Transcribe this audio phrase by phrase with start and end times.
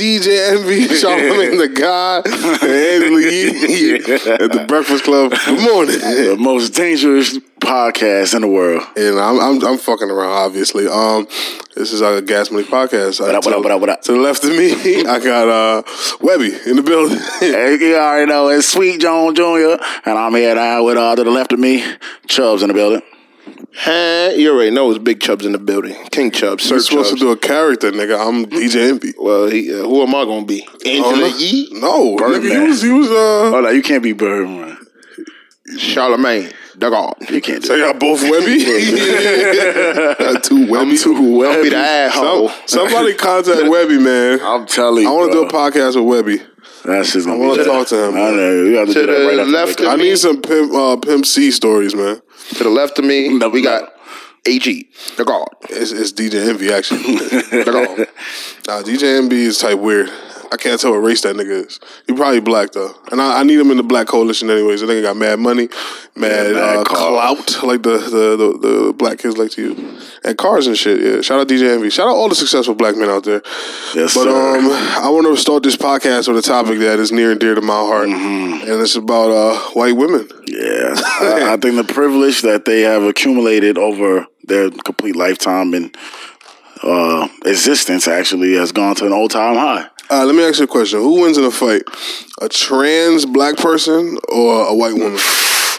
[0.00, 3.96] DJ Envy, Charlamagne the God, and Yee
[4.32, 5.30] at the Breakfast Club.
[5.44, 5.98] Good morning.
[5.98, 8.82] the most dangerous podcast in the world.
[8.96, 10.88] And I'm, I'm I'm fucking around, obviously.
[10.88, 11.26] Um,
[11.76, 13.20] this is our Gas Money podcast.
[13.20, 14.00] What up, to, what up, what up, what up?
[14.04, 15.82] To the left of me, I got uh
[16.22, 17.18] Webby in the building.
[17.40, 19.82] Hey, you already know it's Sweet Jones Jr.
[20.06, 21.84] and I'm here now with uh, to the left of me,
[22.26, 23.02] Chubbs in the building.
[23.72, 24.32] Huh?
[24.34, 25.94] You already know it's Big Chubs in the building.
[26.10, 26.64] King Chubs.
[26.64, 27.20] Sir You're supposed Chubbs.
[27.20, 28.18] to do a character, nigga.
[28.26, 29.14] I'm DJ Envy.
[29.18, 30.66] well, he, uh, who am I going to be?
[30.84, 31.68] Angela Yee?
[31.72, 33.56] No, nigga, he was he was uh.
[33.56, 34.76] Oh, no, you can't be Birdman.
[35.68, 37.14] Charlamagne, the God.
[37.30, 38.64] You can't So y'all both Webby?
[40.18, 40.96] Got two Webby.
[40.96, 41.62] Too I'll be well.
[41.62, 42.48] the asshole.
[42.48, 44.40] Some, somebody contact Webby, man.
[44.42, 45.08] I'm telling you.
[45.08, 46.42] I want to do a podcast with Webby.
[46.84, 48.14] That's just I gonna want to talk to him.
[48.14, 48.64] I know.
[48.64, 50.72] You have to, To do that the right after left we I need some pimp
[50.72, 52.20] uh, pimp C stories, man.
[52.56, 53.70] To the left of me, No, we no.
[53.80, 53.92] got
[54.46, 54.88] AG,
[55.18, 55.46] the God.
[55.68, 57.00] It's, it's DJ Envy actually.
[57.50, 57.98] The God.
[58.66, 60.10] nah, DJ Envy is type weird.
[60.52, 61.78] I can't tell what race that nigga is.
[62.06, 64.82] He probably black though, and I, I need him in the black coalition anyways.
[64.82, 65.68] I think I got mad money,
[66.16, 70.36] mad, mad uh, clout, like the, the the the black kids like to use, and
[70.36, 71.00] cars and shit.
[71.00, 71.88] Yeah, shout out DJ Envy.
[71.90, 73.42] Shout out all the successful black men out there.
[73.94, 74.58] Yes, But sir.
[74.58, 74.66] um,
[75.04, 77.60] I want to start this podcast with a topic that is near and dear to
[77.60, 78.70] my heart, Mm-hmm.
[78.70, 80.28] and it's about uh, white women.
[80.46, 85.96] Yeah, I, I think the privilege that they have accumulated over their complete lifetime and
[86.82, 89.86] uh, existence actually has gone to an all time high.
[90.10, 91.82] Uh, let me ask you a question: Who wins in a fight,
[92.40, 95.18] a trans black person or a white woman?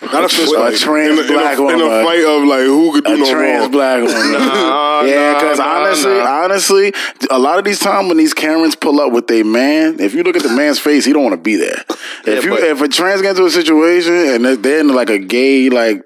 [0.03, 0.77] Not a fist A fight.
[0.77, 3.17] trans in a, black in a, in a fight of like who could do A
[3.17, 3.71] no trans wrong.
[3.71, 4.31] black woman.
[4.31, 6.43] nah, yeah, because nah, honestly, nah.
[6.43, 6.93] honestly,
[7.29, 10.23] a lot of these times when these Karens pull up with a man, if you
[10.23, 11.83] look at the man's face, he don't want to be there.
[12.25, 15.09] If you but- if a trans gets into a situation and they're- they're in like
[15.11, 16.01] a gay like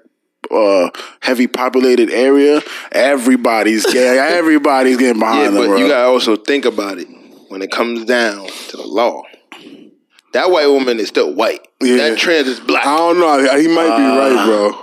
[0.50, 2.60] uh heavy populated area,
[2.92, 4.18] everybody's gay.
[4.18, 5.62] everybody's getting Yeah, behind them.
[5.62, 5.76] but bro.
[5.78, 7.08] you got to also think about it.
[7.48, 9.22] When it comes down to the law,
[10.32, 11.66] that white woman is still white.
[11.80, 11.96] Yeah.
[11.96, 12.86] That trans is black.
[12.86, 13.38] I don't know.
[13.58, 14.82] He might be right, uh, bro.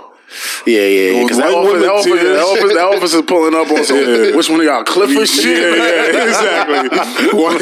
[0.66, 1.22] Yeah, yeah, yeah.
[1.22, 3.98] Because that, office, that, office, that, office, that office is pulling up on some.
[3.98, 4.34] Yeah.
[4.34, 5.44] Which one of y'all, Clifford shit?
[5.44, 7.38] Yeah, yeah, exactly.
[7.38, 7.60] white,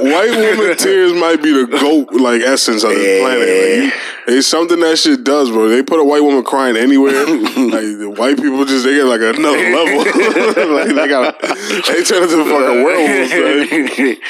[0.00, 3.20] white woman tears might be the goat like essence of this Yeah.
[3.26, 3.48] planet.
[3.48, 5.68] Like, you- it's something that shit does, bro.
[5.68, 7.12] They put a white woman crying anywhere.
[7.26, 9.98] like the white people just they get like another level.
[10.74, 13.30] like they got they turn into fucking werewolves.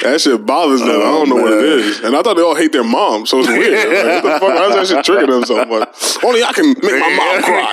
[0.03, 0.91] That shit bothers them.
[0.91, 1.78] I don't know what it oh, man.
[1.78, 2.00] is.
[2.00, 3.72] And I thought they all hate their mom, so it's weird.
[3.72, 4.59] Like, what the fuck?
[4.59, 6.25] How's that shit trigger them so much?
[6.25, 7.71] Only I can make my mom cry.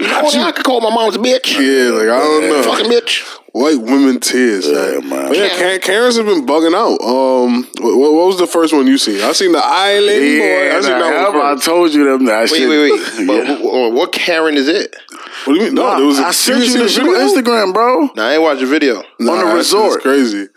[0.24, 1.58] Only I can call my mom's a bitch.
[1.58, 2.62] Yeah, like I don't know.
[2.62, 3.38] Fucking bitch.
[3.58, 4.66] White women tears.
[4.68, 5.08] Yeah, man.
[5.08, 5.34] man.
[5.34, 7.00] Yeah, Karen, Karen's have been bugging out.
[7.04, 9.20] Um, what, what was the first one you seen?
[9.22, 10.76] I seen the Island Boy.
[10.76, 12.68] I seen nah, that one I told you them that Wait, shit.
[12.68, 13.26] wait, wait.
[13.26, 13.56] But Yeah.
[13.56, 14.94] wh- wh- what Karen is it?
[15.44, 15.74] What do you mean?
[15.74, 16.18] No, there was.
[16.18, 17.26] A, I sent you seen the shit on video?
[17.42, 18.10] Instagram, bro.
[18.16, 19.02] Nah, I ain't watch the video.
[19.18, 20.02] Nah, on the that shit resort.
[20.02, 20.48] crazy.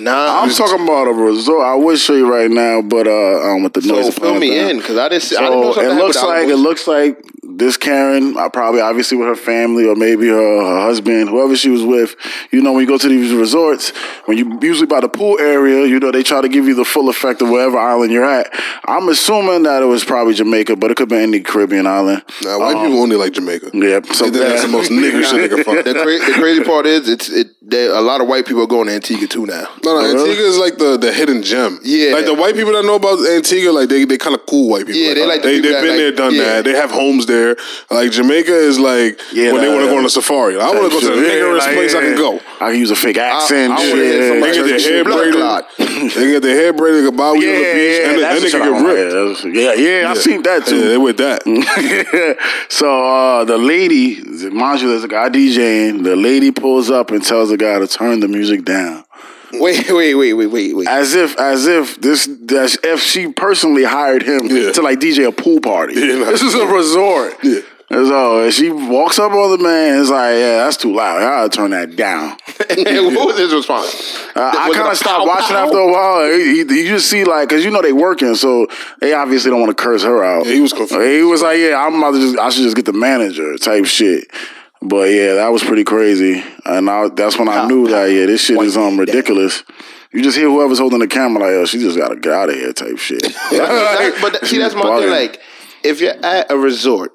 [0.00, 1.66] Nah, I'm talking about a resort.
[1.66, 4.14] I would show you right now, but uh, um, with the So noise.
[4.14, 5.22] fill me in because I didn't.
[5.22, 6.68] See, I didn't know So something it looks happened like it Alamo.
[6.68, 11.28] looks like this Karen, uh, probably obviously with her family or maybe her, her husband,
[11.28, 12.14] whoever she was with.
[12.52, 13.90] You know, when you go to these resorts,
[14.26, 16.84] when you usually by the pool area, you know they try to give you the
[16.84, 18.48] full effect of wherever island you're at.
[18.84, 22.22] I'm assuming that it was probably Jamaica, but it could be any Caribbean island.
[22.42, 23.70] Nah, white people only like Jamaica.
[23.74, 24.06] Yep.
[24.06, 25.84] So They think that's the most nigger shit can fuck.
[25.84, 27.48] The, cra- the crazy part is, it's it.
[27.68, 29.68] There, a lot of white people are going to Antigua too now.
[29.84, 31.78] No, no, Antigua is like the, the hidden gem.
[31.82, 32.14] Yeah.
[32.14, 34.86] like the white people that know about Antigua, like they they kind of cool white
[34.86, 34.98] people.
[35.02, 36.44] Yeah, they like the they, They've that, been there, done yeah.
[36.44, 36.64] that.
[36.64, 37.56] They have homes there.
[37.90, 40.56] Like Jamaica is like Yeah, when they want to go on a safari.
[40.58, 42.36] I want to go to the Yeah, niggerest like, place I can go.
[42.58, 43.72] I can use a fake accent.
[43.74, 46.14] I hear somebody They get their hair braided.
[46.16, 48.44] they get their hair braided, like a bow Yeah, on the beach, yeah, and, and
[48.44, 49.44] they can I get ripped.
[49.44, 50.78] Yeah, yeah, yeah, I seen that too.
[50.80, 51.44] Yeah, they with that.
[52.70, 56.02] so uh, the lady, mind you, there's a guy DJing.
[56.02, 59.04] The lady pulls up and tells the guy to turn the music down,
[59.52, 60.88] Wait, wait, wait, wait, wait, wait.
[60.88, 64.72] as if, as if this, as if she personally hired him Yeah.
[64.72, 65.94] to like DJ a pool party.
[65.94, 67.34] Yeah, this is a resort.
[67.42, 67.60] Yeah.
[67.90, 69.98] And so and she walks up on the man.
[70.02, 71.16] It's like, yeah, that's too loud.
[71.16, 72.36] I gotta turn that down.
[72.68, 73.88] And what was his response?
[74.36, 75.64] Uh, I kind of stopped pow, watching pow?
[75.64, 76.30] after a while.
[76.30, 78.66] He, he- you just see like, cause you know they working, so
[79.00, 80.44] they obviously don't want to curse her out.
[80.44, 81.02] Yeah, he was confused.
[81.08, 83.86] He was like, yeah, I'm about to just, I should just get the manager type
[83.86, 84.30] shit.
[84.80, 88.44] But yeah, that was pretty crazy, and I, that's when I knew that yeah, this
[88.44, 89.64] shit is um ridiculous.
[90.12, 92.54] You just hear whoever's holding the camera like, oh, she just gotta get out of
[92.54, 93.22] here type shit.
[93.50, 95.10] That- but that- see, that's my thing.
[95.10, 95.40] Like,
[95.82, 97.12] if you're at a resort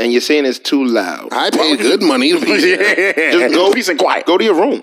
[0.00, 3.12] and you're saying it's too loud, I paid good money to be there.
[3.32, 4.26] just go peace and quiet.
[4.26, 4.82] Go to your room.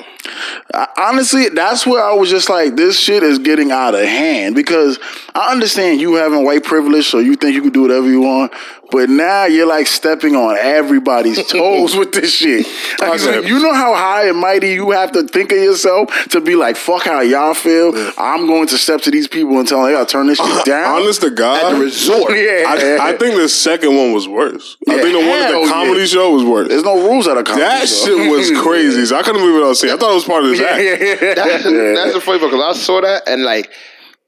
[0.73, 4.55] I- honestly, that's where I was just like, this shit is getting out of hand
[4.55, 4.97] because
[5.35, 8.53] I understand you having white privilege, so you think you can do whatever you want.
[8.91, 12.65] But now you're like stepping on everybody's toes with this shit.
[12.99, 16.41] Like, it's you know how high and mighty you have to think of yourself to
[16.41, 17.93] be like, fuck how y'all feel.
[18.17, 20.47] I'm going to step to these people and tell them, hey, I'll turn this shit
[20.47, 21.01] uh, down.
[21.01, 22.37] Honest to God, At the resort.
[22.37, 22.65] yeah.
[22.67, 24.77] I, I think the second one was worse.
[24.87, 26.05] I think the one at hell the comedy yeah.
[26.05, 26.67] show was worse.
[26.67, 27.69] There's no rules at a comedy show.
[27.69, 28.17] that show.
[28.17, 29.05] shit was crazy.
[29.05, 29.93] So I couldn't believe what I was saying.
[29.93, 31.35] I thought it was part of this act.
[31.35, 33.71] That's, that's the funny part because I saw that and like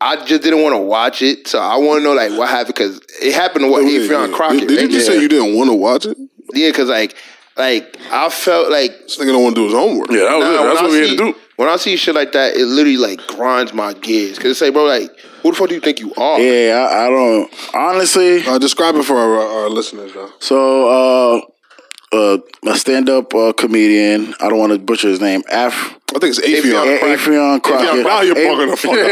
[0.06, 2.76] I just didn't want to watch it, so I want to know like what happened
[2.76, 4.60] because it happened to what Wait, Adrian wait, Crockett.
[4.60, 4.92] Did, did you right?
[4.92, 6.18] just say you didn't want to watch it?
[6.54, 7.16] Yeah, because like
[7.56, 10.10] like I felt like This nigga don't want to do his homework.
[10.12, 10.66] Yeah, that was Nah, it.
[10.66, 11.36] That's what I we had to do.
[11.56, 14.38] When I see shit like that, it literally like grinds my gears.
[14.40, 15.12] Cause it's like, bro, like,
[15.44, 16.40] who the fuck do you think you are?
[16.40, 17.54] Yeah, I, I don't.
[17.76, 20.32] Honestly, Uh, describe it for our, our listeners, though.
[20.40, 21.42] so uh,
[22.14, 24.34] uh, a stand-up uh, comedian.
[24.40, 25.44] I don't want to butcher his name.
[25.52, 26.00] Af.
[26.16, 27.00] I think it's Affion.
[27.00, 28.06] Affion Crockett.
[28.06, 29.04] Now you're bugging the fuck out.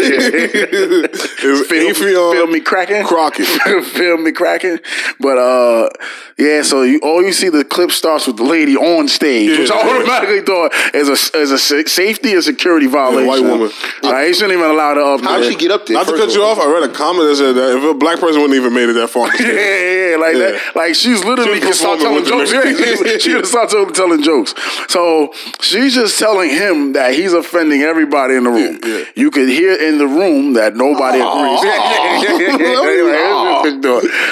[0.22, 3.04] It's Feel, Affion feel me cracking?
[3.04, 3.46] Crockett.
[3.86, 4.78] feel me cracking?
[5.20, 5.88] But uh,
[6.36, 6.62] yeah.
[6.62, 9.80] So you all you see the clip starts with the lady on stage, which I
[9.88, 13.26] automatically thought is a is a safety and security violation.
[13.26, 13.70] white woman.
[14.02, 15.94] Like, he shouldn't even allow her up How'd she get up there?
[15.96, 18.18] Not to cut you off, I read a comment that said that if a black
[18.18, 19.28] person wouldn't even made it that far.
[19.36, 20.50] Yeah, yeah, yeah, like Yeah.
[20.52, 20.76] that.
[20.76, 22.52] Like she's literally She can was start telling jokes.
[22.52, 24.54] Yeah, she can start telling, jokes.
[24.88, 28.78] So she's just telling him that he's offending everybody in the room.
[28.82, 29.04] Yeah, yeah.
[29.14, 31.60] You could hear in the room that nobody agrees.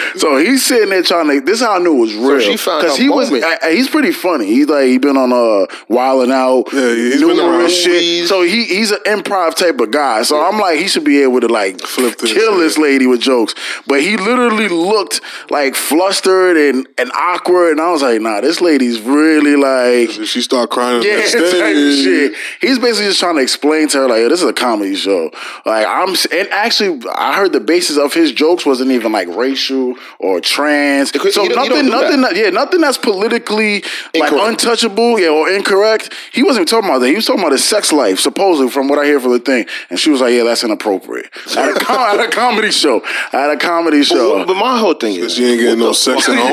[0.16, 1.40] so he's sitting there trying to.
[1.40, 2.56] This is how I knew it was real.
[2.56, 3.30] found her he was.
[3.30, 3.62] moment.
[3.62, 4.46] uh, he's pretty funny.
[4.46, 6.68] He's like he been on uh Wild 'N Out.
[6.72, 7.36] Yeah, he's been around.
[7.36, 8.28] numerous shit.
[8.28, 10.22] So he he's an improv type of guy.
[10.22, 13.20] So I'm like he should be able to like Flip this, kill this lady with
[13.20, 13.54] jokes.
[13.86, 15.20] But he literally looked
[15.50, 17.72] like flustered and, and awkward.
[17.72, 20.14] And I was like, nah, this lady's really like.
[20.16, 22.04] Did she start crying Yeah, the stage?
[22.04, 22.34] shit.
[22.60, 25.30] He's basically just trying to explain to her like, this is a comedy show.
[25.66, 29.94] Like I'm, and actually, I heard the basis of his jokes wasn't even like racial
[30.18, 31.10] or trans.
[31.12, 33.82] could- So you don't- nothing, don't nothing, yeah, nothing that's politically
[34.18, 36.12] like untouchable, yeah, or incorrect.
[36.32, 37.08] He wasn't even talking about that.
[37.08, 39.66] He was talking about his sex life, supposedly, from what I hear from the thing.
[39.90, 41.26] And she was like, yeah, that's inappropriate.
[41.56, 44.38] At a, com- at a comedy show, at a comedy show.
[44.38, 46.52] But, but my whole thing is, She ain't getting no sex at home.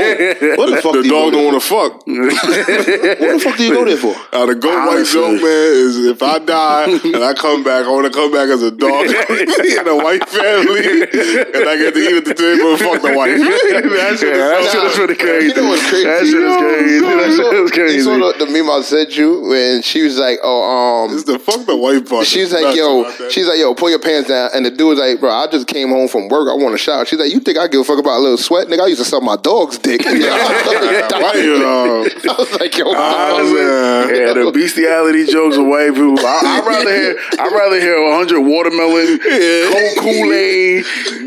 [0.57, 0.93] What the fuck?
[0.93, 1.91] The do dog don't want to fuck.
[2.07, 4.15] What the fuck do you go there for?
[4.35, 7.89] Uh, the go white joke, man, is if I die and I come back, I
[7.89, 11.99] want to come back as a dog in a white family, and I get to
[12.03, 13.39] eat at the table and fuck the wife.
[13.39, 15.47] that shit is shit is pretty crazy.
[15.47, 16.03] You know what's crazy?
[16.03, 16.99] That shit is crazy.
[16.99, 18.01] That shit is You crazy.
[18.01, 21.39] saw the, the meme I sent you when she was like, "Oh, um." It's the
[21.39, 22.25] fuck the white part.
[22.27, 24.49] She's like, yo, she's like, yo, pull your pants down.
[24.53, 26.49] And the dude was like, bro, I just came home from work.
[26.49, 27.05] I want to shower.
[27.05, 28.67] She's like, you think I give a fuck about a little sweat?
[28.67, 29.94] Nigga, I used to suck my dog's dick.
[30.05, 34.09] I Why you, uh, was like, yo, Honestly, man.
[34.15, 36.19] yeah, the bestiality jokes of white people.
[36.19, 40.85] I, I'd rather hear, I'd rather hear hundred watermelon, cold Kool Aid,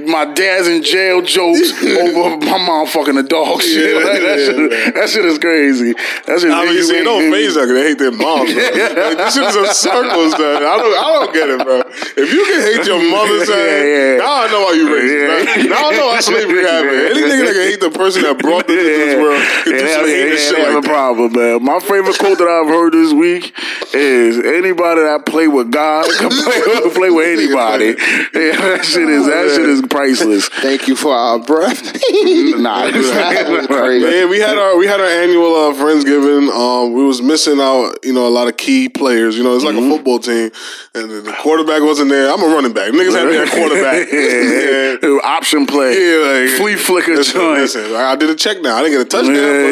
[0.08, 3.62] my dad's in jail jokes over my mom fucking a dog.
[3.62, 5.92] Shit, Yeah, like, that, yeah, shit that shit is crazy.
[6.26, 6.50] That shit.
[6.50, 8.52] I mean, see, it don't them 'cause they hate their moms.
[8.52, 8.62] Bro.
[8.62, 10.62] Like, this shit is a circle stuff.
[10.62, 11.82] I don't, I don't get it, bro.
[12.16, 14.16] If you can hate your mother, son, Yeah, yeah.
[14.18, 15.12] now I know why you racist.
[15.12, 15.64] Yeah.
[15.68, 15.76] bro.
[15.76, 17.00] Now I know why slavery happened.
[17.12, 19.84] Any nigga that can hate the person that brought this into this world can do
[19.84, 20.84] Yeah, some yeah, yeah, shit like a that.
[20.84, 21.62] problem, man.
[21.64, 23.54] My favorite quote that I've heard this week
[23.94, 27.94] is anybody that play with God can play, play with anybody.
[28.38, 30.48] Yeah, that shit is that shit is priceless.
[30.48, 31.80] thank you for our breath.
[32.58, 34.04] Nah, That was crazy.
[34.04, 36.48] Man, we had our we had our annual uh, friendsgiving.
[36.50, 39.36] Um, we was missing out, you know, a lot of key players.
[39.36, 39.92] You know, it's like Mm-hmm.
[39.92, 40.50] a football team,
[40.94, 42.32] and the quarterback wasn't there.
[42.32, 42.90] I'm a running back.
[42.92, 44.08] Niggas had me at quarterback.
[44.10, 45.92] yeah, option play.
[45.94, 47.60] Yeah, like flea flicker listen, joint.
[47.60, 48.72] listen, I did a check down.
[48.78, 49.34] I didn't get a touchdown.
[49.34, 49.68] Yeah, but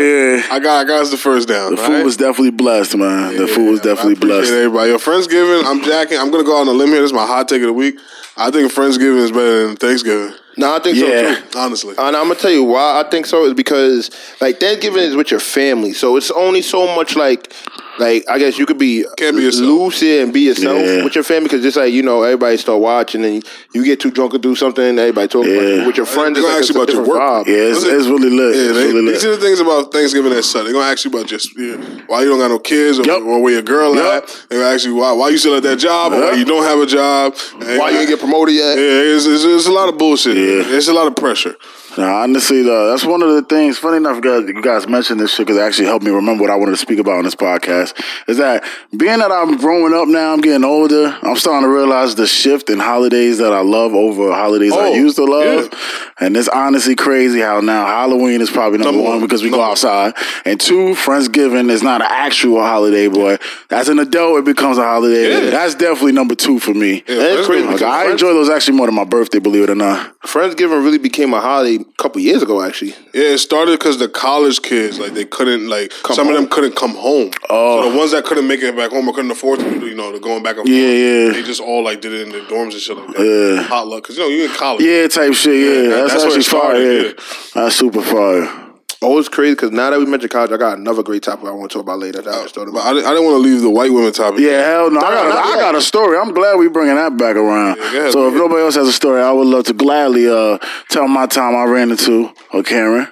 [0.51, 0.55] yeah.
[0.55, 1.75] I got I got us the first down.
[1.75, 3.37] The food was definitely blessed, man.
[3.37, 4.53] the food was definitely I appreciate blessed.
[4.53, 5.65] Everybody, your Friendsgiving.
[5.65, 6.19] I'm jacking.
[6.19, 7.01] I'm gonna go on a limb here.
[7.01, 7.99] This is my hot take of the week.
[8.37, 10.35] I think Friendsgiving is better than Thanksgiving.
[10.59, 11.35] No, I think Yeah.
[11.35, 11.59] so too.
[11.59, 15.15] Honestly, And I'm gonna tell you why I think so is because like Thanksgiving is
[15.17, 17.53] with your family, so it's only so much like
[17.99, 19.67] like I guess you could be Can't be yourself.
[19.67, 21.05] lucid and be yourself Yeah.
[21.05, 24.11] with your family because just like you know everybody start watching and you get too
[24.11, 25.83] drunk to do something, and everybody talking about Yeah.
[25.83, 25.87] it.
[25.87, 26.39] with your friends.
[26.39, 27.47] They're It's gonna like ask you it's a about your different work.
[27.47, 27.49] vibe.
[27.49, 28.55] Yeah, it's, Was it- it's really lit.
[28.57, 29.33] Yeah, it's they, really these lit.
[29.33, 30.65] are the things about Thanksgiving that suck.
[30.65, 31.77] They're gonna ask you about just yeah,
[32.07, 33.23] why you don't got no kids or, Yep.
[33.23, 34.05] or where your girl Yep.
[34.25, 34.37] at.
[34.49, 36.39] They're gonna ask you why why you still at that job or why Yep.
[36.39, 37.35] you don't have a job.
[37.61, 38.77] And- Why you didn't get promoted yet?
[38.77, 40.37] Yeah, it's, it's, it's a lot of bullshit.
[40.37, 40.77] Yeah.
[40.77, 41.57] It's a lot of pressure.
[41.97, 43.79] Nah, honestly, though, that's one of the things.
[43.79, 46.57] Funny enough, you guys mentioned this shit because it actually helped me remember what I
[46.57, 47.95] wanted to speak about on this podcast.
[48.29, 48.65] Is that
[48.97, 51.17] being that I'm growing up now, I'm getting older.
[51.23, 54.95] I'm starting to realize the shift in holidays that I love over holidays I Oh,
[54.95, 55.71] used to love.
[55.73, 55.79] yeah.
[56.21, 59.21] And it's honestly crazy how now Halloween is probably number, Number one one.
[59.27, 59.71] because we go Number one.
[59.73, 63.37] outside, and two, Friendsgiving is not an actual holiday, boy.
[63.71, 65.45] As an adult, it becomes a holiday.
[65.45, 65.51] Yeah.
[65.51, 67.05] That's definitely number two for me.
[67.09, 69.75] Yeah, That's crazy Like, I enjoy those actually more than my birthday, believe it or
[69.75, 70.13] not.
[70.23, 72.91] Friendsgiving really became a holiday couple years ago actually.
[73.15, 76.77] Yeah, it started because the college kids, like they couldn't, like some of them couldn't
[76.77, 77.31] come home.
[77.49, 77.83] Oh.
[77.83, 80.13] So the ones that couldn't make it back home or couldn't afford to, you know,
[80.13, 81.41] the going back and Yeah, forth, yeah.
[81.41, 83.25] they just all like did it in their dorms and shit like that.
[83.63, 83.67] Yeah.
[83.69, 84.83] Potluck, because you know you in college.
[84.85, 85.55] Yeah, type shit.
[85.55, 86.93] Yeah, that- that's, that's where actually it started, fire.
[86.93, 87.03] Yeah.
[87.09, 87.63] yeah.
[87.65, 88.66] That's super fire.
[89.03, 91.51] Oh, it's crazy because now that we mentioned college, I got another great topic I
[91.51, 92.23] want to talk about later.
[92.23, 92.87] That I just thought about.
[92.87, 94.41] I didn't, I didn't want to leave the white women topic.
[94.41, 95.01] Yeah, hell no.
[95.01, 96.17] I got, not a, I got a story.
[96.17, 97.77] I'm glad we bringing that back around.
[97.77, 100.59] Yeah, ahead, so if nobody else has a story, I would love to gladly uh,
[100.89, 103.09] tell my time I ran into a Karen.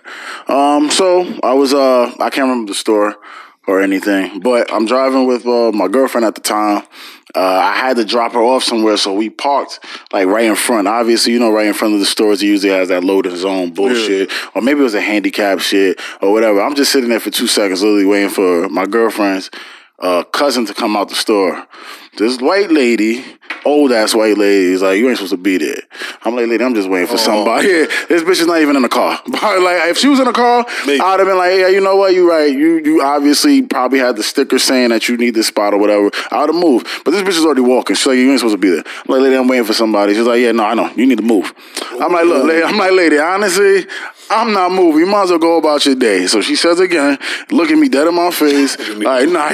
[0.48, 3.16] Um, so I was uh, I can't remember the store
[3.66, 6.84] or anything, but I'm driving with uh, my girlfriend at the time.
[7.36, 9.80] Uh, I had to drop her off somewhere, so we parked
[10.12, 10.86] like right in front.
[10.86, 13.72] Obviously, you know, right in front of the stores, it usually has that loading zone
[13.72, 16.60] bullshit, or maybe it was a handicap shit or whatever.
[16.62, 19.50] I'm just sitting there for two seconds, literally waiting for my girlfriend's
[19.98, 21.66] uh, cousin to come out the store.
[22.16, 23.24] This white lady,
[23.64, 25.80] old ass white lady, is like, you ain't supposed to be there.
[26.22, 27.68] I'm like, lady, I'm just waiting for somebody.
[27.74, 29.20] Yeah, this bitch is not even in the car.
[29.26, 31.00] But like, if she was in the car, Maybe.
[31.00, 32.52] I'd have been like, yeah, you know what, you right.
[32.52, 36.10] You you obviously probably had the sticker saying that you need this spot or whatever.
[36.30, 36.86] I would have moved.
[37.04, 37.96] But this bitch is already walking.
[37.96, 38.84] She's like, you ain't supposed to be there.
[38.86, 40.14] I'm like, lady, I'm waiting for somebody.
[40.14, 40.90] She's like, yeah, no, I know.
[40.94, 41.52] You need to move.
[42.00, 43.86] I'm like, look, lady, I'm like, lady, honestly,
[44.30, 45.00] I'm not moving.
[45.00, 46.26] You might as well go about your day.
[46.26, 47.18] So she says again,
[47.50, 48.78] look at me dead in my face.
[48.96, 49.50] like, nah,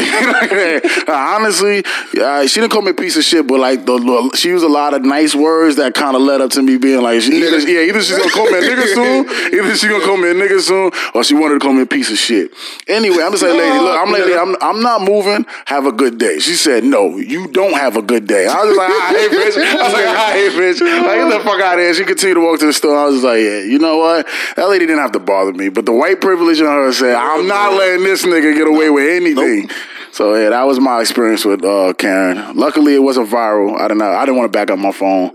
[1.08, 1.84] honestly,
[2.20, 4.68] uh, she didn't call me a piece of shit, but like the, she used a
[4.68, 7.60] lot of nice words that kind of led up to me being like, she, either,
[7.60, 10.34] yeah, either she's gonna call me a nigga soon, either she's gonna call me a
[10.34, 12.50] nigga soon, or she wanted to call me a piece of shit.
[12.88, 15.46] Anyway, I'm just like, lady, look, I'm lady, I'm, I'm not moving.
[15.66, 16.40] Have a good day.
[16.40, 18.48] She said, no, you don't have a good day.
[18.48, 19.56] I was just like, I hate bitch.
[19.56, 20.80] I was like, I hate bitch.
[20.80, 21.94] Like, get the fuck out of here.
[21.94, 22.98] She continued to walk to the store.
[22.98, 24.26] I was just like, yeah, you know what?
[24.56, 27.46] That lady didn't have to bother me, but the white privilege in her said, I'm
[27.46, 29.70] not letting this nigga get away with anything.
[30.12, 32.56] So yeah, that was my experience with uh, Karen.
[32.56, 33.78] Luckily, it wasn't viral.
[33.78, 34.10] I didn't know.
[34.10, 35.32] I didn't want to back up my phone.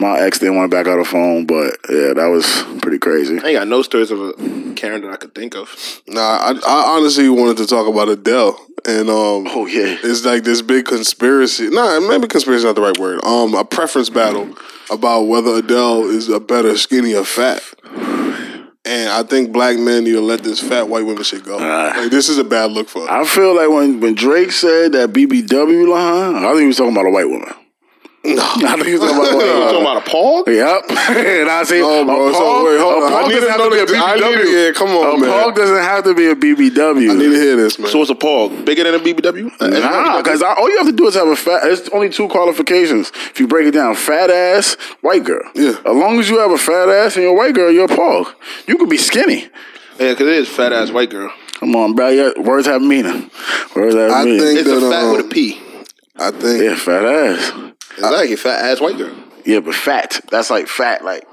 [0.00, 3.38] My ex didn't want to back out her phone, but yeah, that was pretty crazy.
[3.40, 4.32] I ain't got no stories of a
[4.74, 6.02] Karen that I could think of.
[6.06, 10.44] Nah, I, I honestly wanted to talk about Adele, and um, Oh yeah, it's like
[10.44, 11.68] this big conspiracy.
[11.70, 13.24] Nah, maybe conspiracy is not the right word.
[13.24, 14.56] Um, a preference battle
[14.90, 17.62] about whether Adele is a better skinny or fat.
[18.84, 21.56] And I think black men need to let this fat white woman shit go.
[21.56, 23.10] Like, this is a bad look for her.
[23.10, 26.92] I feel like when when Drake said that BBW line, I think he was talking
[26.92, 27.54] about a white woman.
[28.32, 29.62] No, I think he was talking about a You woman.
[29.66, 30.46] talking about a pog?
[30.46, 30.90] Yep.
[31.42, 33.12] and I say, No, bro, a so wait, hold a on.
[33.12, 34.66] I need doesn't to have know be a the- need BBW.
[34.66, 35.28] yeah, come on, a man.
[35.30, 37.10] Pog doesn't have to be a BBW.
[37.10, 37.90] I need to hear this, man.
[37.90, 38.64] So what's a pog?
[38.64, 39.50] Bigger than a BBW?
[39.60, 41.62] Nah, because all you have to do is have a fat.
[41.64, 43.10] It's only two qualifications.
[43.30, 45.42] If you break it down, fat ass, white girl.
[45.56, 45.70] Yeah.
[45.84, 47.88] As long as you have a fat ass and you're a white girl, you're a
[47.88, 48.32] pog.
[48.68, 49.48] You could be skinny.
[49.98, 51.32] Yeah, because it is fat ass white girl.
[51.58, 52.08] Come on, bro.
[52.10, 53.30] Your words have meaning.
[53.74, 54.40] Words have I meaning.
[54.40, 55.60] think- It's a fat um, with a P.
[56.16, 57.52] I think yeah, fat ass.
[57.98, 59.14] Exactly, fat ass white girl.
[59.44, 60.20] Yeah, but fat.
[60.30, 61.26] That's like fat, like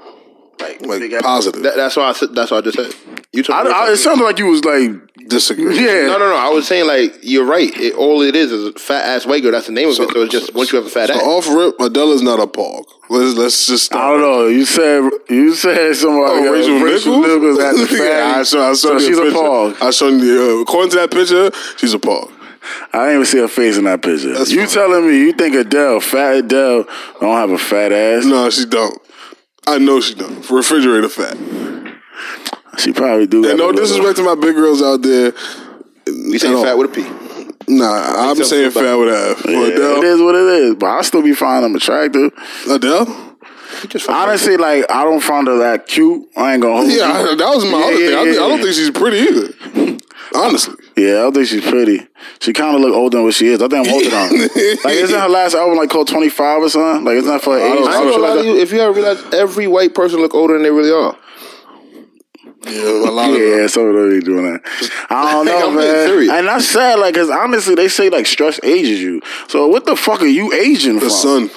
[0.60, 1.62] like, like positive.
[1.62, 2.34] That, that's why I said.
[2.34, 3.16] That's what I just said.
[3.32, 3.70] You told I, me.
[3.74, 4.90] I, it sounded like you was like,
[5.28, 5.76] Disagree.
[5.76, 6.06] yeah.
[6.06, 6.36] no, no, no.
[6.36, 7.70] I was saying like you're right.
[7.78, 9.52] It, all it is is a fat ass white girl.
[9.52, 9.96] That's the name of it.
[9.96, 11.22] So it's just once you have a fat So ass.
[11.22, 12.84] off rip, Adele's not a pog.
[13.08, 14.02] Let's let's just start.
[14.04, 14.46] I don't know.
[14.48, 16.52] You said you said somebody Oh, uh,
[16.84, 17.58] Rachel, Nichols?
[17.58, 18.02] at the fat.
[18.02, 19.38] yeah, I saw, I saw so the she's a picture.
[19.38, 19.80] pog.
[19.80, 20.58] I showed you.
[20.58, 22.30] Uh, according to that picture, she's a pog.
[22.92, 24.32] I didn't even see her face in that picture.
[24.34, 24.68] That's you fine.
[24.74, 26.84] telling me you think Adele, fat Adele,
[27.20, 28.24] don't have a fat ass?
[28.24, 29.00] No, she don't.
[29.66, 30.48] I know she don't.
[30.50, 31.36] Refrigerator fat.
[32.78, 33.48] She probably do.
[33.48, 35.32] And no disrespect to my big girls out there.
[36.06, 37.02] you saying fat with a P?
[37.68, 37.86] Nah,
[38.24, 39.44] I'm Except saying fat with F.
[39.46, 40.74] Yeah, For Adele, it is what it is.
[40.76, 42.32] But I still be finding them attractive.
[42.68, 43.06] Adele?
[43.82, 46.26] You just fucking- Honestly, like I don't find her that cute.
[46.36, 47.30] I ain't gonna hold Yeah, you.
[47.30, 48.16] I- that was my Yeah, other thing.
[48.16, 49.96] I, yeah, I don't think she's pretty either.
[50.34, 50.74] Honestly.
[51.00, 52.06] Yeah, I don't think she's pretty.
[52.40, 53.62] She kind of look older than what she is.
[53.62, 54.48] I think I'm older than her.
[54.84, 57.04] Like, isn't her last album like called 25 or something?
[57.04, 57.72] Like, isn't that for her age?
[57.72, 58.56] I Some ain't shit gonna lie like to you.
[58.58, 61.16] If you ever realize every white person look older than they really are.
[62.62, 64.60] Yeah, a lot of Yeah, some of them be doing that.
[65.08, 66.06] I don't know, I'm being man.
[66.06, 66.30] serious.
[66.30, 69.22] And that's sad, like, cause honestly, they say like stress ages you.
[69.48, 71.10] So what the fuck are you aging the from?
[71.10, 71.50] sun.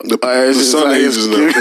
[0.00, 1.52] The, uh, it's the just sun like- ages now.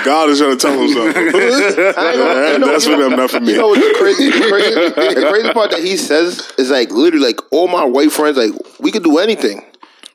[0.04, 1.16] God is trying to tell him something.
[1.16, 3.52] I ain't gonna- you know- That's you for know- them, not for me.
[3.52, 4.30] You know what's crazy?
[4.30, 4.74] The crazy,
[5.20, 8.52] the crazy part that he says is like literally like all my white friends like
[8.78, 9.62] we could do anything,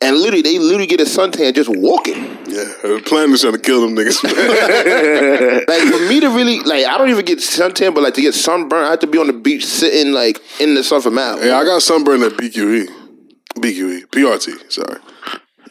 [0.02, 2.38] and literally they literally get a suntan just walking.
[2.56, 4.24] Yeah, the plan is trying to kill them niggas.
[5.68, 8.34] Like for me to really like, I don't even get suntan, but like to get
[8.34, 11.40] sunburn, I have to be on the beach sitting like in the sun for mad.
[11.44, 12.88] yeah, I got sunburn at BQE.
[13.56, 14.06] BQE.
[14.08, 15.00] PRT, sorry.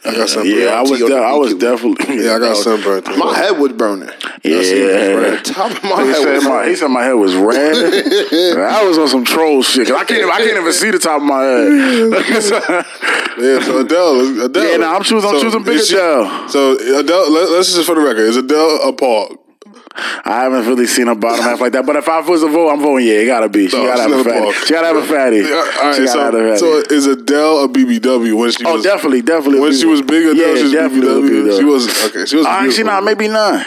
[0.03, 0.57] I got sunburn.
[0.59, 2.23] Yeah, I was, de- I was definitely.
[2.25, 3.03] Yeah, I got sunburn.
[3.03, 3.15] too.
[3.17, 4.09] My head was burning.
[4.43, 4.59] Yeah.
[4.61, 7.75] The top of my He head said, was my, he said my head was red.
[8.59, 9.89] I was on some troll shit.
[9.91, 10.29] I can't.
[10.31, 12.85] I can't even see the top of my head.
[13.37, 14.63] Yeah, so Adele, Adele.
[14.71, 16.47] Yeah, nah, I'm choosing- I'm choosing Big is she- Adele.
[16.47, 19.37] So Adele, let, let's just for the record, is Adele a pog?
[19.97, 21.85] I haven't really seen her bottom half like that.
[21.85, 23.07] But if I was a vote, I'm voting.
[23.07, 23.67] Yeah, it gotta be.
[23.69, 24.39] She No, gotta have a fatty.
[24.39, 24.51] ball.
[24.51, 25.37] She gotta have a fatty.
[25.37, 26.57] Yeah, all right, she gotta so, have a fatty.
[26.89, 29.59] so is Adele a BBW when she oh, was definitely, definitely.
[29.61, 30.47] when she was bigger, Adele?
[30.49, 31.09] Yeah, she was definitely.
[31.09, 31.45] a BBW.
[31.53, 31.57] BBW.
[31.59, 32.25] She was okay.
[32.25, 32.45] She was.
[32.45, 32.85] Actually, beautiful.
[32.85, 33.65] not maybe not.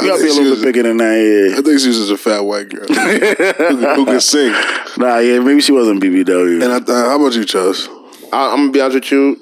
[0.00, 1.54] You gotta be a little bit bigger than that.
[1.58, 4.52] I think she was just a fat white girl who, could- who could sing.
[4.96, 6.62] Nah, yeah, maybe she wasn't BBW.
[6.62, 7.88] And I, uh, how about you, Chuz?
[8.32, 9.38] I, I'm gonna be honest with you.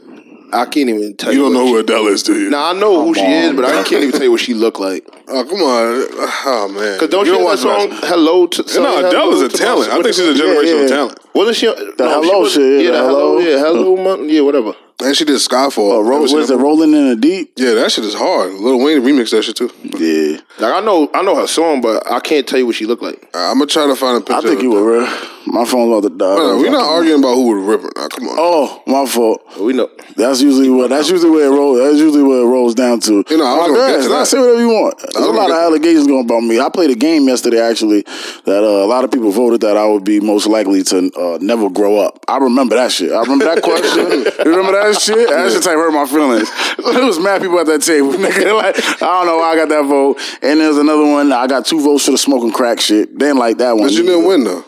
[0.53, 1.39] I can't even tell you.
[1.39, 2.47] You don't know who Adele is, do you?
[2.47, 4.41] She, now I know who she is, but I oh, can't even tell you what
[4.41, 5.07] she looked like.
[5.29, 6.07] Oh come on!
[6.47, 6.99] Oh man!
[6.99, 8.09] Cause don't you you, know that watch song wrestling.
[8.11, 9.91] "Hello" to No, Adele Hello is a talent.
[9.91, 10.89] My- I think she's a generational yeah.
[10.89, 11.19] talent.
[11.35, 11.67] Wasn't she?
[11.67, 13.39] The Hello was, shit, Yeah, the the hello.
[13.39, 13.39] Hello.
[13.39, 13.97] Yeah, hello.
[14.05, 14.75] Mon- yeah, whatever.
[15.03, 15.79] And she did Skyfall.
[15.79, 16.57] Oh, Ro- Ever seen was it?
[16.57, 17.53] Rolling in the Deep?
[17.57, 18.53] Yeah, that shit is hard.
[18.53, 19.71] Lil Wayne remixed that shit too.
[19.83, 20.41] Yeah.
[20.59, 23.03] Like I know, I know her song, but I can't tell you what she looked
[23.03, 23.29] like.
[23.35, 24.35] I'm gonna try to find a picture.
[24.35, 25.07] I think of you were real.
[25.47, 26.37] My phone's about to die.
[26.37, 27.97] No, we're not arguing about who would rip.
[27.97, 28.37] Now, come on.
[28.39, 29.43] Oh, my fault.
[29.59, 29.89] We know.
[30.17, 30.91] That's usually what.
[30.91, 31.79] That's usually where it rolls.
[31.79, 33.25] That's usually where it rolls down to.
[33.29, 34.27] You know, I was gonna get to that.
[34.27, 34.99] Say whatever you want.
[34.99, 36.61] There's a lot of allegations going about me.
[36.61, 38.03] I played a game yesterday actually
[38.45, 41.39] that uh, a lot of people voted that I would be most likely to uh,
[41.41, 42.23] never grow up.
[42.29, 43.11] I remember that shit.
[43.13, 44.07] I remember that question.
[44.45, 45.29] you remember that shit?
[45.31, 46.51] That shit type hurt my feelings.
[46.91, 48.13] There was mad people at that table.
[48.13, 50.19] Nigga, like I don't know why I got that vote.
[50.43, 51.33] And there's another one.
[51.33, 53.17] I got two votes for the smoking crack shit.
[53.17, 53.85] Didn't like that one.
[53.85, 54.65] But you didn't win though.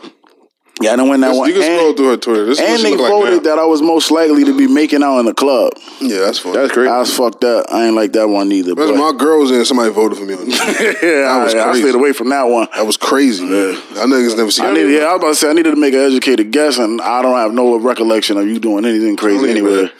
[0.82, 1.48] Yeah, I don't win that one.
[1.48, 2.44] You can And- scroll through her Twitter.
[2.46, 4.56] This is what and she they look like voted that I was most likely to
[4.56, 5.72] be making out in the club.
[6.00, 6.52] Yeah, that's fine.
[6.54, 6.88] That's great.
[6.88, 7.66] I was fucked up.
[7.70, 8.74] I ain't like that one either.
[8.74, 9.64] That's but- my girl was in.
[9.64, 10.98] Somebody voted for me on that.
[11.02, 12.68] yeah, was I, I stayed away from that one.
[12.74, 13.74] That was crazy, man.
[13.96, 14.74] I niggas never seen I that.
[14.74, 17.00] needed, yeah, I was about to say I needed to make an educated guess, and
[17.00, 19.82] I don't have no recollection of you doing anything crazy Believe anywhere.
[19.84, 19.90] me.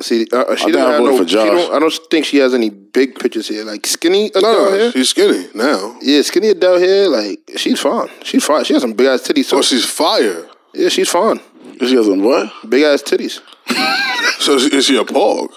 [0.00, 1.16] See, uh, she think doesn't have no.
[1.18, 4.42] for She don't, I don't think she has any big pictures here, like skinny Adele
[4.42, 4.92] No, here.
[4.92, 5.96] she's skinny now.
[6.02, 8.08] Yeah, skinny Adele here, like she's fine.
[8.22, 8.64] She's fine.
[8.64, 9.44] She has some big ass titties.
[9.46, 10.48] So Oh, she's fire.
[10.74, 11.40] yeah, she's fine.
[11.80, 12.52] She has some what?
[12.68, 13.40] Big ass titties.
[14.40, 15.48] So is she a pog?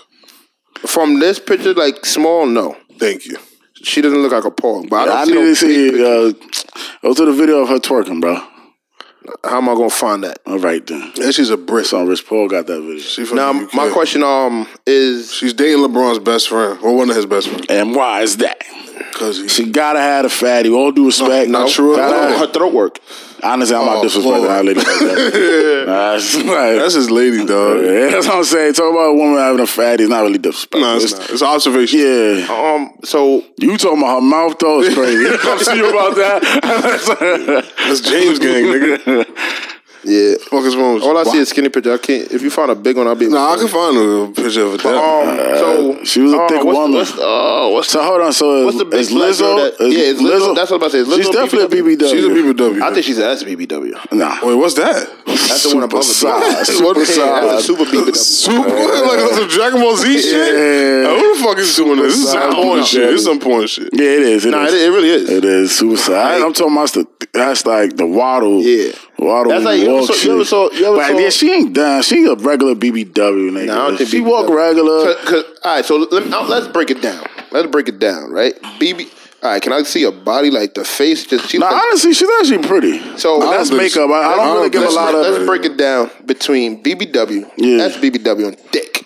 [0.85, 3.37] From this picture, like small, no, Thank you.
[3.73, 4.87] she doesn't look like a pog.
[4.89, 6.69] But I don't I see need no to see.
[6.69, 8.39] Uh, go to the video of her twerking, bro.
[9.43, 10.39] How am I gonna find that?
[10.45, 11.11] All right then.
[11.21, 11.85] And she's a brick.
[11.85, 12.99] Son, Rich Paul got that video.
[12.99, 13.73] She from Now, the UK.
[13.73, 17.65] my question um is She's dating LeBron's best friend, or one of his best friends,
[17.69, 18.61] And why is that?
[19.11, 19.51] because.
[19.51, 20.69] She gotta have a fatty.
[20.69, 21.49] All due respect.
[21.49, 22.29] not true at Gotta all.
[22.29, 22.99] have- her throat work.
[23.43, 25.83] Honestly, I'm not Oh, disrespecting that lady like that.
[25.87, 26.11] Nah,
[26.53, 27.83] like- That's his lady, dog.
[27.83, 28.73] Yeah, that's what I'm saying.
[28.73, 30.81] Talk about a woman having a fatty is not really disrespectful.
[30.81, 31.29] No, it's not.
[31.29, 31.99] It's observation.
[31.99, 32.47] Yeah.
[32.49, 35.25] Um, so You talking about her mouth though is crazy.
[35.43, 36.41] I'm see you about that.
[37.87, 39.25] That's James gang, nigga.
[40.03, 41.09] Yeah, Fuck is wrong with you?
[41.09, 41.93] all I see is skinny picture.
[41.93, 42.31] I can't.
[42.31, 43.27] If you find a big one, I'll be.
[43.27, 44.97] Nah, I can find a picture of a Adele.
[44.97, 46.97] Um, so she was a uh, thick what's, woman.
[46.97, 48.33] What's, uh, what's so hold on.
[48.33, 49.57] So What's the big is Lizzo?
[49.77, 50.55] that- is yeah, it's Lizzo.
[50.55, 51.15] That's what I'm about to say.
[51.17, 51.97] She's Lizzo definitely a BBW?
[51.97, 52.11] BBW.
[52.11, 52.81] She's a BBW.
[52.81, 54.13] I think she's an SBBW.
[54.13, 54.45] nah.
[54.45, 55.07] Wait, what's that?
[55.25, 56.03] That's the one above it.
[56.03, 56.53] size.
[56.55, 57.15] What Super the- size.
[57.47, 58.15] That's a super BBW.
[58.15, 58.69] Super,
[59.07, 60.31] like some Dragon Ball Z shit.
[60.33, 61.09] Yeah.
[61.09, 62.13] Uh, who the fuck is doing this?
[62.15, 63.09] This is some Super porn shit.
[63.09, 63.89] This is some porn shit.
[63.93, 64.45] Yeah, it is.
[64.45, 65.29] Nah, it, it really is.
[65.29, 66.41] It is suicide.
[66.41, 68.61] I'm talking about the that's like the waddle.
[68.61, 68.91] Yeah.
[69.19, 69.51] Waddle.
[69.51, 71.51] That's like- you ever walk saw- you ever saw- you ever but saw- yeah, she
[71.51, 72.01] ain't done.
[72.03, 73.65] She a regular BBW nigga.
[73.67, 74.25] Nah, I don't think she BBW.
[74.29, 75.03] walk regular.
[75.05, 77.25] Cause, 'cause- all right, so let me, let's break it down.
[77.51, 78.53] Let's break it down, right?
[78.79, 79.07] BB.
[79.43, 81.23] All right, can I see a body like the face?
[81.25, 82.99] Just she like, honestly, she's actually pretty.
[83.17, 84.09] so I That's don't think makeup.
[84.09, 85.21] I, I don't really give a lot of.
[85.21, 87.45] let's break it down between BBW.
[87.57, 87.77] Yeah.
[87.77, 89.05] That's BBW and dick.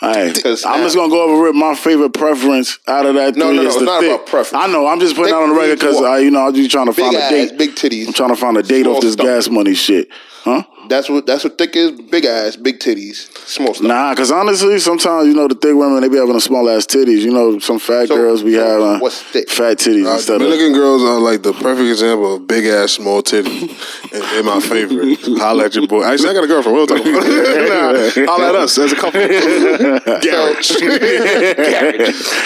[0.00, 3.34] Because I'm just gonna go over with my favorite preference out of that.
[3.36, 4.14] No, three no, no, it's not thick.
[4.14, 4.52] about preference.
[4.64, 4.86] I know.
[4.86, 6.02] I'm just putting Thick that on the record because?
[6.02, 7.56] I, you know, I'm just trying to Big find a date.
[7.58, 8.06] big titties.
[8.08, 9.32] I'm trying to find a date Small off this stomach.
[9.32, 10.08] gas money shit,
[10.44, 10.62] huh?
[10.88, 11.92] That's what that's what thick is.
[11.92, 13.86] Big ass, big titties, small stuff.
[13.86, 16.86] Nah, because honestly, sometimes you know the thick women they be having a small ass
[16.86, 17.20] titties.
[17.20, 19.48] You know, some fat So- girls be so having what's thick?
[19.50, 20.42] fat titties Uh, instead of.
[20.42, 23.62] Dominican girls are like the perfect example of big ass small titties,
[24.12, 25.18] and they're my favorite.
[25.38, 26.04] Holla at your boy.
[26.04, 26.76] Actually, I got a girlfriend.
[26.76, 28.16] We'll talk about it.
[28.26, 29.20] nah, holla at us as a couple.
[30.20, 30.64] Garrett.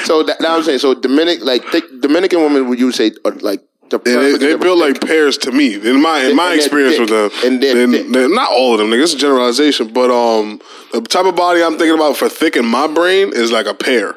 [0.04, 3.32] So that, now I'm saying, so Dominic, like thick, Dominican women, would you say are
[3.32, 5.74] like the Yeah, they, they built like pairs to me.
[5.74, 7.10] In my in my experience thick.
[7.10, 8.08] with them, And they're Then- thick.
[8.12, 8.90] they're- not all of them.
[8.90, 10.60] Nigga, it's a generalization, but um,
[10.92, 13.74] the type of body I'm thinking about for thick in my brain is like a
[13.74, 14.16] pear.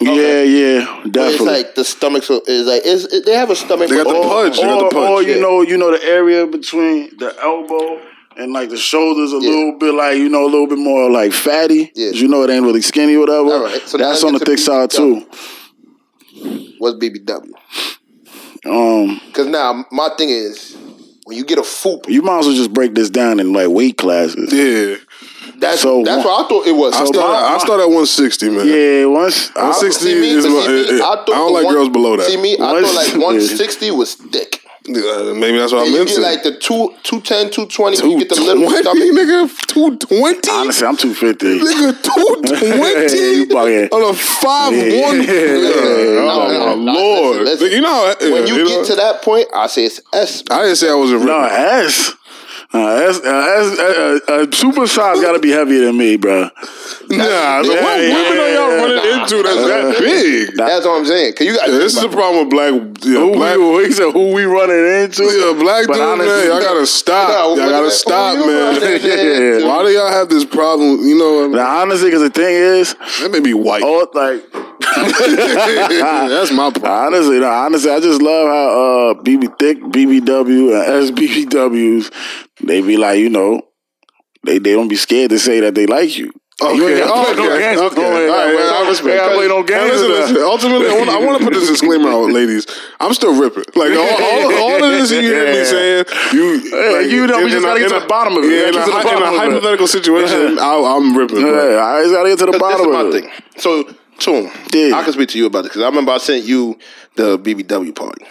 [0.00, 1.46] Yeah, yeah, It's definitely.
[1.46, 3.88] like the stomach so is like is it, they have a stomach.
[3.88, 4.56] They got the pudge.
[4.56, 5.10] They got the punch.
[5.10, 5.40] or you yeah.
[5.40, 8.00] know, you know the area between the elbow
[8.36, 9.48] and like the shoulders a Yeah.
[9.50, 11.90] little bit like you know a little bit more like fatty.
[11.96, 12.10] Yeah.
[12.10, 13.50] You know it ain't really skinny or whatever.
[13.50, 15.26] All right, so That's on the thick side too.
[16.78, 17.50] What's BBW?
[18.64, 20.76] Um, Because now my thing is
[21.24, 23.68] when you get a foop, you might as well just break this down in like
[23.68, 24.52] weight classes.
[24.52, 24.96] Yeah,
[25.58, 26.94] that's So that's what I thought it was.
[26.94, 27.28] I So start.
[27.32, 28.66] my- I start at 160, man.
[28.66, 31.74] Yeah, once 160 See me, is but my, see me, I, I, don't like one-
[31.74, 32.26] girls below that.
[32.26, 34.62] See me, I thought like 160 was thick.
[34.88, 36.14] Uh, maybe that's what And I'm you into.
[36.14, 39.04] get like the two, 210, 220, you get the little 220, stomach.
[39.14, 39.66] nigga.
[39.68, 40.50] Two twenty.
[40.50, 41.58] Honestly, I'm two fifty.
[41.60, 43.92] Nigga, two twenty You bugging.
[43.92, 45.02] on a five Yeah.
[45.06, 45.22] one.
[45.22, 45.28] Yeah.
[46.30, 47.36] Oh No, no, my no, lord!
[47.42, 47.72] listen, listen.
[47.76, 50.42] You know how- When you you get know- to that point, I say it's S.
[50.50, 51.54] I didn't say I was a No, ripper.
[51.54, 52.12] S.
[52.70, 56.16] Uh, S, uh, S, uh, uh, uh, super size got to be heavier than me,
[56.16, 56.42] bro.
[56.42, 58.76] Nah, the Yeah, what yeah, women are y'all yeah.
[58.76, 60.54] running into that's that big?
[60.54, 61.32] That's what I'm saying.
[61.32, 62.74] Cause you got Yeah, this is the problem with black.
[63.06, 63.56] Yeah, Who black.
[63.56, 65.22] we, he said, who we running into?
[65.24, 67.28] Yeah, black But dude, man, honestly- y'all gotta stop.
[67.30, 67.90] No, y'all gotta that?
[67.92, 68.74] stop, Who you man.
[68.74, 69.66] running into?
[69.66, 71.00] Why do y'all have this problem?
[71.08, 73.82] You know, what I Now, honestly, because the thing is, that may be white.
[73.82, 74.44] oh, like,
[75.48, 77.14] That's my problem.
[77.14, 82.12] honestly, no, honestly, I just love how uh, BB Thick, BBW, and SBBWs,
[82.60, 83.62] they be like, you know,
[84.44, 86.32] they, they don't be scared to say that they like you.
[86.60, 87.80] Okay, You ain't gotta okay, play no games.
[87.80, 88.00] okay.
[88.02, 88.12] No, All
[88.46, 89.90] right, well, I respect ain't gotta play no games.
[89.92, 92.66] listen, listen, ultimately, I want, I want to put this disclaimer out, ladies.
[92.98, 93.62] I'm still ripping.
[93.76, 97.44] Like all, all, all of this you hear me saying, you, Yeah, like, you know,
[97.44, 98.50] we just gotta get to the bottom of it.
[98.50, 101.46] Yeah, in a, to the hy- in a hypothetical situation, I, I'm ripping.
[101.46, 103.20] Yeah, I just gotta get to the This bottom is my of it.
[103.22, 103.30] thing.
[103.58, 104.32] So, so
[104.74, 104.96] Yeah.
[104.96, 106.76] I can speak to you about this because I remember I sent you
[107.14, 108.26] the BBW party.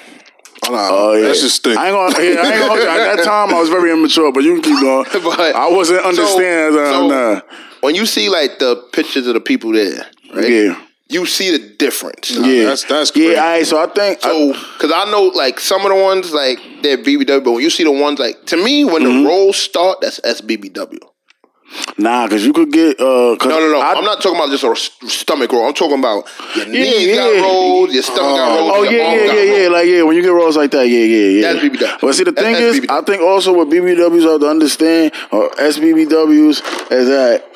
[0.67, 1.77] Oh, nah, Oh yeah, that's just stink.
[1.77, 2.23] I ain't gonna.
[2.25, 2.87] Yeah, I ain't gonna hold you.
[2.87, 5.05] At that time, I was very immature, but you can keep going.
[5.23, 6.73] But- I wasn't understanding.
[6.79, 7.41] So, uh, so nah.
[7.81, 10.49] when you see like the pictures of the people there, right?
[10.49, 12.31] Yeah, You see the difference.
[12.31, 13.33] yeah, that's- that's crazy.
[13.33, 13.39] yeah.
[13.43, 16.59] All right, so I think So, because I know like some of the ones like
[16.81, 19.23] they're BBW, but when you see the ones like to me when Mm-hmm.
[19.23, 20.99] the rolls start, that's SBBW.
[21.97, 22.99] Nah, because you could get.
[22.99, 23.79] Uh, No, no, no.
[23.79, 25.67] I, am not talking about just a stomach roll.
[25.67, 26.25] I'm talking about
[26.55, 27.41] your Yeah, knees got yeah.
[27.41, 28.71] rolls, your stomach got rolls.
[28.75, 29.61] Oh your yeah, arm yeah, got yeah, yeah.
[29.61, 29.71] rolls.
[29.71, 31.53] Like yeah, when you get rolls like that, yeah, yeah, yeah.
[31.53, 31.99] That's BBW.
[32.01, 32.89] But see, the That's thing is, SBBW.
[32.89, 37.46] I think also what BBWs have to understand or SBBWs is that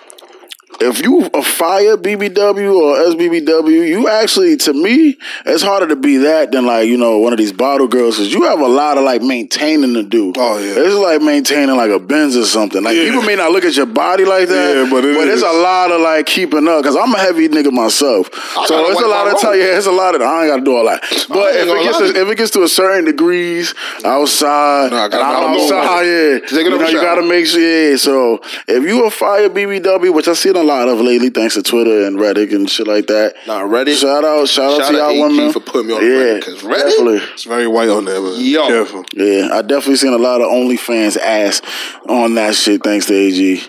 [0.81, 6.17] if you a fire BBW or SBBW, you actually, to me, it's harder to be
[6.17, 8.97] that than like you know one of these bottle girls because you have a lot
[8.97, 10.33] of like maintaining to do.
[10.37, 10.73] Oh, yeah.
[10.77, 12.83] it's like maintaining like a Benz or something.
[12.83, 13.05] Like Yeah.
[13.05, 15.51] people may not look at your body like that, Yeah, but it but it's a
[15.51, 19.07] lot of like keeping up because I'm a heavy nigga myself, I so it's a
[19.07, 19.51] lot of time.
[19.51, 19.59] roll.
[19.59, 20.21] Yeah, it's a lot of.
[20.21, 21.01] I ain't got to do all that.
[21.29, 25.03] But if it gets to, if it gets to a certain degrees outside, Nah, I
[25.05, 25.63] and gotta know.
[25.63, 27.61] outside, yeah, you know you got to make sure.
[27.61, 31.55] Yeah, so if you a fire BBW, which I seen a lot of lately, thanks
[31.55, 33.35] to Twitter and Reddit and shit like that.
[33.47, 33.99] Nah, Reddit.
[33.99, 36.61] Shout out, shout, out to y'all AG women for putting me on yeah, Reddit, 'cause
[36.63, 37.21] Reddit- definitely.
[37.33, 38.33] It's very white on there, man.
[38.37, 38.67] Yo.
[38.67, 39.05] Careful.
[39.13, 41.61] Yeah, I definitely seen a lot of OnlyFans ass
[42.07, 42.83] on that shit.
[42.83, 43.61] Thanks to AG.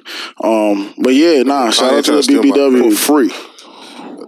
[0.43, 1.71] Um, but yeah, nah.
[1.71, 2.91] Shout out to the BBW.
[2.93, 3.33] for free.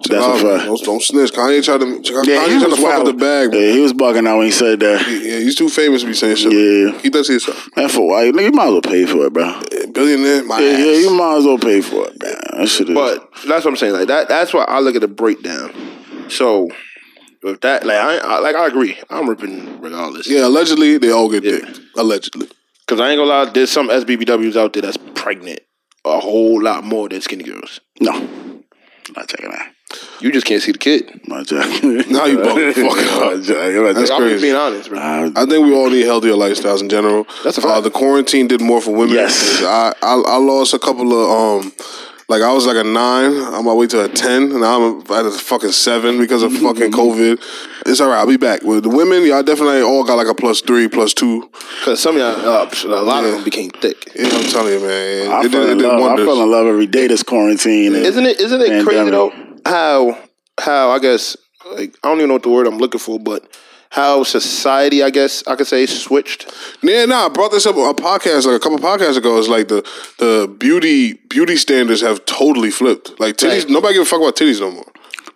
[0.09, 0.65] That's Nah, a oh, fact.
[0.67, 1.33] Don't, don't snitch.
[1.33, 1.87] Kanye tried to.
[1.87, 3.07] Kanye Yeah, he tried was to fuck wild.
[3.07, 3.51] with the bag.
[3.53, 3.61] man.
[3.61, 5.01] Yeah, he was bugging out when he said that.
[5.09, 6.53] Yeah, he's too famous to be saying shit.
[6.53, 6.99] Yeah.
[7.01, 7.69] Keep that to yourself.
[7.77, 8.25] Man, for why?
[8.31, 9.45] Nigga, you might as well pay for it, bro.
[9.73, 10.79] Yeah, Billionaire, my Yeah, ass.
[10.81, 12.35] yeah, you might as well pay for it, man.
[12.61, 12.95] That shit is.
[12.95, 13.93] But that's what I'm saying.
[13.95, 14.29] Like that.
[14.29, 15.73] That's why I look at the breakdown.
[16.29, 16.69] So
[17.43, 18.99] with that, like I, I like I agree.
[19.11, 20.29] I'm ripping regardless.
[20.29, 21.59] Yeah, allegedly they all get Yeah.
[21.61, 21.77] dick.
[21.97, 22.49] Allegedly.
[22.87, 25.61] Because I ain't gonna lie, there's some SBBWs out there that's pregnant
[26.05, 27.81] a whole lot more than skinny girls.
[28.01, 28.13] no,
[29.17, 29.74] not checking that.
[30.25, 31.21] You just can't see the kid.
[31.29, 31.97] My checking.
[32.11, 33.37] Now you bugging the fuck out.
[33.37, 34.29] Not checking, not That's I'm checking.
[34.31, 34.99] just being honest, bro.
[34.99, 37.27] Uh, I think we all need healthier lifestyles in general.
[37.45, 37.85] That's a Uh, fact.
[37.85, 39.15] the quarantine did more for women.
[39.15, 39.63] Yes.
[39.63, 41.29] I, I I lost a couple of
[41.65, 41.73] um
[42.31, 45.01] like I was like a nine on my way to a ten, and now I'm
[45.13, 47.39] at a fucking seven because of fucking COVID.
[47.85, 48.17] It's all right.
[48.21, 48.63] I'll be back.
[48.63, 51.51] With the women, y'all definitely all got like a plus three, plus two.
[51.81, 54.11] Because some of y'all, uh, a lot of them became thick.
[54.17, 55.31] Yeah, I'm telling you, man.
[55.33, 56.01] I It, fell in love.
[56.01, 57.95] I fell in love every day this quarantine.
[57.95, 58.41] and- Isn't it?
[58.41, 59.31] Isn't it crazy though?
[59.67, 60.19] How
[60.61, 61.37] how I guess
[61.73, 63.49] like I don't even know what the word I'm looking for, but
[63.91, 66.53] how society I guess I could say switched.
[66.83, 69.39] Yeah, nah, I brought this up on a podcast like a couple podcasts ago.
[69.39, 69.83] It's like the
[70.19, 73.19] the beauty beauty standards have totally flipped.
[73.21, 73.71] Like titties, Right.
[73.71, 74.87] nobody give a fuck about titties no more.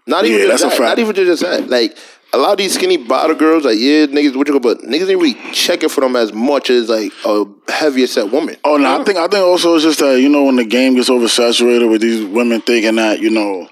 [0.07, 0.87] Not even Yeah, just that's a that.
[0.89, 0.99] fact.
[0.99, 1.69] Not even just that.
[1.71, 1.97] Like
[2.33, 5.09] a lot of these skinny bottle girls, like yeah, niggas what you call, but niggas
[5.09, 8.57] ain't really checking for them as much as like a heavier set woman.
[8.65, 10.95] Oh no, I think I think also it's just that you know when the game
[10.97, 13.69] gets oversaturated with these women thinking that you know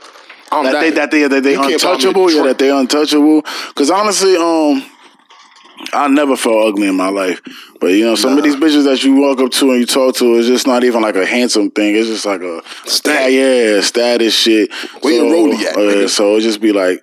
[0.53, 2.59] I'm that, they that they that they You can't buy me a untouchable, yeah, that
[2.59, 3.43] they untouchable.
[3.69, 4.85] Because honestly, um,
[5.93, 7.41] I never felt ugly in my life.
[7.81, 10.17] But you know, some of these bitches that you walk up to and you talk
[10.17, 11.95] to, it's just not even like a handsome thing.
[11.95, 14.73] It's just like a stat, yeah, status shit.
[15.03, 17.03] Where your rollie at, uh, so it just be like.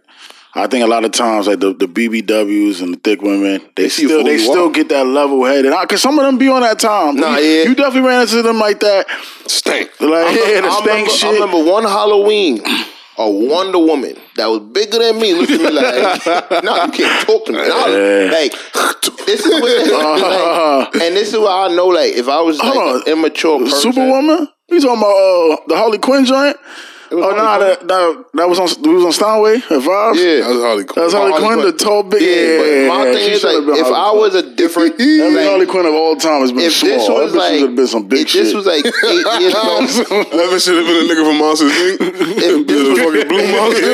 [0.55, 3.85] I think a lot of times, like the, the BBWs and the thick women, they,
[3.85, 5.73] you still they still get that level headed.
[5.89, 7.15] Cause some of them be on that time.
[7.15, 7.63] Nah, you, yeah.
[7.63, 9.07] you definitely ran into them like that.
[9.47, 9.89] Stank.
[9.99, 11.29] Like yeah, the I, stank remember, shit.
[11.29, 12.61] I remember one Halloween,
[13.17, 17.27] a Wonder Woman that was bigger than me looked at me like, "No, you can't
[17.27, 21.87] talk to me." Was like, this is what, like, and this is why I know,
[21.87, 24.47] like, if I was like immature person, Superwoman?
[24.69, 26.57] You talking about uh, the Harley Quinn joint?
[27.13, 29.61] It was Oh no, Harley that, that that was on we was on Steinway at
[29.85, 30.17] Vibes.
[30.17, 30.41] Yeah.
[30.41, 30.97] That was Harley Quinn.
[30.97, 31.71] that was Harley Harley Quinn, Quinn.
[31.77, 32.21] the tall big.
[32.25, 35.45] Yeah, but my yeah, thing is like, if Harley I was a different, Every like,
[35.45, 36.89] Harley Quinn of all time has been if small.
[36.89, 38.43] this That was bitch like, should have been some big if shit.
[38.45, 41.97] this was like eight years ago, That should have been a nigga from Monsters Inc.
[42.01, 43.93] if this was, fucking Blue Monster.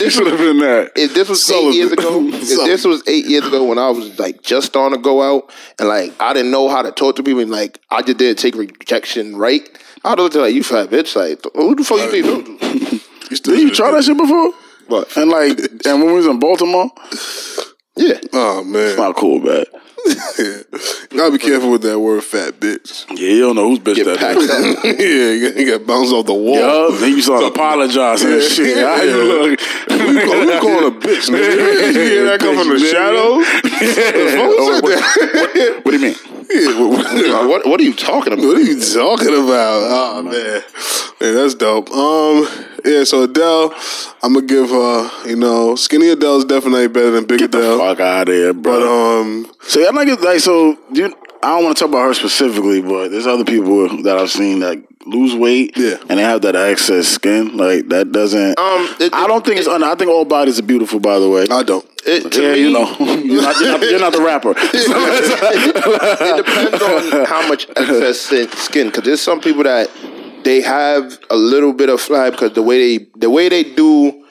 [0.00, 0.92] this should have been that.
[0.96, 1.68] if this was Sullivan.
[1.68, 4.96] eight years ago, if this was eight years ago when I was like just starting
[4.96, 7.78] to go out and like I didn't know how to talk to people and like
[7.90, 9.68] I just didn't take rejection right,
[10.06, 13.02] I'd look at like you fat bitch, like who the fuck you think?
[13.28, 14.52] You still Did you try that shit before?
[14.86, 15.16] What?
[15.16, 16.88] And like, and when we was in Baltimore,
[17.96, 19.64] Yeah, Oh man, not cool, man.
[20.38, 20.62] yeah.
[21.10, 23.04] Gotta be careful with that word, fat bitch.
[23.18, 24.48] Yeah, you don't know whose bitch get that packed is.
[24.84, 26.54] yeah, you got, bounced off the wall.
[26.54, 28.78] Yeah, then you saw apologizing and shit.
[28.78, 29.60] How you look?
[29.60, 31.94] Who you call- calling a bitch, nigga?
[31.94, 33.44] you hear that come from the shadows?
[34.38, 36.35] Oh, what, what do you mean?
[36.50, 38.44] Yeah, what, what What are you talking about?
[38.44, 39.80] what are you talking about?
[39.88, 40.62] Oh man,
[41.20, 41.90] man, that's dope.
[41.90, 42.46] Um,
[42.84, 43.04] yeah.
[43.04, 43.74] So Adele,
[44.22, 45.10] I'm gonna give her.
[45.28, 47.78] You know, skinny Adele's definitely better than big Get the Adele.
[47.78, 48.78] fuck out of here, bro.
[48.80, 51.14] But um, So y'all not like so you.
[51.46, 54.58] I don't want to talk about her specifically, but there's other people that I've seen
[54.60, 55.96] that lose weight, Yeah.
[56.08, 57.56] and they have that excess skin.
[57.56, 58.58] Like that doesn't.
[58.58, 59.68] Um, it- I don't think it's.
[59.68, 60.98] un- I think all bodies are beautiful.
[60.98, 61.86] By the way, I don't.
[62.04, 64.54] It, to yeah, me, you know, you're not, you're not, you're not the rapper.
[64.56, 68.86] it depends on how much excess skin.
[68.88, 69.88] Because there's some people that
[70.44, 74.24] they have a little bit of fly because the way they the way they do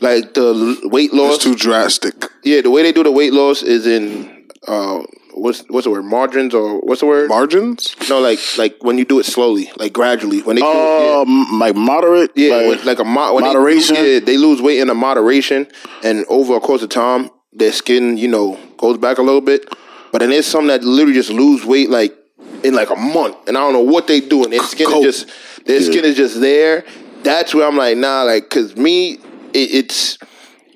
[0.00, 1.34] like the weight loss.
[1.36, 2.14] It's too drastic.
[2.44, 5.02] yeah, the way they do the weight loss is in uh,
[5.34, 7.28] what's what's the word margins or what's the word?
[7.28, 7.94] Margins?
[8.08, 10.40] no, like like when you do it slowly, like gradually.
[10.42, 12.30] When they do it, Oh, like moderate.
[12.36, 13.94] yeah, like, with, like a mo- when moderation?
[13.94, 15.66] They, yeah, they lose weight in a moderation,
[16.02, 19.68] and over a course of time, their skin, you know, goes back a little bit.
[20.12, 22.14] But then there's some that literally just lose weight like
[22.62, 25.04] in like a month, and I don't know what they do, and their skin Coat.
[25.04, 26.84] is just their skin is just there.
[27.22, 29.18] That's where I'm like, nah, like, cause me, it,
[29.54, 30.18] it's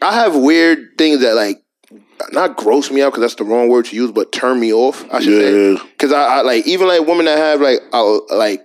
[0.00, 1.62] I have weird things that like
[2.32, 5.04] not gross me out because that's the wrong word to use, but turn me off.
[5.12, 5.76] I should Yeah.
[5.78, 8.62] say because I, I like even like women that have like uh, like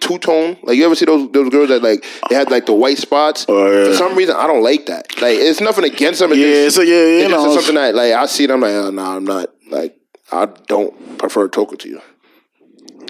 [0.00, 0.56] two tone.
[0.62, 3.46] Like you ever see those those girls that like they have like the white spots?
[3.48, 3.84] Oh, yeah.
[3.86, 5.20] For some reason, I don't like that.
[5.20, 6.32] Like it's nothing against them.
[6.32, 8.44] It's Yeah, just, so yeah, you it's know, something that like I see.
[8.48, 9.48] I'm like, oh, no, I'm not.
[9.70, 9.96] Like
[10.32, 12.00] I don't prefer talking to you.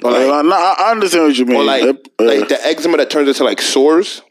[0.05, 1.57] Or like, Like, no, I I understand what you mean.
[1.57, 4.23] or like, Yep, uh, like the eczema that turns into like sores.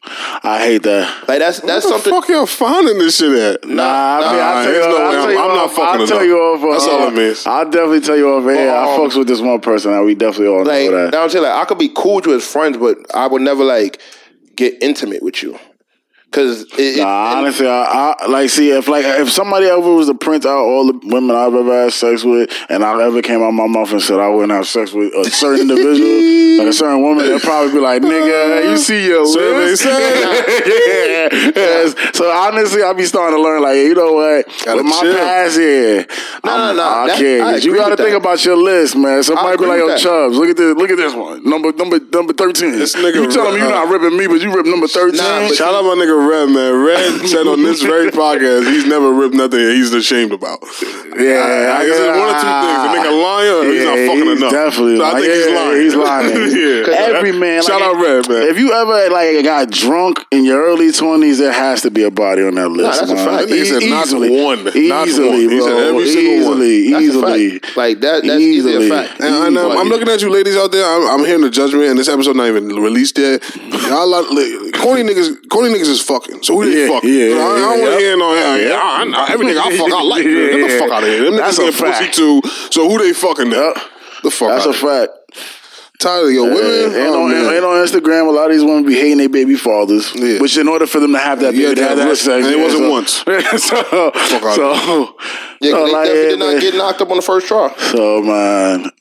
[0.43, 1.27] I hate that.
[1.27, 2.13] Like that's that's What the something.
[2.13, 3.67] fuck y'all finding this shit at?
[3.67, 5.15] Nah, I mean, Nah, I'll tell you, there's no I'll way.
[5.15, 6.27] tell I'm- I'm not off, fucking I'll tell enough.
[6.27, 6.63] you off.
[6.63, 7.45] uh, That's all it means.
[7.45, 8.71] I'll definitely tell you off air.
[8.75, 9.91] I Um, fucks with this one person.
[9.93, 11.15] and We definitely all Like, know now that.
[11.23, 13.63] I'm saying, like, I could be cool with you as friends, but I would never
[13.63, 13.99] like
[14.55, 15.59] get intimate with you.
[16.29, 19.79] Cause it, it- Nah, and- honestly, I, I like see if like if somebody ever
[19.93, 23.21] was to print out all the women I've ever had sex with, and I ever
[23.21, 26.67] came out my mouth and said I wouldn't have sex with a certain individual, like
[26.67, 31.29] a certain woman, they'd probably be like, "Nigga, you see your list?" yeah.
[31.57, 31.95] Yes.
[32.13, 34.45] So honestly, I be starting to learn like, you know what?
[34.65, 35.13] Gotta with my chill.
[35.15, 36.03] past, yeah,
[36.43, 36.83] No, no, no.
[36.83, 37.41] I That- can't.
[37.43, 38.17] I you got to think that.
[38.17, 39.23] about your list, man.
[39.23, 39.97] Somebody be like, "Yo.
[39.97, 42.71] Chubbs, look at this, look at this one, number number number thirteen.
[42.73, 45.17] This nigga you telling me you're uh, not ripping me, but you rip number thirteen?
[45.17, 46.73] Nah, Shout out my nigga Red, man.
[46.83, 50.59] Red said on this very podcast he's never ripped nothing he's ashamed about.
[51.17, 52.79] Yeah, I guess it's one or two things.
[52.83, 54.51] The nigga lying or he's not fucking he's enough.
[54.51, 55.81] Definitely, So I like, think he's lying.
[55.81, 56.29] He's lying.
[56.87, 57.17] yeah.
[57.17, 57.63] Every man.
[57.63, 58.43] Shout like, out Red, man.
[58.49, 62.11] If you ever like got drunk in your early twenties, there has to be a
[62.11, 62.99] body on that list.
[62.99, 63.47] that's a fact.
[63.47, 64.63] That nigga said E- not easily, one.
[64.63, 65.49] Not easily, one.
[65.49, 66.61] He said every single one.
[66.61, 67.51] easily, That's easily.
[67.75, 68.23] Like that.
[68.23, 68.87] That's easily, Easily.
[68.87, 69.19] a fact.
[69.21, 70.85] And, and um, I'm looking at you ladies out there.
[70.85, 73.41] I'm, I'm hearing the judgment, and this episode not even released yet.
[73.87, 74.25] Y'all like,
[74.73, 76.43] corny niggas, corny niggas is fucking.
[76.43, 77.09] So who they Yeah, fucking?
[77.09, 78.33] yeah, I, I don't want to hear no.
[78.33, 80.23] Yeah, yeah, I, I, every nigga I fuck, I like.
[80.23, 81.23] Yeah, Get the fuck out of here.
[81.25, 82.41] Them That's niggas a get pussy too.
[82.71, 83.49] So who they fucking?
[83.49, 83.57] Now?
[83.75, 83.77] Yep.
[84.23, 85.07] The fuck That's out a of here.
[85.07, 85.13] fact.
[85.99, 86.93] Tired of your women.
[86.93, 89.55] And, oh, on, and on Instagram, a lot of these women be hating their baby
[89.55, 90.13] fathers.
[90.13, 90.39] Yeah.
[90.39, 92.01] Which, in order for them to have that, Yeah, baby, they they had have to
[92.03, 92.25] have risk.
[92.25, 92.45] sex.
[92.45, 93.11] And it wasn't so, once.
[93.63, 94.15] so, out
[94.55, 95.15] so,
[95.59, 96.53] Yeah, 'cause so, they like, definitely did man.
[96.53, 97.73] not get knocked up on the first try.
[97.91, 98.91] So man,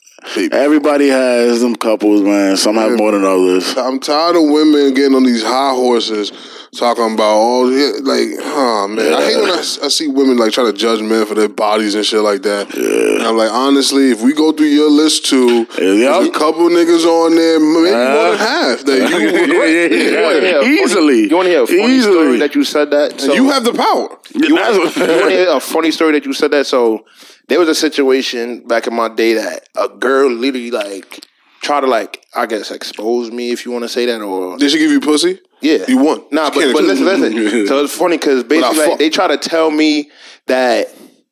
[0.52, 2.56] everybody has them couples, man.
[2.56, 3.76] Some have more than others.
[3.76, 6.32] I'm tired of women getting on these high horses
[6.76, 9.12] talking about all the- like, oh man.
[9.12, 11.94] I hate when I, I see women like trying to judge men for their bodies
[11.94, 12.74] and shit like that.
[12.74, 17.04] And I'm like, honestly, if we go through your list too, there's a couple niggas
[17.04, 19.90] on there, maybe Uh, more than half that you Yeah, regret.
[19.90, 20.10] yeah, yeah.
[20.10, 21.28] You wanna hear funny- Easily.
[21.28, 22.12] You want to hear a funny Easily.
[22.14, 23.20] story that you said that?
[23.20, 24.08] So, You have the power.
[24.34, 26.66] You want to hear a funny story that you said that?
[26.66, 27.04] So
[27.48, 31.24] there was a situation back in my day that a girl literally like
[31.66, 34.70] tried to like I guess expose me if you want to say that or Did
[34.70, 35.40] she give you pussy?
[35.60, 36.22] yeah You won.
[36.30, 37.66] Nah, but, but listen, listen.
[37.66, 40.10] So it's funny because basically like, they try to tell me
[40.46, 40.88] that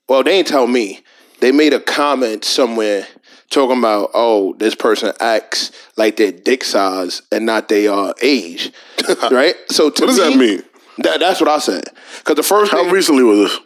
[0.08, 1.00] well they ain't tell me
[1.40, 3.06] they made a comment somewhere
[3.50, 8.72] talking about oh this person acts like their dick size and not their uh, age,
[9.30, 9.54] right?
[9.68, 10.62] So to What does me, that mean?
[10.98, 11.84] That, that's what I said.
[12.18, 13.60] Because the first How thing, recently was this?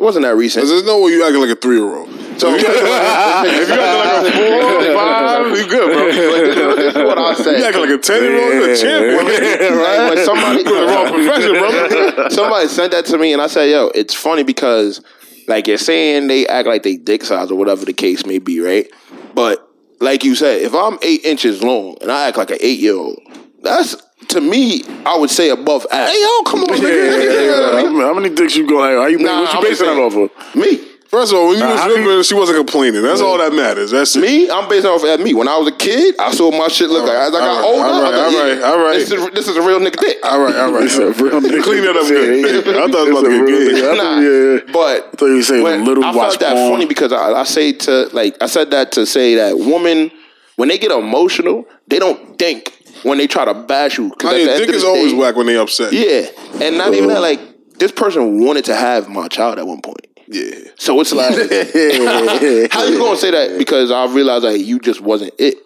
[0.00, 0.66] It wasn't that recent.
[0.66, 2.08] There's no way you acting like a three year old.
[2.40, 6.06] So if you acting like a four, five, you good, bro.
[6.06, 7.58] But this, is- this is what I said.
[7.58, 9.20] You acting like a ten year old, you a champ.
[9.80, 12.30] Like, when somebody the wrong profession, brother.
[12.34, 15.02] somebody sent that to me, and I said, "Yo, it's funny because
[15.48, 18.60] like you're saying they act like they dick size or whatever the case may be,
[18.60, 18.86] right?
[19.34, 19.68] But
[20.00, 22.94] like you said, if I'm eight inches long and I act like an eight year
[22.96, 23.20] old,
[23.62, 23.96] that's
[24.30, 26.14] to me, I would say above average.
[26.16, 27.72] Hey, yo, come on, nigga.
[27.82, 28.76] How many- How many dicks you go?
[28.78, 29.18] Like, how you?
[29.18, 30.54] Nah, what you I'm basing that off of?
[30.56, 30.86] Me.
[31.10, 33.02] First of all, when you Nah, was how do younger, she wasn't complaining.
[33.02, 33.90] That's all that matters.
[33.90, 34.20] That's it.
[34.20, 35.34] Me, I'm basing off at me.
[35.34, 37.56] When I was a kid, I saw my shit look like as I got All
[37.56, 37.82] right, older.
[37.82, 38.94] all right, I was like, all right, yeah, all right.
[38.94, 40.18] This is, this is a real nigga dick.
[40.22, 40.84] All right, all right.
[40.84, 41.62] It's a real nigga.
[41.64, 42.76] Clean that up good.
[42.76, 43.96] I thought it was about to get gay.
[43.96, 44.72] Nah, Yeah.
[44.72, 46.72] but thought you were saying little I watch felt that porn.
[46.74, 50.12] funny because I, I say to like I said that to say that women
[50.54, 54.06] when they get emotional, they don't think when they try to bash you.
[54.06, 55.92] I at mean, the end dick is always day- whack when they upset.
[55.92, 56.26] Yeah,
[56.62, 57.20] and not even that.
[57.20, 57.40] Like
[57.78, 60.06] this person wanted to have my child at one point.
[60.28, 60.52] Yeah.
[60.76, 61.34] So it's like,
[62.72, 63.56] how you gonna say that?
[63.58, 65.56] Because I realized like you just wasn't it.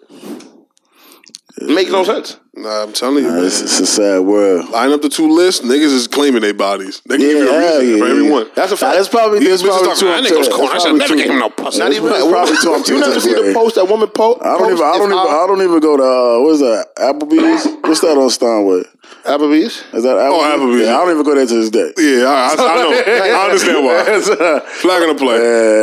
[1.61, 2.37] Makes no sense.
[2.53, 3.43] Nah, I'm telling you, man.
[3.45, 4.69] It's, it's a sad world.
[4.69, 7.01] Line up the two lists, niggas is claiming their bodies.
[7.05, 8.11] They can give you a hell reason for yeah.
[8.11, 8.49] everyone.
[8.55, 8.95] That's a Nah, fact.
[8.95, 10.71] That's probably These that's bitches probably talking, too that nigga was corny.
[10.71, 11.79] I should never too- give him no pussy.
[11.79, 14.41] Not even like, probably too you never see the post that woman post.
[14.43, 14.83] I don't even.
[14.83, 15.17] I don't even.
[15.17, 16.87] I don't even go to uh, what is that?
[16.97, 17.67] Applebee's.
[17.87, 18.87] What's that on Steinwood?
[19.23, 19.83] Applebee's.
[19.95, 20.43] Is that Applebee's?
[20.43, 20.85] Oh, Applebee's.
[20.85, 21.91] Yeah, I don't even go there to this day.
[21.97, 22.91] Yeah, I, I, I know.
[23.39, 24.59] I understand why.
[24.79, 25.37] Flag on the play.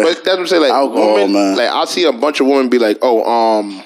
[0.05, 0.63] But that's what I'm saying.
[0.63, 1.57] Like Alcohol, women, man.
[1.57, 3.83] like I see a bunch of women be like, "Oh, um,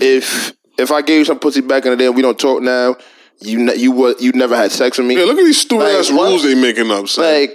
[0.00, 2.62] if if I gave you some pussy back in the day, and we don't talk
[2.62, 2.96] now.
[3.40, 5.14] You ne- you would you never had sex with me.
[5.16, 6.28] Yeah, look at these stupid Like, ass what?
[6.30, 7.06] rules they making up.
[7.08, 7.22] Son.
[7.24, 7.54] like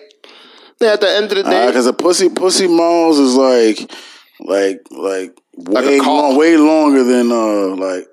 [0.79, 3.91] yeah, at the end of the day, Because a pussy pussy miles is like
[4.39, 6.07] like like Like a way car.
[6.29, 8.07] long, way longer than uh like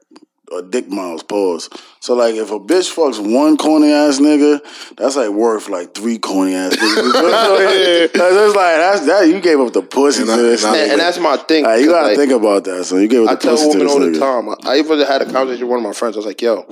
[0.57, 1.23] a dick miles.
[1.23, 1.69] Pause.
[2.01, 4.61] So like if a bitch fucks one corny ass nigga,
[4.97, 7.13] that's like worth like three corny ass niggas.
[8.13, 10.89] That's it's like that's that you gave up the pussy And to this and and,
[10.89, 10.93] nigga.
[10.93, 11.65] and that's my thing.
[11.65, 12.85] Like, you 'cause, gotta like, think about that.
[12.85, 14.57] So you gave up I the tell pussy to women this all the nigga.
[14.63, 14.71] time.
[14.73, 16.17] I even had a conversation with one of my friends.
[16.17, 16.65] I was like, "Yo,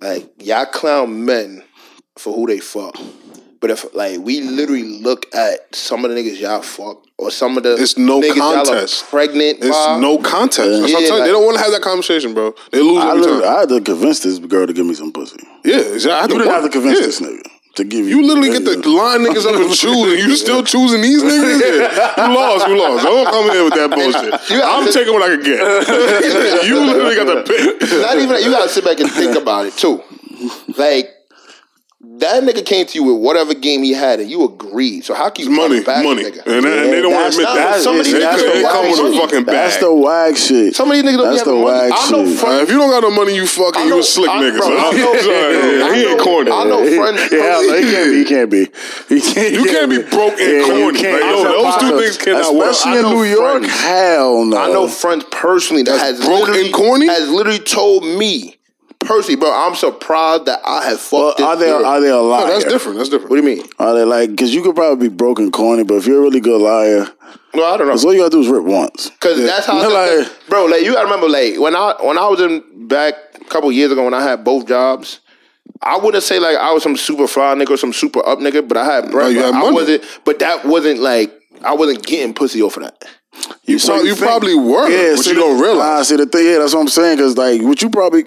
[0.00, 1.62] like y'all clown men
[2.18, 2.96] for who they fuck."
[3.60, 7.58] But if like we literally look at some of the niggas y'all fuck or some
[7.58, 9.04] of the It's no niggas y'all are contest.
[9.10, 10.80] pregnant It's by, no contest.
[10.80, 12.54] That's what I'm Yeah, telling like- They don't want to have that conversation, bro.
[12.72, 13.42] They lose I, every time.
[13.44, 15.36] I had to convince this girl to give me some pussy.
[15.64, 16.10] yeah, exactly.
[16.12, 17.06] I had You didn't have to convince Yeah.
[17.06, 17.42] this nigga
[17.76, 18.16] to give you.
[18.16, 21.60] You literally get the line niggas up and choose, and you still choosing these niggas?
[21.60, 22.26] Yeah.
[22.28, 23.04] You lost, you lost.
[23.04, 24.32] Don't come in here with that bullshit.
[24.64, 26.64] I'm sit- taking what I can get.
[26.66, 27.80] you literally got to pick.
[28.00, 28.42] Not even that.
[28.42, 30.02] You gotta sit back and think about it too.
[30.78, 31.10] Like
[32.02, 35.04] that nigga came to you with whatever game he had, and you agreed.
[35.04, 36.24] So how can you Money, back money.
[36.24, 36.46] nigga?
[36.46, 37.54] And, they- and they don't want to admit that.
[37.54, 39.54] that's- Somebody- they, that's they the come with a fucking bag.
[39.54, 40.74] That's the wag shit.
[40.74, 41.64] Some of these niggas don't That's be the money.
[41.64, 42.44] wag I know shit.
[42.44, 44.56] Uh, if you don't got no money, you fucking, I you a slick I- nigga.
[44.56, 45.82] bro, so I I'm know- sorry.
[45.82, 46.50] I he ain't corny.
[46.50, 47.20] I know friends.
[47.32, 48.16] Yeah, no, he can't be.
[48.16, 49.14] He can't be.
[49.14, 49.52] He can't.
[49.52, 50.98] You can't be broke and Yeah, corny.
[50.98, 51.20] can't.
[51.20, 51.98] Yo, those two impossible.
[52.00, 52.70] things cannot work.
[52.70, 53.64] Especially in New York.
[53.64, 54.56] Hell no.
[54.56, 57.06] I know friends personally that has broke literally, and corny?
[57.08, 58.56] has literally told me
[59.00, 59.50] personally, bro.
[59.52, 61.38] I'm so proud that I have Well, fucked.
[61.38, 61.84] this are they girl.
[61.86, 62.46] are they a No, liar?
[62.48, 62.98] that's different.
[62.98, 63.30] That's different.
[63.30, 63.66] What do you mean?
[63.78, 64.30] Are they like?
[64.30, 67.08] Because you could probably be broken corny, but if you're a really good liar,
[67.54, 67.92] No, I don't know.
[67.92, 69.10] that's all you gotta do is rip once.
[69.20, 70.66] Cause that's how, Like- like, bro.
[70.66, 73.90] Like you gotta remember, like when I when I was in back a couple years
[73.92, 75.20] ago when I had both jobs,
[75.82, 78.66] I wouldn't say like I was some super fly nigga or some super up nigga,
[78.66, 79.32] but I had bread.
[79.32, 81.32] you but had I wasn't, but that wasn't like
[81.62, 83.04] I wasn't getting pussy off of that.
[83.64, 86.08] You, So prob- you probably were, but see you the- don't Nah, realize.
[86.08, 87.16] see the thing, yeah, that's what I'm saying.
[87.16, 88.24] Because like, what you probably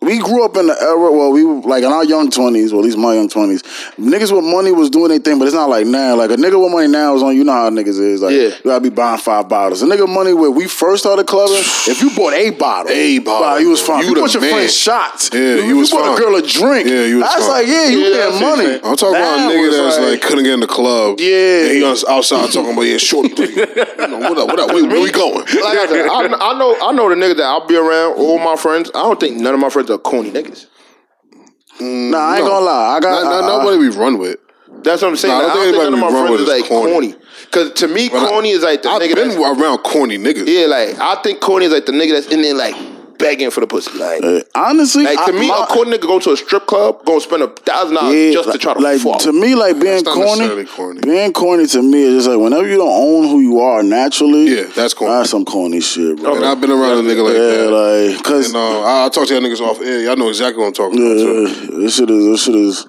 [0.00, 0.98] we, grew up in the era.
[1.12, 3.62] Well, we like in our young twenties, well, at least my young twenties.
[3.98, 6.16] Niggas with money was doing their thing, but it's not like now.
[6.16, 7.36] Like a nigga with money now is on.
[7.36, 8.20] You know how niggas is.
[8.22, 8.42] Like Yeah.
[8.48, 9.82] you gotta be buying five bottles.
[9.82, 11.58] A nigga money where we first started clubbing.
[11.86, 14.02] if you bought a boutle, A bottle, bah, you was fine.
[14.02, 14.52] You You, bought your man.
[14.54, 15.30] friend shots.
[15.32, 16.16] Yeah, you, you was bought fine.
[16.16, 16.88] a girl a drink.
[16.88, 17.48] Yeah, you was That's fine.
[17.50, 18.74] like yeah, you Yeah, I getting money.
[18.82, 21.20] I'm talking about a That nigga was that's like, couldn't get in the club.
[21.20, 21.62] Yeah.
[21.66, 23.30] And he was outside talking about, yeah, shorty.
[23.54, 23.66] you
[24.08, 24.68] know, up, what up?
[24.70, 25.34] Where, where we going?
[25.40, 28.18] Like I, said, I, I know, I know the niggas that I'll be around.
[28.18, 28.90] All my friends.
[28.94, 30.66] I don't think none of my friends are corny niggas.
[31.80, 32.96] Nah, I ain't gonna lie.
[32.96, 34.38] I got Not, not, I- I- nobody we run with.
[34.82, 35.34] That's what I'm saying.
[35.34, 37.14] Nah, I don't I think don't think none of my friends is like corny.
[37.46, 40.16] Because to me, But I- corny is like the I've nigga been that's around corny
[40.18, 40.46] niggas.
[40.46, 42.74] Yeah, like I think corny is like the nigga that's in there like
[43.20, 43.96] begging for the pussy.
[43.98, 46.66] Like, Uh, honestly, like to I- me, my- a corny nigga go to a strip
[46.66, 49.18] club, gonna spend a thousand dollars Yeah, just to like- try to like fuck.
[49.20, 51.00] to me, like being corny, corny.
[51.02, 54.44] being corny to me is just like whenever you don't own who you are naturally.
[54.56, 55.14] Yeah, that's corny.
[55.14, 56.34] That's some corny shit, bro.
[56.36, 58.14] And I've been around a nigga like yeah, that.
[58.14, 60.00] like cause And uh, I, I talk to y'all niggas off air.
[60.00, 61.16] Y'all know exactly what I'm talking about.
[61.18, 61.48] Too.
[61.74, 62.86] yeah, this shit is this shit is.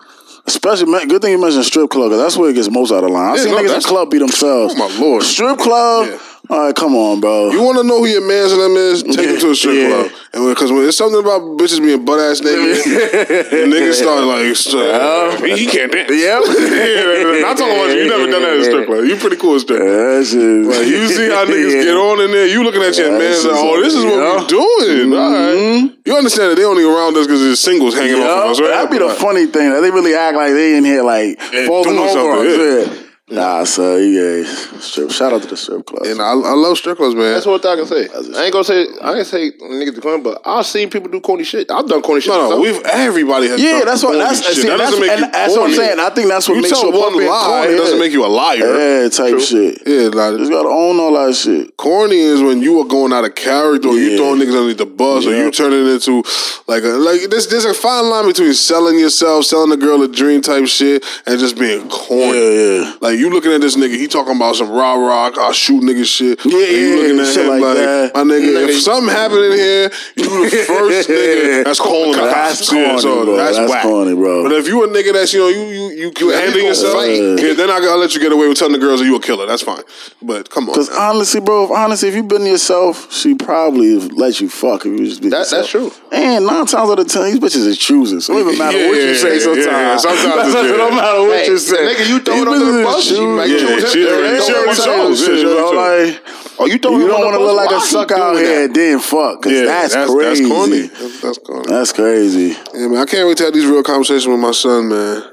[0.48, 3.04] Especially, man, good thing you mentioned strip club because that's where it gets most out
[3.04, 3.32] of line.
[3.32, 4.74] I Yeah, see no, niggas in club beat themselves.
[4.76, 5.22] Oh, my lord.
[5.22, 6.18] Strip club, Yeah.
[6.50, 7.52] All right, come on, bro.
[7.52, 9.04] You want to know who your man's and them is?
[9.04, 9.88] Take him to a strip Yeah.
[10.10, 10.12] club.
[10.34, 12.60] And because when it's something about bitches being butt ass naked,
[13.56, 16.12] and niggas start like, st- he, uh, he can't dance.
[16.12, 16.42] Yep.
[16.52, 18.04] yeah, not talking about you.
[18.04, 19.06] You never done that in a strip club.
[19.06, 19.92] You pretty cool at strip club.
[19.92, 20.42] That shit.
[20.68, 21.84] Like, you see how niggas Yeah.
[21.88, 22.48] get on in there.
[22.48, 24.42] You looking at your Yeah, man this like, is oh, this is what yeah.
[24.42, 25.14] we doing.
[25.14, 25.56] All right.
[25.56, 25.86] Mm-hmm.
[26.10, 28.60] You understand that they only around us because there's singles hanging off of us.
[28.60, 28.68] Right?
[28.76, 29.70] that'd be the funny thing.
[29.72, 32.12] That they really act like they in here like Yeah, folding doing over.
[32.12, 32.98] something, us.
[33.00, 33.08] Yeah.
[33.32, 34.44] Nah, so yeah,
[34.80, 35.10] strip.
[35.10, 36.04] Shout out to the strip club.
[36.06, 37.32] And I, I love strip clubs, man.
[37.34, 38.10] That's what I can say.
[38.10, 41.22] I ain't gonna say I ain't say niggas do corny, but I've seen people do
[41.22, 41.72] corny shit.
[41.72, 42.34] I've done corny shit.
[42.34, 43.62] no, no, we've everybody has.
[43.62, 44.10] yeah, done that's what.
[44.16, 44.56] corny That's shit.
[44.58, 46.00] see, that that's, doesn't make and you that's what I'm saying.
[46.02, 47.74] I think that's what You makes tell you a one lie, corny.
[47.74, 48.58] it doesn't make you a liar.
[49.04, 49.82] Yeah, type shit.
[49.88, 51.78] Yeah, like, Just gotta own all that shit.
[51.78, 54.18] corny is when you are going out of character, or you Yeah.
[54.18, 55.46] throwing niggas underneath the bus, or Yeah.
[55.46, 56.22] you turning into
[56.68, 57.30] like a like.
[57.30, 61.06] There's there's a fine line between selling yourself, selling a girl a dream type shit,
[61.26, 62.38] and just being corny.
[62.38, 62.96] Yeah, yeah.
[63.00, 66.06] Like you looking at this nigga, he talking about some rah rah, I shoot nigga
[66.06, 66.40] shit.
[66.46, 68.12] Yeah, And you looking at him like like, that.
[68.16, 69.84] my nigga, Nigga, if something happened in here,
[70.18, 72.70] you the first nigga that's calling the That's cops.
[72.70, 73.36] corny, Yeah, so bro.
[73.38, 73.84] That's, That's whack.
[73.84, 74.44] corny, bro.
[74.44, 77.16] But if you a nigga that's you know you you you, you handling yourself, fight.
[77.42, 79.22] yeah, then I gotta let you get away with telling the girls that you a
[79.22, 79.46] killer.
[79.46, 79.84] That's fine.
[80.22, 84.42] But come on, Because honestly, bro, if honestly, if you been yourself, she probably let
[84.42, 85.62] you fuck if you just be That- yourself.
[85.62, 85.92] that's true.
[86.12, 88.20] And nine times out of ten, these bitches is choosing.
[88.22, 89.40] So it doesn't matter Yeah, what you say.
[89.40, 89.98] Sometimes, yeah.
[89.98, 91.78] Sometimes it don't matter what Hey, you say.
[91.78, 95.42] nigga you throw it under the bus, she might Yeah, she already- she don't already.
[95.42, 96.22] Yeah, bro, like,
[96.60, 99.00] Oh, you throwing you don't want to look like a sucker out here and then
[99.00, 99.42] fuck.
[99.42, 100.44] Cause Yeah, that's, that's crazy.
[100.44, 100.82] That's corny.
[100.88, 101.66] That's, that's corny.
[101.68, 102.48] That's crazy.
[102.76, 105.24] Yeah, man, I can't wait to have these real conversations with my son, man.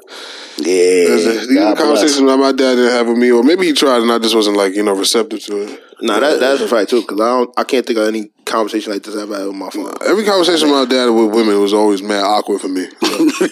[0.57, 0.65] Yeah.
[0.65, 1.79] These are God bless.
[1.79, 4.35] conversations that my dad didn't have with me, or maybe he tried and I just
[4.35, 5.83] wasn't like you know receptive to it.
[6.01, 7.03] Nah, that, that's a fact too.
[7.03, 9.71] Because I don't, I can't think of any conversation like this I've had with my
[9.71, 9.93] father.
[10.09, 12.87] Every conversation my dad with women was always mad awkward for me.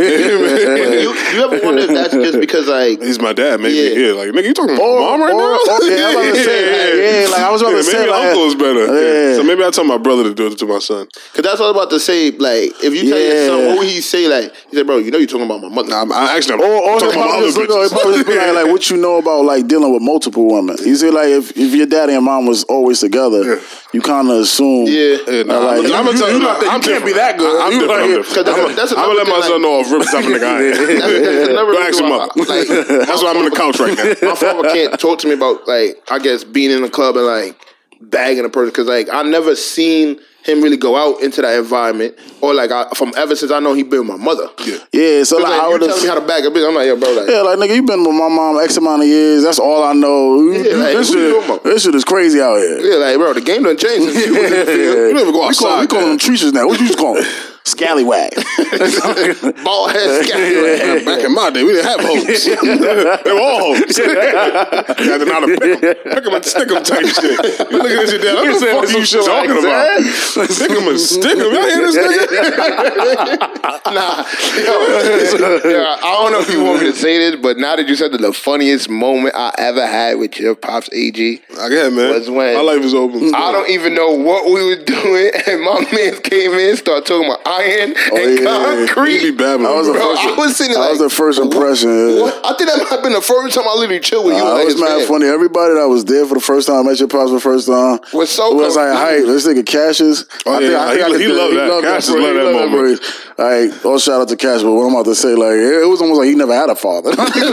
[0.00, 3.74] you, you ever wonder if that's just because like He's my dad, maybe.
[3.74, 4.06] Yeah.
[4.06, 5.54] Yeah, like nigga, you talking about Or- mom right or- now?
[5.54, 7.98] or- yeah, I was about to say, like, yeah, like, I was about to say,
[7.98, 8.86] maybe like- uncle's better.
[8.86, 9.30] Yeah.
[9.30, 9.34] Yeah.
[9.36, 11.06] So maybe I tell my brother to do it to my son.
[11.34, 12.30] Cause that's what I was about to say.
[12.30, 14.26] Like, if you tell your son, what would he say?
[14.28, 16.54] Like, he said, "Bro, you know you're talking about my mother." Nah, I'm, I actually,
[16.54, 17.90] I'm Or, or talking about probably other just look, he'll bitches.
[17.92, 20.76] probably just be like, like, what you know about like dealing with multiple women?
[20.84, 23.60] You see, like if, if your daddy and mom was always together,
[23.96, 24.86] you kind of assume.
[24.86, 25.16] Yeah.
[25.26, 26.80] Uh, yeah, nah, Like, I'm, I'm gonna you- tell you you, not that- you I'm
[26.82, 27.60] can't be that good.
[27.62, 27.88] I'm You different.
[27.88, 28.34] like- I'm different.
[28.36, 30.24] Cause that's- that's I'm gonna let another my thing, son know if rip the type
[30.24, 30.70] of nigga I am.
[30.70, 32.26] That's, that's Go ask reason your why.
[32.36, 32.68] Like,
[33.08, 34.28] That's why I'm on the couch right now.
[34.28, 37.26] my father can't talk to me about like I guess being in the club and
[37.26, 37.56] like
[38.00, 42.14] bagging a person because like I never seen him really go out into that environment
[42.40, 44.48] or like I, from ever since I know he been with my mother.
[44.64, 44.78] Yeah.
[44.92, 46.66] Yeah, so like, Like, I you would telling me how to bag a bitch?
[46.68, 49.02] I'm like, yo, bro, like, Yeah, like nigga, you been with my mom X amount
[49.02, 49.42] of years.
[49.42, 50.40] That's all I know.
[50.50, 52.78] Yeah, like, this, shit, this shit is crazy out here.
[52.80, 54.12] yeah, like, bro, the game done changed.
[54.14, 55.80] Since you was in the don't even go We call, outside.
[55.82, 56.18] we call them man.
[56.18, 56.66] treaches now.
[56.66, 57.24] What you just call them?
[57.76, 58.30] Scallywag.
[59.64, 61.04] Ball head scallywag.
[61.04, 62.44] Back in my day, we didn't have hoes.
[63.24, 63.94] they were all hoes.
[63.94, 67.70] to know how to pick them, pick them and stick them type shit.
[67.70, 70.00] You looking at your dad, what the fuck are you shit like talking about?
[70.48, 71.52] Stick them and stick them.
[71.52, 73.52] Y'all hear this nigga?
[73.86, 74.24] Nah,
[74.56, 77.86] yo, yeah, I don't know if you want me to say this, but now that
[77.88, 81.16] you said that the funniest moment I ever had with your pops AG,
[81.58, 82.10] I get it, man.
[82.10, 83.32] Was when- My life is open.
[83.34, 87.26] I don't even know what we were doing, and my man came in, started talking
[87.30, 88.86] about iron and Oh, yeah.
[88.86, 89.18] concrete.
[89.20, 90.02] He be babbling, I was the bro.
[90.02, 90.26] Bro, first.
[90.26, 91.90] I was sitting that like, was the first impression.
[91.90, 92.40] yeah.
[92.44, 94.42] I think that might have been the first time I literally chilled with you.
[94.44, 95.06] Uh, and it was mad man.
[95.08, 95.26] funny.
[95.26, 97.98] Everybody that was there for the first time, met your pops for the first time,
[98.12, 99.02] Was so was like, confused.
[99.02, 101.36] "Hype, this nigga Cassius." Oh, yeah, he- could he do it.
[101.36, 101.82] loved that.
[101.82, 103.00] Cassius loved that moment.
[103.36, 106.00] Like, all shout out to Cash, but what I'm about to say, like, it was
[106.00, 107.10] almost like he never had a father.
[107.12, 107.52] like, in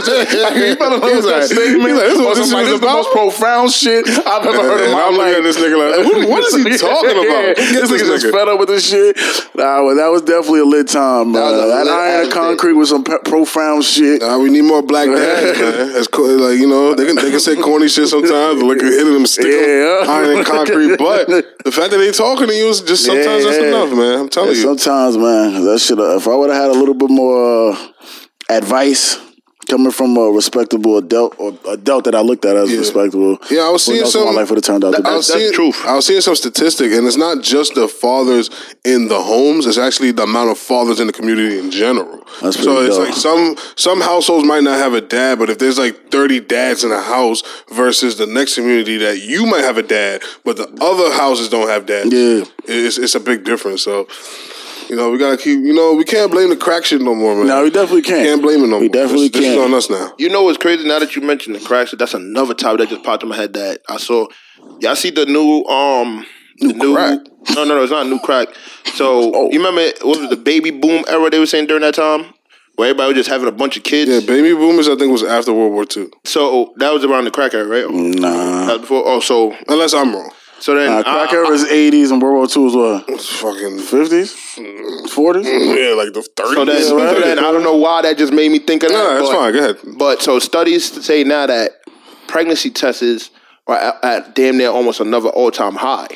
[0.80, 1.04] statement.
[1.12, 4.62] he's like, this is This this like, this is the most profound shit I've ever
[4.64, 7.20] heard in And my I'm looking at this nigga like, what, what is he talking
[7.20, 7.56] about?
[7.60, 9.16] This this nigga just fed up with this shit.
[9.54, 12.88] Nah, well, that was definitely a lit time, was That, lit iron and concrete was
[12.88, 14.22] some pe- profound shit.
[14.22, 15.92] Nah, we need more black dads, man.
[15.92, 16.32] That's cool.
[16.48, 18.62] Like you know, they can they can say corny shit sometimes.
[18.62, 20.08] Look at hitting them, stick Yeah.
[20.08, 20.96] iron and concrete.
[20.96, 23.68] But the fact that they talking to you is just sometimes that's Yeah.
[23.68, 24.18] enough, man.
[24.20, 24.62] I'm telling Yeah, you.
[24.80, 25.98] Sometimes, man, that should.
[25.98, 27.76] If I would have had a little bit more uh,
[28.50, 29.18] advice
[29.68, 32.78] coming from a respectable adult or adult that I looked at as Yeah.
[32.80, 34.26] respectable, Yeah, I was seeing some.
[34.26, 35.08] my life would have turned out to be.
[35.08, 35.76] I was That's seeing, truth.
[35.86, 38.50] I was seeing some statistic, and it's not just the fathers
[38.84, 42.26] in the homes; it's actually the amount of fathers in the community in general.
[42.42, 43.06] That's so it's dope.
[43.08, 46.84] like some some households might not have a dad, but if there's like thirty dads
[46.84, 50.68] in a house versus the next community that you might have a dad, but the
[50.82, 52.44] other houses don't have dads, Yeah.
[52.66, 53.80] it's it's a big difference.
[53.82, 54.06] So.
[54.94, 55.58] You know, we gotta keep.
[55.58, 57.48] You know, we can't blame the crack shit no more, man.
[57.48, 58.24] No, we definitely can't.
[58.28, 58.92] can't blame it no We more.
[58.92, 59.72] definitely this, This is can't.
[59.72, 60.14] on us now.
[60.18, 60.86] You know what's crazy?
[60.86, 63.34] Now that you mentioned the crack shit, that's another topic that just popped in my
[63.34, 64.28] head that I saw.
[64.78, 66.24] Y'all see the new um
[66.60, 67.18] the new crack?
[67.56, 68.48] No, no, no, it's not a new crack.
[68.94, 69.50] So Oh.
[69.50, 72.26] you remember what was the baby boom era they were saying during that time?
[72.76, 74.10] where everybody was just having a bunch of kids.
[74.10, 74.88] Yeah, baby boomers.
[74.88, 76.08] I think was after World War II.
[76.24, 77.88] So that was around the crack era, right?
[77.88, 78.66] Nah.
[78.66, 79.02] That was before.
[79.06, 80.30] Oh, so Unless I'm wrong.
[80.64, 83.04] So then Nah, I- crack I- era is 80s and World War II is what?
[83.08, 84.34] It's fucking 50s?
[85.08, 85.44] 40s?
[85.44, 86.54] yeah, like the 30s.
[86.54, 87.22] So then, so right.
[87.22, 88.96] then I don't know why that just made me think of that.
[88.96, 89.52] Nah, that's but, fine.
[89.52, 89.76] Go ahead.
[89.98, 91.82] But so studies say now that
[92.28, 93.30] pregnancy tests
[93.66, 96.08] are at, at damn near almost another all time high.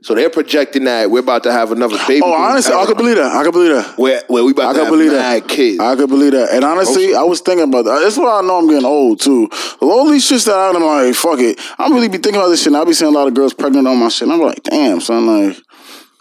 [0.00, 2.22] So they're projecting that we're about to have another baby.
[2.24, 3.32] Oh, honestly, I could believe that.
[3.34, 3.98] I could believe that.
[3.98, 5.48] where where we I about to could have believe mad that.
[5.48, 5.80] kids.
[5.80, 6.50] I could believe that.
[6.52, 8.00] And honestly, I was thinking about that.
[8.00, 9.48] That's why I know I'm getting old too.
[9.80, 11.58] All these shits that I'm like, fuck it.
[11.78, 12.68] I'm really be thinking about this shit.
[12.68, 14.28] And I be seeing a lot of girls pregnant on my shit.
[14.28, 15.56] And I'm like, damn, son, like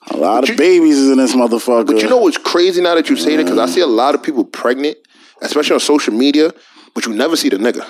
[0.10, 1.86] a lot of you- babies is in this motherfucker.
[1.88, 3.44] But you know what's crazy now that you say that?
[3.44, 4.98] Because I see a lot of people pregnant,
[5.42, 6.52] especially on social media,
[6.96, 7.86] but you never see the nigga.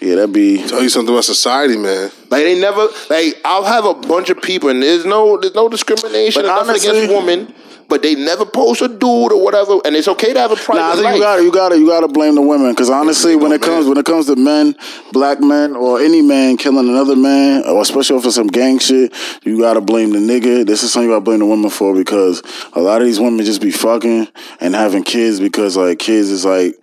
[0.00, 0.66] Yeah, that'd be.
[0.68, 2.10] Tell you something about society, man.
[2.30, 5.68] Like they never like I'll have a bunch of people and there's no there's no
[5.68, 7.54] discrimination But honestly- against women,
[7.88, 10.80] but they never post a dude or whatever, and it's okay to have a private
[10.80, 11.14] Nah, I think life.
[11.16, 13.50] you got to you got to you got to blame the women because honestly, when
[13.50, 14.76] oh, it comes when it comes to men,
[15.12, 19.58] black men or any man killing another man, or especially for some gang shit, you
[19.58, 20.66] got to blame the nigga.
[20.66, 22.42] This is something you got to blame the women for because
[22.74, 24.28] a lot of these women just be fucking
[24.60, 26.74] and having kids because like kids is like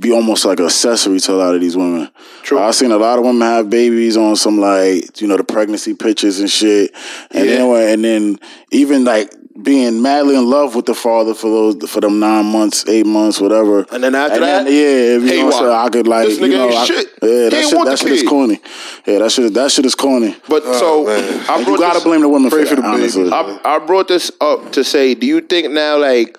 [0.00, 2.10] be almost like accessory to a lot of these women.
[2.42, 2.58] True.
[2.58, 5.94] I've seen a lot of women have babies on some like you know the pregnancy
[5.94, 6.94] pictures and shit,
[7.30, 7.56] and Yeah.
[7.56, 8.40] then and then
[8.70, 12.84] even like being madly in love with the father for those for them nine months,
[12.86, 13.84] eight months, whatever.
[13.90, 15.72] And then after then, that, yeah, you hey, know, so?
[15.74, 17.06] I could like This you know, ain't I- shit.
[17.20, 18.60] Yeah, He that ain't shit, that shit is corny.
[19.04, 20.36] Yeah, that shit that shit is corny.
[20.48, 21.44] But so man.
[21.50, 23.02] I you gotta this, blame the women Pray for, for that, the baby.
[23.02, 23.32] honestly.
[23.32, 26.38] I, I brought this up to say, do you think now like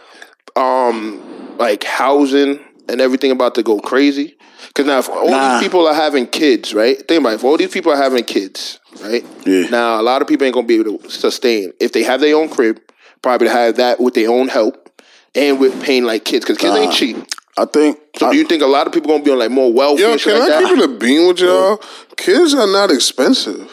[0.56, 1.22] um
[1.58, 4.36] like housing and everything about to go crazy?
[4.68, 5.54] Because now if all Nah.
[5.60, 6.98] these people are having kids, right?
[7.08, 7.36] Think about it.
[7.36, 9.26] If all these people are having kids, right?
[9.46, 9.68] Yeah.
[9.70, 12.36] Now a lot of people ain't gonna be able to sustain if they have their
[12.36, 12.80] own crib,
[13.22, 15.02] probably to have that with their own help
[15.36, 17.18] and with paying like kids because kids ain't cheap.
[17.58, 18.00] I think.
[18.18, 20.12] So I, do you think a lot of people gonna be on like more welfare?
[20.12, 21.78] Yo, can like I keep it a bean with y'all?
[22.18, 23.72] Kids are not expensive.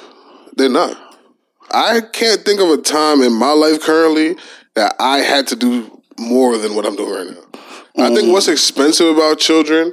[0.56, 0.96] They're not.
[1.70, 4.36] I can't think of a time in my life currently
[4.74, 7.42] that I had to do more than what I'm doing right now.
[7.98, 8.14] I Mm.
[8.16, 9.92] think what's expensive about children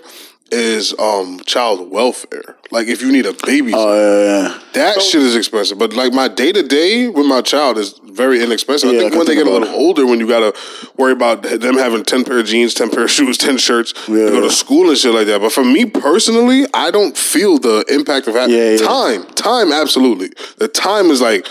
[0.52, 2.56] is um child welfare.
[2.70, 4.60] Like if you need a baby, Oh yeah, yeah.
[4.74, 5.78] that shit is expensive.
[5.80, 8.92] But like my day to day with my child is very inexpensive.
[8.92, 10.54] Yeah, I I think can when they get a little older, when you gotta
[10.98, 14.26] worry about them having ten pair of jeans, ten pair of shoes, ten shirts Yeah.
[14.26, 15.42] to go to school and shit like that.
[15.42, 19.24] But for me personally, I don't feel the impact of having time.
[19.36, 20.30] Time, absolutely.
[20.58, 21.48] The time is like.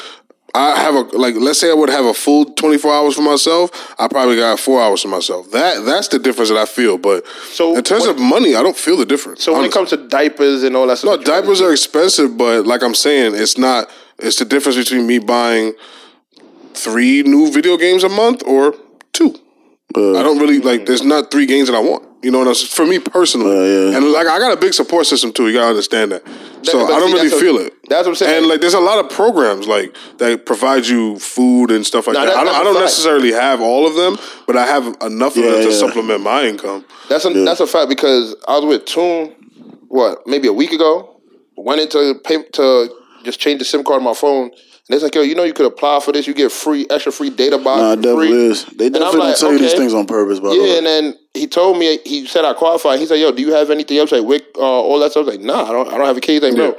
[0.55, 1.35] I have a like.
[1.37, 3.95] Let's say I would have a full twenty four hours for myself.
[3.99, 5.51] I probably got four hours for myself.
[5.51, 6.99] That that's the difference that I feel.
[6.99, 9.43] But So in terms of money, I don't feel the difference.
[9.43, 11.19] So when it comes to diapers and all that stuff.
[11.19, 13.91] No, diapers are expensive, but like I'm saying, it's not.
[14.19, 15.73] It's the difference between me buying
[16.75, 18.75] three new video games a month or
[19.13, 19.35] two.
[19.97, 20.87] Uh, I don't really like.
[20.87, 22.07] There's not three games that I want.
[22.23, 22.71] You know what I'm saying?
[22.71, 23.97] For me personally, Uh, yeah.
[23.97, 25.49] and like I got a big support system too.
[25.49, 26.23] You gotta understand that.
[26.63, 27.75] So I don't see, really feel what- it.
[27.89, 28.39] that's what I'm saying.
[28.39, 32.15] And like, there's a lot of programs like that provide you food and stuff like
[32.15, 32.35] Nah, that.
[32.35, 32.47] that- I don't.
[32.47, 34.17] that's I a don't necessarily have all of them,
[34.47, 35.77] but I have enough of them to yeah.
[35.77, 36.85] supplement my income.
[37.09, 39.35] That's a that's a fact because I was with Tune,
[39.89, 41.09] what maybe a week ago.
[41.55, 42.89] Went into pay to
[43.25, 44.53] just change the SIM card on my phone, and
[44.91, 46.27] it's like, yo, you know, you could apply for this.
[46.27, 47.81] You get free extra free data box.
[47.81, 48.47] Nah, it definitely free.
[48.47, 48.65] is.
[48.65, 50.71] They And I'm definitely like, tell you these things on purpose, by the way.
[50.71, 52.99] Yeah, and then he told me he said I qualified.
[52.99, 55.31] He said, "Yo, do you have anything else like WIC, uh, all that stuff?" I
[55.31, 55.89] was like, nah, I don't.
[55.89, 56.43] I don't have a case.
[56.43, 56.77] Like, bro,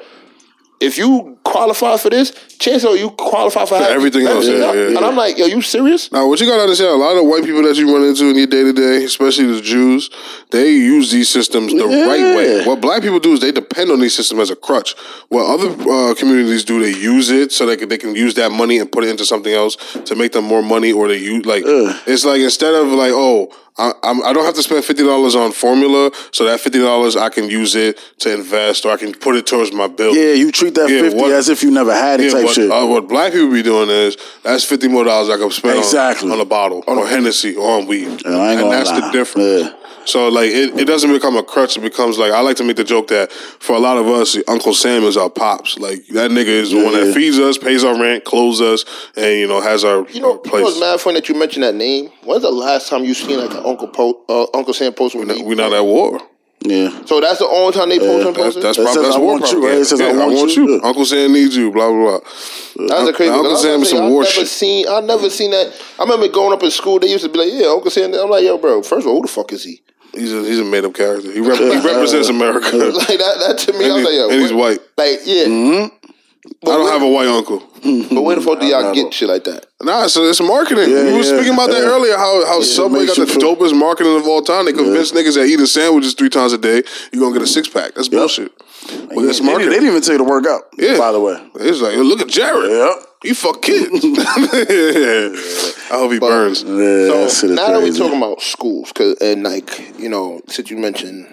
[0.84, 4.88] if you qualify for this, chances are you qualify for, having everything else, yeah, yeah,
[4.88, 4.98] And.
[4.98, 6.12] I'm like, yo, you serious?
[6.12, 8.36] Now, what you gotta understand, a lot of white people that you run into in
[8.36, 10.10] your day to day, especially the Jews,
[10.52, 12.66] they use these systems the right way.
[12.66, 14.96] What black people do is they depend on these systems as a crutch.
[15.30, 18.52] What other uh, communities do, they use it so they can they can use that
[18.52, 21.46] money and put it into something else to make them more money, or they use
[21.46, 23.52] like it's like instead of like oh.
[23.78, 27.16] I, I'm, I don't have to spend fifty dollars on formula, so that fifty dollars
[27.16, 30.16] I can use it to invest, or I can put it towards my bill.
[30.16, 32.44] Yeah, you treat that Yeah, fifty what- as if you never had it Yeah, type
[32.46, 32.72] what, shit.
[32.72, 36.30] uh, what black people be doing is that's fifty more dollars I can spend Exactly.
[36.30, 39.10] on, on a bottle or Hennessy or on weed, And I ain't gonna that's the
[39.12, 39.64] difference.
[39.64, 39.74] Yeah.
[40.06, 41.78] So like it, it doesn't become a crutch.
[41.78, 44.38] It becomes like I like to make the joke that for a lot of us,
[44.48, 45.78] Uncle Sam is our pops.
[45.78, 47.06] Like that nigga is the one Yeah.
[47.06, 48.84] that feeds us, pays our rent, clothes us,
[49.16, 50.68] and you know has our, You know, our you know place.
[50.68, 52.10] it's mad funny that you mentioned that name.
[52.24, 55.28] When's the last time you seen like an Uncle po- uh, Uncle Sam post with
[55.28, 55.42] me?
[55.44, 56.20] we not at war.
[56.62, 57.04] yeah.
[57.06, 58.62] So that's the only time they post him That's posting.
[58.64, 59.68] that's probably says, that's "I war want you," propaganda.
[59.68, 59.82] right?
[59.82, 60.82] It says, Yeah, "I want want you." you.
[60.84, 61.72] Uncle Sam needs you.
[61.72, 62.88] Blah blah blah.
[62.88, 63.32] That's the crazy.
[63.34, 64.48] Uncle Sam is some saying, war I never shit.
[64.48, 64.86] seen.
[64.90, 65.74] I never seen that.
[66.00, 67.00] I remember growing up in school.
[67.00, 68.82] They used to be like, "Yeah, Uncle Sam." I'm like, "Yo, bro.
[68.82, 69.82] First of all, who the fuck is he?"
[70.14, 71.32] He's a he's a made up character.
[71.32, 72.76] He, rep- he represents America.
[72.76, 73.36] Like that.
[73.48, 74.80] That to me, I was And like, "Yo," and he's white.
[74.98, 75.46] Like, yeah.
[75.46, 76.03] Mm-hmm.
[76.46, 77.62] I don't have a white uncle.
[78.14, 79.66] But where the fuck do y'all get shit like that?
[79.82, 80.90] Nah, so it's marketing.
[80.90, 81.90] Yeah, we were yeah, speaking about that yeah.
[81.90, 82.16] earlier.
[82.16, 84.66] How how Subway got the feel- dopest marketing of all time.
[84.66, 87.48] They convince niggas that eating sandwiches three times a day, you are gonna get a
[87.48, 87.96] six pack.
[87.96, 88.52] That's bullshit.
[88.58, 89.72] But They, it's they, marketing.
[89.72, 90.62] didn't even tell you to work out.
[90.78, 90.98] Yeah.
[90.98, 91.36] By the way.
[91.56, 92.72] It's like, look at Jared.
[92.72, 92.94] Yep.
[93.24, 94.04] He fuck kids.
[94.04, 96.64] I hope he burns.
[96.64, 98.00] Yeah, So shit is now that we crazy.
[98.00, 101.28] talking about schools, cause and like you know, since you mentioned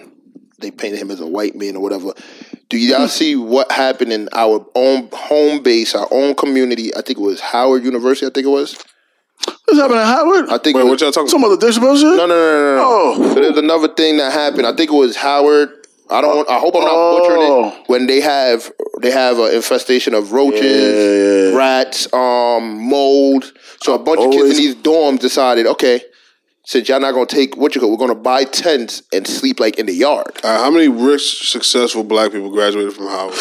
[0.58, 2.12] they painted him as a white man or whatever,
[2.70, 6.94] do y'all see what happened in our own home base, our own community?
[6.96, 8.26] I think it was Howard University.
[8.26, 8.76] I think it was.
[9.66, 10.48] What's happening at Howard?
[10.50, 10.76] I think.
[10.76, 11.54] Wait, it what y'all talking Some about?
[11.58, 12.04] other dish about shit?
[12.04, 12.84] no, no, no, no, no.
[12.86, 13.34] Oh.
[13.34, 14.66] So there's another thing that happened.
[14.66, 15.70] I think it was Howard.
[16.10, 16.36] I don't.
[16.38, 17.18] want- I hope I'm not Oh.
[17.20, 17.42] butchering
[17.82, 17.88] it.
[17.88, 23.52] When they have they have an infestation of roaches, Yeah, rats, um, mold.
[23.82, 26.02] So a bunch of kids in these dorms decided, okay,
[26.70, 29.76] since y'all not gonna take what you call, we're gonna buy tents and sleep like
[29.80, 30.38] in the yard.
[30.44, 33.34] All right, how many rich, successful black people graduated from Howard?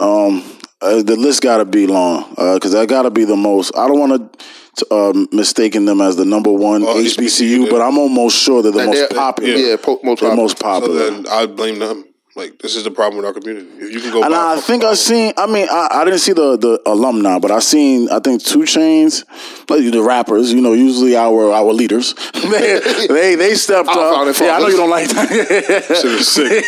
[0.00, 3.70] Um, uh, the list got to be long because that got to be the most.
[3.76, 4.36] I don't want
[4.78, 8.62] to um, mistaken them as the number one Oh, HBCU, HBCU, but I'm almost sure
[8.64, 9.54] they're the Like, most they're- popular.
[9.54, 10.36] Yeah, po- most They're popular.
[10.36, 11.10] most So popular.
[11.10, 12.04] then I blame them.
[12.34, 13.68] Like this is the problem with our community.
[13.76, 15.34] If you can go, and I think I seen.
[15.36, 18.08] I mean, I, I didn't see the the alumni, but I seen.
[18.08, 19.24] I think Two Chainz,
[19.68, 20.50] like the rappers.
[20.50, 22.14] You know, usually our our leaders.
[22.32, 24.40] they they, they stepped Our up.
[24.40, 25.28] Yeah, I know you don't like that.
[26.00, 26.64] shit is sick.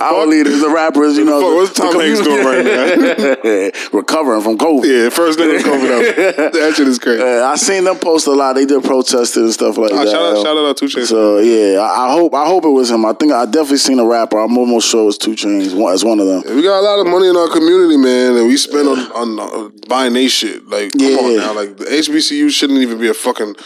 [0.00, 1.16] Our leaders, the rappers.
[1.18, 3.98] You know, what's the Tom Hanks doing right now?
[3.98, 4.84] Recovering from COVID.
[4.86, 6.52] Yeah, first nigga coming up.
[6.52, 7.20] That shit is crazy.
[7.20, 8.52] Uh, I seen them post a lot.
[8.52, 10.10] They did protesting and stuff like Ah, that.
[10.12, 11.08] shout out, shout out, Two Chainz.
[11.08, 13.04] So yeah, I, I hope I hope it was him.
[13.04, 14.27] I think I definitely seen a rapper.
[14.32, 16.42] I'm almost sure it was Two Chainz as one of them.
[16.56, 19.38] We got a lot of money in our community, man, and we spend on, on
[19.40, 20.66] uh, buying they shit.
[20.68, 21.54] Like, come on now.
[21.54, 23.56] Like, the HBCU shouldn't even be a fucking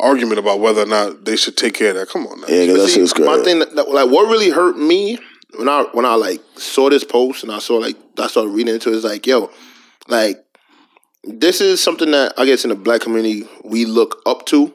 [0.00, 2.08] argument about whether or not they should take care of that.
[2.08, 2.46] Come on now.
[2.48, 5.18] Yeah, 'cause that See, shit is My thing, that, like, what really hurt me
[5.56, 8.74] when I when I like saw this post and I saw like I started reading
[8.74, 9.50] into it, it, is like, yo,
[10.08, 10.44] like
[11.24, 14.72] this is something that I guess in the black community we look up to,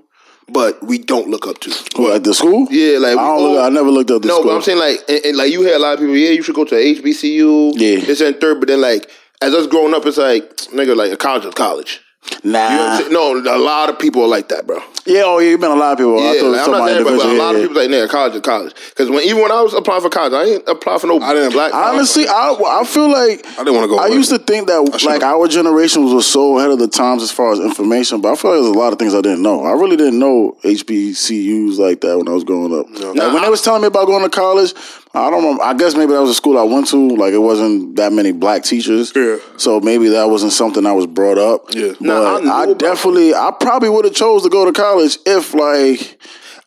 [0.49, 1.71] but we don't look up to.
[2.01, 2.67] What, at the school?
[2.71, 3.63] Yeah, like I don't look.
[3.63, 4.51] I never looked up the no, school.
[4.51, 6.41] but I'm saying like, and, and, like you hear a lot of people, yeah, you
[6.41, 8.05] should go to HBCU, Yeah.
[8.05, 9.09] this and third, but then like
[9.41, 12.01] as us growing up, it's like nigga, like a college is college.
[12.43, 13.07] You know nah.
[13.09, 14.81] No, a lot of people are like that, bro.
[15.07, 16.19] Yeah, oh yeah, you been a lot of people.
[16.19, 17.67] I Yeah, thought like, I'm not about saying everybody, but a lot of yeah.
[17.67, 18.73] people like, nigga, college is college.
[18.89, 21.33] Because when even when I was applying for college, I ain't apply for no I
[21.33, 21.71] didn't- black.
[21.71, 21.95] college.
[21.95, 24.15] Honestly, I I feel like I didn't wanna go I away.
[24.17, 27.53] used to think that like our generation was so ahead of the times as far
[27.53, 29.63] as information, but I feel like there's a lot of things I didn't know.
[29.63, 32.87] I really didn't know HBCUs like that when I was growing up.
[33.15, 34.73] Like, when they was telling me about going to college,
[35.13, 35.59] I don't know.
[35.63, 37.15] I guess maybe that was a school I went to.
[37.15, 39.11] Like it wasn't that many black teachers.
[39.15, 39.37] Yeah.
[39.57, 41.73] So maybe that wasn't something I was brought up.
[41.73, 41.93] Yeah.
[41.99, 45.53] But Nah, I I, definitely, I probably would have chose to go to college if
[45.53, 46.19] like.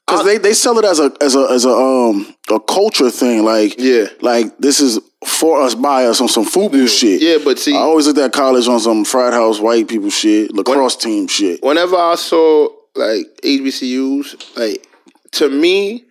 [0.07, 3.45] Cause they, they sell it as a as a as a um a culture thing
[3.45, 4.07] like Yeah.
[4.21, 7.79] like this is for us by us on some FUBU shit Yeah, but see- I
[7.79, 11.95] always looked at college on some frat house white people shit lacrosse team shit whenever
[11.95, 14.85] I saw like HBCUs, like
[15.33, 16.05] to me,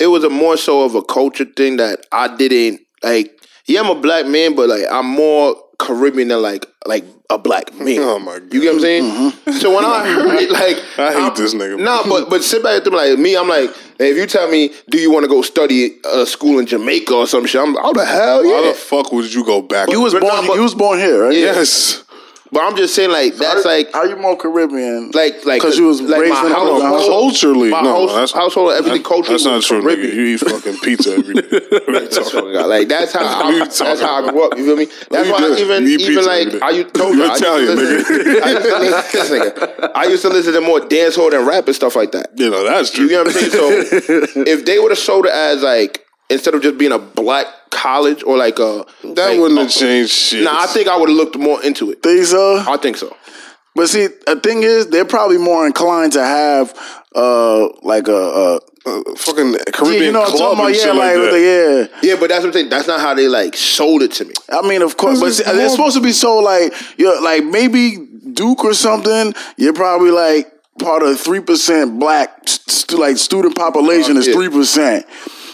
[0.00, 3.36] it was a more so of a culture thing that I didn't like.
[3.66, 7.72] Yeah, I'm a black man, but like I'm more Caribbean than like like a black
[7.78, 7.98] man.
[8.00, 8.52] Oh, my God.
[8.52, 9.04] You get what I'm saying?
[9.04, 9.52] Mm-hmm.
[9.52, 11.78] So when I heard it, like I hate I'm- this nigga.
[11.78, 13.70] Nah, but but sit back and like me, I'm like,
[14.00, 17.26] if you tell me, do you want to go study a school in Jamaica or
[17.26, 17.60] some shit?
[17.60, 18.68] I'm like, oh the hell Why yeah.
[18.72, 19.90] the fuck would you go back?
[19.90, 22.02] you was born but- you was born here right yes.
[22.52, 25.86] But I'm just saying, like that's like are you more Caribbean like like because you
[25.86, 29.34] was like raised in a- household- Culturally, my no, house- that's, household, everything that- culturally
[29.34, 30.12] That's not was true, nigga.
[30.14, 31.42] You eat fucking pizza every day.
[31.70, 32.68] What are you talking about?
[32.68, 34.58] Like that's how What you that's how I grew up.
[34.58, 34.86] You feel me?
[35.10, 36.66] That's you why I even You even like every day.
[36.66, 38.42] I used told You're you, I used to Italian, listen- nigga.
[38.42, 39.90] I used to listen, this nigga.
[39.94, 42.30] I used to listen to more dancehall than rap and stuff like that.
[42.36, 43.04] You know, that's true.
[43.04, 43.52] You get what I'm saying?
[43.52, 47.46] So if they would have sold it as like instead of just being a black
[47.70, 50.44] college or like a that like, wouldn't uh, have changed shit.
[50.44, 52.02] Nah, I think I would have looked more into it.
[52.02, 53.16] think so I think so.
[53.74, 56.74] but see the thing is they're probably more inclined to have
[57.14, 60.76] uh like a, a Uh, fucking yeah, Caribbean you know what I'm talking about and
[60.76, 61.32] yeah shit like, like that.
[61.32, 62.70] the, yeah Yeah, but that's what I'm saying.
[62.70, 64.32] That's not how they like sold it to me.
[64.50, 67.20] I mean, of course, but Because see, it's they're supposed to be so like you're
[67.20, 67.98] like maybe
[68.32, 69.34] Duke or something.
[69.58, 70.46] You're probably like
[70.78, 74.32] part of three percent black st- like student population is yeah.
[74.34, 75.04] three percent.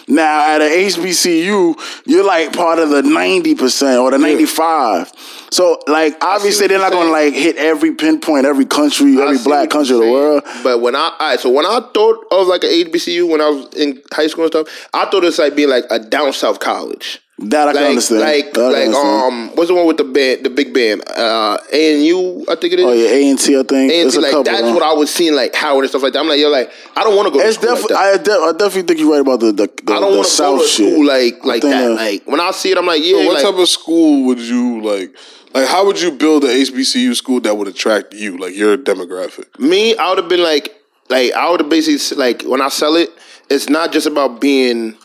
[0.09, 5.13] Now at a HBCU, you're like part of the ninety percent or the ninety five.
[5.51, 9.71] So like obviously they're not going to like hit every pinpoint every country, every black
[9.71, 10.45] country of the world.
[10.63, 13.49] But when I, all right, so when I thought of like an HBCU when I
[13.49, 16.61] was in high school and stuff, I thought it's like being like a down south
[16.61, 17.21] college.
[17.39, 18.21] That I can like understand.
[18.23, 19.23] like can like understand.
[19.51, 22.81] um what's the one with the band the big band uh ANU I think it
[22.81, 22.87] is.
[22.87, 23.55] Oh yeah, A and T.
[23.55, 24.45] I think And it's a like couple.
[24.45, 24.73] that's huh?
[24.73, 26.21] what I was seeing like Howard and stuff like that.
[26.21, 27.95] I'm like, yo, like I don't want to go to It's school like definitely.
[27.97, 28.21] that.
[28.21, 30.33] I, de- I definitely think you're right about the the, the, I don't want to
[30.33, 30.93] South go to shit.
[30.93, 31.71] school like like that.
[31.71, 34.39] that- Like when I see it, I'm like, yeah, what like, type of school would
[34.41, 35.15] you like?
[35.53, 39.59] Like, how would you build an HBCU school that would attract you, like your demographic?
[39.59, 40.75] me, I would have been like,
[41.11, 43.11] like I would have basically like when I sell it,
[43.51, 44.97] it's not just about being,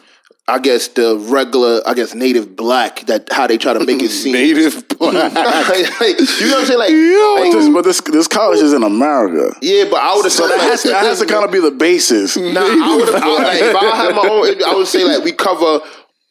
[0.51, 4.09] I guess the regular, I guess native black that how they try to make it
[4.21, 4.33] seem.
[4.33, 5.33] Native black.
[5.33, 6.79] like, you know what I'm saying?
[6.79, 10.25] Like, But like, this, but this this college is in America, yeah, but I would
[10.25, 12.35] have so that has to, that has to kind of be the basis.
[12.35, 14.63] Nah, I would have like if I had my own.
[14.63, 15.79] I would say like we cover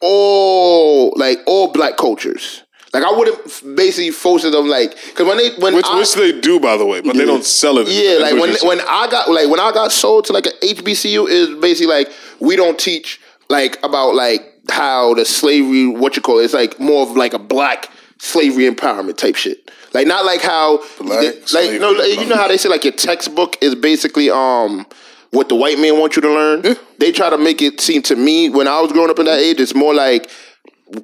[0.01, 2.63] all like all black cultures.
[2.93, 6.37] Like I wouldn't basically force them like because when they when which, I, which they
[6.39, 7.87] do, by the way, but they don't sell it.
[7.87, 11.29] Yeah, like when when I got like when I got sold to like an HBCU
[11.29, 12.11] is basically like
[12.41, 13.20] we don't teach
[13.51, 16.45] like about like how the slavery what you call it.
[16.45, 19.69] It's like more of like a black slavery empowerment type shit.
[19.93, 22.83] Like not like how Black they- like no like, you know how they say like
[22.83, 24.85] your textbook is basically um
[25.31, 26.75] what the white man wants you to learn.
[26.97, 29.39] They try to make it seem to me when I was growing up in that
[29.39, 30.29] age, it's more like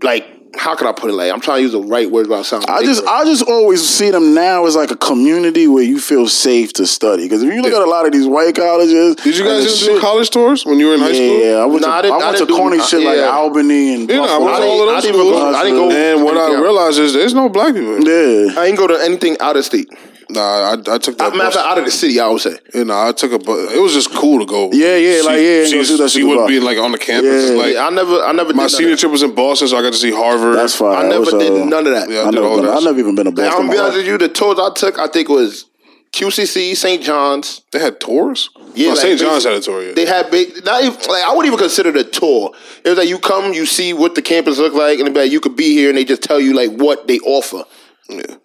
[0.02, 0.26] like
[0.56, 1.14] how can I put it?
[1.14, 2.70] Like I'm trying to use the right words without sounding.
[2.70, 3.04] I just.
[3.06, 6.88] I just always see them now as like a community where you feel safe to
[6.88, 7.24] study.
[7.24, 9.70] Because if you look at a lot of these white colleges, Did you guys the
[9.70, 11.40] just do shit- college tours when you were in high school?
[11.40, 13.02] Yeah, I went Nah, I to didn't- I I went to didn't do- corny shit
[13.04, 13.30] like yeah.
[13.30, 14.46] Albany and Yeah, I Buffalo.
[14.46, 15.56] went to I all of didn't- those I didn't schools.
[15.56, 18.00] I didn't go- And what I anything realized is there's no black people.
[18.08, 19.90] Yeah, I ain't go to anything out of state.
[20.30, 21.34] Nah, I, I took that.
[21.36, 21.58] Matter of bus.
[21.58, 22.58] out of the city, I would say.
[22.74, 23.72] You know, I took a bus.
[23.74, 24.70] It was just cool to go.
[24.74, 26.48] Yeah, yeah, like, yeah, See, go see that see shit what about.
[26.50, 27.50] being like on the campus.
[27.50, 27.56] Yeah.
[27.56, 28.54] like I never, I never.
[28.54, 30.58] my did senior none trip was in Boston, so I got to see Harvard.
[30.58, 30.92] that's fine.
[30.92, 31.06] that.
[31.06, 32.10] I never was, did uh, none of that.
[32.10, 32.84] Yeah, I I did never, all been, that I shit.
[32.86, 33.68] never even been to Like, I'm Boston.
[33.68, 34.18] gonna be my honest with you.
[34.18, 35.66] The tours I took, I think was
[36.12, 37.04] QCC, St.
[37.04, 37.62] John's.
[37.72, 38.50] They had tours.
[38.76, 39.20] Yeah, no, like, St.
[39.20, 39.84] John's had a tour.
[39.84, 39.94] Yeah.
[39.94, 40.64] They had big.
[40.66, 42.52] Not even like I wouldn't even consider it a tour.
[42.84, 45.22] It was like you come, you see what the campus look like, and it'd be
[45.22, 47.64] like you could be here, and they just tell you like what they offer.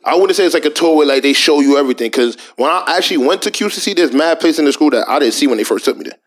[0.04, 2.10] I wouldn't say it's like a tour where like they show you everything.
[2.10, 5.18] Because when I actually went to QCC, there's mad places in the school that I
[5.18, 6.18] didn't see when they first took me there.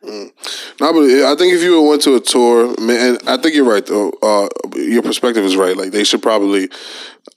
[0.79, 3.85] No, but I think if you went to a tour, man, I think you're right
[3.85, 4.11] though.
[4.21, 5.75] Uh, your perspective is right.
[5.75, 6.69] Like they should probably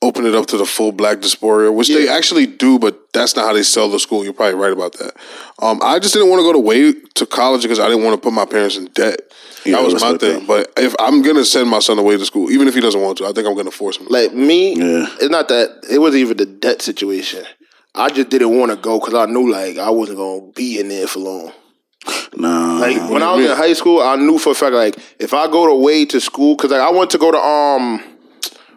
[0.02, 3.46] open it up to the full black diaspora, which they actually do, but that's not
[3.46, 4.22] how they sell the school.
[4.24, 5.16] You're probably right about that.
[5.60, 8.14] Um, I just didn't want to go to way to college because I didn't want
[8.14, 9.20] to put my parents in debt.
[9.64, 10.40] Yeah, that was my thing.
[10.40, 13.00] that- But if I'm gonna send my son away to school, even if he doesn't
[13.00, 14.06] want to, I think I'm gonna force him.
[14.08, 15.06] Like me, Yeah.
[15.20, 17.44] it's not that it wasn't even the debt situation.
[17.94, 20.88] I just didn't want to go because I knew like I wasn't gonna be in
[20.88, 21.52] there for long.
[22.36, 25.34] Nah, Like when I was in high school, I knew for a fact like if
[25.34, 28.00] I go to way to school because like I went to go to um,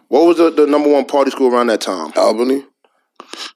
[0.08, 2.12] what was the, the number one party school around that time?
[2.16, 2.64] Albany.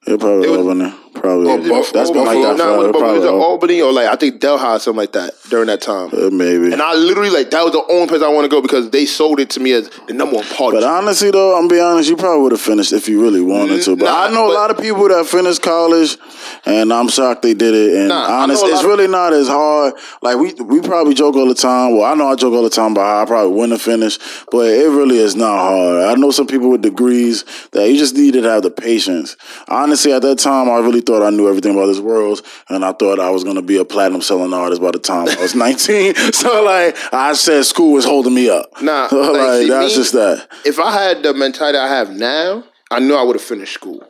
[0.06, 0.94] It probably it was- Albany.
[1.16, 1.50] Probably.
[1.50, 3.26] Oh, Buff- That's been like that Nah, but was Probably.
[3.26, 6.10] it Albany or like I think Delhi or something like that during that time?
[6.12, 6.70] Uh, maybe.
[6.74, 9.06] And I literally like that was the only place I want to go because they
[9.06, 10.76] sold it to me as the number one party.
[10.76, 13.80] But honestly, though, I'm be honest, you probably would have finished if you really wanted
[13.84, 13.96] to.
[13.96, 16.18] But Nah, I know a lot of people that finished college,
[16.66, 17.94] and I'm shocked they did it.
[17.96, 19.94] And Nah, honest, it's of- really not as hard.
[20.20, 21.96] Like we we probably joke all the time.
[21.96, 24.20] Well, I know I joke all the time about how I probably wouldn't have finished,
[24.52, 26.02] but it really is not hard.
[26.04, 29.34] I know some people with degrees that you just needed to have the patience.
[29.68, 32.92] Honestly, at that time, I really thought I knew everything about this world, and I
[32.92, 35.54] thought I was going to be a platinum selling artist by the time I was
[35.56, 36.14] 19.
[36.32, 38.70] so like I said, school was holding me up.
[38.80, 40.46] Nah, like, like, that's just that.
[40.64, 44.02] if I had the mentality I have now, I knew I would have finished school.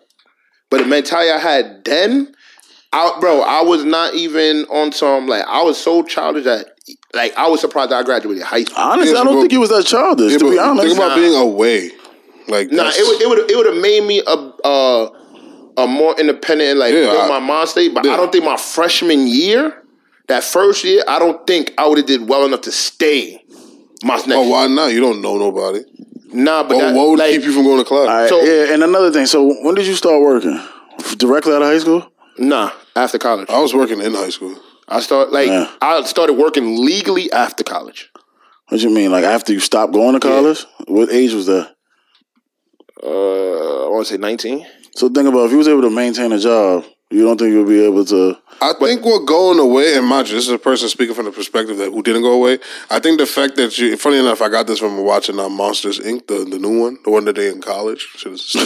[0.69, 2.35] But the mentality I had then,
[2.93, 6.67] I, bro, I was not even on some like I was so childish that
[7.15, 8.77] like I was surprised that I graduated high school.
[8.79, 10.33] Honestly, Yeah, I don't but- think he was that childish.
[10.33, 11.15] Yeah, to be honest, think about Nah.
[11.17, 11.91] being away.
[12.49, 14.31] Like Nah, that's- it would it would it would have made me a
[14.65, 15.11] uh,
[15.77, 17.95] a more independent and like Yeah, build I- my mind state.
[17.95, 18.15] But yeah.
[18.15, 19.83] I don't think my freshman year,
[20.29, 23.43] that first year, I don't think I would have did well enough to stay.
[24.03, 24.89] My next Oh, why not?
[24.93, 25.81] You don't know nobody.
[26.33, 28.09] nah, but What, that, what would like, keep you from going to class?
[28.09, 29.27] All right, So- yeah, and another thing.
[29.27, 30.61] So when did you start working?
[31.19, 32.11] Directly out of high school?
[32.39, 34.55] Nah, after college, I was working in high school.
[34.89, 35.71] I start like Yeah.
[35.81, 38.11] I started working legally after college.
[38.69, 39.11] What do you mean?
[39.11, 40.65] Like after you stopped going to college?
[40.87, 41.75] What age was that?
[43.03, 44.67] Uh, I want to say nineteen.
[44.97, 47.69] So think about if you was able to maintain a job, you don't think you'll
[47.69, 48.39] be able to?
[48.63, 51.33] I think what going away, and mind you, this is a person speaking from the
[51.33, 52.59] perspective that who didn't go away.
[52.91, 56.01] I think the fact that you, funny enough, I got this from watching uh, Monsters
[56.01, 58.09] Inc., the, the new one, the one that they in college.
[58.25, 58.63] Have seen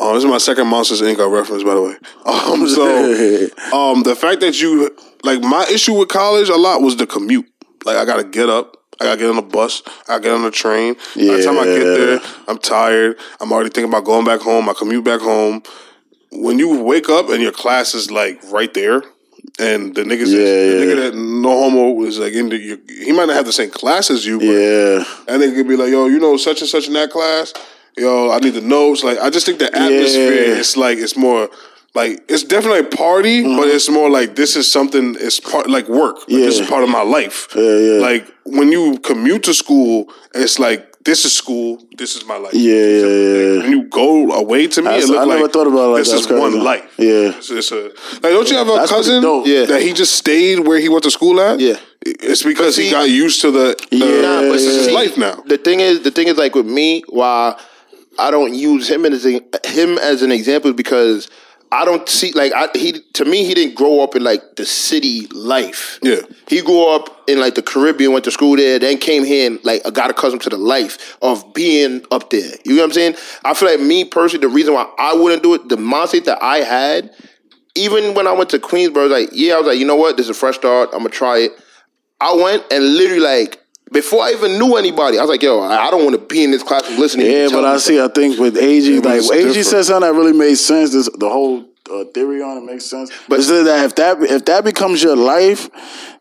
[0.00, 1.18] um, this is my second Monsters Inc.
[1.18, 1.96] I reference, by the way.
[2.24, 6.96] Um, so, um, the fact that you like my issue with college a lot was
[6.96, 7.46] the commute.
[7.84, 8.77] Like I got to get up.
[9.00, 9.82] I gotta get on the bus.
[9.86, 10.94] I gotta get on the train.
[10.94, 13.18] By the time I get there, I'm tired.
[13.40, 14.68] I'm already thinking about going back home.
[14.68, 15.62] I commute back home.
[16.32, 19.02] When you wake up and your class is like right there,
[19.58, 20.84] and the niggas, Yeah, that, the yeah.
[20.84, 23.70] nigga that no homo was like in the, you, he might not have the same
[23.70, 25.04] class as you, but Yeah.
[25.28, 27.54] and they could be like, yo, you know, such and such in that class.
[27.96, 29.02] Yo, I need the notes.
[29.02, 30.58] Like, I just think the atmosphere Yeah.
[30.58, 31.48] is like it's more
[31.94, 33.56] like it's definitely a party, Mm-hmm.
[33.56, 35.16] but it's more like this is something.
[35.18, 36.16] It's part like work.
[36.16, 37.48] Like, This is part of my life.
[37.56, 38.00] Yeah, yeah.
[38.00, 41.82] Like when you commute to school, it's like this is school.
[41.96, 42.52] This is my life.
[42.54, 43.58] Yeah, yeah, yeah.
[43.62, 45.92] When you go away to me, That's- it look I like never thought about it
[45.94, 46.20] like this that.
[46.20, 46.94] is That's one life.
[46.98, 47.36] Yeah.
[47.38, 47.82] It's, it's a
[48.22, 48.22] like.
[48.22, 49.22] Don't you have a That's cousin.
[49.46, 49.64] Yeah.
[49.64, 51.58] that he just stayed where he went to school at?
[51.58, 51.76] Yeah.
[52.04, 54.94] It's because But he got used to the, the Yeah, Nah, but this is his
[54.94, 55.42] life now.
[55.46, 57.58] The thing is, the thing is, like with me, why
[58.18, 61.28] I don't use him as a, him as an example because
[61.70, 64.64] I don't see like I, he to me he didn't grow up in like the
[64.64, 65.98] city life.
[66.02, 66.20] Yeah.
[66.48, 69.64] he grew up in like the Caribbean, went to school there, then came here and
[69.64, 72.54] like got accustomed to the life of being up there.
[72.64, 73.16] You know what I'm saying?
[73.44, 76.42] I feel like me personally, the reason why I wouldn't do it, the mindset that
[76.42, 77.14] I had
[77.74, 79.96] even when I went to Queensborough, I was like, yeah, I was like, you know
[79.96, 80.16] what?
[80.16, 80.90] This is a fresh start.
[80.92, 81.52] I'm gonna try it.
[82.20, 83.57] I went and literally like
[83.92, 86.44] before I even knew anybody, I was like, yo, I I don't want to be
[86.44, 87.26] in this classroom listening.
[87.26, 88.00] to you Yeah, tell but me I see.
[88.00, 89.66] I think with AG, like it's AG different.
[89.66, 90.92] said something that really made sense.
[90.92, 93.10] This the whole uh, theory on it makes sense.
[93.10, 95.68] But But- it's just that if that if that becomes your life,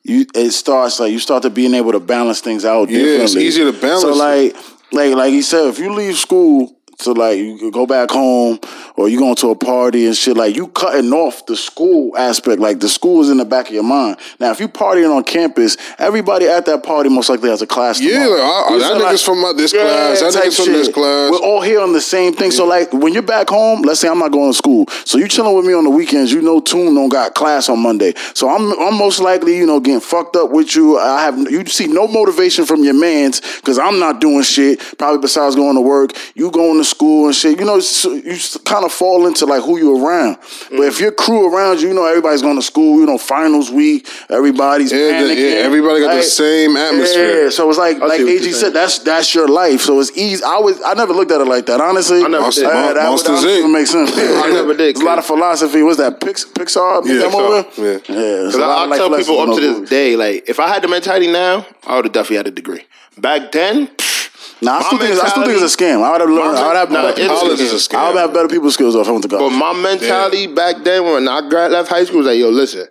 [0.04, 2.90] you it starts like you start to being able to balance things out.
[2.90, 3.46] Yeah, it's differently.
[3.46, 4.16] easier to balance So it.
[4.16, 4.56] like
[4.94, 6.77] like like he said, if you leave school.
[7.00, 8.60] To like you go back home
[8.96, 12.60] or you going to a party and shit like you cutting off the school aspect
[12.60, 15.24] like the school is in the back of your mind now if you partying on
[15.24, 18.42] campus everybody at that party most likely has a class Yeah, tomorrow.
[18.42, 18.42] like,
[18.72, 21.32] I- You that nigga's from my- this class, that nigga's from this class.
[21.32, 22.50] We're all here on the same thing.
[22.52, 24.88] So like when you're back home, let's say I'm not going to school.
[25.06, 27.80] So you chilling with me on the weekends, you know Tune don't got class on
[27.80, 28.14] Monday.
[28.34, 30.98] So I'm I'm most likely, you know, getting fucked up with you.
[30.98, 35.20] I have you see no motivation from your mans because I'm not doing shit, probably
[35.20, 36.12] besides going to work.
[36.36, 37.60] You going to school and shit.
[37.60, 40.38] You know, so you kind of fall into like who you around.
[40.70, 41.02] But if mm.
[41.02, 44.92] your crew around you, you know everybody's going to school, you know, finals week, everybody's
[44.92, 47.44] Yeah, the- yeah, everybody got the same atmosphere.
[47.44, 49.82] Yeah, so it's like like see what AG said, that's that's your life.
[49.82, 50.44] So it's easy.
[50.44, 51.82] I was I never looked at it like that.
[51.82, 52.74] Honestly, I never Monster- did.
[52.74, 53.64] Mon- that Monsters, that Inc.
[53.64, 54.12] would make sense.
[54.16, 55.84] I never did, a lot of philosophy.
[55.84, 56.20] What's that?
[56.22, 57.06] Pix, Pixar?
[57.06, 57.30] Yeah?
[57.30, 57.92] Pixar, yeah.
[57.94, 58.46] yeah.
[58.46, 61.32] Because I, I tell people up to this day, like if I had the mentality
[61.32, 62.86] now, I would have definitely had a degree.
[63.18, 64.17] Back then, pfft,
[64.62, 66.04] Nah, I still, think it's, I still think it's a scam.
[66.04, 66.58] I would have learned.
[66.58, 67.22] I would have Nah, better.
[67.22, 67.96] it's- College is a scam.
[68.00, 69.08] I would have better people skills off.
[69.08, 69.52] I went to college.
[69.52, 72.88] But my mentality back then when I grad left high school was like, yo, listen,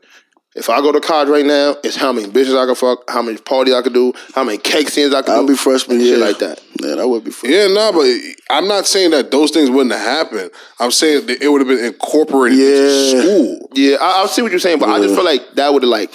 [0.55, 3.21] if I go to college right now, it's how many bitches I can fuck, how
[3.21, 5.53] many parties I can do, how many cake scenes I can I'll do.
[5.53, 6.63] be freshman year Shit like that.
[6.83, 7.53] Yeah, that would be freshman.
[7.61, 8.07] Yeah, no, but
[8.55, 10.51] I'm not saying that those things wouldn't have happened.
[10.81, 12.67] I'm saying that it would have been incorporated Yeah.
[12.67, 13.71] into school.
[13.75, 15.91] Yeah, I, I see what you're saying, but I just feel like that would have
[15.91, 16.11] like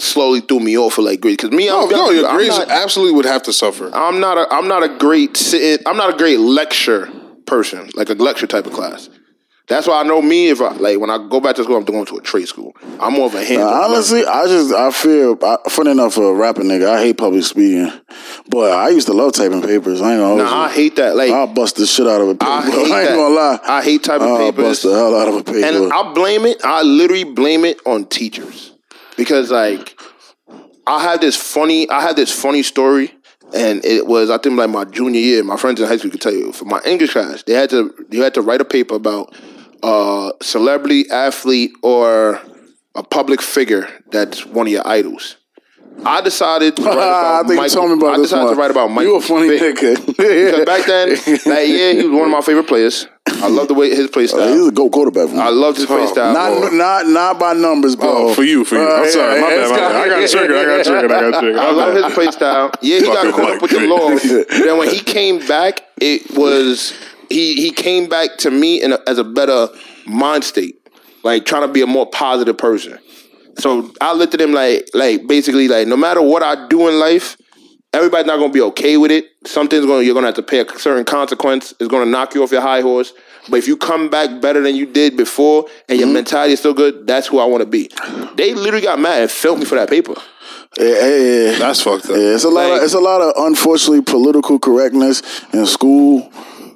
[0.00, 1.42] slowly threw me off for like grades.
[1.42, 3.90] Because me, No, I'm, no, your I'm not, absolutely would have to suffer.
[3.94, 5.82] I'm not a I'm not a great sit.
[5.86, 7.08] I'm not a great lecture
[7.46, 9.08] person, like a lecture type of class.
[9.70, 10.48] That's why I know me.
[10.48, 12.74] If I like when I go back to school, I'm going to a trade school.
[12.98, 13.60] I'm more of a hands.
[13.60, 16.88] Nah, honestly, I just I feel I, funny enough for a rapper nigga.
[16.88, 17.88] I hate public speaking,
[18.48, 20.00] but I used to love typing papers.
[20.00, 20.42] I ain't gonna.
[20.42, 21.14] Nah, I hate that.
[21.14, 22.46] Like I'll bust the shit out of a paper.
[22.50, 23.14] I I, hate ain't that.
[23.14, 23.58] gonna lie.
[23.62, 24.64] I hate typing I'll papers.
[24.64, 25.64] bust the hell out of a paper.
[25.64, 26.60] And I blame it.
[26.64, 28.69] I literally blame it on teachers
[29.20, 30.00] because like
[30.86, 31.88] I had this funny.
[31.90, 33.12] I had this funny story,
[33.54, 35.44] and it was I think like my junior year.
[35.44, 37.94] My friends in high school could tell you for my English class, they had to
[38.10, 39.34] you had to write a paper about
[39.82, 42.40] a celebrity, athlete, or
[42.94, 45.36] a public figure that's one of your idols.
[46.04, 47.76] I decided to write I about think you Michael.
[47.76, 48.54] told me about I decided one.
[48.54, 49.12] to write about Michael.
[49.12, 50.06] You a funny nigga.
[50.06, 51.08] Because back then,
[51.54, 53.06] like yeah, he was one of my favorite players.
[53.42, 54.46] I love the way his play style.
[54.48, 54.68] He's style.
[54.68, 55.40] a go quarterback for me.
[55.40, 56.32] I love his play style.
[56.32, 58.28] not not not by numbers, bro.
[58.30, 58.82] Oh, for you, for you.
[58.82, 59.96] I'm Uh, sorry, my bad, my bad.
[59.96, 61.58] I got triggered, I got triggered, I got triggered.
[61.60, 62.70] I love his play style.
[62.82, 64.08] Yeah, he got Fucking caught up with the law.
[64.64, 66.92] Then when he came back, it was
[67.28, 69.68] he he came back to me in a, as a better
[70.06, 70.76] mind state,
[71.22, 72.98] like trying to be a more positive person.
[73.58, 76.98] So I looked at him like like basically like no matter what I do in
[76.98, 77.36] life,
[77.92, 79.26] everybody's not gonna be okay with it.
[79.46, 81.74] Something's gonna you're gonna have to pay a certain consequence.
[81.78, 83.12] It's gonna knock you off your high horse.
[83.48, 86.14] But if you come back better than you did before and your mm-hmm.
[86.14, 87.90] mentality is still good, that's who I want to be.
[88.36, 90.14] They literally got mad and felt me for that paper.
[90.78, 91.16] Yeah, yeah,
[91.52, 91.58] yeah.
[91.58, 92.10] That's fucked up.
[92.12, 92.70] Yeah, it's a lot.
[92.70, 95.22] Like- of, it's a lot of unfortunately political correctness
[95.52, 96.30] in school,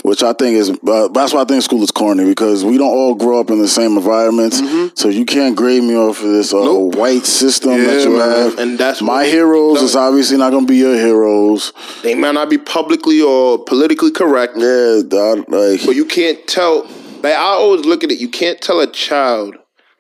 [0.04, 0.70] which I think is.
[0.70, 3.58] Uh, that's why I think school is corny because we don't all grow up in
[3.58, 4.58] the same environments.
[5.00, 6.66] So you can't grade me off of this uh, Mm-hmm.
[6.90, 6.94] Nope.
[6.96, 8.30] white system that you man.
[8.30, 8.58] have.
[8.58, 11.72] And that's my heroes is obviously not going to be your heroes.
[12.02, 16.82] They might not be publicly or politically correct, Yeah, dog, like but you can't tell.
[17.22, 19.56] Like I always look at it, you can't tell a child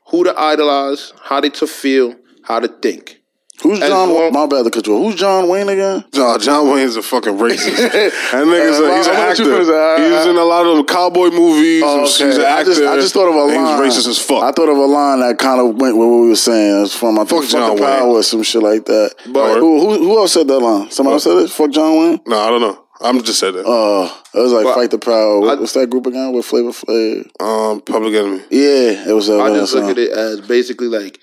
[0.08, 3.22] who to idolize, how they to feel, how to think.
[3.62, 4.10] Who's as John?
[4.10, 5.04] well- My bad, the control.
[5.04, 6.04] Who's John Wayne again?
[6.12, 7.76] John, John Wayne's a fucking racist.
[7.76, 9.44] that nigga's a, he's an Why don't you actor.
[9.44, 9.98] finish that?
[10.00, 11.82] He's in a lot of cowboy movies.
[11.86, 13.80] Oh, He's an I just, I just thought of a line.
[13.86, 14.42] He's racist as fuck.
[14.42, 16.78] I thought of a line that kind of went with what we were saying.
[16.78, 18.16] It was from I think Fuck Fuck John the Power Wayne.
[18.16, 19.14] or some shit like that.
[19.32, 20.90] But- who, who who else said that line?
[20.90, 21.50] Somebody else said it.
[21.50, 22.20] Fuck John Wayne.
[22.26, 22.80] no, I don't know.
[23.00, 23.66] I'm just said that.
[23.66, 25.40] Uh, it was like But Fight the Power.
[25.40, 27.26] What, I- what's that group again with Flavor Flav?
[27.40, 28.42] Um, Public Enemy.
[28.50, 29.28] Yeah, it was.
[29.30, 29.90] Uh, I that just look song.
[29.90, 31.18] at it as basically like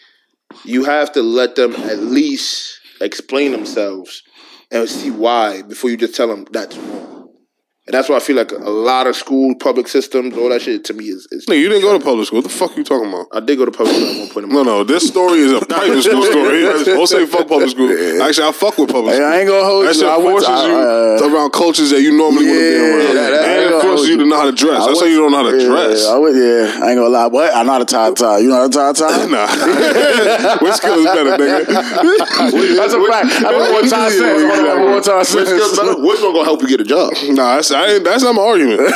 [0.65, 4.23] you have to let them at least explain themselves
[4.71, 7.20] and see why before you just tell them that's wrong.
[7.91, 10.85] And that's why I feel like a lot of school, public systems, all that shit
[10.85, 11.27] to me is.
[11.29, 12.37] is Nigga, you didn't go to public school.
[12.39, 13.27] What the fuck are you talking about?
[13.33, 14.43] I did go to public school at one point.
[14.45, 16.61] In my No, no, this story is a private school story.
[16.87, 17.91] Don't say fuck public school.
[18.23, 19.27] Actually, I fuck with public Hey, school.
[19.27, 19.99] I ain't gonna hold That you.
[19.99, 23.15] shit I forces to- you uh, around cultures that you normally wouldn't be Yeah, around.
[23.19, 24.81] that- that- I and it forces you to know how to dress.
[24.83, 26.07] I That's how you don't know how to yeah, dress.
[26.07, 27.27] I would, yeah, I ain't gonna lie.
[27.27, 27.51] What?
[27.53, 28.37] I'm not a tie tie.
[28.39, 29.19] You know how to tie tie?
[29.35, 29.51] Nah.
[30.63, 31.67] Which skill is better, nigga?
[32.79, 33.27] That's a fact.
[33.43, 34.43] I don't know what tie says.
[34.43, 35.77] I don't know what tie Which says.
[35.99, 37.11] Which one gonna help you get a job?
[37.35, 38.79] Nah, that's, I that's not my argument.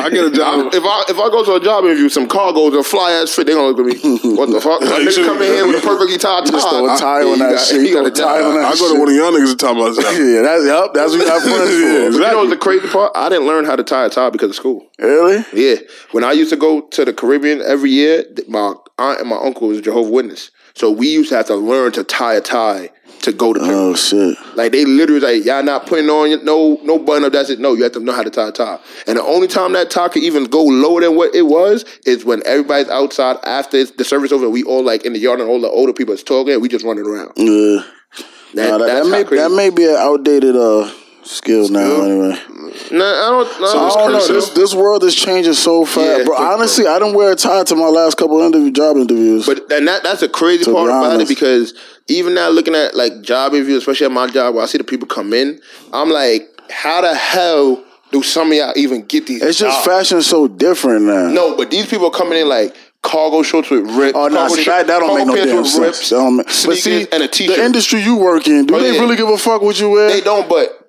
[0.00, 0.74] I get a job.
[0.74, 3.46] If I if I go to a job interview, some cargos and fly ass fit,
[3.46, 4.36] they gonna look at me.
[4.36, 4.80] What the fuck?
[4.86, 6.50] You Nigga come in here with a perfectly tied tie.
[6.50, 7.82] Just throw a tie Yeah, on you that shit.
[7.86, 9.76] You got a tie on that I go to one of y'all niggas and talk
[9.76, 10.12] about that.
[10.18, 10.94] Yeah, that's yep.
[10.94, 11.80] That's what you got friends for.
[11.80, 13.12] Yeah, You know what's the crazy part?
[13.14, 14.86] I didn't learn how to tie a tie because of school.
[14.98, 15.44] Really?
[15.52, 15.76] Yeah,
[16.12, 19.68] when I used to go to the Caribbean every year, my aunt and my uncle
[19.68, 22.90] was Jehovah Witness, so we used to have to learn to tie a tie
[23.22, 23.68] to go to church.
[23.70, 24.36] Oh shit.
[24.56, 27.32] Like they literally like y'all not putting on no no button up.
[27.32, 27.58] That's it.
[27.58, 28.78] No, you have to know how to tie a tie.
[29.06, 32.24] And the only time that tie could even go lower than what it was is
[32.24, 34.48] when everybody's outside after the service over.
[34.50, 36.52] We all like in the yard and all the older people is talking.
[36.52, 37.32] and We just running around.
[37.36, 37.82] Yeah.
[38.54, 40.90] That, Nah, that, that, may, that may be an outdated uh
[41.26, 42.02] skill now.
[42.02, 42.38] Anyway.
[42.92, 43.60] Nah, I don't.
[43.60, 44.26] No, I don't know.
[44.26, 46.36] This this world is changing so fast, Yeah, bro.
[46.36, 46.46] bro.
[46.54, 49.46] Honestly, I didn't wear a tie to my last couple interview job interviews.
[49.46, 51.74] But and that that's a crazy To part about it because
[52.08, 54.84] even now looking at like job interviews, especially at my job where I see the
[54.84, 55.60] people come in,
[55.92, 59.42] I'm like, how the hell do some of y'all even get these?
[59.42, 59.86] it's just jobs?
[59.86, 61.28] fashion so different now.
[61.30, 64.12] No, but these people are coming in like cargo shorts with rips.
[64.16, 65.80] Oh no, see, shirt- that, that don't make no pants damn with sense.
[65.84, 67.56] rips, That don't make, but see, and a t-shirt.
[67.56, 69.00] the industry you work in, do Oh, they yeah.
[69.00, 70.10] really give a fuck what you wear?
[70.10, 70.85] They don't, but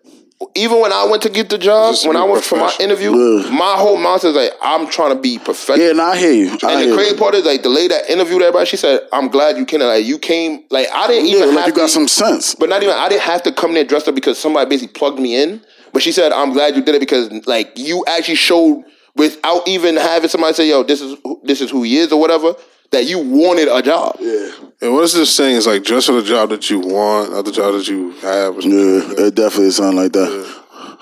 [0.55, 3.09] even when I went to get the job, Just when I went for my interview,
[3.11, 3.49] Yeah.
[3.51, 5.85] my whole mindset is like, I'm trying to be professional.
[5.85, 6.47] yeah, and I hear you.
[6.49, 6.93] I And hear the you.
[6.95, 9.79] crazy part is like the lady that interviewed everybody, she said, I'm glad you came.
[9.81, 12.53] Like you came like I didn't Yeah, even like have you got to, some sense.
[12.55, 15.19] but not even I didn't have to come there dressed up because somebody basically plugged
[15.19, 15.61] me in.
[15.93, 18.83] But she said, I'm glad you did it because like you actually showed
[19.15, 22.53] without even having somebody say, Yo, this is this is who he is or whatever,
[22.91, 24.15] that you wanted a job.
[24.19, 25.57] Yeah, And what is this saying?
[25.57, 28.55] Is like dress for the job that you want, not the job that you have.
[28.57, 30.55] or like yeah, it definitely sound like that.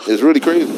[0.07, 0.71] It's really crazy.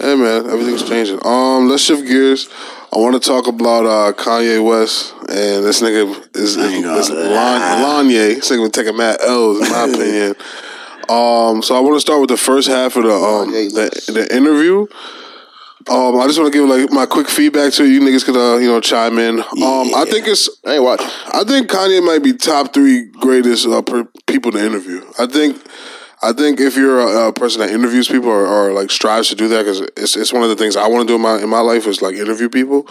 [0.00, 1.18] Hey man, everything's changing.
[1.24, 2.48] Um, let's shift gears.
[2.92, 7.82] I want to talk about uh, Kanye West and this nigga is, ain't is lie.
[7.82, 8.36] Lon- Kanye.
[8.36, 10.34] This nigga been taking mad L's in my opinion.
[11.08, 14.34] Um, so I want to start with the first half of the um the, the
[14.36, 14.86] interview.
[15.86, 18.58] Um, I just want to give like my quick feedback to you niggas could uh,
[18.58, 19.38] you know chime in.
[19.38, 21.06] Um, I think it's I ain't watching.
[21.32, 25.02] I think Kanye might be top three greatest uh, per, people to interview.
[25.18, 25.56] I think,
[26.20, 29.36] I think if you're a, a person that interviews people or, or like strives to
[29.36, 31.40] do that, because it's, it's one of the things I want to do in my
[31.40, 32.84] in my life is like interview people.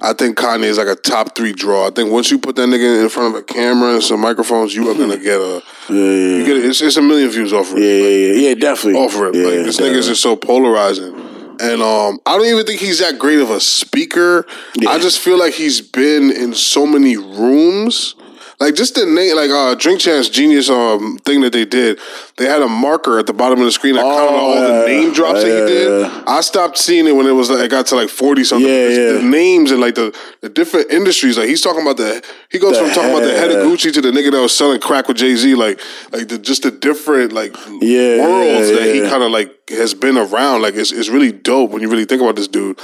[0.00, 1.86] I think Kanye is like a top three draw.
[1.86, 4.74] I think once you put that nigga in front of a camera and some microphones,
[4.74, 7.52] you are gonna get a Yeah, yeah, you get a, it's, it's a million views
[7.52, 7.82] off of it.
[7.82, 8.98] yeah, yeah, yeah, yeah, definitely.
[8.98, 9.34] Off rip.
[9.34, 11.33] Yeah, like this nigga is just so polarizing.
[11.60, 14.46] And um, I don't even think he's that great of a speaker.
[14.86, 18.14] I just feel like he's been in so many rooms.
[18.60, 21.98] Like just the name, like uh, Drink Champs Genius um thing that they did.
[22.36, 24.86] They had a marker at the bottom of the screen that counted Oh, all the
[24.86, 26.00] name drops that he did.
[26.02, 26.24] yeah.
[26.26, 28.68] I stopped seeing it when it was like it got to like forty something.
[28.68, 29.12] Yeah, yeah.
[29.14, 31.36] The names and like the, the different industries.
[31.36, 33.64] Like he's talking about the he goes The from talking about the head of.
[33.64, 35.54] Gucci to the nigga that was selling crack with Jay Z.
[35.54, 35.80] Like
[36.12, 39.94] like the, just the different like Yeah, worlds yeah, that he kind of like has
[39.94, 40.62] been around.
[40.62, 42.78] Like it's it's really dope when you really think about this dude.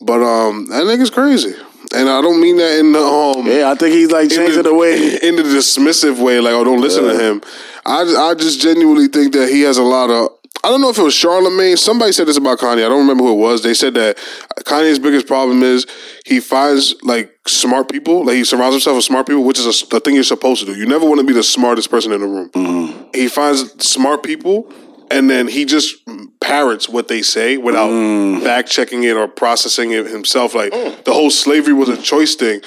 [0.00, 1.54] But um, that nigga's crazy,
[1.94, 4.74] and I don't mean that in the um Yeah, I think he's like changing the,
[4.74, 5.16] way.
[5.22, 6.40] in the dismissive way.
[6.40, 7.40] Like oh, don't listen to him.
[7.84, 10.32] I I just genuinely think that he has a lot of.
[10.64, 11.78] I don't know if it was Charlamagne.
[11.78, 12.84] Somebody said this about Kanye.
[12.84, 13.62] I don't remember who it was.
[13.62, 14.16] They said that
[14.64, 15.86] Kanye's biggest problem is
[16.24, 18.24] he finds like smart people.
[18.24, 20.72] Like he surrounds himself with smart people, which is a, a thing you're supposed to
[20.72, 20.78] do.
[20.78, 23.08] You never want to be the smartest person in the room.
[23.14, 24.72] He finds smart people,
[25.10, 25.96] and then he just
[26.40, 28.42] parrots what they say without mm.
[28.42, 30.54] fact checking it or processing it himself.
[30.54, 31.04] Like mm.
[31.04, 32.60] the whole slavery was a choice thing.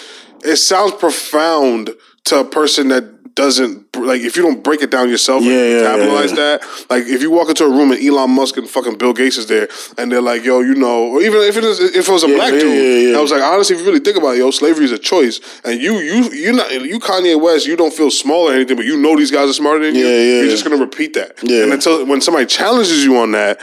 [0.43, 1.91] It sounds profound
[2.25, 5.71] to a person that doesn't like if you don't break it down yourself Yeah, and
[5.71, 6.85] yeah, capitalize yeah, that.
[6.89, 9.47] Like if you walk into a room and Elon Musk and fucking Bill Gates is
[9.47, 12.23] there, and they're like, "Yo, you know," or even if it is if it was
[12.23, 13.17] a black yeah, dude, yeah, yeah.
[13.17, 15.39] I was like, honestly, if you really think about it, yo, slavery is a choice,
[15.63, 18.85] and you you you not you Kanye West, you don't feel small or anything, but
[18.85, 20.05] you know these guys are smarter than you.
[20.05, 20.41] Yeah, yeah.
[20.41, 21.39] You're just gonna repeat that.
[21.41, 21.63] Yeah.
[21.63, 23.61] And until when somebody challenges you on that.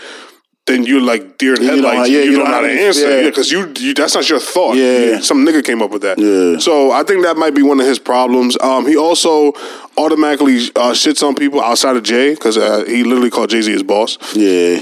[0.67, 1.97] Then you're like deer in You headlights.
[1.99, 3.09] know- yeah, you, you don't know how to answer.
[3.09, 3.21] yeah.
[3.21, 4.77] Yeah, because you, you that's not your thought.
[4.77, 5.21] Yeah.
[5.21, 6.19] Some nigga came up with that.
[6.19, 6.59] Yeah.
[6.59, 8.57] So I think that might be one of his problems.
[8.61, 9.53] Um, he also
[9.97, 13.71] automatically uh, shits on people outside of Jay because uh, he literally called Jay Z
[13.71, 14.19] his boss.
[14.35, 14.81] Yeah.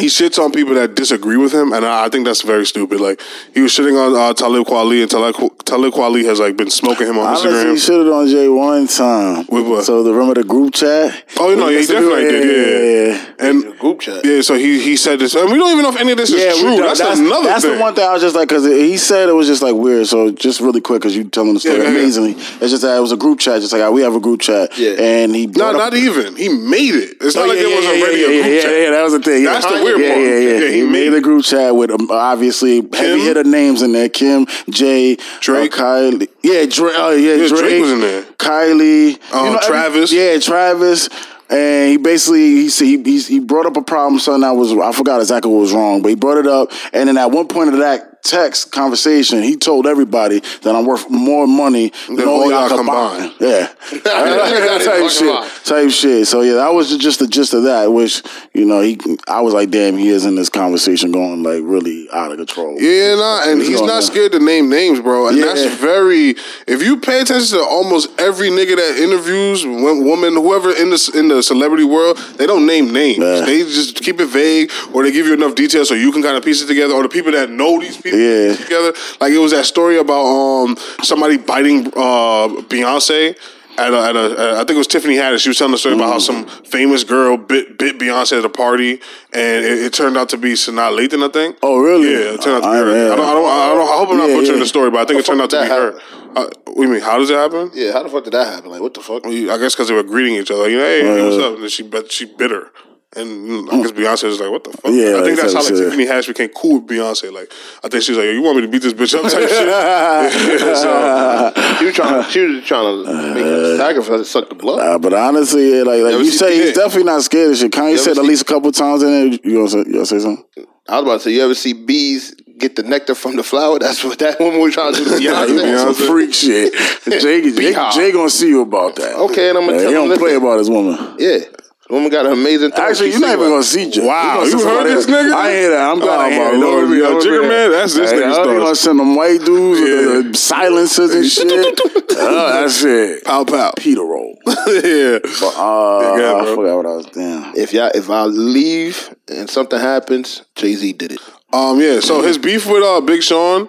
[0.00, 3.00] He shits on people that disagree with him, and I, I think that's very stupid.
[3.00, 3.20] Like
[3.54, 5.34] he was shitting on uh, Talib Kweli, and Talib,
[5.64, 7.72] Talib Kweli has like been smoking him on Honestly, Instagram.
[7.72, 9.46] he should have on Jay one time.
[9.48, 9.84] With what?
[9.84, 11.24] So the remember the group chat?
[11.38, 13.46] Oh, no, he definitely did, yeah.
[13.46, 14.24] And Group chat.
[14.24, 16.30] yeah, so he he said this, and we don't even know if any of this
[16.30, 16.84] Yeah, is we true.
[16.84, 17.74] That's, that's, another that's thing.
[17.76, 20.06] the one thing I was just like because he said it was just like weird.
[20.06, 21.98] So just really quick because you telling the story Yeah, yeah, yeah.
[21.98, 22.32] amazingly.
[22.32, 23.60] It's just that it was a group chat.
[23.62, 24.76] Just like we have a group chat.
[24.78, 24.90] Yeah.
[25.00, 26.36] and he No, brought up- not even.
[26.36, 27.16] He made it.
[27.22, 28.72] It's Oh, not like yeah, it was yeah, already yeah, a yeah, group yeah, chat.
[28.82, 29.44] Yeah, that was the thing.
[29.44, 30.16] That's the weird yeah.
[30.16, 33.44] Yeah, yeah, Yeah, he He, made made a group chat with um, obviously heavy hitter
[33.44, 35.72] names in there: Kim, Jay, Drake.
[35.72, 36.28] uh, Kylie.
[36.42, 36.94] Yeah, Drake.
[36.96, 38.22] Oh, yeah, Yeah, Drake, Drake was in there.
[38.38, 39.32] Kylie.
[39.32, 40.12] Um, every- Travis.
[40.12, 41.08] yeah, Travis.
[41.48, 45.20] And he basically he, he he brought up a problem, something that was I forgot
[45.20, 46.70] exactly what was wrong, but he brought it up.
[46.92, 51.08] And then at one point of that text conversation, he told everybody that I'm worth
[51.10, 53.32] more money than, all all y'all combined.
[53.32, 53.34] combined.
[53.40, 53.66] Yeah,
[54.00, 56.26] type fucking shit, type shit.
[56.26, 57.92] So yeah, that was just the gist of that.
[57.92, 58.22] Which
[58.54, 58.98] you know, he
[59.28, 62.80] I was like, damn, he is in this conversation going like really out of control.
[62.80, 65.28] Yeah, nah, and What's he's not scared to name names, bro.
[65.28, 65.46] And Yeah.
[65.46, 66.34] that's very.
[66.66, 71.12] If you pay attention to almost every nigga that interviews, wo- woman, whoever in the
[71.14, 73.18] in the celebrity world, they don't name names.
[73.18, 73.40] Yeah.
[73.44, 76.36] They just keep it vague, or they give you enough details so you can kind
[76.36, 76.94] of piece it together.
[76.94, 78.56] Or the people that know these people Yeah.
[78.56, 78.92] together.
[79.20, 83.36] Like it was that story about um somebody biting uh Beyonce.
[83.78, 85.38] At a, at a, I think it was Tiffany Haddish.
[85.38, 88.48] She was telling the story about how some famous girl bit bit Beyonce at a
[88.50, 89.00] party,
[89.32, 91.56] and it, it turned out to be Sanaa Lathan, I think.
[91.62, 92.10] Oh, really?
[92.12, 93.06] Yeah, it turned out to be I- her.
[93.06, 93.12] yeah.
[93.12, 93.88] I, don't, I, don't, I don't.
[93.88, 94.64] I hope I'm not Yeah, butchering yeah.
[94.64, 96.00] the story, but I think it turned out to be the her.
[96.36, 97.00] Uh, what do you mean?
[97.00, 97.70] How does it happen?
[97.72, 98.70] Yeah, how the fuck did that happen?
[98.70, 99.24] Like, what the fuck?
[99.24, 100.68] I guess because they were greeting each other.
[100.68, 101.54] You know, hey, hey, what's up?
[101.54, 102.70] And then she, but she bit her.
[103.16, 105.68] And I guess Beyonce was like, "What the fuck?" Yeah, I think that's how like.
[105.74, 107.32] Tiffany Haddish became cool with Beyonce.
[107.32, 107.52] Like,
[107.82, 109.48] I think she was like, "Yo, "You want me to beat this bitch up?" Type
[109.48, 110.60] shit.
[110.76, 112.30] so, She was trying.
[112.30, 114.78] She was trying to make a sacrifice to suck the blood.
[114.78, 116.74] Uh, but honestly, yeah, like like you see say, he's Big.
[116.76, 117.72] definitely not scared of shit.
[117.72, 119.26] Kanye said at least a couple times in there.
[119.42, 120.44] You gonna say, you gonna say something?
[120.88, 123.80] I was about to say, you ever see bees get the nectar from the flower?
[123.80, 125.16] That's what that woman was trying to do.
[125.16, 125.64] to Yeah, Beyonce.
[125.66, 126.72] he on some freak shit.
[127.04, 127.92] Jay, Jay, Beehive.
[127.94, 129.16] Jay gonna see you about that.
[129.16, 130.08] Okay, and I'm gonna Yeah, tell he him.
[130.10, 130.94] don't play about his woman.
[131.18, 132.70] Yeah, the woman got an amazing.
[132.72, 132.90] throat.
[132.90, 134.06] Actually, you're not even gonna see Jay.
[134.06, 135.32] Wow, You you heard somebody this nigga?
[135.34, 135.90] I ain't hear that.
[135.90, 136.58] I'm glad Oh, I ain't my hear that.
[136.66, 136.88] Lord.
[136.88, 138.46] Don't Yo, don't Jigga Man, that's this Hey, nigga's I stuff.
[138.46, 139.88] gonna send them white dudes with
[140.24, 140.30] Yeah.
[140.30, 141.80] the silencers and shit.
[142.12, 143.24] oh, that's it.
[143.24, 143.72] pow pow.
[143.76, 144.38] Peter roll.
[144.46, 145.18] yeah.
[145.22, 147.44] But, uh, Yeah, I forgot what I was doing.
[147.56, 151.20] If y'all, if I leave and something happens, Jay Z did it.
[151.52, 151.80] Um.
[151.80, 152.00] Yeah.
[152.00, 153.68] So his beef with uh Big Sean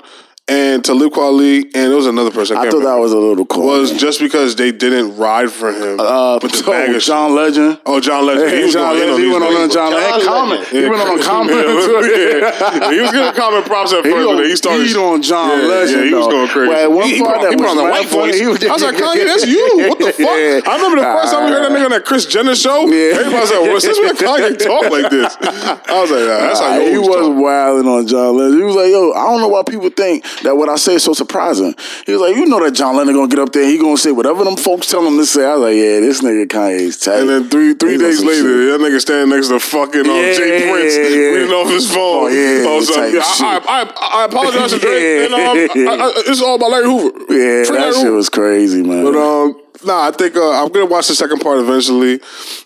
[0.51, 2.57] and Talib Kweli, and there was another person.
[2.57, 2.95] I, I thought remember.
[2.95, 3.65] that was a little cool.
[3.67, 7.33] was just because they didn't ride for him uh, with the so bag of John
[7.35, 7.79] Legend.
[7.85, 8.49] Oh, John Legend.
[8.49, 9.23] Hey, he was John Legend.
[9.23, 9.73] He went on niggas.
[9.73, 10.23] John, John Legend.
[10.27, 10.67] Comment.
[10.67, 11.51] He went on a comment.
[12.91, 15.49] He was getting comment props at He first, but then he started beat on John
[15.61, 16.01] yeah, Legend.
[16.01, 16.31] Yeah, he was though.
[16.31, 16.69] going crazy.
[16.69, 18.39] Well, at one he, he part put, that he put on the white voice.
[18.39, 19.87] He was- I was like, Kanye, that's you.
[19.89, 20.19] What the fuck?
[20.19, 20.61] Yeah.
[20.67, 22.85] I remember the first time we heard that nigga on that Kris Jenner show.
[22.87, 23.15] Yeah.
[23.21, 25.31] Everybody was like, well, since when Kanye talk like this?
[25.39, 27.37] I was like, nah, that's how Nah, you he always was talk.
[27.41, 28.57] wilding on John Lennon.
[28.57, 31.03] He was like, "Yo, I don't know why people think that what I say is
[31.03, 31.75] so surprising."
[32.05, 33.97] He was like, "You know that John Lennon gonna get up there, and he gonna
[33.97, 36.97] say whatever them folks tell him to say." I was like, "Yeah, this nigga Kanye's
[36.97, 38.79] tight." And then three three days later, shit.
[38.79, 40.69] that nigga standing next to fucking um, Yeah, J.
[40.71, 41.17] Prince yeah, yeah.
[41.35, 42.25] reading off his phone.
[42.25, 43.21] Oh, yeah, Oh, so, yeah.
[43.23, 45.01] I, I, I, apologize to Drake.
[45.31, 47.17] And, um, I, I, it's all about Larry Hoover.
[47.29, 48.15] yeah, Free that Larry shit Hoover.
[48.15, 49.03] was crazy, man.
[49.03, 52.19] But um, nah, I think uh, I'm gonna watch the second part eventually.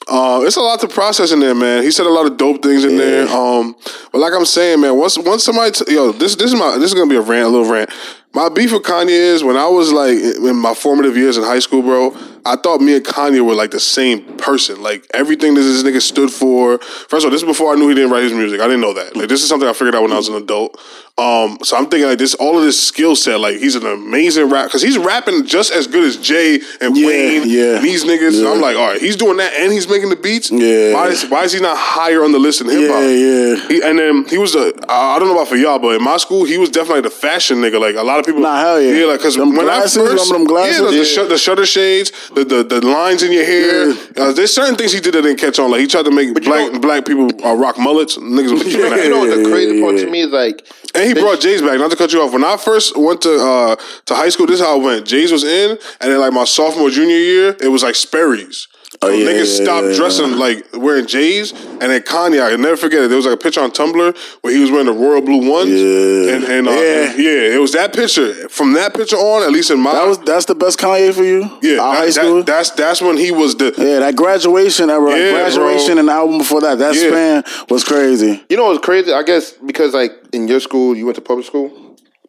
[0.07, 1.83] Uh, it's a lot to process in there, man.
[1.83, 3.27] He said a lot of dope things in there.
[3.27, 3.75] Um,
[4.11, 6.91] but like I'm saying, man, once once somebody, t- yo, this this is my this
[6.91, 7.89] is gonna be a rant, a little rant.
[8.33, 11.59] My beef with Kanye is when I was like in my formative years in high
[11.59, 12.15] school, bro.
[12.45, 14.81] I thought me and Kanye were like the same person.
[14.83, 16.77] Like everything that this nigga stood for.
[16.79, 18.61] First of all, this is before I knew he didn't write his music.
[18.61, 19.15] I didn't know that.
[19.15, 20.79] Like this is something I figured out when I was an adult.
[21.17, 23.39] Um, so I'm thinking like this, all of this skill set.
[23.39, 27.07] Like he's an amazing rap because he's rapping just as good as Jay and Yeah,
[27.07, 27.43] Wayne.
[27.49, 27.75] yeah.
[27.77, 28.43] and these niggas.
[28.43, 28.51] Yeah.
[28.51, 30.51] I'm like, all right, he's doing that and he's making the beats.
[30.51, 30.93] Yeah.
[30.93, 33.01] Why is why is he not higher on the list than hip hop?
[33.01, 33.67] yeah, yeah.
[33.69, 34.73] He, and then he was a.
[34.89, 37.57] I don't know about for y'all, but in my school, he was definitely the fashion
[37.59, 37.79] nigga.
[37.79, 38.41] Like a lot of people.
[38.41, 38.91] Nah, hell yeah.
[38.99, 40.79] Yeah, like because when glasses, I first, them glasses?
[40.81, 43.89] yeah, the, the, shut- the shutter shades, the, the, the lines in your hair.
[44.17, 45.71] Uh, there's certain things he did that didn't catch on.
[45.71, 48.17] Like he tried to make black know- black people uh, rock mullets.
[48.17, 51.03] Niggas was You know, you know what the crazy part to me is like, And
[51.05, 51.79] he they- brought Jays back.
[51.79, 52.33] Not to cut you off.
[52.33, 55.07] When I first went to uh, to high school, this is how it went.
[55.07, 58.67] Jays was in, and then like my sophomore junior year, it was like Sperry's.
[59.03, 59.95] So yeah, niggas yeah, stopped yeah.
[59.95, 62.41] dressing like wearing J's, and then Kanye.
[62.41, 63.07] I can never forget it.
[63.07, 65.69] There was like a picture on Tumblr where he was wearing the royal blue ones.
[65.69, 66.35] Yeah.
[66.35, 67.13] and, and uh, Yeah.
[67.17, 68.47] yeah, it was that picture.
[68.49, 71.23] From that picture on, at least in my That was that's the best Kanye for
[71.23, 71.41] you.
[71.61, 72.43] yeah, that- high that- school.
[72.43, 75.99] that's that's when he was the yeah, that graduation era, like graduation bro.
[75.99, 76.77] and the album before that.
[76.79, 77.09] That Yeah.
[77.09, 78.43] span was crazy.
[78.49, 79.11] you know what's crazy?
[79.13, 81.71] I guess because like in your school, you went to public school.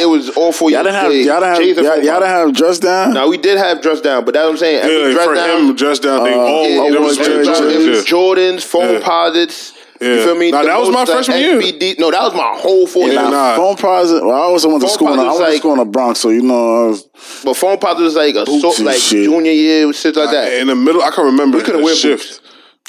[0.00, 0.84] it was all for Y'all you.
[0.90, 3.14] didn't have y'all didn't have J's y'all, four y'all didn't have dress down.
[3.14, 4.82] Now we did have dress down, but that's what I'm saying.
[4.82, 6.24] Every Yeah, dress for down, him, dressed down.
[6.24, 7.70] They Uh, all yeah, there it was was, Jordans, dress down.
[7.70, 7.76] yeah.
[7.76, 9.00] It was Jordans, foam Yeah.
[9.00, 9.72] posits.
[10.00, 10.50] You feel me?
[10.50, 11.56] Nah, The that was my like, freshman year.
[11.60, 13.22] SBD No, that was my whole four Yeah, years.
[13.24, 13.30] nah.
[13.30, 14.24] nah, phone posit.
[14.24, 15.12] Well, I also went to Phone school.
[15.14, 16.84] In, I posit's went to like- school in the Bronx, so you know.
[16.84, 17.06] I was,
[17.44, 19.24] But phone posits was like a so, like shit.
[19.24, 20.52] junior year, shit like that.
[20.54, 21.02] in the middle.
[21.02, 22.40] I can remember We couldn't the wear shift.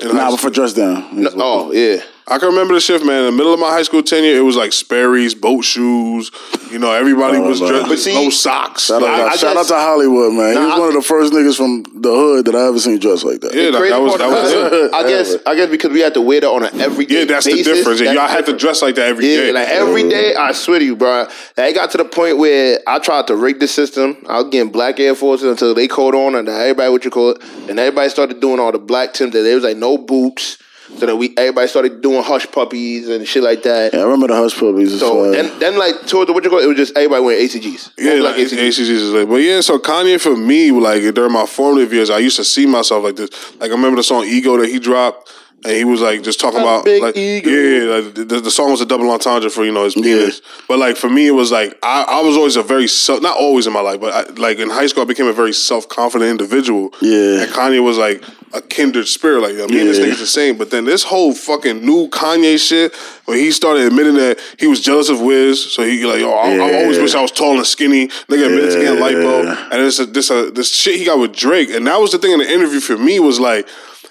[0.02, 1.06] in high nah, but for dress down.
[1.38, 2.02] oh yeah.
[2.27, 3.19] I can remember the shift, man.
[3.19, 6.31] In the middle of my high school tenure, it was like Sperry's, boat shoes.
[6.72, 7.69] You know, everybody Oh, was man.
[7.69, 8.85] dressed But see- no socks.
[8.85, 10.53] Shout, Like, out, I shout out guess- to Hollywood, man.
[10.53, 12.97] he was I- one of the first niggas from the hood that I ever seen
[12.97, 13.53] dressed like that.
[13.53, 14.73] yeah, like, Crazy that was that was it.
[14.73, 17.19] it, I guess I guess because we had to wear that on an everyday.
[17.19, 17.99] Yeah, that's basis, the difference.
[17.99, 19.52] Yeah, that's y'all had to dress like that every Yeah, day.
[19.52, 21.27] like every day, I swear to you, bro.
[21.57, 24.18] Like, it got to the point where I tried to rig the system.
[24.27, 27.30] I was getting black Air Forces until they caught on, and everybody, what you call
[27.31, 29.34] it, and everybody started doing all the black Timbs.
[29.34, 30.57] There was like no boots,
[30.98, 33.94] so that we everybody started doing hush puppies and shit like that.
[33.94, 34.99] Yeah, I remember the hush puppies.
[34.99, 35.32] So well.
[35.32, 37.91] then, then like towards the what you call it, it was just everybody wearing ACGs.
[37.98, 39.62] Yeah, All like black ACGs is like, but yeah.
[39.62, 43.16] So Kanye for me, like during my formative years, I used to see myself like
[43.16, 43.30] this.
[43.60, 45.32] Like I remember the song "Ego" that he dropped,
[45.65, 47.49] and he was like just talking about big like ego.
[47.49, 50.41] yeah, like, the, the song was a double entendre for you know his penis.
[50.67, 53.37] But like for me, it was like I, I was always a very self, not
[53.37, 55.89] always in my life, but I, like in high school, I became a very self
[55.89, 56.93] confident individual.
[57.01, 57.43] Yeah.
[57.43, 58.23] and Kanye was like
[58.53, 59.41] a kindred spirit.
[59.41, 60.05] Like I mean, this Yeah.
[60.05, 60.57] nigga's the same.
[60.57, 62.93] But then this whole fucking new Kanye shit,
[63.26, 66.56] when he started admitting that he was jealous of Wiz, so he like, oh, I,
[66.57, 68.07] I always wish I was tall and skinny.
[68.07, 69.10] Nigga admitted to getting Yeah.
[69.10, 72.18] lipo, and this this uh, this shit he got with Drake, and that was the
[72.19, 73.68] thing in the interview for me was like.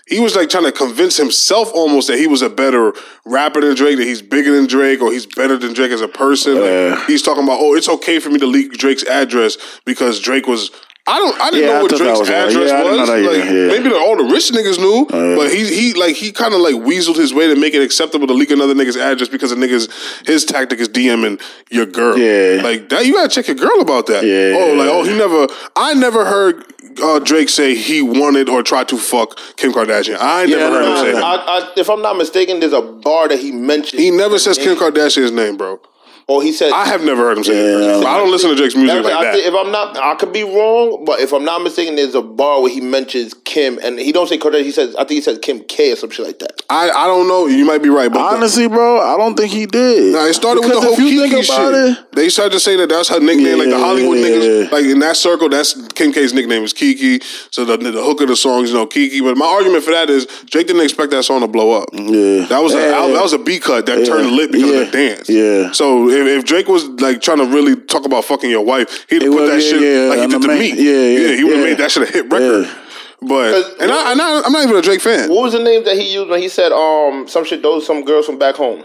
[0.06, 2.92] He was like trying to convince himself almost that he was a better
[3.24, 6.08] rapper than Drake, that he's bigger than Drake, or he's better than Drake as a
[6.08, 6.56] person.
[6.56, 7.06] Like, Yeah.
[7.06, 10.70] he's talking about, oh, it's okay for me to leak Drake's address because Drake was.
[11.06, 11.38] I don't.
[11.40, 13.08] I didn't Yeah, know I what Drake's was address Yeah, I didn't know was.
[13.10, 13.22] that.
[13.22, 13.66] Like, Yeah.
[13.68, 15.04] maybe the, all the rich niggas knew,
[15.36, 18.26] but he he like he kind of like weaseled his way to make it acceptable
[18.26, 19.88] to leak another nigga's address because the nigga's
[20.26, 22.16] his tactic is DMing your girl.
[22.16, 22.62] Yeah.
[22.62, 23.04] like that.
[23.04, 24.24] You gotta check your girl about that.
[24.24, 24.56] Yeah.
[24.58, 25.46] Oh, like oh, he never.
[25.76, 26.64] I never heard
[27.02, 30.16] uh, Drake say he wanted or tried to fuck Kim Kardashian.
[30.18, 31.24] I never Yeah, heard no, him say no, that.
[31.24, 34.00] I, I, if I'm not mistaken, there's a bar that he mentioned.
[34.00, 35.80] He never says Kim Kardashian's name, bro.
[36.26, 36.72] Or he said.
[36.72, 37.98] I have never heard him say Yeah.
[37.98, 38.06] that.
[38.06, 39.34] I don't listen to Drake's music like I that.
[39.34, 42.22] think- if I'm not, I could be wrong, but if I'm not mistaken, there's a
[42.22, 44.64] bar where he mentions Kim, and he don't say Kardashian.
[44.64, 46.62] He says, I think he says Kim K or some shit like that.
[46.70, 47.46] I, I don't know.
[47.46, 50.14] You might be right, but Honestly, bro, I don't think he did.
[50.14, 51.90] Nah, it started Because with the whole if you Kiki think about shit.
[51.98, 54.64] it, They started to say that that's her nickname, like the Yeah, Hollywood yeah, niggas.
[54.64, 54.70] yeah.
[54.70, 57.20] Like in that circle, that's Kim K's nickname is Kiki.
[57.50, 59.20] So the, the hook of the songs, you know, Kiki.
[59.20, 61.90] But my argument for that is Drake didn't expect that song to blow up.
[61.92, 62.46] Yeah.
[62.46, 63.08] that was a Yeah.
[63.12, 64.78] that was a B cut that turned lit because Yeah.
[64.80, 65.28] of the dance.
[65.28, 65.72] Yeah.
[65.72, 69.22] So if, if Drake was like trying to really talk about fucking your wife, he'd
[69.22, 70.82] It put was- that yeah, shit yeah, like he did the to main- me.
[70.82, 71.70] yeah, yeah, he would have yeah.
[71.70, 72.64] made that shit a hit record.
[72.66, 72.74] Yeah.
[73.22, 75.30] But Cause- and I, and I I'm not even a Drake fan.
[75.30, 77.62] What was the name that he used when he said um some shit?
[77.62, 78.84] Those some girls from back home.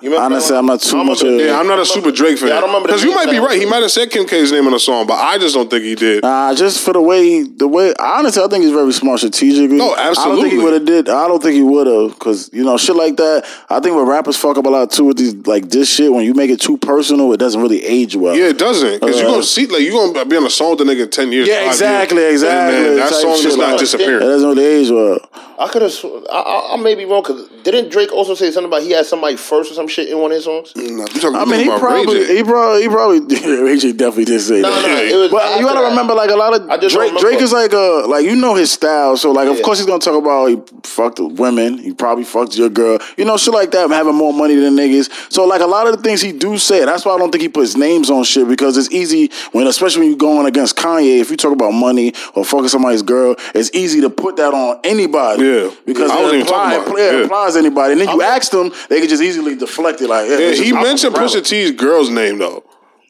[0.00, 0.16] You?
[0.16, 2.48] Honestly, I'm not too I much remember- of- Yeah, I'm not a super Drake fan.
[2.50, 3.58] Yeah, I don't remember because you might be right.
[3.58, 5.82] He might have said Kim K's name in a song, but I just don't think
[5.82, 6.22] he did.
[6.22, 9.76] Nah, just for the way the way honestly, I think he's very smart strategically.
[9.76, 10.22] No, absolutely.
[10.22, 11.08] I don't think he would have did.
[11.08, 13.44] I don't think he would have because you know shit like that.
[13.68, 16.12] I think what rappers fuck up a lot too with these like this shit.
[16.12, 18.36] When you make it too personal, it doesn't really age well.
[18.36, 20.76] Yeah, it doesn't because Uh, you're gonna see like you're gonna be on a song
[20.76, 21.48] with the nigga ten years.
[21.48, 22.82] Yeah, exactly, years, and exactly.
[22.84, 24.18] then that song shit does not like- disappear.
[24.18, 25.18] It doesn't really age well.
[25.58, 25.92] I could have.
[26.30, 29.06] I, I, I may be wrong because didn't Drake also say something about he had
[29.06, 30.72] somebody first or some shit in one of his songs?
[30.76, 32.36] Nah, you talking, I mean, he talking about Ray probably, J.
[32.36, 34.86] he probably, he probably, Ray J definitely did say No, that.
[34.86, 35.30] no, it was.
[35.30, 35.86] But after you gotta that.
[35.86, 37.10] Uh, remember, like a lot of I just Drake.
[37.12, 37.44] don't Drake remember.
[37.44, 39.16] is like a like you know his style.
[39.16, 39.62] So like, of Yeah.
[39.62, 41.78] course he's gonna talk about he fucked women.
[41.78, 42.98] He probably fucked your girl.
[43.16, 43.88] You know, shit like that.
[43.90, 45.10] Having more money than niggas.
[45.32, 46.84] So like a lot of the things he do say.
[46.84, 50.00] That's why I don't think he puts names on shit because it's easy when, especially
[50.02, 51.20] when you're going against Kanye.
[51.20, 54.80] If you talk about money or fucking somebody's girl, it's easy to put that on
[54.84, 55.44] anybody.
[55.44, 55.70] Yeah.
[55.86, 57.18] because I it, wasn't even talking about it, it.
[57.18, 57.24] Yeah.
[57.24, 57.92] applies anybody.
[57.92, 60.08] And then you ask them, they can just easily deflect it.
[60.08, 62.64] Like, yeah, Yeah, he mentioned Pusha T's girl's name though.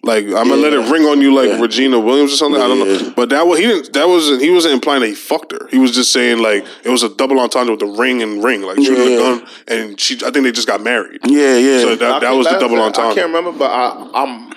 [0.05, 1.61] Like I'm gonna let it ring on you like Yeah.
[1.61, 2.62] Regina Williams or something.
[2.62, 3.93] I don't know, but that was he didn't.
[3.95, 5.66] That was he wasn't implying that he fucked her.
[5.70, 8.62] He was just saying like it was a double entendre with the ring and ring,
[8.62, 9.19] like shooting Yeah.
[9.19, 10.15] a gun, and she.
[10.24, 11.20] I think they just got married.
[11.27, 11.81] Yeah, yeah.
[11.81, 14.53] So that, that was the last double time- I can't remember, but I, I'm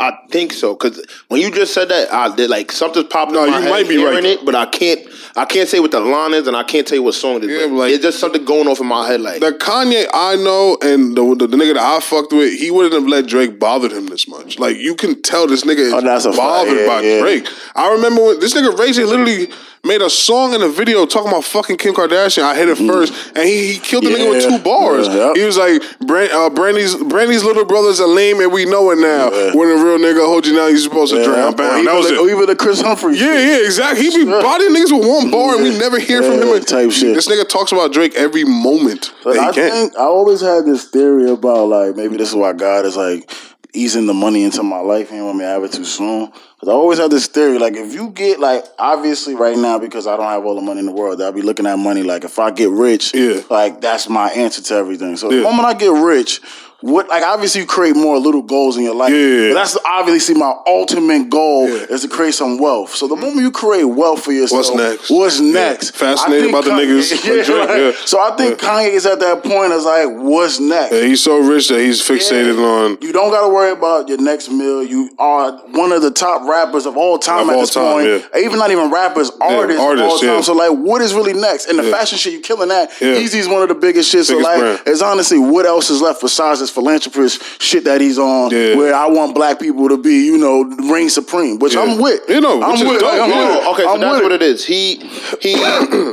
[0.00, 3.34] I think so because when you just said that, I did like something's popping.
[3.34, 4.24] No, in my you head might be hearing right.
[4.24, 5.00] it, but I can't.
[5.36, 7.44] I can't say what the line is, and I can't tell you what song it
[7.44, 7.60] is.
[7.60, 9.20] Yeah, like- it's just something going off in my head.
[9.20, 12.70] Like The Kanye I know and the, the the nigga that I fucked with, he
[12.70, 14.58] wouldn't have let Drake bother him this much.
[14.58, 17.20] Like you can tell this nigga is Oh, that's a bothered Yeah, by yeah.
[17.20, 17.46] Drake.
[17.76, 19.48] I remember when this nigga Ray J literally
[19.84, 22.42] made a song and a video talking about fucking Kim Kardashian.
[22.42, 24.56] I hit it first, and he, he killed the nigga with Mm.
[24.58, 25.08] Two bars.
[25.08, 25.36] Yeah, yep.
[25.36, 28.96] He was like, Brand, uh, Brandy's Brandy's little brothers are lame, and we know it
[28.98, 29.30] now.
[29.32, 29.54] Yeah.
[29.54, 31.56] When a real nigga hold you down, you're supposed to drown.
[31.56, 31.84] Bam.
[31.84, 32.30] That was the, it.
[32.30, 33.20] Even the Kris Humphries.
[33.20, 33.48] Yeah, shit.
[33.60, 34.04] yeah, exactly.
[34.10, 36.62] He be bodying niggas with one bar, and we never hear from Yeah, him.
[36.64, 37.14] type shit.
[37.14, 39.12] This nigga talks about Drake every moment.
[39.24, 39.70] But I can.
[39.70, 43.30] think I always had this theory about like maybe this is why God is like
[43.74, 45.08] easing the money into my life.
[45.08, 46.26] He didn't want me to have it too soon.
[46.26, 50.06] Because I always had this theory like if you get like obviously right now because
[50.06, 52.24] I don't have all the money in the world, I'll be looking at money like
[52.24, 53.42] if I get rich, Yeah.
[53.50, 55.16] like that's my answer to everything.
[55.16, 55.38] So Yeah.
[55.38, 56.40] the moment I get rich.
[56.80, 59.10] What like obviously you create more little goals in your life.
[59.10, 59.48] Yeah.
[59.48, 61.86] But that's obviously my ultimate goal Yeah.
[61.90, 62.94] is to create some wealth.
[62.94, 65.10] So the moment you create wealth for yourself, What's next?
[65.10, 65.52] What's Yeah.
[65.54, 65.96] next?
[65.96, 67.92] Fascinated I think about the niggas Yeah, yeah.
[68.04, 70.92] So I think Kanye is at that point as like, what's next?
[70.94, 72.64] Yeah, he's so rich that he's fixated Yeah.
[72.64, 72.98] on.
[73.00, 74.84] You don't got to worry about your next meal.
[74.84, 77.92] You are one of the top rappers of all time Of at all this time,
[77.92, 78.06] point.
[78.34, 78.40] yeah.
[78.40, 80.28] Even not even rappers, artists, of all artists, time.
[80.30, 80.40] yeah.
[80.42, 81.66] So like, what is really next?
[81.66, 81.90] And the Yeah.
[81.98, 82.92] fashion shit, you killing that.
[83.00, 83.14] Yeah.
[83.16, 84.26] Yeezy's one of the biggest shit.
[84.26, 84.80] So like, brand.
[84.86, 88.76] it's honestly what else is left besides this philanthropist shit that he's on, Yeah.
[88.76, 90.62] where I want black people to be, you know,
[90.92, 91.82] reign supreme, which Yeah.
[91.82, 92.20] I'm with.
[92.28, 93.00] You know, which I'm is with.
[93.00, 93.56] dope, Like, I'm yeah.
[93.58, 93.66] with.
[93.68, 94.64] Okay, so I'm that's with what it is.
[94.64, 95.02] He
[95.40, 95.56] he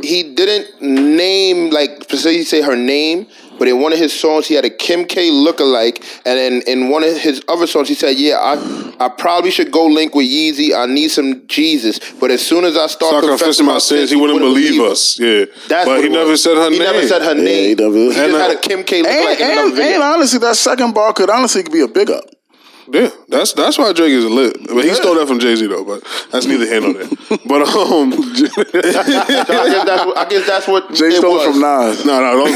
[0.03, 3.27] he didn't name like specifically say her name,
[3.57, 6.89] but in one of his songs he had a Kim K lookalike, and then in
[6.89, 10.27] one of his other songs he said, "Yeah, I I probably should go link with
[10.27, 10.75] Yeezy.
[10.75, 14.15] I need some Jesus, but as soon as I start, Start confessing my sins, he
[14.15, 15.19] wouldn't believe us.
[15.19, 16.43] Yeah, That's but he never was.
[16.43, 16.81] said her he name.
[16.81, 17.69] He never said her Yeah, name.
[17.69, 20.55] he never- He just And, had a Kim K lookalike And, and, and honestly, that
[20.55, 22.25] second bar could honestly be a big up.
[22.87, 24.57] Yeah, that's that's why Drake is lit.
[24.67, 25.83] But he stole that from Jay Z though.
[25.83, 27.07] But that's neither here nor there.
[27.45, 31.47] But um, So I guess that's what, I guess that's what Jay it stole was.
[31.47, 32.05] it from Nas.
[32.05, 32.53] no, no, don't.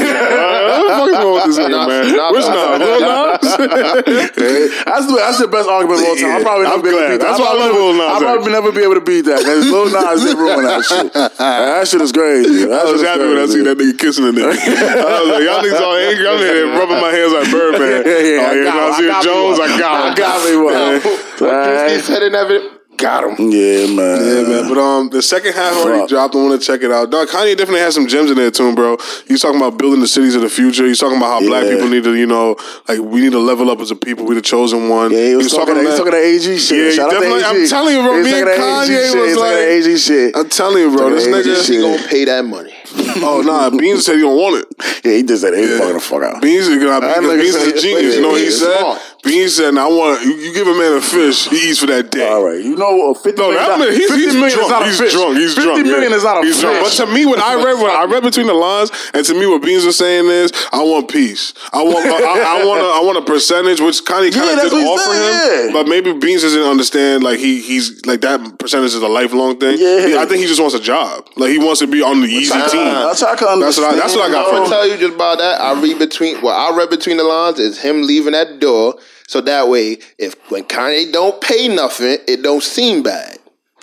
[0.80, 2.04] What the fuck is wrong with this nigga, man?
[2.14, 2.78] Nas- Where's Nas?
[2.80, 3.40] Lil Nas?
[4.90, 6.36] That's the that's the best argument of all time.
[6.36, 7.10] I probably I'm never be able to glad.
[7.10, 7.26] beat that.
[7.26, 9.66] That's why I love Lil Nas I'll probably never be able to beat that because
[9.70, 11.12] Lil Nas did ruin that shit.
[11.14, 12.66] That shit is crazy.
[12.70, 13.52] That I shit was is happy when I crazy.
[13.60, 14.50] seen that nigga kissing a nigga.
[14.50, 16.26] I was like, y'all niggas all angry.
[16.30, 18.02] I'm here rubbing my hands like Birdman.
[18.06, 18.80] Yeah, yeah, oh, I yeah, got him.
[18.80, 19.56] I Nasir got Jones.
[19.60, 20.14] I got him.
[20.22, 20.74] I got me one.
[20.74, 23.50] What Drewski said in that got him.
[23.50, 24.20] Yeah, man.
[24.20, 24.68] Yeah, man.
[24.68, 26.08] But um, the second half already Fuck.
[26.10, 26.34] dropped.
[26.34, 27.10] I want to check it out.
[27.10, 28.98] Dog, Kanye definitely has some gems in there too, bro.
[29.26, 30.84] He's talking about building the cities of the future.
[30.86, 31.74] He's talking about how black Yeah.
[31.74, 32.56] people need to, you know,
[32.88, 34.26] like we need to level up as a people.
[34.26, 35.12] We the chosen one.
[35.12, 36.76] Yeah, he was, talking, he was talking that AG shit.
[36.78, 37.62] Yeah, he Shout out to definitely- AG.
[37.62, 39.20] I'm telling you, bro, He was me and talking that AG Kanye shit.
[39.20, 40.36] was talking like- that AG shit.
[40.36, 41.10] I'm telling you, bro.
[41.10, 41.68] This Yeah, nigga.
[41.70, 42.74] He gonna pay that money.
[43.22, 44.66] Oh nah, Beans said he don't want it.
[45.04, 46.42] Yeah, he just said he was fucking the fuck out.
[46.42, 47.00] Beans is gonna.
[47.00, 48.14] That Beans, nigga Beans is said- a genius.
[48.16, 48.78] You know what he he's said?
[48.78, 49.00] smart.
[49.22, 52.10] Beans said, "I want you, you give a man a fish, he eats for that
[52.10, 54.34] day." All right, you know, a fifty No, million that man, dollars- he's, 50 he's
[54.34, 54.64] million drunk.
[54.64, 55.12] is not a he's fish.
[55.12, 55.36] drunk.
[55.36, 55.86] He's 50 drunk.
[55.86, 56.16] million yeah.
[56.16, 56.62] is not a he's fish.
[56.62, 56.80] Drunk.
[56.84, 59.46] But to me, what I read, what I read between the lines, and to me,
[59.46, 61.52] what Beans was saying is, I want peace.
[61.72, 64.86] I want, I, I want, a, I want a percentage, which Kanye kind of did
[64.88, 65.66] offer said, him.
[65.68, 65.72] yeah.
[65.74, 67.22] But maybe Beans doesn't understand.
[67.22, 69.76] Like he, he's like that percentage is a lifelong thing.
[69.78, 70.06] Yeah.
[70.06, 71.26] He- I think he just wants a job.
[71.36, 72.88] Like he wants to be on the easy team.
[72.88, 74.00] That's how I can That's what I- understand.
[74.00, 75.60] that's what I got I'm gonna tell you just about that.
[75.60, 78.94] I read between what I read between the lines is him leaving that door,
[79.30, 83.38] so that way, if when Kanye don't pay nothing, it don't seem bad.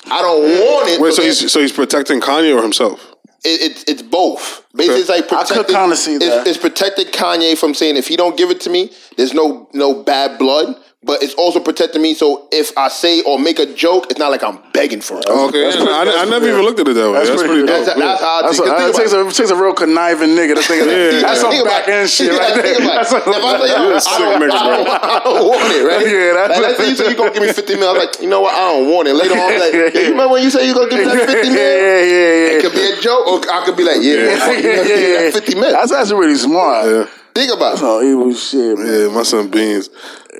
[0.06, 1.00] I don't want it.
[1.00, 3.16] Wait, so he's so he's protecting Kanye or himself?
[3.46, 4.66] it, it's it's both.
[4.76, 5.76] Basically, it's like I could protecting.
[5.76, 6.48] kinda see it's, that.
[6.48, 10.04] it's protecting Kanye from saying if he don't give it to me, there's no no
[10.04, 10.76] bad blood.
[11.08, 12.14] But it's also protecting me.
[12.14, 15.26] So if I say or make a joke, it's not like I'm begging for it.
[15.30, 17.14] Oh, okay, That's pretty- I, I never pretty- even looked at it that way.
[17.16, 17.86] That's, That's pretty, pretty- dope.
[17.88, 18.68] That's, that's how I That's think.
[18.68, 19.24] a, Think that about takes, it.
[19.24, 21.00] a, takes a real conniving nigga to think of that.
[21.00, 21.22] Yeah.
[21.24, 22.76] That's some Think back end shit Yeah, right there.
[22.76, 23.08] about.
[23.08, 24.76] That's some, If I say, yo, You're a I sick don't, nigga, I bro.
[24.84, 26.04] don't, I don't want it, right?
[26.04, 27.88] Yeah, that's- like, let's say you say you gonna give me fifty mil.
[27.88, 28.52] I'm like, you know what?
[28.52, 29.16] I don't want it.
[29.16, 31.24] Later on, I'm like, yeah, you remember when you say you're gonna give me that
[31.24, 31.56] fifty mil?
[31.56, 32.56] yeah, yeah, yeah.
[32.60, 34.84] It could be a joke, or I could be like, yeah, yeah, fuck, you gonna
[34.84, 35.72] give me yeah, fifty mil.
[35.72, 36.84] That's actually really smart.
[36.92, 37.08] Yeah.
[37.38, 37.84] Think about it.
[37.84, 38.88] Oh, evil shit, man.
[38.88, 39.90] Yeah, my son Beans.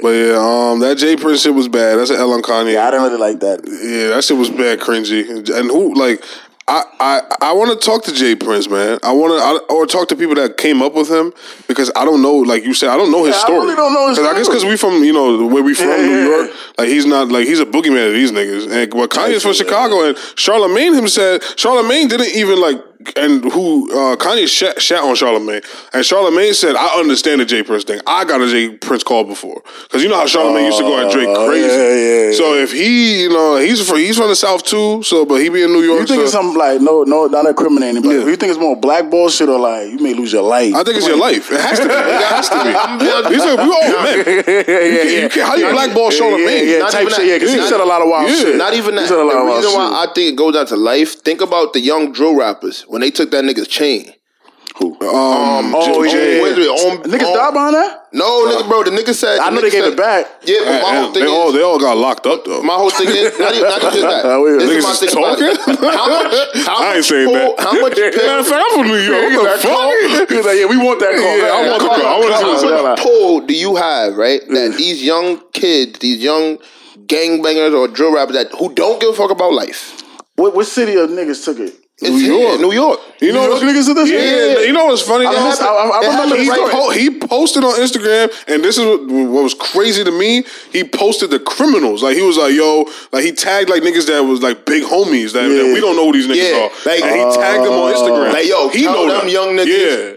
[0.02, 0.34] But yeah,
[0.72, 1.16] um, that J.
[1.16, 2.00] Prince shit was bad.
[2.00, 2.74] That's an L on Kanye.
[2.74, 3.62] Yeah, I didn't really like that.
[3.68, 5.30] Yeah, that shit was bad, cringy.
[5.30, 6.24] And who like
[6.68, 8.36] I I, I want to talk to J.
[8.36, 8.98] Prince, man.
[9.04, 11.34] I want to or talk to people that came up with him
[11.68, 12.36] because I don't know.
[12.36, 13.60] Like you said, I don't know his Yeah, I story.
[13.60, 15.88] really don't know his 'Cause I guess because we from you know where we from,
[15.90, 16.52] Yeah, New York.
[16.80, 18.72] Like he's not like he's a boogeyman of these niggas.
[18.72, 22.82] And well, Kanye's from Chicago, and Charlamagne him said Charlamagne didn't even like
[23.16, 25.64] and who uh, Kanye shat, shat on Charlamagne,
[25.94, 27.64] and Charlamagne said, "I understand the J.
[27.64, 28.00] Prince thing.
[28.08, 28.70] I got a J.
[28.78, 31.68] Prince call before because you know how Charlamagne used to go at Drake Oh, crazy.
[31.68, 32.34] yeah, yeah, yeah.
[32.34, 35.04] So if he, you know, he's from he's from the South too.
[35.04, 36.02] So, but he be in New York.
[36.02, 38.26] You think so- it's something like no, no, not incriminating, but Yeah.
[38.26, 40.74] you think it's more black bullshit or like you may lose your life?
[40.76, 41.52] I think it's your life.
[41.52, 41.94] It has to be.
[41.94, 42.68] It has to be.
[43.34, 44.26] These are we all men.
[44.26, 45.22] yeah, yeah, yeah.
[45.24, 46.66] You can't- how you blackball Charlamagne?
[46.66, 47.20] Yeah, yeah, Not type even shit.
[47.20, 47.28] that.
[47.28, 48.36] Yeah, because he said a lot of wild Yeah.
[48.36, 48.56] shit.
[48.56, 49.08] Not even He that.
[49.08, 50.10] said a lot The of wild reason why shit.
[50.10, 51.22] I think it goes down to life.
[51.22, 54.14] Think about the young drill rappers when they took that nigga's chain.
[54.78, 54.94] Who?
[55.02, 56.44] Um, um Oh, J- yeah.
[56.44, 58.06] Wait, wait, on- Niggas on- died behind that.
[58.14, 58.84] No, nigga, bro.
[58.84, 59.40] The nigga said.
[59.40, 60.28] I the know they gave said- it back.
[60.46, 61.54] Yeah, but my whole thing they all is.
[61.56, 62.62] they all got locked up though.
[62.62, 64.38] My whole thing is not even, not even just that.
[64.44, 65.94] Wait, This is niggas my is thing about.
[65.98, 66.34] How much?
[66.68, 67.60] How I ain't saying pull, that.
[67.60, 67.98] How much?
[67.98, 69.34] Matter of pill- fact, I'm from New York.
[69.34, 70.30] What the fuck?
[70.30, 71.38] He was like, yeah, we want that call.
[71.42, 72.06] Yeah, I want the call.
[72.06, 74.42] I want to see what's How much pull do you have, right?
[74.46, 74.78] That mm.
[74.78, 76.60] these young kids, these young
[77.10, 80.04] gangbangers or drill rappers that who don't give a fuck about life.
[80.36, 81.74] What, what city of niggas took it?
[82.00, 82.62] It's New here, York.
[82.62, 83.00] New York.
[83.20, 84.10] You know New what York niggas did this?
[84.12, 84.20] Yeah,
[84.60, 84.68] Yeah.
[84.68, 85.26] you know what's funny?
[85.26, 85.60] I guys?
[85.60, 89.02] I- I- I remember he, the po- he posted on Instagram, and this is what,
[89.08, 90.44] what was crazy to me.
[90.72, 94.24] He posted the criminals, like he was like, "Yo," like he tagged like niggas that
[94.24, 96.66] was like big homies that, that we don't know who these niggas Yeah.
[96.66, 96.72] are.
[96.86, 98.32] Like and he tagged them on Instagram.
[98.32, 99.66] Like, yo, he tell know them young niggas,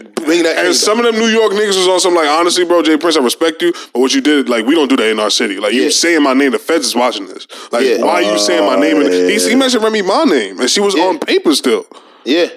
[0.25, 0.73] Bring that and anger.
[0.73, 2.97] some of them New York niggas was on some like, honestly, bro, J.
[2.97, 5.29] Prince, I respect you, but what you did, like, we don't do that in our
[5.29, 5.57] city.
[5.59, 5.83] Like, Yeah.
[5.83, 7.47] you saying my name, the feds is watching this.
[7.71, 7.97] Like, Yeah.
[8.03, 9.01] why are you saying my name?
[9.01, 11.03] And he, he mentioned Remy my name, and she was Yeah.
[11.05, 11.85] on paper still.
[12.25, 12.47] Yeah.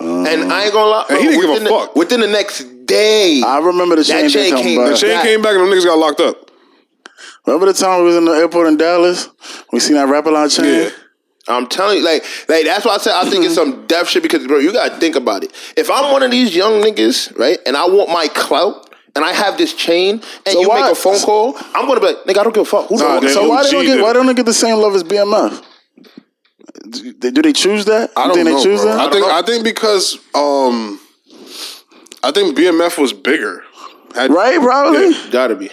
[0.00, 1.04] and I ain't gonna lie.
[1.10, 1.96] And he didn't give a within the- fuck.
[1.96, 4.90] Within the next day, I remember the chain, That chain came coming back.
[4.90, 4.98] back.
[5.00, 6.50] Shane came back and them niggas got locked up.
[7.46, 9.28] Remember the time we was in the airport in Dallas?
[9.72, 10.82] We seen that rapper line chain.
[10.84, 10.90] Yeah.
[11.48, 14.22] I'm telling you, like, like that's why I said I think it's some deaf shit
[14.22, 15.52] because, bro, you gotta think about it.
[15.76, 18.84] If I'm one of these young niggas, right, and I want my clout.
[19.16, 20.16] And I have this chain,
[20.46, 21.56] and So you why- make a phone call.
[21.74, 22.86] I'm gonna be like, nigga, I don't give a fuck.
[22.88, 23.32] Who Nah, knows?
[23.32, 25.60] So why they don't OG get why don't they get the same love as BMF?
[26.90, 28.10] Do they, do they choose that?
[28.16, 28.90] I don't think know, they choose bro.
[28.94, 29.00] that?
[29.08, 29.32] I think know.
[29.34, 31.00] I think because um,
[32.22, 33.64] I think BMF was bigger,
[34.14, 35.08] Had- right, probably.
[35.10, 35.26] Yeah.
[35.30, 35.70] Gotta be.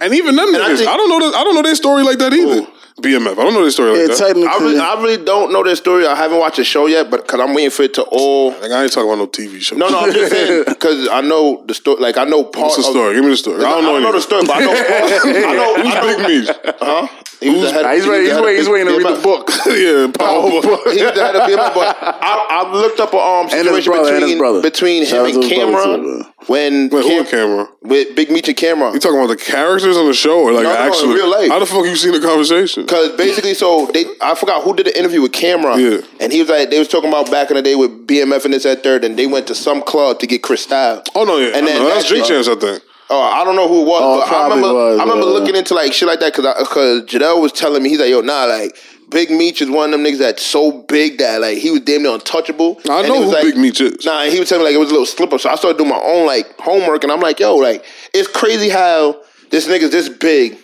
[0.00, 1.30] And even them I niggas, I, think- don't know.
[1.30, 2.66] The, I don't know their story like that either.
[3.02, 4.18] BMF, I don't know this story Yeah, like that.
[4.18, 4.46] technically.
[4.48, 6.06] I really, I really don't know this story.
[6.06, 8.50] I haven't watched the show yet, but because I'm waiting for it to all.
[8.52, 9.76] Like I ain't talking about no TV show.
[9.76, 12.00] No, no, I'm just saying because I know the story.
[12.00, 13.14] Like I know part What's the of- story?
[13.14, 13.58] Give me the story.
[13.64, 13.90] I don't know.
[13.96, 14.72] I don't know the story, but I know.
[14.74, 15.82] I know.
[15.82, 16.56] Who's I know Big Meech?
[16.80, 17.08] Huh?
[17.40, 19.16] He was the head- Nah, he's he was waiting, he's waiting, he's waiting to read
[19.16, 19.50] the book.
[19.66, 20.50] yeah, Paul.
[20.50, 23.84] He was the head of BMF, but I, I looked up a um And his
[23.84, 27.68] situation brother, between between him and Cam'ron too, when Wait, who Cam- camera?
[27.82, 28.92] with Big Meech and Cam'ron.
[28.94, 31.14] You talking about the characters on the show or like No, no, in actually?
[31.14, 31.48] real life.
[31.50, 32.82] How the fuck you seen the conversation?
[32.84, 35.78] Because basically, so they, I forgot who did the interview with Cam'ron.
[35.78, 36.06] Yeah.
[36.20, 38.54] And he was like, they was talking about back in the day with BMF and
[38.54, 41.02] this at third, and they went to some club to get Chris Style.
[41.14, 41.88] Oh no, yeah, And I then know.
[41.88, 42.82] that's that- Drink Champs, I think.
[43.10, 45.56] Oh, I don't know who it was, Oh, but I remember, was, I remember looking
[45.56, 48.44] into like shit like that because because Jadell was telling me he's like, yo, nah,
[48.44, 48.76] like
[49.10, 52.02] Big Meech is one of them niggas that's so big that like he was damn
[52.02, 52.78] near untouchable.
[52.88, 54.04] I And know he was who like, Big Meech is.
[54.04, 55.78] Nah, and he was telling me like it was a little slipper, so I started
[55.78, 59.90] doing my own like homework, and I'm like, yo, like it's crazy how this nigga's
[59.90, 60.58] this big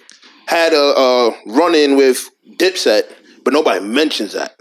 [0.47, 3.05] had a, a run in with Dipset,
[3.45, 4.55] but nobody mentions that.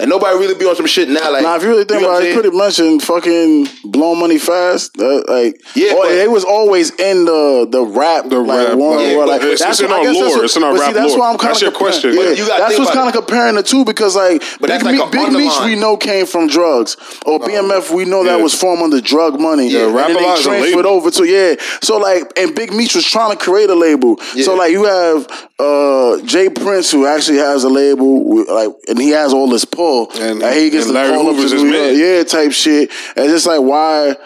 [0.00, 1.32] And nobody really be on some shit now.
[1.32, 3.02] Like, Now, if you really think know about what it, I'm you could have mentioned
[3.02, 4.96] fucking blowing money fast.
[4.96, 8.78] Uh, like, Yeah, or but- they was always in the the rap, The like, rap,
[8.78, 10.36] one, like, or, like, it's- it's in our guess that's lore.
[10.36, 11.18] what- It's in our rap see, that's lore.
[11.18, 12.14] why I'm kind That's of your question.
[12.16, 14.94] But you gotta that's what's kind of comparing the two because like But Big, like
[14.94, 16.96] Me- Big Meech we know came from drugs,
[17.26, 19.66] or BMF we know that was formed under drug money.
[19.68, 21.56] Yeah, and Rap then A Lot they transferred over to yeah.
[21.82, 24.20] So like, and Big Meech was trying to create a label.
[24.44, 25.26] So like, you have
[25.58, 26.48] uh J.
[26.50, 29.87] Prince who actually has a label, like, and he has all this pull,
[30.20, 31.98] And- and he gets and to Larry call up Hoover's to his New York, man.
[32.16, 32.90] yeah, type shit.
[33.16, 34.16] And it's just like why.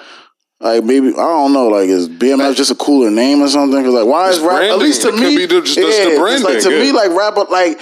[0.60, 1.66] Like maybe I don't know.
[1.68, 3.80] Like is BMF just a cooler name or something?
[3.82, 4.62] Because like why is rap?
[4.62, 6.78] At least to It me, the- just- yeah, the branding, like to yeah.
[6.78, 7.80] me, like rapper, like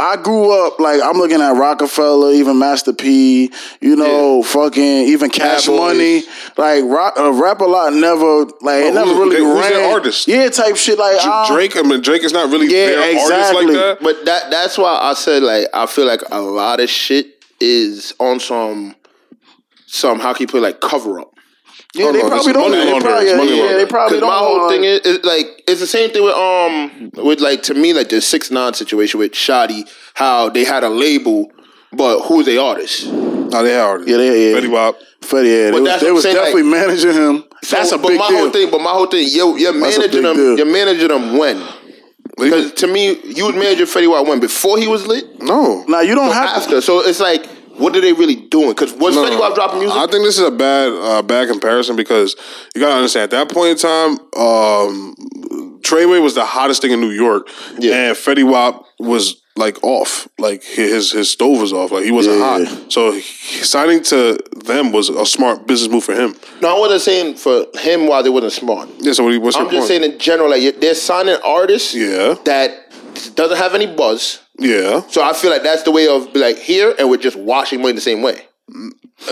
[0.00, 3.50] I grew up like I'm looking at Roc-A-Fella, even Master P,
[3.80, 5.80] you know, fucking even Cash Bad Boys.
[5.80, 6.22] Money,
[6.56, 7.92] like rock, uh, rap a lot.
[7.92, 9.72] Never like it Oh, never really who's ran.
[9.72, 10.28] their artist?
[10.28, 10.98] Yeah, type shit.
[11.00, 13.64] Like uh, Drake, I mean, Drake is not really Yeah, their artist exactly.
[13.66, 13.98] like that.
[14.00, 17.26] But that that's why I said like I feel like a lot of shit
[17.60, 18.94] is on some
[19.86, 21.27] some how can you put it, like cover up.
[21.98, 22.70] Yeah, Oh, they probably don't.
[22.70, 24.28] They probably, yeah, they probably don't.
[24.28, 27.74] my whole thing is, is like it's the same thing with um with like to
[27.74, 31.50] me like the six nine situation with Shotti how they had a label
[31.92, 33.06] but who's the artist?
[33.10, 33.98] No, they are.
[34.00, 34.56] Yeah, they- yeah.
[34.60, 34.96] Fetty Wap.
[35.22, 37.44] Fetty, yeah, But they was, they was definitely like- managing him.
[37.70, 38.38] That's So, a but big my deal.
[38.38, 40.36] whole thing, but my whole thing, you're, you're managing them.
[40.36, 40.56] deal.
[40.58, 41.60] You're managing them when?
[42.36, 45.84] Because to me, you was managing Fetty Wap when before he was lit, No.
[45.88, 46.80] Now you don't have to.
[46.82, 47.44] So it's like,
[47.78, 48.70] what are they really doing?
[48.70, 49.38] Because what's No, Fetty.
[49.38, 49.96] Wap dropping music?
[49.96, 52.36] I think this is a bad uh, bad comparison because
[52.74, 55.14] you gotta understand at that point in time, um,
[55.82, 57.48] Treyway was the hottest thing in New York,
[57.78, 58.08] Yeah.
[58.08, 62.38] and Fetty Wap was like off, like his his stove was off, like he wasn't
[62.38, 62.64] Yeah.
[62.64, 62.92] hot.
[62.92, 66.36] So he- signing to them was a smart business move for him.
[66.60, 68.88] No, I wasn't saying for him why they wasn't smart.
[69.00, 69.12] Yeah.
[69.14, 69.86] So what he- what's I'm just point?
[69.88, 72.34] saying in general, like they're signing artists Yeah.
[72.44, 72.70] that
[73.34, 74.38] doesn't have any buzz.
[74.58, 75.02] Yeah.
[75.08, 77.80] So I feel like that's the way of be like here, and we're just washing
[77.80, 78.42] money the same way.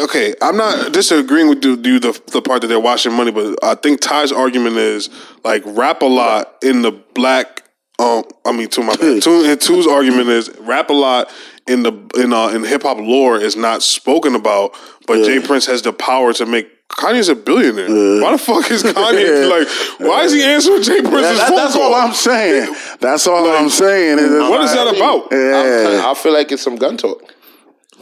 [0.01, 3.75] Okay, I'm not disagreeing with you the the part that they're washing money, but I
[3.75, 5.11] think Ty's argument is
[5.45, 7.63] like rap a lot in the black.
[7.99, 9.23] Um, I mean, to my bad.
[9.23, 11.31] Two, and two's argument is rap a lot
[11.67, 14.75] in the in uh, in hip hop lore is not spoken about,
[15.07, 15.41] but J.
[15.41, 16.69] Prince has the power to make.
[16.97, 17.89] Kanye's a billionaire.
[18.23, 19.69] Why the fuck is Kanye like?
[20.01, 21.03] Why is he answering J.
[21.03, 21.93] Prince's That- that- phone that's call?
[21.93, 22.75] all I'm saying.
[23.01, 24.19] That's all I'm saying.
[24.19, 25.29] is What is that about?
[25.31, 26.11] Yeah.
[26.11, 27.23] I feel like it's some gun talk.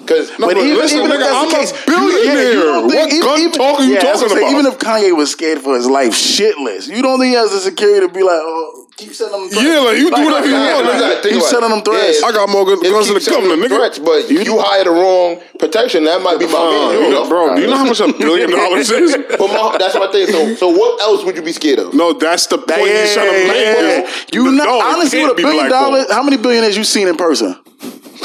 [0.07, 2.53] Because No, But but even, listen, even if nigga, that's I'm the a case, billionaire.
[2.53, 4.49] You, don't think, What even, gun even, talk are you yeah, talking what I'm saying.
[4.49, 4.53] about?
[4.61, 7.61] Even if Kanye was scared for his life, shitless, you don't think he has the
[7.61, 9.65] security to be like, oh, keep sending them threats.
[9.67, 11.23] Yeah, like, you do whatever you want, nigga.
[11.23, 12.23] Keep sending them threats.
[12.23, 13.75] I got more guns than the governor, nigga.
[13.77, 16.05] Threats, but you, you hire the wrong protection.
[16.05, 17.03] That might be my man.
[17.03, 17.29] You know?
[17.29, 19.17] bro, do you know how much a billion dollars is?
[19.17, 20.29] But my, that's my thing.
[20.29, 21.95] So, so what else would you be scared of?
[21.95, 23.57] No, that's the point Yeah, he's trying to make.
[23.67, 24.01] yeah.
[24.01, 24.11] bro.
[24.33, 27.57] You know, honestly, can't with a billion dollars, how many billionaires you seen in person?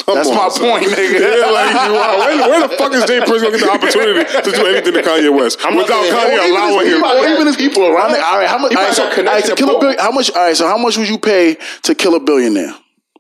[0.05, 0.61] Come That's on, my son.
[0.69, 1.19] point, nigga.
[1.19, 2.17] Yeah, like you are.
[2.19, 3.19] Where, where the fuck is J.
[3.25, 6.13] Prince gonna get the opportunity to do anything to Kanye West I'm not without saying-
[6.13, 7.03] Kanye or even allowing him?
[7.03, 8.11] Or even his people All around.
[8.13, 8.75] right, all right, how much?
[8.75, 10.31] All right, so, all right, to kill a to billion, how much?
[10.31, 12.73] All right, so how much would you pay to kill a billionaire?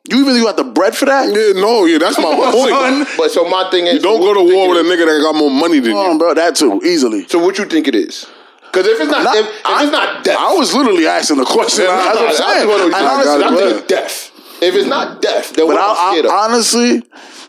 [0.09, 1.27] You even you got the bread for that?
[1.27, 2.69] Yeah, no, yeah, that's my point.
[2.71, 3.05] Son.
[3.17, 5.35] But so my thing is, You don't go to war with a nigga that got
[5.35, 6.17] more money than Come on, you.
[6.19, 7.27] bro, that too easily.
[7.27, 8.25] So what you think it is?
[8.71, 11.37] Because if it's not, Not- if, if I- it's not death, I was literally asking
[11.37, 11.85] the question.
[11.85, 12.67] That's what I'm I- I saying.
[12.67, 14.28] just wanna- And I honestly, got it, I- but death.
[14.61, 16.31] If it's not death, then But what am I I, scared of?
[16.31, 16.95] Honestly,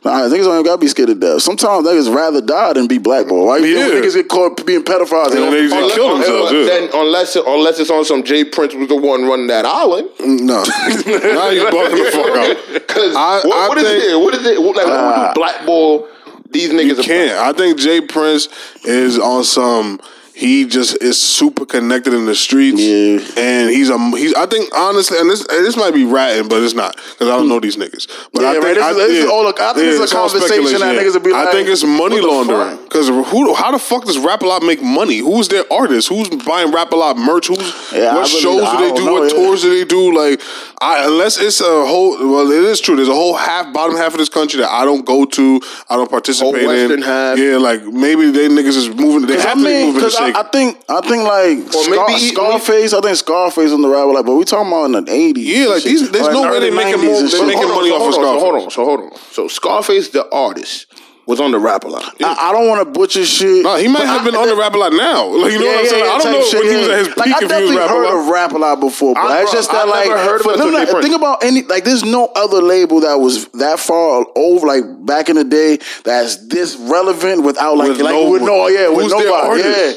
[0.04, 1.42] nah, niggas don't even gotta be scared of death.
[1.42, 3.46] Sometimes niggas rather die than be blackballed.
[3.46, 3.88] Why you Yeah.
[3.88, 5.32] think niggas get caught being pedophiles?
[5.32, 6.52] They And they don't- kill themselves.
[6.52, 6.64] Yeah.
[6.64, 8.44] Then unless unless it's on some J.
[8.44, 10.08] Prince was the one running that island.
[10.20, 10.62] No,
[11.06, 12.56] now you bugging the fuck out.
[12.72, 14.20] Because I- what, I what is think- it?
[14.20, 14.62] What is it?
[14.62, 15.32] What, like what would Ah.
[15.34, 16.06] blackball
[16.50, 16.84] these niggas?
[16.86, 17.04] You about?
[17.04, 17.38] can't.
[17.38, 18.00] I think J.
[18.02, 18.48] Prince
[18.84, 20.00] is on some.
[20.40, 23.20] He just is super connected in the streets, Yeah.
[23.36, 24.32] and he's a he's.
[24.34, 27.36] I think honestly, and this and this might be ratting, but it's not because I
[27.36, 28.08] don't know these niggas.
[28.32, 28.74] But Yeah, I think right.
[28.74, 31.12] This I, is- this is all a- I think this is a conversation that niggas
[31.12, 33.52] would be Like, I think it's money laundering because who?
[33.54, 35.18] How the fuck does Rap a Lot make money?
[35.18, 36.08] Who's their artist?
[36.08, 37.48] Who's buying Rap a Lot merch?
[37.48, 37.58] Who's
[37.92, 39.44] Yeah, what really- shows do they don't know, what yeah.
[39.44, 40.16] tours do they do?
[40.16, 40.40] Like,
[40.80, 42.16] I, unless it's a whole.
[42.16, 42.96] Well, it is true.
[42.96, 45.60] There's a whole half, bottom half of this country that I don't go to.
[45.90, 47.02] I don't participate in.
[47.02, 47.38] half.
[47.38, 49.26] Yeah, like maybe they niggas is moving.
[49.28, 50.40] They have I to be moving because I.
[50.40, 52.92] I think I think like Or Scar- maybe- Scarface.
[52.94, 55.46] I think Scarface on the rap like, but we talking about in the eighties.
[55.46, 58.08] Yeah, like, these- there's no way they making more- they making on, money so off
[58.08, 58.14] of Scarface.
[58.14, 59.10] so hold on, so hold on.
[59.32, 60.86] So Scarface, the artist,
[61.26, 62.02] was on the rap a lot.
[62.24, 63.62] I, I don't want to butcher shit.
[63.62, 65.26] No, he might have I- been on the rap a lot now.
[65.40, 66.04] Like you know Yeah, what I'm saying?
[66.04, 67.44] yeah, I don't know shit, when he was at his like, peak I if he
[67.44, 70.10] was definitely heard of rap a lot before, but I- it's just I that never
[70.10, 70.90] like heard of for it them until to- J.
[70.92, 71.06] Prince.
[71.06, 75.28] think about any like there's no other label that was that far over like back
[75.28, 79.10] in the day that's this relevant without like With like no- with no yeah with
[79.10, 79.92] nobody yeah.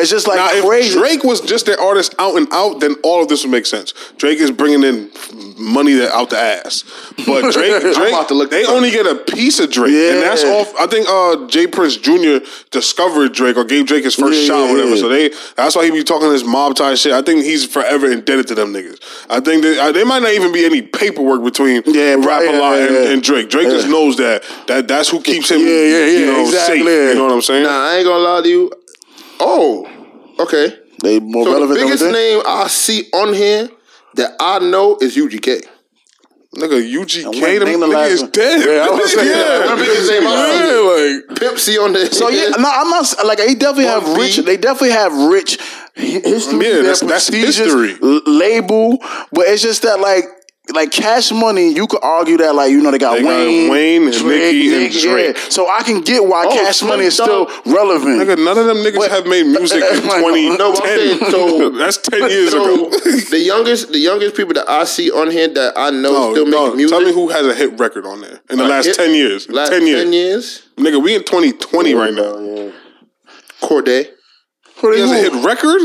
[0.00, 0.98] It's just like now, if crazy.
[0.98, 3.92] Drake was just their artist out and out, then all of this would make sense.
[4.16, 5.10] Drake is bringing in
[5.58, 6.84] money that out the ass,
[7.26, 10.12] but Drake, Drake, about to look they only get a piece of Drake, Yeah.
[10.14, 10.72] and that's off.
[10.78, 11.66] I think uh, J.
[11.66, 12.38] Prince Jr.
[12.70, 14.94] discovered Drake or gave Drake his first Yeah, shot, or whatever.
[14.94, 15.00] yeah.
[15.00, 17.12] So they that's why he be talking this mob type shit.
[17.12, 18.98] I think he's forever indebted to them niggas.
[19.28, 22.54] I think they, uh, there might not even be any paperwork between Yeah, Rap right,
[22.54, 23.10] a lot yeah, and, yeah.
[23.10, 23.50] and Drake.
[23.50, 26.78] Drake just knows that that that's who keeps him, Yeah, yeah, yeah, you know, exactly.
[26.84, 27.08] safe.
[27.08, 27.64] You know what I'm saying?
[27.64, 28.70] Nah, I ain't gonna lie to you.
[29.40, 29.86] Oh,
[30.40, 30.76] okay.
[31.02, 33.68] they more So the relevant biggest than name I see on here
[34.14, 35.64] that I know is UGK.
[36.56, 38.30] Nigga, UGK, when- the name the nigga last is one.
[38.30, 38.66] dead.
[38.66, 39.76] Yeah, I was saying, yeah.
[39.76, 40.64] the biggest name I see.
[40.64, 44.04] yeah, like Pimp C on the So yeah, no, I'm not like they definitely have
[44.06, 44.20] B.
[44.22, 44.36] rich.
[44.38, 45.58] They definitely have rich
[45.94, 46.66] history.
[46.66, 47.96] Yeah, that's- that's history.
[48.02, 48.98] l- label,
[49.32, 50.24] but it's just that like.
[50.74, 53.70] Like Cash Money, you could argue that like you know they got They got Wayne,
[53.70, 55.32] Wayne and Nicki and yeah.
[55.48, 58.20] So I can get why Oh, Cash Money is still relevant.
[58.20, 60.58] nigga, none of them niggas have made music in Like, 2010.
[60.58, 62.90] No, I'm saying, so- that's 10 years So ago.
[63.30, 66.46] the youngest, the youngest people that I see on here that I know No, still
[66.46, 66.96] no, music.
[66.96, 69.14] tell me who has a hit record on there in the A last hit- 10
[69.14, 69.48] years.
[69.48, 70.02] last 10 years.
[70.04, 70.62] 10 years.
[70.76, 72.72] Nigga, we in 2020 right now.
[73.62, 74.06] Cordae.
[74.80, 75.80] He has a hit record?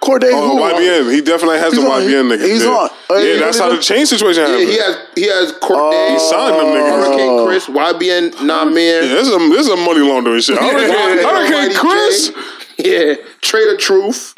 [0.00, 0.62] Cordae Oh, who?
[0.62, 1.12] YBN.
[1.12, 2.46] He definitely has He's some on- YBN niggas.
[2.46, 2.70] he's yeah.
[2.70, 4.60] on- uh, yeah, he- that's how the chain situation happened.
[4.60, 6.10] Yeah, he has he has Cordae.
[6.12, 7.04] He signed them niggas.
[7.04, 9.02] Hurricane Chris, YBN Nahmir.
[9.02, 10.56] Yeah, this is a, this is a money laundering shit.
[10.60, 11.22] Hurricane, Yeah.
[11.28, 12.32] Hurricane Chris.
[12.78, 14.34] Yeah, Trae tha Truth,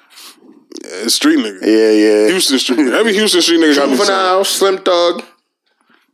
[0.83, 1.61] Yeah, street nigga.
[1.63, 2.29] Yeah, yeah.
[2.29, 2.79] Houston street.
[2.95, 4.09] Every Houston street nigga got me signed.
[4.09, 5.23] Juvenile, Slim Thug.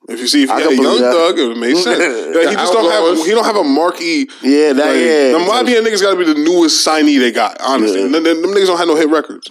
[0.08, 1.12] If you see if he I had a young that.
[1.12, 1.98] thug, it would make sense.
[2.36, 3.18] Yeah, he just don't Outlaws.
[3.18, 4.28] have he don't have a marquee.
[4.42, 5.32] Yeah, that- like, yeah.
[5.32, 7.56] Them YBN niggas got to be the newest signee they got.
[7.60, 8.08] Honestly, Yeah.
[8.08, 9.50] them, them, them niggas don't have no hit records.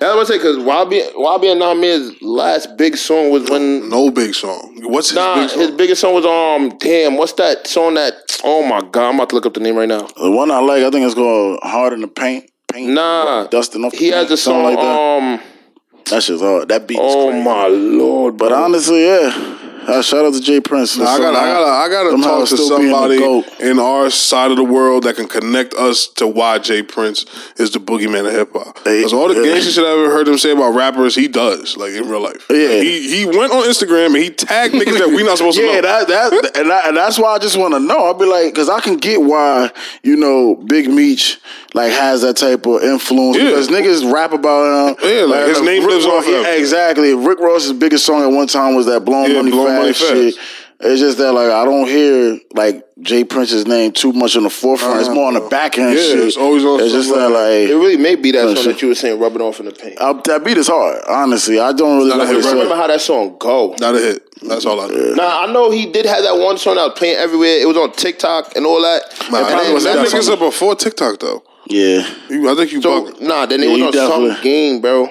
[0.00, 4.10] I was gonna say because Wabi Wabi and Nahmir's last big song was when No
[4.10, 4.78] big song.
[4.84, 5.58] What's his nah big song?
[5.60, 8.14] his biggest song was um damn what's that song that
[8.44, 10.58] oh my god I'm about to look up the name right now The one I
[10.60, 13.90] like, I think it's called "Hard in the Paint." Paint, nah dusting off.
[13.92, 14.98] The he has a song like that.
[14.98, 15.40] um
[16.10, 16.68] That shit's hard.
[16.68, 16.98] That beat.
[17.00, 19.58] oh my lord But honestly, yeah.
[19.86, 20.60] Uh, shout out to J.
[20.60, 20.98] Prince.
[20.98, 24.50] I gotta, I gotta, I gotta talk to still being the somebody in our side
[24.50, 26.82] of the world that can connect us to why J.
[26.82, 28.76] Prince is the boogeyman of hip hop.
[28.84, 29.54] Because all the yeah.
[29.54, 32.46] gangster shit I ever heard him say about rappers, he does like in real life.
[32.50, 32.80] Yeah.
[32.80, 35.72] he he went on Instagram and he tagged niggas that we not supposed to know.
[35.72, 38.06] Yeah, that that and, that, and that's why I just want to know.
[38.06, 39.70] I'll be like, because I can get why
[40.02, 41.40] you know Big Meech
[41.74, 43.50] like has that type of influence Yeah.
[43.50, 45.08] because niggas rap about him.
[45.08, 47.14] Yeah, like, his name Rick lives Ross- on yeah, exactly.
[47.14, 50.22] Rick Ross's biggest song at one time was that "Blowing Yeah, Money Blowing Fast" Money
[50.30, 50.36] Fast.
[50.38, 50.44] shit.
[50.80, 53.24] It's just that like I don't hear like J.
[53.24, 55.00] Prince's name too much on the forefront.
[55.00, 55.94] it's more on the back end.
[55.94, 56.18] Yeah, shit.
[56.18, 58.64] it's always on It's just some that it really may be that song shit.
[58.74, 61.00] that you were saying rubbing off in the paint uh, that beat is hard.
[61.08, 62.48] Honestly, I don't really Not a like hit it.
[62.48, 64.22] remember how that song go Not a hit.
[64.42, 65.14] That's all I know.
[65.14, 67.56] Nah, I know he did have that one song that was playing everywhere.
[67.60, 69.02] It was on TikTok and all that.
[69.30, 71.42] Nah, And that, was, that nigga's up before TikTok though.
[71.66, 74.80] Yeah, You, I think you So nah, then Yeah, it was on some definitely- game,
[74.82, 75.08] bro.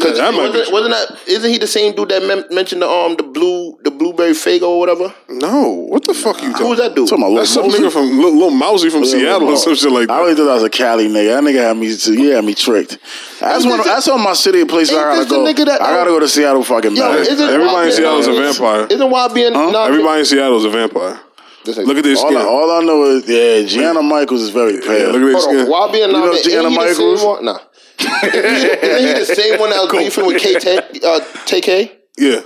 [0.00, 1.28] Cause that might wasn't, be- wasn't that?
[1.28, 4.62] Isn't he the same dude that mem- mentioned the um the blue the blueberry Faygo
[4.62, 5.12] or whatever?
[5.28, 6.68] No, what the fuck you Who talking?
[6.68, 7.08] was that dude?
[7.08, 9.90] talking about That's some Lil nigga from little, little Mosey from Seattle or some shit
[9.90, 10.12] like that.
[10.12, 10.20] I that.
[10.22, 11.34] always thought that was a Cali nigga.
[11.34, 11.92] That nigga had me.
[11.94, 12.98] He had me tricked.
[13.40, 13.78] That's Ain't one.
[13.78, 15.44] this That's on my city places ain't I gotta go.
[15.64, 17.26] that- I gotta go to Seattle fucking Yo, married.
[17.26, 18.86] isn't Everybody in Seattle is a vampire.
[18.90, 21.20] Isn't YB and nah, Everybody in Seattle is a vampire.
[21.64, 22.40] This nigga- Look at this All skin.
[22.40, 25.10] I, all I know is yeah, Gianna Michaels is very Yeah, pale.
[25.12, 25.72] look at this Hold on, skin.
[26.00, 27.42] YB and You know Gianna ain't he the Michaels?
[27.42, 27.58] Nah.
[28.00, 31.92] Isn't, he, the same one that was beefing with K uh, TK?
[32.18, 32.40] Yeah.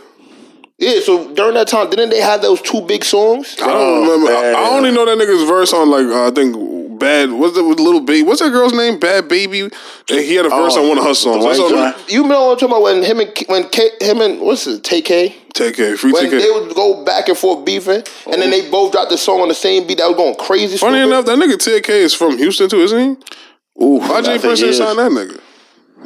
[0.77, 3.57] Yeah, so during that time, didn't they have those two big songs?
[3.63, 4.33] I don't remember.
[4.33, 4.55] I, man.
[4.57, 7.31] I only know that nigga's verse on like uh, I think bad.
[7.31, 8.27] What's the with little baby?
[8.27, 8.99] What's that girl's name?
[8.99, 9.73] Bhad Bhabie.
[10.11, 11.45] And he had a verse Oh, on one of her songs.
[11.45, 12.13] the That's all.
[12.13, 14.67] You know what I'm talking about when him and K- when K, him and what's
[14.67, 16.43] it TK Take care, free when ticket.
[16.43, 19.47] they would go back and forth beefing, and then they both dropped the song on
[19.49, 20.77] the same beat that was going crazy.
[20.77, 21.07] Funny stupid.
[21.07, 23.85] enough, that nigga TK is from Houston too, isn't he?
[23.85, 24.79] Ooh, Why I Jay think Prince he didn't is.
[24.79, 25.41] sign that nigga?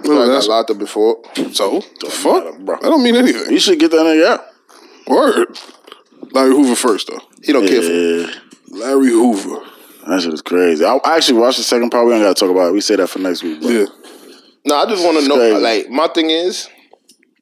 [0.04, 1.18] I got That's- locked up before.
[1.52, 2.76] so the fuck, matter, bro.
[2.76, 3.52] That don't mean anything.
[3.52, 4.40] You should get that nigga out.
[5.06, 5.58] Word.
[6.32, 7.20] Larry Hoover first though.
[7.42, 7.88] He don't care for.
[7.90, 8.30] Yeah,
[8.68, 9.60] Larry Hoover.
[10.06, 10.84] that shit is crazy.
[10.84, 12.06] I, I actually watched the second part.
[12.06, 12.72] We don't gotta talk about it.
[12.72, 13.60] We say that for next week.
[13.62, 13.70] But.
[13.70, 13.86] Yeah.
[14.66, 15.36] No, I just want to know.
[15.36, 15.60] crazy.
[15.60, 16.68] Like my thing is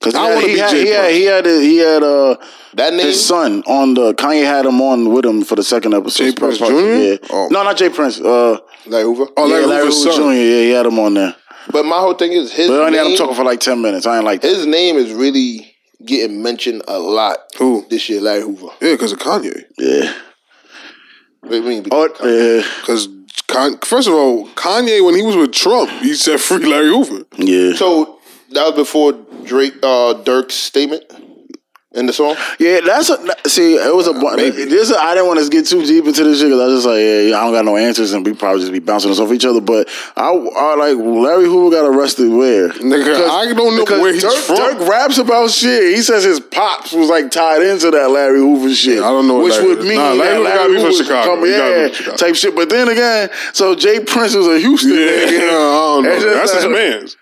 [0.02, 2.36] Cause I wanna be had, Jay he had he had he had uh
[2.74, 3.06] that name.
[3.06, 6.24] his son on the Kanye had him on with him for the second episode.
[6.26, 6.32] J.
[6.34, 6.64] Prince Jr.?
[6.66, 7.16] Yeah.
[7.30, 7.48] Oh.
[7.50, 7.88] No, not J.
[7.88, 8.20] Prince.
[8.20, 9.26] Uh, Like Hoover.
[9.36, 10.10] Oh, yeah, Larry, Larry Hoover.
[10.12, 10.22] Jr.
[10.22, 11.34] Yeah, he had him on there.
[11.72, 13.18] But my whole thing is his But I only had him name.
[13.18, 14.06] talking for like ten minutes.
[14.06, 14.48] I ain't like that.
[14.48, 15.74] His name is really
[16.04, 17.38] getting mentioned a lot.
[17.58, 17.84] Who?
[17.90, 18.68] This year, Larry Hoover.
[18.80, 19.64] Yeah, because of Kanye.
[19.78, 20.12] Yeah.
[21.40, 21.86] What do you mean?
[21.90, 22.66] Oh, yeah.
[22.80, 23.08] Because
[23.48, 27.24] Con- first of all, Kanye when he was with Trump, he said free Larry Hoover.
[27.36, 27.74] Yeah.
[27.74, 28.18] So
[28.50, 29.12] that was before
[29.44, 31.04] Drake, uh, Durk's statement
[31.96, 32.36] in the song.
[32.58, 33.16] Yeah, that's a
[33.48, 33.74] see.
[33.76, 34.92] It was a uh, bu- this.
[34.92, 37.00] I didn't want to get too deep into this shit because I was just like,
[37.00, 39.44] yeah, I don't got no answers, and we probably just be bouncing us off each
[39.44, 39.60] other.
[39.60, 42.68] But I, I like Larry Hoover got arrested where?
[42.70, 44.56] Nigga, I don't know where he's Durk, from.
[44.56, 45.94] Durk raps about shit.
[45.96, 48.98] He says his pops was like tied into that Larry Hoover shit.
[48.98, 51.34] I don't know which Larry- would mean Nah, Larry that Hoover from Chicago.
[51.34, 52.16] coming- He gotta be yeah, Chicago.
[52.16, 52.54] type shit.
[52.54, 54.00] But then again, so J.
[54.04, 55.48] Prince was a Houston Yeah, nigga.
[55.48, 56.34] I don't know.
[56.34, 57.16] That's his man's.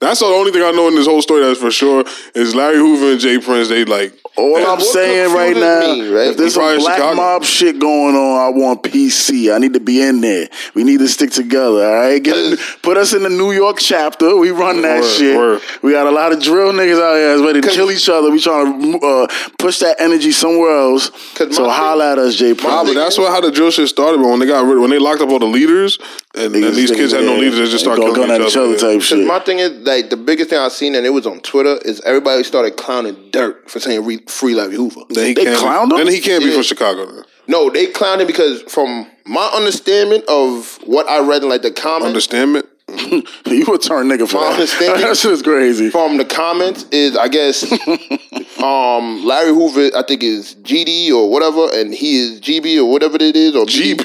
[0.00, 2.76] That's the only thing I know in this whole story that's for sure is Larry
[2.76, 3.40] Hoover and J.
[3.40, 3.68] Prince.
[3.68, 6.28] They like All What I'm saying right now, me, right?
[6.28, 7.16] if there's some black Chicago.
[7.16, 9.52] mob shit going on, I want PC.
[9.52, 10.46] I need to be in there.
[10.76, 11.84] We need to stick together.
[11.84, 14.36] All right, Get put us in the New York chapter.
[14.36, 15.36] We run that Word, shit.
[15.36, 15.62] word.
[15.82, 18.30] We got a lot of drill niggas out here that's ready to kill each other.
[18.30, 19.26] We trying to uh,
[19.58, 21.10] push that energy somewhere else.
[21.34, 22.54] So holla at us, Jay Nah,
[22.84, 22.90] Prince.
[22.90, 24.18] but that's what how the drill shit started.
[24.22, 25.98] But when they got rid, when they locked up all the leaders,
[26.38, 28.56] and, and these kids had no leaders, they just started Go killing gun at each
[28.56, 28.76] other.
[28.78, 29.26] type shit.
[29.26, 32.00] my thing is like the biggest thing I've seen and it was on Twitter is
[32.02, 35.00] everybody started clowning Durk for saying re- free Larry Hoover.
[35.10, 36.04] Then he They can't clowned be, him?
[36.06, 37.06] Then he can't be from Chicago.
[37.06, 37.24] Then.
[37.48, 41.70] No, they clowned him because from my understanding of what I read in like the
[41.70, 42.66] comments, Understandment?
[43.46, 44.52] you a turn nigga for that.
[44.54, 45.90] understanding- that shit's crazy.
[45.90, 47.62] from the comments is I guess
[48.62, 53.16] um Larry Hoover I think is GD or whatever and he is GB or whatever
[53.20, 53.98] it is or GB.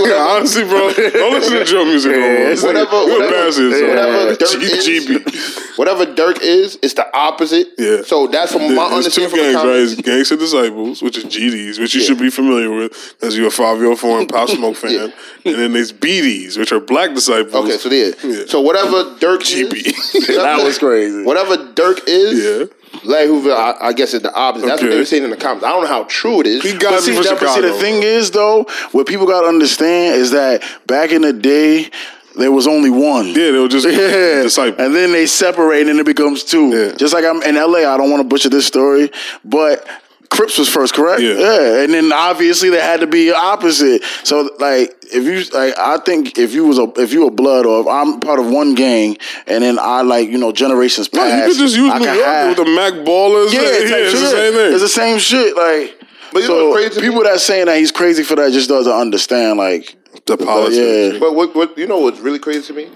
[0.00, 0.14] Whatever.
[0.22, 2.12] Honestly, bro, don't listen to drill music.
[2.12, 2.28] no more.
[2.50, 5.78] it's like- whatever, whatever, embarrassing whatever Durk G- is, GB.
[5.78, 7.68] whatever Durk is, it's the opposite.
[7.78, 8.02] Yeah.
[8.02, 9.36] So that's from my There's two understanding.
[9.36, 9.98] The gangs, right?
[9.98, 13.50] It's Gangster Disciples, which is GDs, which you should be familiar with as you're a
[13.50, 14.90] 504 and Pop Smoke fan.
[14.90, 15.08] Yeah.
[15.44, 17.54] And then there's BDs, which are Black Disciples.
[17.66, 18.14] Okay, so there.
[18.24, 18.44] Yeah.
[18.46, 19.74] So whatever Durk GB.
[19.74, 21.22] is, That was crazy.
[21.24, 22.66] Whatever Durk is, Yeah.
[23.04, 24.66] Larry Hoover, I, I guess, is the opposite.
[24.66, 24.94] That's what Okay.
[24.94, 25.64] they were saying in the comments.
[25.64, 26.62] I don't know how true it is.
[26.62, 30.30] He got to see, that- see, the thing is though, what people gotta understand is
[30.32, 31.90] that back in the day,
[32.38, 33.28] there was only one.
[33.28, 34.42] Yeah, they were just Yeah.
[34.42, 34.78] disciples.
[34.84, 36.68] And then they separate and it becomes two.
[36.68, 36.94] Yeah.
[36.96, 39.10] Just like I'm in LA, I don't want to butcher this story,
[39.44, 39.86] but
[40.32, 41.20] Crips was first, correct?
[41.20, 41.82] Yeah.
[41.84, 44.02] And then obviously they had to be opposite.
[44.24, 47.66] So like if you like I think if you was a if you were blood
[47.66, 51.20] or if I'm part of one gang and then I like, you know, generations No,
[51.20, 51.36] past.
[51.36, 53.52] you could just use I New York have- with the Mac ballers.
[53.52, 54.72] yeah, yeah, type it's the same thing.
[54.72, 55.54] It's the same shit.
[55.54, 56.00] Like,
[56.32, 58.90] But you know so crazy people that saying that he's crazy for that just doesn't
[58.92, 59.58] understand.
[59.58, 60.76] Like, the politics.
[61.14, 61.18] yeah.
[61.20, 62.88] But what, what you know what's really crazy to me?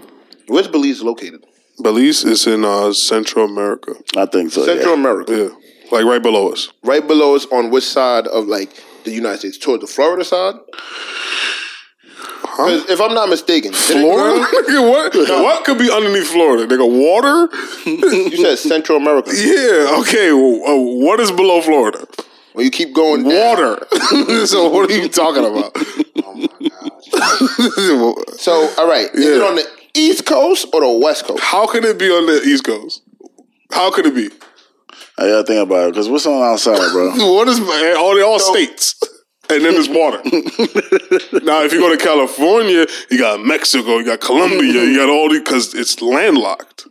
[0.47, 1.45] Where's Belize located?
[1.83, 3.93] Belize is in uh, Central America.
[4.17, 4.65] I think so.
[4.65, 5.01] Central yeah.
[5.01, 5.33] America.
[5.37, 5.49] Yeah,
[5.91, 6.69] like right below us.
[6.83, 8.71] Right below us on which side of like
[9.05, 9.59] the United States?
[9.59, 10.55] Toward the Florida side?
[12.43, 14.41] 'Cause if I'm not mistaken, Florida?
[14.81, 15.15] What?
[15.45, 16.67] What could be underneath Florida?
[16.67, 17.49] Nigga, water?
[17.87, 19.31] You said Central America.
[19.35, 20.33] yeah, okay.
[20.33, 22.07] well, uh, what is below Florida?
[22.55, 23.35] Well, you keep going down.
[23.35, 24.47] Water.
[24.47, 25.77] so what are you talking about?
[28.39, 31.43] So, all right, is it on the East Coast or the West Coast?
[31.43, 33.03] How can it be on the East Coast?
[33.73, 34.31] How could it be?
[35.19, 37.11] I gotta think about it because what's on outside, bro?
[37.35, 38.15] What is eh, all?
[38.15, 38.95] They all states,
[39.49, 40.19] and then there's water.
[41.45, 45.29] now, if you go to California, you got Mexico, you got Colombia, you got all
[45.31, 46.87] these because it's landlocked.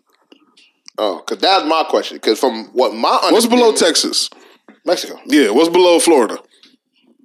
[0.98, 2.18] Oh, because that's my question.
[2.18, 4.30] Because from what my What's below Texas?
[4.86, 5.20] Mexico?
[5.28, 6.38] Yeah, what's below Florida?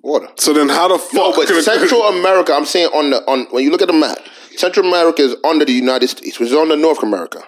[0.03, 0.29] Water.
[0.37, 1.37] So then, how the No, fuck?
[1.37, 3.95] but could it- Central America, I'm saying on the on when you look at the
[3.95, 4.19] map,
[4.57, 7.43] Central America is under the United States, which is under North America,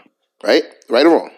[0.44, 0.62] right?
[0.88, 1.30] Right or wrong?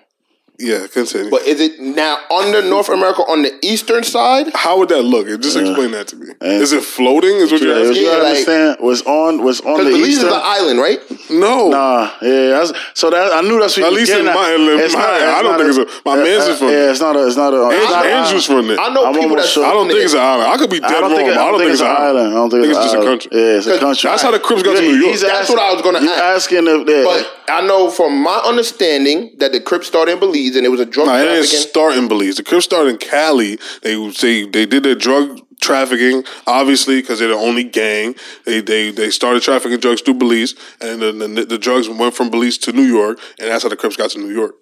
[0.58, 1.30] Yeah, continue.
[1.30, 4.46] But is it now under North America on the eastern side?
[4.54, 5.26] how would that look?
[5.42, 6.26] Just explain that to me.
[6.40, 7.36] Is it floating?
[7.36, 7.96] Is what you're Yeah, asking?
[8.02, 8.76] you Yeah, like- understand?
[8.80, 10.28] Was on was on the Belize is eastern.
[10.32, 11.00] an island, right?
[11.30, 11.68] No.
[11.70, 12.50] Nah, yeah.
[12.62, 14.34] That's, so that I knew that's what At you was least in getting at.
[14.34, 16.58] my- in It's my- not- I don't not think it's a- my man's uh, is
[16.58, 17.26] from Yeah, it's not a.
[17.26, 17.60] It's not a.
[17.74, 18.78] it's not a- Andrew's from there.
[18.80, 19.66] I know I'm people almost that sure.
[19.66, 20.48] I don't think it's an island.
[20.52, 22.28] I could be dead I don't wrong, think, I don't think it's an island.
[22.30, 23.30] I don't think, it's just a country.
[23.34, 24.08] Yeah, it's a country.
[24.10, 25.18] That's how the Crips got to New York.
[25.18, 26.46] That's what I was gonna ask.
[26.46, 27.02] asking if yeah.
[27.04, 30.80] But I know from my understanding that the Crips started in Belize and it was
[30.80, 32.36] a drug No, it didn't start in Belize.
[32.36, 33.58] The Crips started in Cali.
[33.82, 38.14] They they they did their drug trafficking, obviously, because they're the only gang.
[38.44, 42.30] They they they started trafficking drugs through Belize, and then the, the drugs went from
[42.30, 44.54] Belize to New York, and that's how the Crips got to New York.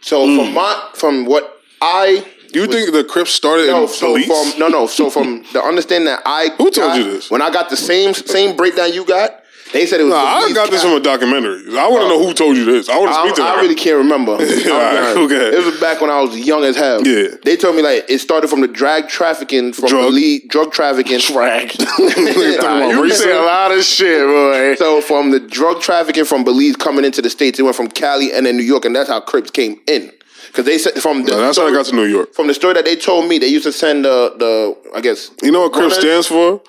[0.00, 0.54] So from mm.
[0.54, 4.26] my from what I do You think the Crips started no, in so Belize?
[4.26, 7.30] from no no so from the understanding that I Who told got, you this?
[7.30, 9.42] when I got the same same breakdown you got,
[9.72, 10.12] they said it was.
[10.12, 11.62] Nah, I got this from a documentary.
[11.78, 12.88] I want to know who told you this.
[12.88, 13.62] I want to speak to I that.
[13.62, 14.36] really can't remember.
[14.78, 15.56] Right, okay.
[15.56, 17.06] It was back when I was young as hell.
[17.06, 17.28] Yeah.
[17.44, 20.10] They told me like it started from the drag trafficking from Drug?
[20.10, 21.18] Belize, drug trafficking.
[21.20, 21.74] Drag.
[21.78, 24.74] about you say a lot of shit, boy.
[24.76, 28.32] So from the drug trafficking from Belize coming into the states, it went from Cali
[28.32, 30.12] and then New York, and that's how Crips came in.
[30.48, 32.32] Because they said from the Nah, that's how I got to New York.
[32.34, 35.30] from the story that they told me, they used to send the the I guess
[35.42, 36.62] You know what Crips stands for?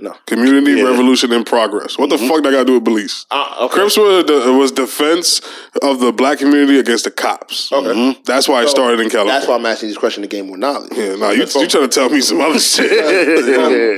[0.00, 0.14] No.
[0.26, 0.84] Community Yeah.
[0.84, 1.98] Revolution in Progress.
[1.98, 3.26] What the fuck that got to do with Belize?
[3.30, 3.74] Ah, okay.
[3.74, 5.40] Crips were the, was defense
[5.82, 7.70] of the black community against the cops.
[7.72, 8.18] Okay.
[8.24, 9.32] That's why it started in California.
[9.34, 10.92] That's why I'm asking these questions to gain more knowledge.
[10.96, 12.90] Yeah, nah, you, you trying to tell me some other shit.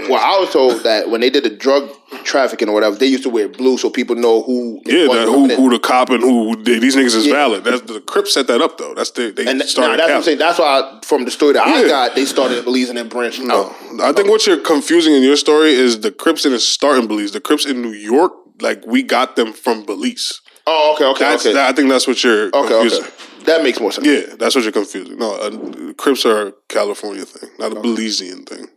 [0.08, 1.88] Well, I was told that when they did the drug
[2.24, 4.80] trafficking or whatever, they used to wear blue so people know who.
[4.86, 7.32] yeah, that, who, who the cop and who they, these niggas is Yeah.
[7.34, 7.64] valid.
[7.64, 8.94] That's the Crips set that up though.
[8.94, 9.92] That's the they And th- started.
[9.92, 10.38] nah, that's what I'm saying.
[10.38, 13.12] That's why I, from the story that I got, they started in Belize and out.
[13.92, 17.06] No, I think what you're confusing in your story is the Crips didn't start in
[17.06, 17.32] Belize.
[17.32, 20.40] The Crips in New York, like we got them from Belize.
[20.66, 21.54] Oh, okay, okay, That's okay.
[21.54, 23.02] that, I think that's what you're okay, confusing.
[23.02, 23.12] okay.
[23.46, 24.06] That makes more sense.
[24.06, 25.18] Yeah, that's what you're confusing.
[25.18, 28.68] No, uh, Crips are a California thing, not a Belizean thing.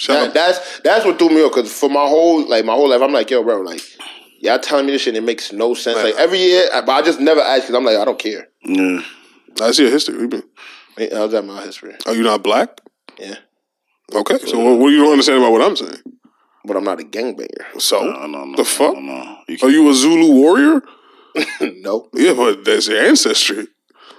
[0.00, 0.34] Shout That, out.
[0.34, 3.12] that's that's what threw me off because for my whole like my whole life, I'm
[3.12, 3.82] like, yo, bro, like
[4.40, 5.98] y'all telling me this shit, and it makes no sense.
[5.98, 8.48] Like every year, I- but I just never ask because I'm like, I don't care.
[8.64, 9.02] Yeah.
[9.60, 10.14] I see your history.
[10.16, 10.50] What do you mean?
[11.10, 11.94] Hey, How's that my history?
[12.06, 12.80] Are you not black?
[13.18, 13.34] Yeah,
[14.14, 16.00] Okay, so what, what do you don't understand about what I'm saying?
[16.64, 17.78] but I'm not a gangbanger.
[17.80, 18.94] So No, no, no, the fuck?
[18.94, 19.36] No, no.
[19.48, 20.82] You Are you a Zulu warrior?
[21.60, 22.08] no.
[22.14, 23.68] Yeah, but that's your ancestry.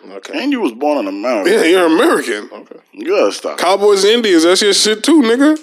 [0.09, 0.43] Okay.
[0.43, 1.49] And you was born in America.
[1.49, 2.49] Yeah, you're American.
[2.51, 2.79] Okay.
[2.91, 3.57] You gotta stop.
[3.57, 5.57] Cowboys and Indians, that's your shit too, nigga.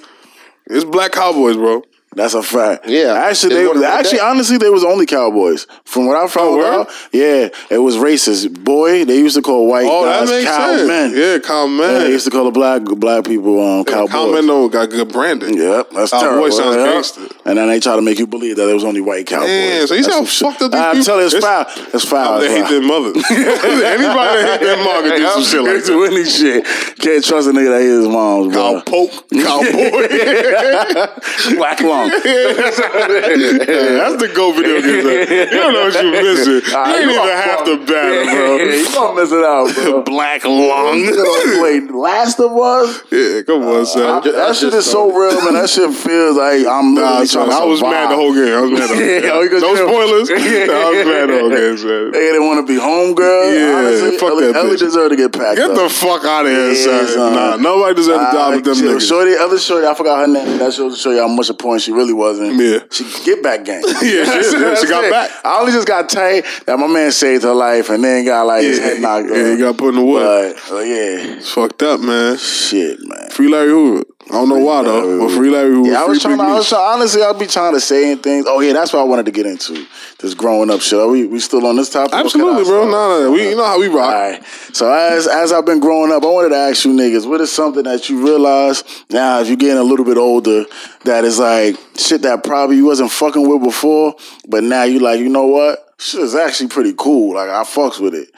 [0.66, 1.82] It's black cowboys, bro.
[2.18, 2.88] That's a fact.
[2.88, 3.14] Yeah.
[3.14, 5.68] Actually, They they, actually, honestly, they was only cowboys.
[5.84, 8.64] From what I found Oh, out, yeah, it was racist.
[8.64, 11.12] Boy, they used to call white Oh, guys cowmen.
[11.16, 11.78] Yeah, cowmen.
[11.78, 14.10] Yeah, they used to call the black black people um, cowboys.
[14.10, 15.56] Cowmen don't got good branding.
[15.58, 16.50] Yep, that's Cowboy terrible.
[16.52, 16.84] sounds yeah.
[16.86, 17.20] gangster.
[17.44, 19.46] And then they try to make you believe that there was only white cowboys.
[19.46, 21.84] Damn, so you see how fucked up I'm telling you, it's It's- foul.
[21.94, 22.40] It's foul.
[22.40, 23.10] They hate their mother.
[23.30, 26.12] Anybody that hate their mom can do some shit like that.
[26.12, 26.64] any shit.
[26.98, 30.08] Can't trust a nigga that hates his mom's, Cow poke, cowboy.
[31.56, 31.78] Black
[32.78, 35.04] That's the go video game.
[35.04, 36.52] You don't know what you're missing.
[36.54, 38.56] You Ah, ain't you even fuck- the battle, bro.
[38.64, 40.02] you gonna miss it out, bro.
[40.08, 41.62] Black lung.
[41.62, 43.02] Wait, Last of Us?
[43.10, 44.22] yeah, come on, son.
[44.22, 45.54] ju- That shit is so real, man.
[45.54, 47.92] That shit feels like I'm literally Nah, trying son, to I was survive.
[47.92, 48.54] mad the whole game.
[48.54, 49.22] I was mad the whole game.
[49.24, 50.30] Yeah, you no spoilers.
[50.30, 52.10] I was mad the whole game, son.
[52.12, 53.44] They didn't want to be homegirl.
[53.54, 54.78] Yeah, Honestly, fuck Ellie, that Ellie bitch.
[54.80, 55.76] deserved to get packed Get up.
[55.76, 57.34] the fuck out of here, Yeah, son.
[57.34, 59.08] Nah, nobody deserves to die with them niggas.
[59.08, 60.58] Shorty, other shorty, I forgot her name.
[60.58, 62.60] That shows to show you how much a point she really wasn't.
[62.60, 62.78] Yeah.
[62.90, 63.82] She get back game.
[64.02, 64.42] Yeah, she-
[64.80, 65.10] she got it.
[65.10, 65.30] back.
[65.44, 68.62] I only just got tight that my man saved her life and then got like
[68.62, 70.54] his head knocked yeah, you got put in the wood.
[70.68, 72.36] But uh, yeah, It's fucked up, man.
[72.38, 73.30] shit, man.
[73.30, 74.04] Free Larry Hoover.
[74.26, 75.88] I don't know why though, but free Larry.
[75.88, 76.36] Yeah, I was trying.
[76.36, 78.44] To, I was trying, honestly, I'd be trying to say things.
[78.46, 79.86] Oh yeah, that's what I wanted to get into.
[80.18, 80.98] This growing up shit.
[80.98, 82.12] Are we we still on this topic?
[82.12, 82.84] What can I Absolutely, bro.
[82.84, 82.90] say?
[82.90, 84.14] No, no, we you know how we rock.
[84.14, 84.44] All right.
[84.72, 87.50] So as as I've been growing up, I wanted to ask you niggas, what is
[87.50, 90.64] something that you realize now as you're getting a little bit older
[91.04, 94.14] that is like shit that probably you wasn't fucking with before,
[94.46, 95.94] but now you like, you know what?
[95.98, 97.36] Shit is actually pretty cool.
[97.36, 98.30] Like I fucks with it.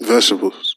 [0.00, 0.69] Vegetables.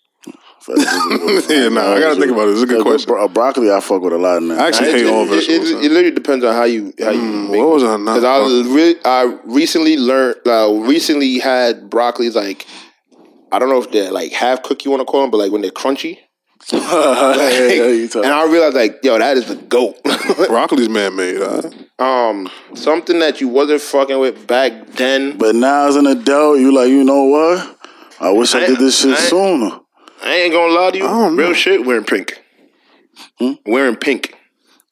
[1.50, 2.52] Yeah, nah, I gotta think about it.
[2.54, 3.08] It's a good Yeah, question.
[3.08, 4.56] bro- broccoli, I fuck with a lot now.
[4.64, 7.12] I actually It, hate all it, it, it, it literally depends on how you how
[7.12, 8.16] you make what was I not?
[8.16, 12.66] Because I re- I recently learned, uh, recently had broccolis like
[13.52, 15.52] I don't know if they're like half cooked you want to call them, but like
[15.52, 16.20] when they're crunchy.
[16.72, 20.02] Yeah, yeah, and I realized like, yo, that is the goat.
[20.04, 21.38] Broccoli's man made.
[21.38, 21.70] Huh?
[22.00, 25.38] um, something that you wasn't fucking with back then.
[25.38, 27.78] But now as an adult, you like, you know what?
[28.22, 29.80] I wish I, I- did this shit I- sooner.
[30.24, 31.54] I ain't gonna lie to you, don't real know.
[31.54, 31.86] shit.
[31.86, 32.42] Wearing pink,
[33.66, 34.36] wearing pink.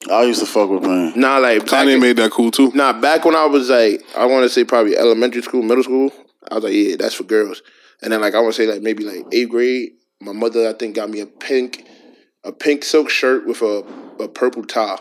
[0.10, 1.14] I used to fuck with pain.
[1.16, 2.72] Nah, like back Kanye in- made that cool too.
[2.74, 6.12] Nah, back when I was like, I want to say probably elementary school, middle school.
[6.50, 7.62] I was like, yeah, that's for girls.
[8.02, 9.92] And then like I want to say like maybe like eighth grade.
[10.20, 11.86] My mother, I think, got me a pink,
[12.44, 13.84] a pink silk shirt with a,
[14.20, 15.00] a purple tie.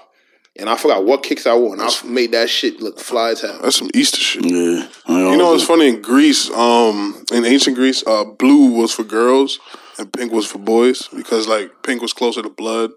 [0.58, 3.40] And I forgot what kicks I wore, and I made that shit look fly as
[3.40, 3.58] hell.
[3.62, 4.44] That's some Easter shit.
[4.44, 4.88] Yeah.
[5.08, 6.50] You know what's funny in Greece?
[6.50, 9.58] Um, in ancient Greece, uh, blue was for girls
[10.00, 12.90] and pink was for boys because like pink was closer to blood.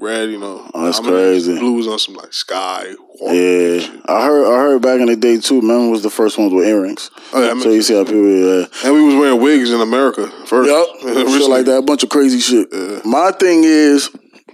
[0.00, 1.58] Red, you know, Oh, that's I mean, crazy.
[1.58, 2.84] Blue was on some like sky.
[3.20, 3.80] Yeah.
[4.06, 4.46] I heard.
[4.46, 5.60] I heard back in the day too.
[5.60, 7.10] Man was the first ones with earrings.
[7.32, 8.62] Oh, yeah, so you see how people.
[8.62, 10.70] Uh, and we was wearing wigs in America first.
[10.70, 10.86] Yep.
[11.28, 11.78] shit like that.
[11.78, 12.68] A bunch of crazy shit.
[13.04, 14.08] My thing is,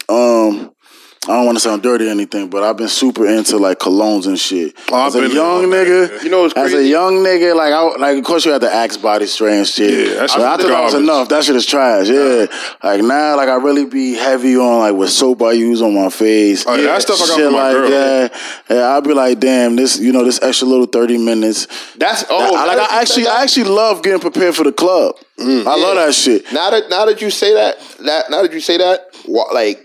[0.08, 0.73] um,
[1.24, 4.26] I don't want to sound dirty or anything, but I've been super into like colognes
[4.26, 4.76] and shit.
[4.92, 6.22] Oh, as a young nigga.
[6.22, 8.72] You know what's as a young nigga, like I like of course you had the
[8.72, 10.08] Axe body spray and shit.
[10.08, 11.28] Yeah, that shit I thought that was enough.
[11.28, 12.08] That shit is trash.
[12.08, 12.46] Yeah,
[12.82, 16.10] like now, like I really be heavy on like what soap I use on my
[16.10, 16.64] face.
[16.66, 17.90] Oh, yeah, that stuff I got shit from my like girl.
[17.90, 18.32] that.
[18.68, 21.66] Yeah, I'll be like, damn, this you know this extra little thirty minutes.
[21.96, 25.16] That's oh, I, like I actually, I actually love getting prepared for the club.
[25.38, 25.66] Mm.
[25.66, 26.52] I love that shit.
[26.52, 29.83] now that now that you say that, that now that you say that, like,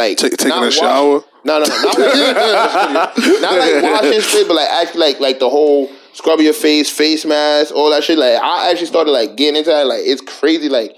[0.00, 1.24] like Ta- taking a wash- shower?
[1.44, 1.64] No, no, no.
[1.64, 6.90] not not like washing shit, but like actually like like the whole scrub your face,
[6.90, 8.18] face mask, all that shit.
[8.18, 9.86] Like I actually started like getting into that.
[9.86, 10.68] Like it's crazy.
[10.68, 10.96] Like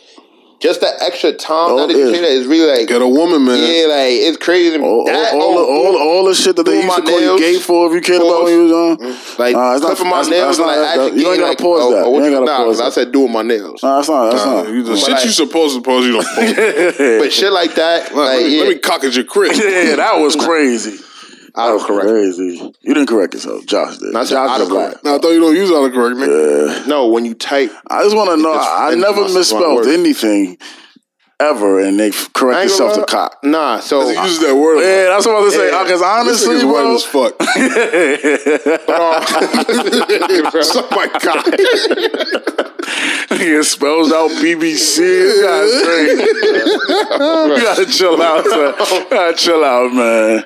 [0.62, 2.05] just the extra time Oh, that yeah.
[2.06, 3.59] that is really like Get a woman, man.
[3.59, 4.78] yeah, like it's crazy.
[4.78, 7.36] All, That- all, all, oh, all, all the shit that they used to call you
[7.39, 8.97] gay for if you cared about when you was young.
[9.39, 11.48] like Nah, it's not- clipping my nails that's and like not- actually you ain't gotta
[11.51, 12.05] like, pause oh, that.
[12.06, 12.93] oh, You ain't gotta nah, pause I that.
[12.93, 13.82] said doing my nails.
[13.82, 14.30] Nah, that's not.
[14.30, 14.68] That's Uh, not.
[14.68, 16.98] you, the But shit like- you supposed to pose, you don't post.
[17.20, 19.52] But shit like that, let, like me, yeah, let me cock at your crib.
[19.56, 21.02] yeah, that was crazy.
[21.54, 22.08] I don't correct.
[22.08, 22.72] Crazy.
[22.80, 23.66] You didn't correct yourself.
[23.66, 24.12] Josh did.
[24.12, 24.92] Not Josh to is lying.
[24.94, 25.04] autocorrect.
[25.04, 26.86] Nah, I thought you don't use autocorrect, nigga.
[26.86, 28.52] No, when you type, I just want to know.
[28.52, 29.88] I, I never my- my misspelled word.
[29.88, 30.56] anything
[31.40, 33.38] ever, and they correct themselves to gonna cock.
[33.42, 34.80] Nah, so He uses that word.
[34.80, 35.72] Yeah, that's what I was saying.
[35.72, 35.82] Yeah.
[35.82, 37.42] Because This honestly, white bro, as fuck.
[37.42, 37.66] Suck
[38.88, 39.24] oh.
[40.88, 41.46] oh, my cock.
[43.38, 44.96] he spells out BBC.
[44.96, 45.72] This
[47.48, 48.74] you gotta chill out, man.
[48.78, 50.44] You gotta chill out, man.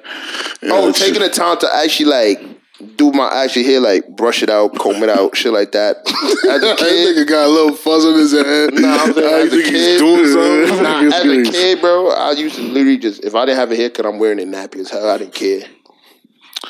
[0.62, 2.55] You oh, taking the time to actually like
[2.96, 5.96] do my actual hair, like brush it out, comb it out, shit like that.
[6.48, 8.74] As a kid, nigga got a little fuzz on his head.
[8.74, 10.26] Nah, I'm saying I as a think kid- he's doing
[10.68, 10.82] something.
[10.82, 13.76] nah, as a kid, bro, I used to literally just if I didn't have a
[13.76, 15.08] haircut, I'm wearing a nappy as hell.
[15.08, 15.62] I didn't care.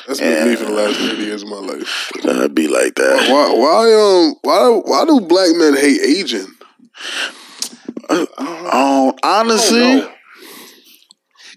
[0.07, 2.11] That's been me for the last 30 years of my life.
[2.23, 3.29] That'd be like that.
[3.29, 6.47] Why, why, um, why, why do black men hate aging?
[8.09, 10.07] Um, honestly,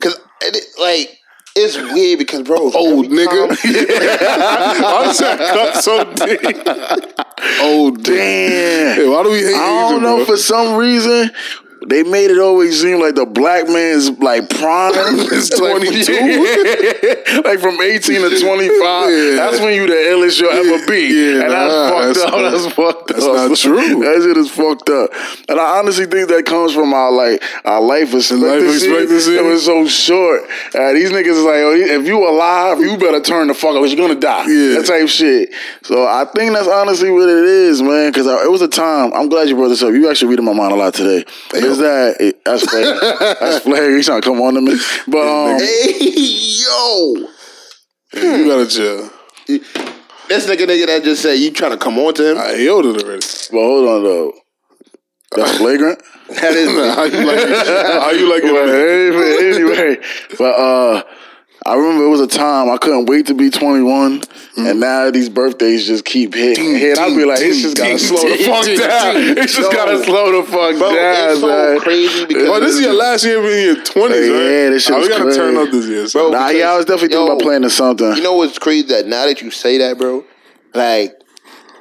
[0.01, 1.17] Cause it, like
[1.57, 3.49] it's weird because bro, Old nigga.
[4.83, 7.21] Why does that cut so deep?
[7.63, 8.97] Oh, damn.
[8.97, 10.25] Hey, why do we hate I don't know bro?
[10.27, 11.31] for some reason.
[11.87, 14.93] They made it always seem like the black man's like prime
[15.33, 16.13] is 22.
[17.45, 18.41] like from 18 to 25.
[18.41, 19.37] Yeah.
[19.37, 21.09] That's when you the illest you'll ever be.
[21.09, 22.33] Yeah, and that's nah, fucked that's up.
[22.33, 23.35] not- that's fucked that's up.
[23.35, 24.01] That's not true.
[24.05, 25.11] that shit is fucked up.
[25.49, 28.87] And I honestly think that comes from our like our life expectancy.
[28.91, 29.37] expectancy?
[29.37, 30.43] It was so short.
[30.75, 33.87] Uh, these niggas is like, oh, if you alive, you better turn the fuck up.
[33.87, 34.47] You're gonna die.
[34.47, 34.81] Yeah.
[34.81, 35.51] That type shit.
[35.83, 38.11] So I think that's honestly what it is, man.
[38.11, 39.13] Because it was a time.
[39.15, 39.93] I'm glad you brought this up.
[39.93, 41.25] You actually reading my mind a lot today.
[41.71, 43.37] Is that that's flag?
[43.41, 43.91] that's flag.
[43.93, 44.77] He's trying to come on to me.
[45.09, 47.29] But um, Hey, yo.
[48.13, 49.11] You gotta chill.
[49.47, 52.39] This nigga nigga that just said you trying to come on to him.
[52.39, 53.27] I yelled it already.
[53.51, 54.33] but hold on though.
[55.37, 56.03] That's flagrant.
[56.29, 57.67] That is How you like it?
[58.03, 58.51] How you like it?
[59.71, 60.07] anyway, anyway,
[60.39, 61.03] but uh,
[61.67, 64.79] I remember it was a time I couldn't wait to be 21, and mm-hmm.
[64.81, 66.75] now these birthdays just keep hitting.
[66.75, 66.99] Hit.
[66.99, 69.17] I'll be like, it's just gotta slow the fuck down.
[69.39, 71.81] It's just gotta slow the fuck Bro, down, it's so man.
[71.81, 74.71] crazy because Oh, this is your last year being in your twenties, Yeah, right?
[74.71, 75.39] this shit oh, we gotta crazy.
[75.39, 76.31] turn up this year, so.
[76.31, 78.17] Bro, Nah, yeah, I was definitely thinking Yo, about playing to something.
[78.17, 78.87] You know what's crazy?
[78.89, 80.25] That now that you say that, bro,
[80.73, 81.21] like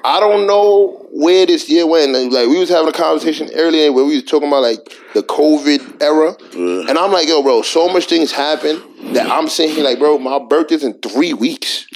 [0.04, 2.14] I don't know where this year went.
[2.14, 4.80] Like, we was having a conversation earlier where we was talking about like
[5.14, 8.82] the COVID era, and I'm like, yo, bro, so much things happen
[9.14, 11.88] that I'm sitting here like, bro, my birthday's in three weeks.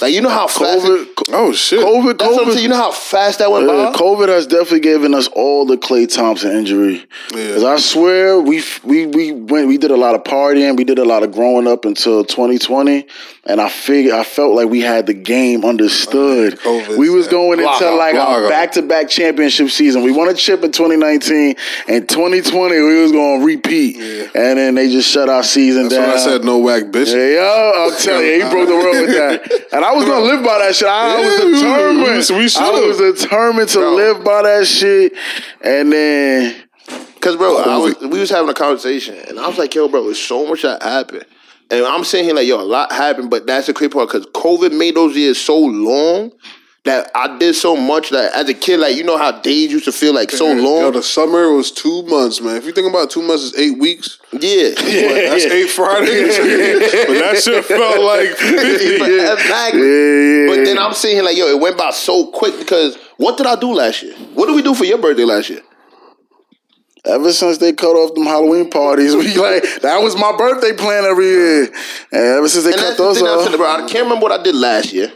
[0.00, 0.84] Like, you know how fast.
[0.84, 1.80] COVID, oh shit!
[1.80, 2.52] COVID, that's what I'm COVID.
[2.54, 2.62] saying.
[2.64, 3.98] You know how fast that went Uh, by.
[3.98, 7.06] COVID has definitely given us all the Klay Thompson injury.
[7.34, 7.52] Yeah.
[7.54, 10.98] Cause I swear we we we went we did a lot of partying, we did
[10.98, 13.06] a lot of growing up until 2020,
[13.44, 16.58] and I figured I felt like we had the game understood.
[16.58, 20.02] COVID, we was going Block into like a back to back championship season.
[20.02, 21.54] We won a chip in 2019,
[21.88, 23.96] and 2020 we was going to repeat,
[24.34, 26.08] and then they just shut our season That's down.
[26.08, 27.12] when I said no whack bitch.
[27.14, 29.51] Yeah, yo, I'm telling you, he broke the world with that.
[29.72, 30.88] And I was gonna live by that shit.
[30.88, 31.98] I, Yeah, was determined.
[32.30, 33.94] we- we I was determined to Bro.
[33.94, 35.12] live by that shit.
[35.62, 36.56] And then
[37.20, 40.04] Cause bro, I was we was having a conversation, and I was like, yo, bro,
[40.04, 41.24] there's so much that happened.
[41.70, 44.26] And I'm saying here like, yo, a lot happened, but that's the crazy part because
[44.26, 46.32] COVID made those years so long
[46.84, 49.84] that I did so much that as a kid, like you know how days used
[49.84, 50.92] to feel like so Yo, long.
[50.92, 52.56] the summer was two months, man.
[52.56, 54.18] If you think about it, two months is eight weeks.
[54.32, 56.36] Yeah, That's eight Fridays.
[57.06, 58.94] but that shit felt like 50.
[58.96, 59.80] exactly.
[59.80, 63.36] yeah, But then I'm sitting here like, yo, it went by so quick because what
[63.36, 64.14] did I do last year?
[64.34, 65.60] What did we do for your birthday last year?
[67.04, 71.04] ever since they cut off them Halloween parties, we like that was my birthday plan
[71.04, 71.62] every year.
[72.12, 73.66] And ever since they And cut those off, bro.
[73.66, 75.12] I can't remember what I did last year.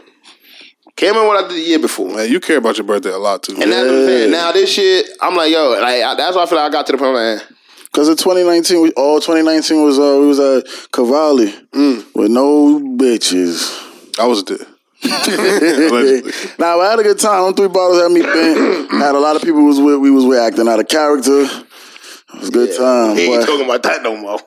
[0.97, 2.09] Can't remember what I did the year before.
[2.09, 3.53] Man, you care about your birthday a lot too.
[3.53, 4.31] And that's what I'm saying.
[4.31, 6.85] Now this shit, I'm like, yo, like I, that's why I feel like I got
[6.87, 7.41] to the point like.
[7.85, 12.03] Because in 2019, we, all 2019 was uh, we was at Cavalli Mm.
[12.15, 14.19] with no bitches.
[14.19, 14.57] I was there.
[16.59, 17.43] Now I had a good time.
[17.45, 18.91] Them three bottles had me bent.
[19.01, 19.99] had a lot of people was with.
[19.99, 21.41] We was with acting out of character.
[21.43, 23.15] It was a good time.
[23.15, 24.39] he ain't But, talking about that no more.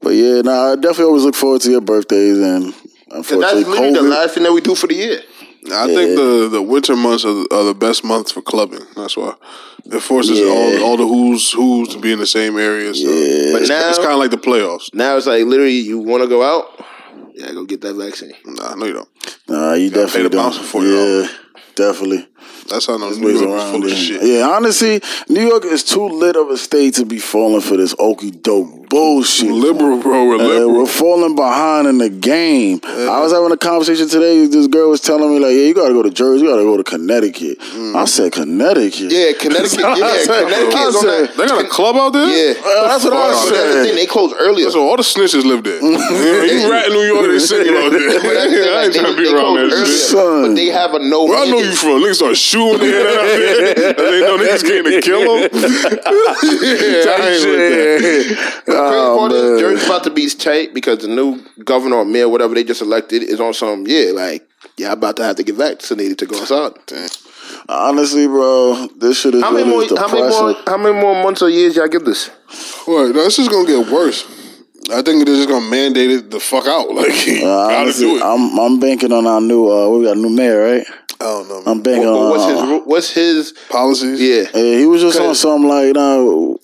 [0.00, 3.68] but yeah, nah, I definitely always look forward to your birthdays and Cause unfortunately that's
[3.68, 5.20] literally the last thing that we do for the year.
[5.66, 8.80] I think the, the winter months are, are the best months for clubbing.
[8.96, 9.34] That's why
[9.86, 10.46] it forces Yeah.
[10.46, 12.94] all all the who's who's to be in the same area.
[12.94, 13.04] So
[13.52, 14.92] But it's, now, it's kind of like the playoffs.
[14.94, 16.84] now it's like literally, you want to go out?
[17.34, 18.32] Yeah, go get that vaccine.
[18.44, 19.08] Nah, no, you don't.
[19.48, 20.54] Nah, you gotta definitely pay the don't.
[20.64, 21.28] for it, Yeah,
[21.74, 22.28] definitely.
[22.68, 23.96] That's how no New Ways York is around full of it.
[23.96, 24.22] shit.
[24.22, 27.94] Yeah, honestly, New York is too lit of a state to be falling for this
[27.98, 29.50] okey doke bullshit.
[29.50, 30.26] Liberal, bro.
[30.26, 32.80] We're Uh, we're falling behind in the game.
[32.84, 34.46] I was having a conversation today.
[34.46, 36.44] This girl was telling me like, "Yeah, you got to go to Jersey.
[36.44, 37.58] You got to go to Connecticut."
[37.94, 39.78] I said, "Connecticut." Yeah, Connecticut.
[39.98, 42.26] Yeah, I said- Connecticut I said- they got a club out there.
[42.28, 43.84] Yeah, Uh, that's what I But that's the said.
[43.86, 43.96] thing.
[43.96, 44.70] They closed earlier.
[44.70, 45.80] So all the snitches live there.
[45.82, 48.20] you rat in New York, they sitting out there.
[48.20, 50.12] But that's the thing, I ain't they, trying to be around that shit.
[50.14, 51.24] But they have a no.
[51.24, 52.00] Where I know you from?
[52.02, 53.88] Niggas start shooting their head out there.
[53.88, 55.50] And they know niggas came to kill them.
[55.52, 58.74] yeah, I ain't with that.
[58.78, 59.58] The crazy Oh, part is man.
[59.60, 63.22] Jersey's about to be tight because the new governor or mayor, whatever they just elected,
[63.22, 64.46] is on some yeah, like
[64.76, 66.72] yeah, I'm about to have to get vaccinated to go outside.
[67.68, 69.82] Honestly, bro, this shit is How many more?
[69.96, 70.42] How many depressing.
[70.46, 70.54] more?
[70.66, 72.28] How many more months or years y'all get this?
[72.86, 73.14] What?
[73.14, 74.24] No, this is gonna get worse.
[74.90, 76.88] I think they're just gonna mandate it the fuck out.
[76.94, 78.22] Like, you Uh, gotta honestly, do it.
[78.22, 79.68] I I'm I'm banking on our new.
[79.70, 80.86] Uh, we got a new mayor, right?
[81.20, 81.58] I don't know.
[81.66, 81.82] I'm Man.
[81.82, 82.30] banking What- on.
[82.30, 82.58] what's his?
[82.60, 83.52] uh, What's his?
[83.70, 84.20] Policies.
[84.20, 84.44] Yeah.
[84.54, 86.58] Yeah, he was just on Cause- something like, you know,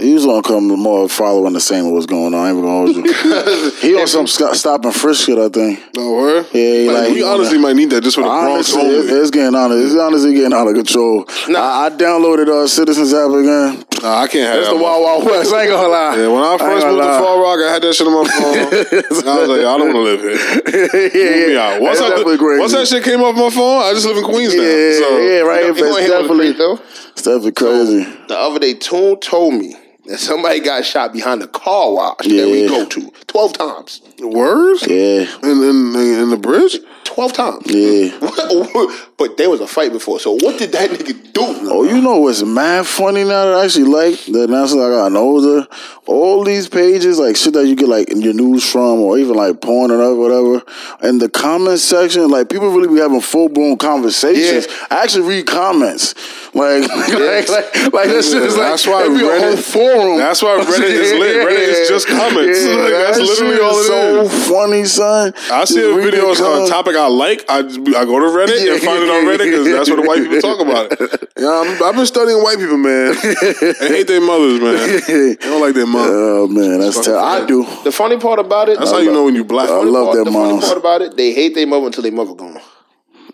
[0.00, 2.40] he was on come more following the same of what's going on.
[2.40, 3.72] I ain't even gonna hold you.
[3.80, 5.80] he on some st- stop and frisk shit, I think.
[5.96, 6.46] No word.
[6.52, 9.20] Yeah, like, like, we honestly might need that just for the Bronx Honestly, it's, only.
[9.22, 11.26] it's getting out of it's honestly getting out of control.
[11.48, 11.58] Nah.
[11.60, 13.84] I, I downloaded uh, Citizens app again.
[14.02, 14.74] Nah, I can't have That's that.
[14.76, 15.52] the Wild Wild West.
[15.52, 16.16] I ain't gonna lie.
[16.16, 17.20] Yeah, when I first gonna moved to lie.
[17.20, 19.28] Far Rock, I had that shit on my phone.
[19.28, 20.32] I was like, I don't want to live here.
[21.12, 21.60] yeah, Move me yeah.
[21.76, 21.80] out.
[21.82, 22.60] Once, That's I, definitely crazy.
[22.60, 24.62] once that shit came off my phone, I just live in Queens now.
[24.62, 25.60] yeah, So, yeah, right.
[25.60, 26.78] You know, It's you know what definitely, though?
[27.12, 28.02] it's definitely crazy.
[28.28, 29.76] The other day, Toon told me,
[30.10, 34.02] and somebody got shot behind the car wash that we go to twelve times.
[34.20, 34.86] Words?
[34.86, 36.76] Yeah, In, in, in the bridge?
[37.04, 37.64] Twelve times.
[37.66, 38.10] yeah.
[39.20, 40.18] but there was a fight before.
[40.18, 41.42] So what did that nigga do?
[41.70, 44.88] Oh, you know what's mad funny now that I actually like that now since I
[44.88, 45.68] got older?
[46.06, 49.36] All these pages, like shit that you get like in your news from or even
[49.36, 50.62] like porn or whatever,
[51.06, 54.66] in the comment section, like people really be having full blown conversations.
[54.66, 54.86] Yeah.
[54.90, 56.14] I actually read comments.
[56.52, 60.18] Like, like, like, like this shit is like That's why it a Reddit- whole forum.
[60.18, 61.46] That's why Reddit is lit.
[61.46, 62.64] Reddit is just comments.
[62.64, 64.48] Like, that's that literally all it so is.
[64.48, 65.32] funny, son.
[65.52, 67.44] I see Just a video on a topic I like.
[67.48, 67.62] I I
[68.04, 70.22] go to Reddit Yeah, and find it yeah, on Reddit because that's what the white
[70.22, 71.30] people talk about it.
[71.36, 73.14] Yeah, I'm, I've been studying white people, man.
[73.16, 74.76] I hate their mothers, man.
[75.06, 76.06] They don't like their mom.
[76.08, 77.64] Oh man, that's Fucking ter- I do.
[77.84, 78.78] The funny part about it.
[78.78, 79.68] That's how you know when you black.
[79.68, 82.02] I I love part, their the funny part about it, they hate their mother until
[82.02, 82.60] their mother gone.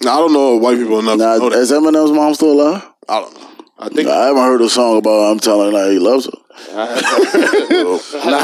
[0.02, 1.58] Now I don't know white people enough Now, to know that.
[1.58, 2.82] is Eminem's mom still alive?
[3.08, 3.50] I don't know.
[3.78, 4.08] I think.
[4.08, 6.32] I haven't heard a song about I'm telling her he loves her.
[6.74, 6.86] nah,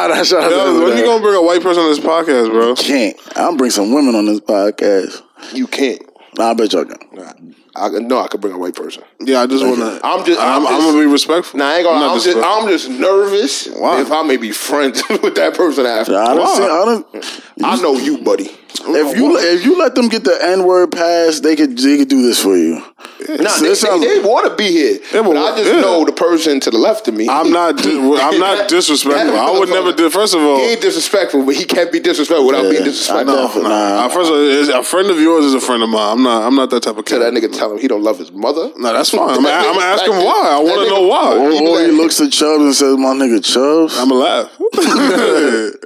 [0.09, 2.69] that's not Yo, when you gonna bring a white person on this podcast, bro?
[2.69, 3.17] You can't.
[3.37, 5.23] I'll bring some women on this podcast.
[5.55, 6.01] You can't.
[6.39, 7.55] Nah, I bet y'all can.
[7.77, 9.03] I no, I could bring a white person.
[9.21, 10.01] Yeah, I just wanna.
[10.03, 11.59] I'm just- I'm, I'm I'm gonna be respectful.
[11.59, 12.01] Nah, I ain't gonna.
[12.01, 12.39] not I'm just.
[12.39, 14.01] I'm just nervous Why?
[14.01, 16.17] if I may be friends with that person after.
[16.17, 16.57] I don't.
[16.57, 17.07] See, I don't.
[17.65, 18.51] I know you, buddy.
[18.74, 21.99] If you oh, if you let them get the N word pass, they could they
[21.99, 22.82] could do this for you.
[23.28, 25.81] Nah, So they, they, want to be here, Yeah, but, but I just yeah.
[25.81, 27.28] know the person to the left of me.
[27.28, 27.85] I'm not.
[27.86, 29.39] I'm not disrespectful.
[29.39, 29.93] I would never.
[29.93, 33.35] Di- first of all, He ain't disrespectful, but he can't be disrespectful without being disrespectful.
[33.39, 34.09] I definitely- Nah, Nah.
[34.09, 36.12] first of all, a friend of yours is a friend of mine.
[36.19, 36.43] I'm not.
[36.43, 37.35] I'm not that type of Tell kid.
[37.35, 38.70] that nigga tell him he don't love his mother.
[38.77, 39.31] No, that's fine.
[39.31, 40.57] I'm, I'm gonna ask him why.
[40.59, 41.36] I want to know why.
[41.39, 44.51] Or, He he looks at Chubbs and says, "My nigga Chubbs," I'm gonna laugh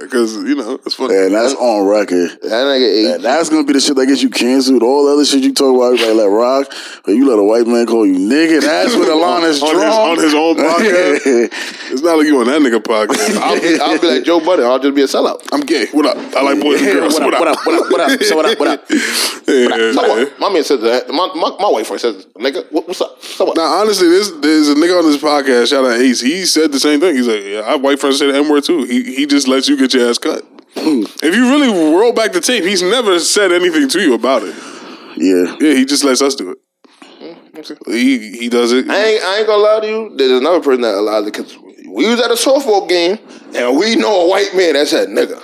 [0.01, 1.15] because you know it's funny.
[1.15, 2.31] and that's on record.
[2.41, 4.83] That nigga, eh, And that's gonna be the shit that gets you canceled.
[4.83, 6.71] All the other shit you talk about, everybody let rock,
[7.05, 8.61] but you let a white man call you nigga.
[8.61, 10.17] That's where the line is On drawn.
[10.17, 11.53] his- on his own podcast?
[11.89, 13.37] It's not like you on that nigga podcast.
[13.41, 14.65] I'll be, I'll be like Joe Budden.
[14.65, 15.41] I'll just be a sellout.
[15.53, 15.85] I'm gay.
[15.93, 16.17] What up?
[16.35, 17.13] I like boys and girls.
[17.17, 17.65] what, up, what up?
[17.65, 17.91] What up?
[17.91, 18.23] What up?
[18.23, 18.59] So what up?
[18.59, 18.85] What up?
[18.89, 20.09] Yeah, So man.
[20.09, 20.39] what?
[20.39, 21.07] My man says that.
[21.09, 23.21] My my, my white friend says, "Nigga, what, what's up?
[23.23, 25.69] So what?" Now, honestly, this there's a nigga on this podcast.
[25.69, 26.19] Shout out Ace.
[26.19, 27.15] He said the same thing.
[27.15, 28.83] He's like, yeah, I white friends say the N word too.
[28.83, 30.43] He he just lets you get your ass cut.
[31.23, 34.55] if you really roll back the tape, he's never said anything to you about it.
[35.17, 35.55] yeah.
[35.59, 36.57] Yeah, he just lets us do it.
[37.19, 38.89] Mm, he he does it.
[38.89, 40.13] I ain't, I ain't gonna lie to you.
[40.15, 43.17] There's another person that allowed it because we was at a softball game
[43.55, 45.41] and we know a white man that said nigga.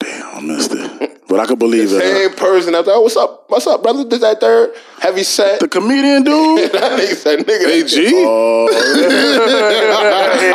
[0.00, 1.20] Damn, I missed it.
[1.28, 2.00] But I could believe it.
[2.00, 3.41] Same person I thought, "What's up?
[3.52, 5.60] What's up, brother?" This that third heavy set.
[5.60, 6.72] The comedian dude.
[6.76, 7.66] that nigga said nigga.
[7.68, 8.08] Hey G.
[8.24, 8.64] Oh,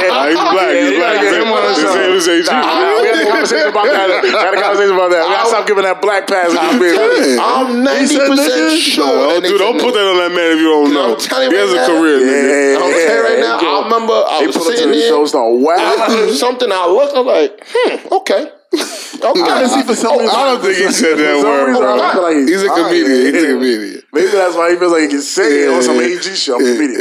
[0.10, 0.74] Ah, he's black.
[0.74, 1.22] He's black.
[1.22, 1.46] His name-
[1.78, 2.50] His name is AG.
[2.50, 4.24] we had a conversation about that.
[4.24, 5.24] We had a conversation about that.
[5.28, 6.50] We gotta stop giving that black pass.
[6.58, 9.06] I'm, you, I'm ninety percent sure.
[9.06, 11.14] No, that dude, don't said put that on that man if you don't know.
[11.14, 12.00] I'm telling you he has right a now.
[12.02, 12.50] career, nigga.
[12.50, 13.58] Yeah, I'm telling you right now.
[13.62, 15.10] I remember I was pull up to sitting the there.
[15.10, 16.32] show, start wow.
[16.34, 16.70] something.
[16.72, 17.14] I looked.
[17.16, 18.57] I'm like, hmm, okay.
[18.74, 19.42] Okay.
[19.42, 21.84] Honestly, for some reason, I don't think he said that word, reason.
[21.84, 23.34] I feel like He's a comedian.
[23.34, 24.02] He's a comedian.
[24.14, 26.56] Maybe that's why he feels like he can say it on some AG show.
[26.56, 27.00] I'm a comedian.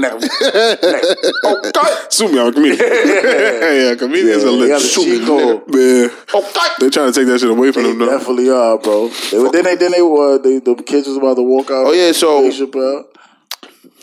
[0.00, 0.18] Yeah.
[1.50, 1.94] Okay.
[2.10, 2.78] Sue me, I'm a comedian.
[2.80, 4.68] yeah, comedians are lit.
[4.70, 5.68] got the cheat code.
[5.68, 6.68] Man, Okay.
[6.80, 8.18] they trying to take that shit away from They them, though.
[8.18, 9.08] definitely are, bro.
[9.30, 11.86] They, were- then they, then they were, they, the kids was about to walk out.
[11.86, 13.04] Oh, yeah, so- Dave Chappelle.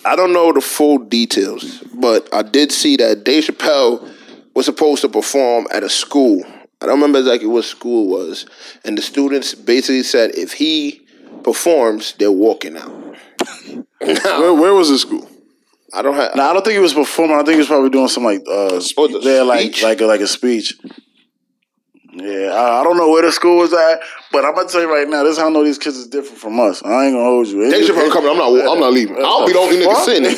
[0.05, 4.07] I don't know the full details, but I did see that Dave Chappelle
[4.57, 6.43] was supposed to perform at a school.
[6.81, 8.47] I don't remember exactly what school it was.
[8.83, 11.05] And the students basically said if he
[11.43, 12.89] performs, they're walking out.
[14.01, 15.29] now, Where, where was the school?
[15.93, 16.35] I don't have.
[16.35, 17.35] No, I don't think he was performing.
[17.35, 20.21] I think he was probably doing some like uh, Oh, there like like a, like
[20.21, 20.73] a speech.
[22.19, 23.99] Yeah, I, I don't know where the school was at,
[24.31, 26.07] but I'm gonna tell you right now, this is how I know these kids is
[26.07, 26.81] different from us.
[26.83, 27.69] I ain't gonna hold you.
[27.69, 28.31] Dave Chappelle coming.
[28.31, 28.49] I'm not.
[28.73, 29.17] I'm not leaving.
[29.23, 30.37] I'll be the only nigga sitting.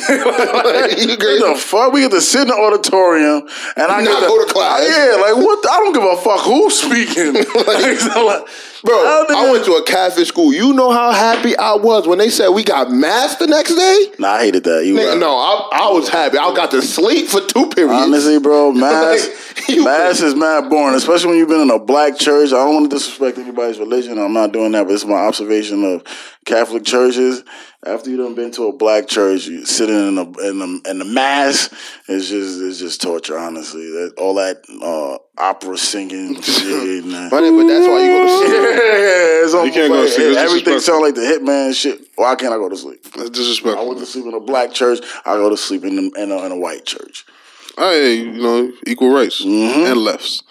[1.40, 1.92] What the fuck?
[1.92, 4.82] We get to sit in the auditorium and I Not get go to class.
[4.84, 5.62] Yeah, like what?
[5.62, 7.34] the- I don't give a fuck who's speaking.
[7.66, 8.46] like, so, like,
[8.84, 10.52] Bro, I I went to a Catholic school.
[10.52, 14.06] You know how happy I was when they said we got mass the next day?
[14.18, 14.86] Nah, I hated that.
[14.86, 15.18] You Nigga, right.
[15.18, 16.38] no, I, I was happy.
[16.38, 17.94] I got to sleep for two periods.
[17.94, 19.28] Honestly, bro, mass
[19.68, 22.48] Like, mass is mad boring, especially when you've been in a black church.
[22.48, 24.18] I don't want to disrespect anybody's religion.
[24.18, 26.04] I'm not doing that, but it's my observation of
[26.46, 27.44] Catholic churches.
[27.84, 30.98] After you done been to a black church, you sitting in the in the in
[30.98, 31.72] the mass
[32.08, 33.38] is just it's just torture.
[33.38, 37.04] Honestly, that all that uh, opera singing shit.
[37.04, 38.50] And, But, but that's why you go to sleep.
[38.50, 40.26] yeah, it's You can't go to sleep.
[40.28, 40.80] It's Everything disrespectful.
[40.80, 42.00] sound like the Hitman shit.
[42.16, 43.02] Why can't I go to sleep?
[43.02, 43.72] That's disrespectful.
[43.72, 43.88] I disrespectful.
[43.88, 45.00] went to sleep in a black church.
[45.24, 47.24] I go to sleep in a, in a, in a white church.
[47.78, 49.86] Hey, you know, equal rights Mm-hmm.
[49.86, 50.42] and lefts.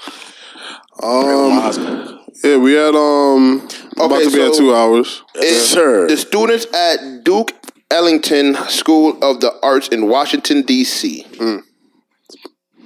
[1.02, 3.68] Um, yeah, we had um
[3.98, 5.24] about to be at two hours.
[5.36, 6.08] It's sir.
[6.08, 7.54] The students at Duke
[7.92, 11.26] Ellington School of the Arts in Washington, D.C.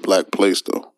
[0.01, 0.92] black place though.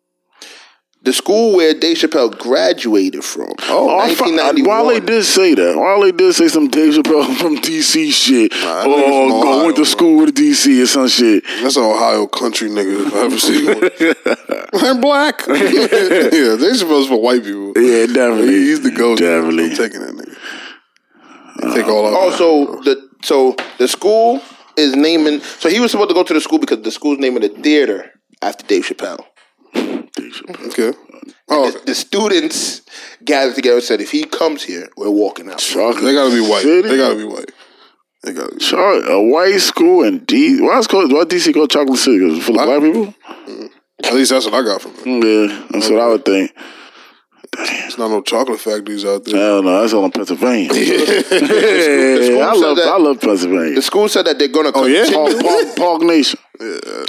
[1.06, 3.52] The school where Dave Chappelle graduated from.
[3.68, 5.76] Oh, I fi- Wale did say that.
[5.76, 8.50] Wale did say some Dave Chappelle from DC shit.
[8.50, 9.84] Nah, oh, from go Ohio, went to bro.
[9.84, 11.44] school with DC or some shit.
[11.62, 13.66] That's an Ohio country nigga if I ever seen
[14.82, 14.84] one.
[14.84, 15.42] I'm black.
[15.46, 17.68] yeah, they supposed for white people.
[17.76, 18.48] Yeah, definitely.
[18.54, 19.22] He's the ghost.
[19.22, 19.70] Definitely.
[19.70, 20.36] I'm taking that nigga.
[21.62, 24.42] They take all of Also, oh, the so the school
[24.76, 25.38] is naming.
[25.38, 28.10] So he was supposed to go to the school because the school's naming the theater
[28.42, 29.24] after Dave Chappelle.
[30.68, 30.92] Okay.
[31.48, 32.82] Oh, The, the students
[33.24, 35.58] gathered together and said, if he comes here, we're walking out.
[35.58, 36.62] Chocolate they gotta be white.
[36.62, 36.88] City?
[36.88, 37.50] They gotta be white.
[38.22, 38.58] They gotta be.
[38.58, 40.60] Char- a white school in D.
[40.60, 42.18] Why is called, why DC called Chocolate City?
[42.18, 42.80] Because it's full of What?
[42.82, 43.14] white people.
[44.04, 45.06] At least that's what I got from it.
[45.50, 46.52] Yeah, that's what I would think.
[47.56, 49.36] There's not no chocolate factories out there.
[49.36, 50.68] Hell no, that's all in Pennsylvania.
[50.74, 50.82] school
[51.40, 53.74] yeah, I love that- I love Pennsylvania.
[53.76, 55.04] The school said that they're going to Oh, yeah?
[55.04, 55.40] continue.
[55.40, 56.38] Park, Park, Park Nation.
[56.60, 57.04] Yeah,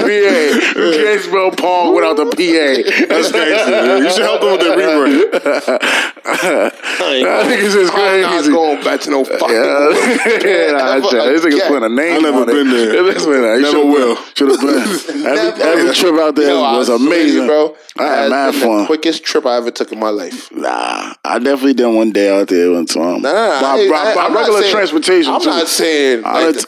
[0.00, 0.06] PA.
[0.06, 3.06] You can't spell Park without the PA.
[3.08, 3.96] That's gangster.
[3.98, 6.12] You should help them with their rebrand.
[6.28, 8.24] I think it's just crazy.
[8.24, 8.52] I'm not crazy.
[8.52, 9.54] going back to no fucking.
[10.48, 11.26] yeah, nah, I try.
[11.32, 12.52] This nigga putting a name I never on it.
[12.52, 13.02] been there.
[13.02, 14.16] Listen, I Never will.
[14.34, 15.26] Should have been.
[15.26, 17.76] Every, every trip out there Yo, was to you, amazing, bro.
[17.98, 18.80] I had mad fun.
[18.80, 20.50] The quickest trip I ever took in my life.
[20.52, 23.16] Nah, I definitely did one day out there one time.
[23.16, 25.32] Um, nah, nah, by, I- by, I- by I'm regular saying- transportation.
[25.32, 26.22] I'm not saying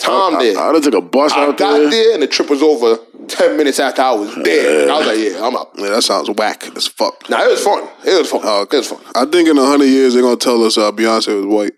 [0.07, 0.59] I like done the t- time I, there.
[0.59, 1.91] I, done took a bus I out got there.
[1.91, 2.99] there and the trip was over
[3.29, 4.91] ten minutes after I was there.
[4.91, 5.71] I was like, yeah, I'm out.
[5.77, 7.29] Yeah, that sounds whack as fuck.
[7.29, 7.89] Nah, it was fun.
[8.07, 8.41] It was fun.
[8.45, 9.01] Oh, It was fun.
[9.15, 11.73] I think in a hundred years they're gonna tell us uh, Beyonce was white.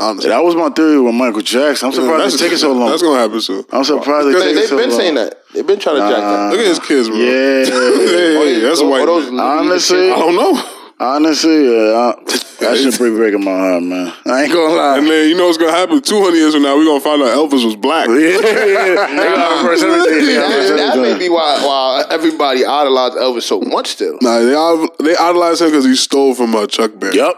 [0.00, 1.88] Honestly, That was my theory with Michael Jackson.
[1.88, 2.90] I'm surprised that's it's taking so long.
[2.90, 3.64] That's gonna happen soon.
[3.72, 4.98] I'm surprised They, it's taking they've so been long.
[4.98, 5.42] saying that.
[5.54, 6.50] They've been trying to jack that.
[6.52, 7.16] Look at his kids, bro.
[7.18, 7.64] Yeah.
[8.48, 9.06] Hey, that's Or white.
[9.06, 9.28] those.
[9.28, 10.54] Honestly, I don't know.
[11.00, 12.24] Honestly, yeah, I,
[12.60, 14.12] that shit pretty breaking my heart, man.
[14.26, 14.98] I ain't gonna lie.
[14.98, 16.00] And then you know what's gonna happen?
[16.00, 18.08] Two hundred years from now, we're gonna find out Elvis was black.
[18.08, 19.06] yeah, yeah.
[19.06, 20.26] They got reverse everything.
[20.26, 24.18] They got That, that may be why, why everybody idolized Elvis so much still.
[24.20, 27.16] Nah, they idol- they idolize him because he stole from uh, Chuck Berry.
[27.16, 27.34] Yep.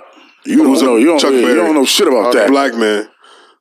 [0.46, 0.96] You don't know.
[0.96, 2.48] You don't, Chuck yeah, you don't know shit about A that.
[2.48, 3.08] black man.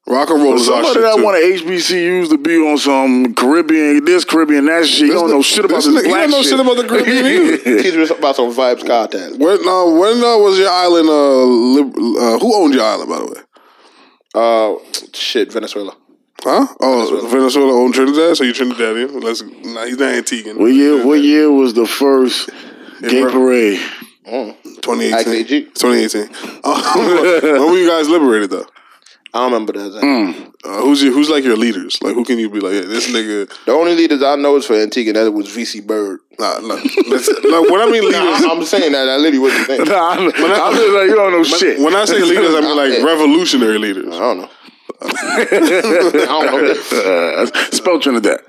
[0.10, 1.23] Rock and roll is our Somebody shit that too.
[1.23, 5.07] wanted HBCUs to be on some Caribbean, this Caribbean, that shit.
[5.07, 6.49] You don't know shit about this this nigga- he black don't know shit.
[6.49, 7.81] shit about the Caribbean either.
[7.84, 9.38] He's just about some vibes content.
[9.38, 11.10] When, uh, when uh, was your island?
[11.10, 13.41] Uh, lib- uh, who owned your island, by the way?
[14.34, 14.76] Uh,
[15.14, 15.95] shit, Venezuela.
[16.41, 16.65] Huh?
[16.80, 18.36] Oh, Venezuela, owned Trinidad.
[18.38, 19.22] So you Trinidadian?
[19.23, 19.44] Let's.
[19.44, 20.57] Nah, he's not Antiguan.
[20.57, 21.06] What year?
[21.06, 22.49] What year was the first
[23.02, 23.31] gay bro.
[23.31, 23.80] parade?
[24.26, 25.14] 2018.
[25.14, 25.61] Ask AG.
[25.76, 26.61] 2018.
[26.64, 26.94] Uh,
[27.60, 28.65] when were you guys liberated though?
[29.34, 30.01] I don't remember that.
[30.01, 30.53] Mm.
[30.64, 32.01] Uh, who's your, who's like your leaders?
[32.01, 32.73] Like who can you be like?
[32.73, 33.47] Yeah, this nigga.
[33.65, 36.19] The only leaders I know is for Antigua, and that was VC Bird.
[36.39, 36.76] Nah, nah.
[37.07, 39.06] Listen, like, when I mean leaders, Nah, I'm saying that.
[39.10, 39.84] That literally was the thing.
[39.85, 41.80] Nah, I'm, I'm just like you don't know shit.
[41.80, 44.14] when I say leaders, I mean like revolutionary leaders.
[44.14, 44.49] I don't know.
[45.01, 47.41] I don't know.
[47.43, 48.39] Uh, spell Trinidad.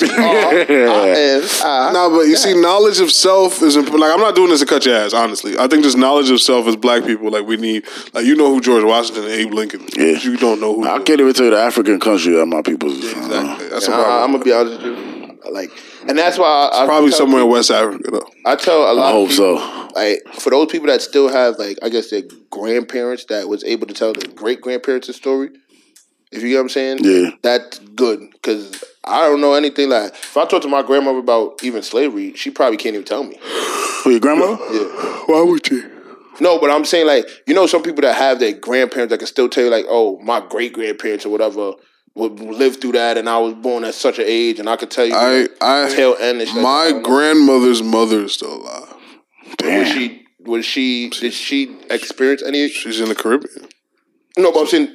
[0.00, 4.50] And, uh, Nah, but you see, knowledge of self is imp- like I'm not doing
[4.50, 5.12] this to cut your ass.
[5.14, 8.34] Honestly, I think just knowledge of self as Black people, like we need, like you
[8.36, 10.30] know who George Washington and Abe Lincoln, is, Yeah.
[10.30, 10.86] you don't know who.
[10.86, 13.24] I the- can't even tell you the African country that my people is from.
[13.24, 13.68] exactly.
[13.68, 14.22] That's a I, problem.
[14.24, 15.18] am gonna be honest with you.
[15.50, 15.70] Like,
[16.06, 18.28] and that's why I, I Probably tell somewhere in West Africa though.
[18.44, 19.06] I tell a lot.
[19.08, 19.88] I hope of people, so.
[19.94, 23.86] Like for those people that still have like I guess their grandparents that was able
[23.86, 25.50] to tell their great grandparents a story.
[26.30, 27.30] If you get what I'm saying, Yeah.
[27.42, 29.88] that's good because I don't know anything.
[29.88, 33.24] Like if I talk to my grandmother about even slavery, she probably can't even tell
[33.24, 33.38] me.
[34.02, 34.58] For your grandmother?
[34.72, 35.22] Yeah.
[35.26, 35.82] Why would she?
[36.40, 39.26] No, but I'm saying like you know some people that have their grandparents that can
[39.26, 41.72] still tell you like oh my great grandparents or whatever
[42.14, 44.90] would live through that and I was born at such an age and I could
[44.90, 46.62] tell you I, I, tail end and shit.
[46.62, 48.94] My grandmother's mother is still alive.
[49.62, 53.68] was she was she did she experience any She's in the Caribbean.
[54.36, 54.94] no but I'm saying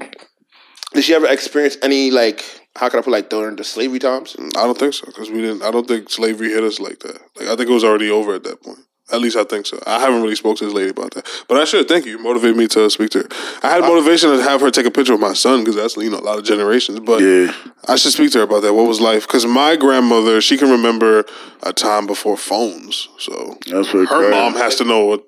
[0.94, 2.44] did she ever experience any like
[2.76, 4.36] how can I put like during the slavery times?
[4.58, 5.62] I don't think so because we didn't.
[5.64, 7.20] I don't think slavery hit us like that.
[7.40, 8.80] Like I think it was already over at that point.
[9.12, 9.78] At least I think so.
[9.86, 11.88] I haven't really spoke to this lady about that, but I should.
[11.90, 12.12] Thank you.
[12.14, 13.28] You motivated me to speak to her.
[13.62, 16.10] I had motivation to have her take a picture of my son because that's you
[16.10, 17.00] know a lot of generations.
[17.02, 17.54] But Yeah.
[17.88, 18.74] I should speak to her about that.
[18.74, 19.28] What was life?
[19.28, 21.26] Because my grandmother, she can remember
[21.64, 23.10] a time before phones.
[23.20, 24.32] So That's her crazy.
[24.32, 25.24] mom has to know what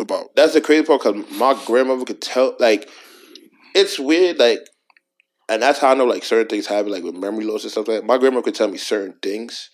[0.00, 0.34] about.
[0.34, 2.88] That's the crazy part because my grandmother could tell like
[3.74, 4.60] it's weird like
[5.48, 7.88] and that's how I know like certain things happen like with memory loss and stuff
[7.88, 8.06] like that.
[8.06, 9.70] My grandma could tell me certain things,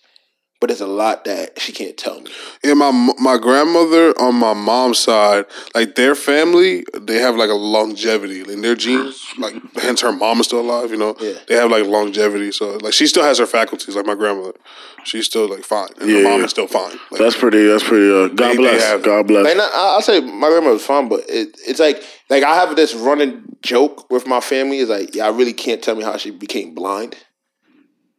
[0.61, 2.31] but it's a lot that she can't tell me.
[2.63, 7.53] Yeah, my my grandmother on my mom's side, like their family, they have like a
[7.55, 9.23] longevity in their genes.
[9.37, 10.91] Like, hence her mom is still alive.
[10.91, 11.33] You know, Yeah.
[11.47, 12.51] they have like longevity.
[12.51, 13.95] So, like, she still has her faculties.
[13.95, 14.53] Like my grandmother,
[15.03, 16.45] she's still like fine, and Yeah, her mom yeah.
[16.45, 16.97] is still fine.
[17.11, 17.65] Like, That's pretty.
[17.67, 18.09] That's pretty.
[18.09, 18.83] Uh, God They- they bless.
[18.83, 19.45] have- God bless.
[19.45, 22.75] Like I, I say my grandma was fine, but it, it's like like I have
[22.75, 26.17] this running joke with my family is like, yeah, I really can't tell me how
[26.17, 27.15] she became blind.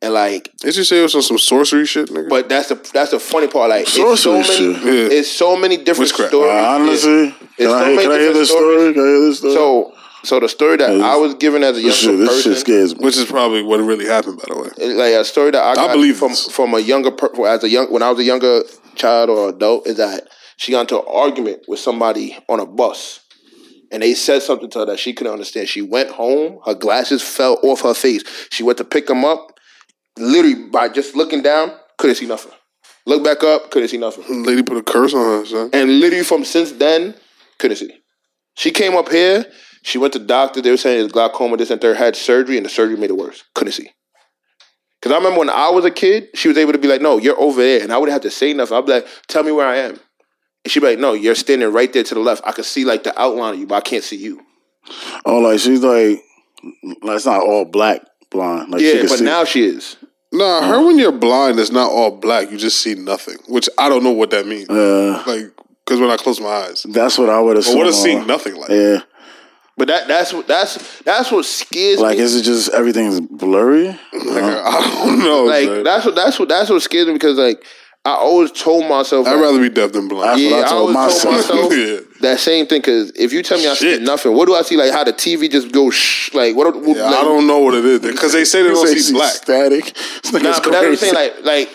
[0.03, 2.29] And like Did you say it was on some sorcery shit, nigga?
[2.29, 3.71] but that's the that's the funny part.
[3.71, 4.85] Like it's so Sorcery many, shit.
[5.13, 5.19] Yeah.
[5.19, 6.31] it's so many different Witchcraft.
[6.33, 6.53] stories.
[6.53, 8.93] Uh, honestly, can It's I, so hear, many can I hear different this story?
[8.95, 9.55] Can I hear this story?
[9.55, 9.93] So
[10.25, 12.61] so the story that I was given as a this younger shit, this person, shit
[12.61, 13.05] scares me.
[13.05, 14.95] Which is probably what really happened, by the way.
[14.95, 16.51] like a story that I got believe from this.
[16.51, 18.63] from a younger per- as a young when I was a younger
[18.97, 23.21] child or adult is that she got into an argument with somebody on a bus.
[23.93, 25.69] And they said something to her that she couldn't understand.
[25.69, 28.25] She went home, her glasses fell off her face.
[28.51, 29.56] She went to pick them up,
[30.19, 32.53] literally by just looking down, couldn't see nothing.
[33.07, 34.45] Look back up, couldn't see nothing.
[34.45, 35.71] Lady put a curse on her, son.
[35.73, 37.15] And literally from since then,
[37.59, 37.93] couldn't see.
[38.57, 39.47] She came up here,
[39.83, 42.67] she went to doctor, they were saying it's glaucoma, this and third, had surgery, and
[42.67, 43.45] the surgery made it worse.
[43.55, 43.91] Couldn't see.
[45.01, 47.19] Because I remember when I was a kid, she was able to be like, no,
[47.19, 47.83] you're over there.
[47.83, 48.77] And I wouldn't have to say nothing.
[48.77, 50.01] I'd be like, tell me where I am.
[50.65, 52.43] And she'd be like, no, you're standing right there to the left.
[52.45, 54.41] I could see like the outline of you, but I can't see you.
[55.25, 56.23] Oh, like she's like,
[57.03, 58.71] that's not all black blind.
[58.71, 59.25] Like Yeah, but see.
[59.25, 59.97] now she is.
[60.33, 62.51] Nah, her when you're blind, it's not all black.
[62.51, 64.69] You just see nothing, which I don't know what that means.
[64.69, 65.53] Uh, Like,
[65.85, 67.65] because when I close my eyes, that's what I would have.
[67.65, 67.79] assume.
[67.79, 68.71] what is uh, seeing nothing like?
[68.71, 69.01] Yeah,
[69.77, 72.03] But that that's what that's that's what scares me.
[72.03, 72.25] like me.
[72.25, 73.87] is it just everything's blurry?
[73.87, 75.45] Like, I don't know.
[75.45, 75.85] Like son.
[75.85, 77.65] that's what that's what that's what scares me because like
[78.07, 80.41] I always told myself I'd like, rather be deaf than blind.
[80.41, 81.71] Yeah, I I told always told myself.
[81.71, 82.21] myself Yeah.
[82.21, 82.81] that same thing.
[82.81, 83.99] Because if you tell me I Shit.
[83.99, 84.77] see nothing, what do I see?
[84.77, 86.33] Like how the TV just goes shh.
[86.33, 86.75] Like what?
[86.75, 89.13] what Yeah, like, I don't know what it is because they say they don't see
[89.13, 89.33] black.
[89.33, 89.85] static.
[89.85, 91.15] This nigga's Nah, but that's what I'm saying.
[91.15, 91.69] Like like.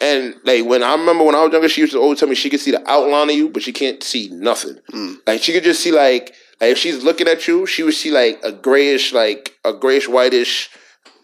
[0.00, 2.34] And like when I remember when I was younger, she used to always tell me
[2.34, 4.76] she could see the outline of you, but she can't see nothing.
[4.90, 5.14] Hmm.
[5.26, 8.10] Like she could just see like like if she's looking at you, she would see
[8.10, 10.68] like a grayish, like a grayish whitish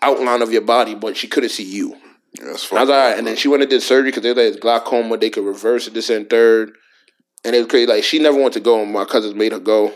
[0.00, 1.96] outline of your body, but she couldn't see you.
[2.40, 3.18] That's I was like, right.
[3.18, 5.16] And then she went and did surgery because they like it's glaucoma.
[5.16, 6.72] They could reverse it, this and third.
[7.44, 7.86] And it was crazy.
[7.86, 9.92] Like she never wanted to go, and my cousins made her go.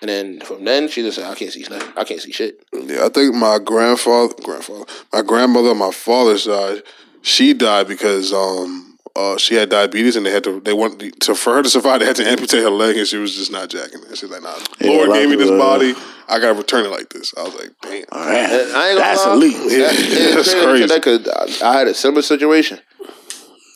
[0.00, 1.92] And then from then, she just said, "I can't see nothing.
[1.96, 6.44] I can't see shit." Yeah, I think my grandfather, grandfather, my grandmother, on my father's
[6.44, 6.82] side,
[7.22, 8.87] she died because um
[9.18, 12.00] uh she had diabetes and they had to they want to for her to survive
[12.00, 14.16] they had to amputate her leg and she was just not jacking it.
[14.16, 15.94] She's like, nah, Yeah, Lord gave me this people, uh, body,
[16.28, 17.34] I gotta return it like this.
[17.36, 17.90] I was like, damn.
[17.92, 19.56] Man, And I ain't that's lie, elite.
[19.56, 20.94] That, That's that's crazy.
[20.94, 22.78] Because I, I had a similar situation.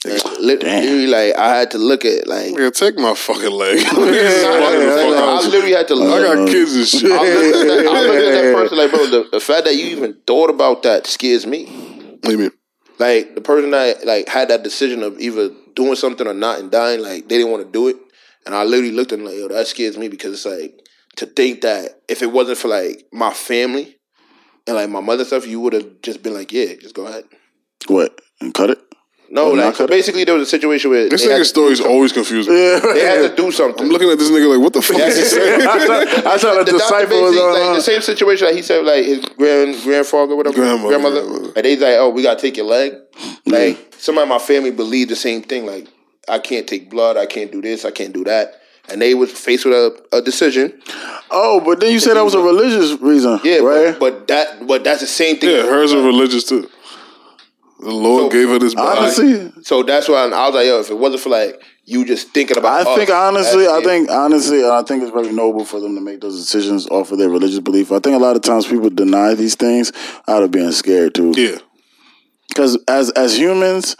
[0.04, 0.42] And Damn.
[0.42, 2.58] literally, like I had to look at like.
[2.58, 3.78] Yeah, take my fucking leg.
[3.80, 6.20] I, Fucking fuck I literally had to look.
[6.20, 7.12] I got kids and shit.
[7.12, 9.76] I looked at that, I looked at that person like, bro, the, the fact that
[9.76, 11.66] you even thought about that scares me.
[11.66, 12.50] What do you mean?
[13.02, 16.70] Like the person that like had that decision of either doing something or not and
[16.70, 17.96] dying, like they didn't want to do it.
[18.46, 21.26] And I literally looked at them like, yo, that scares me because it's like to
[21.26, 23.96] think that if it wasn't for like my family
[24.68, 27.24] and like my mother stuff, you would have just been like, yeah, just go ahead.
[27.88, 28.20] What?
[28.40, 28.78] And cut it?
[29.34, 31.80] No, like not so basically there was a situation where This they had, nigga's stories
[31.80, 32.54] always confuse me.
[32.54, 33.84] they had to do something.
[33.86, 35.62] I'm looking at this nigga like, what the fuck is he saying?
[35.66, 37.72] I thought, I thought the the doctor decipher was basically, like on.
[37.72, 41.52] the uh, same situation that he said like his grand grandfather whatever Grandmother, grandmother grandmother.
[41.56, 42.92] and they like oh we gotta take your leg
[43.46, 45.88] like somebody in my family believed the same thing like
[46.28, 48.60] I can't take blood I can't do this I can't do that
[48.90, 50.78] and they was faced with a, a decision
[51.30, 53.40] oh, but then you said that was a religious reason.
[53.44, 53.98] yeah right.
[53.98, 56.68] but, but that but that's the same thing Yeah, hers are religious too.
[57.82, 58.98] The Lord So, gave her this body.
[59.00, 62.28] honestly, so that's why I was like yo if it wasn't for like you just
[62.30, 65.94] thinking about I think honestly, I think honestly, I think it's very noble for them
[65.96, 67.90] to make those decisions off of their religious belief.
[67.90, 69.92] I think a lot of times people deny these things
[70.28, 71.32] out of being scared too.
[71.36, 71.58] Yeah.
[72.48, 73.96] Because as as humans,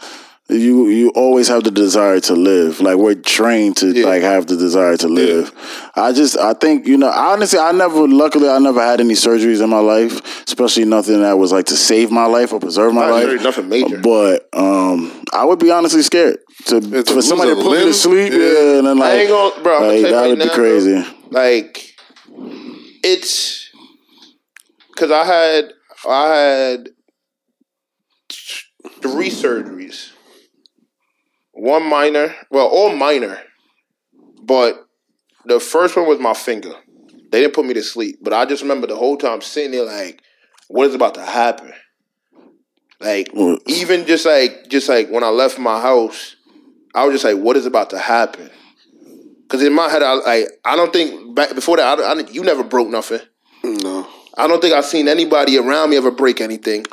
[0.49, 2.81] you you always have the desire to live.
[2.81, 4.05] Like we're trained to Yeah.
[4.05, 5.51] like have the desire to live.
[5.95, 9.63] I just I think you know honestly I never luckily I never had any surgeries
[9.63, 13.07] in my life, especially nothing that was like to save my life or preserve my
[13.07, 13.41] Not life.
[13.41, 13.99] nothing major.
[13.99, 18.33] But um, I would be honestly scared to for somebody to put me to sleep.
[18.33, 18.39] Yeah.
[18.39, 19.79] Yeah, and then like I ain't gonna, bro.
[19.87, 21.01] Like, that you would right be crazy.
[21.01, 21.95] bro, like,
[23.03, 23.69] it's
[24.93, 25.71] because I had
[26.07, 26.89] I had
[29.01, 30.09] three surgeries.
[31.63, 33.39] One minor, well, all minor,
[34.41, 34.85] but
[35.45, 36.73] the first one was my finger.
[37.31, 39.85] They didn't put me to sleep, but I just remember the whole time sitting there
[39.85, 40.21] like,
[40.67, 41.71] what is about to happen?
[42.99, 43.29] Like
[43.65, 46.35] even just like just like when I left my house,
[46.93, 48.49] I was just like, what is about to happen?
[49.43, 52.43] Because in my head, I like I don't think back before that, I, I, you
[52.43, 53.21] never broke nothing.
[53.63, 54.05] No.
[54.37, 56.85] I don't think I've seen anybody around me ever break anything.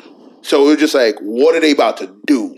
[0.43, 2.55] So it was just like, what are they about to do?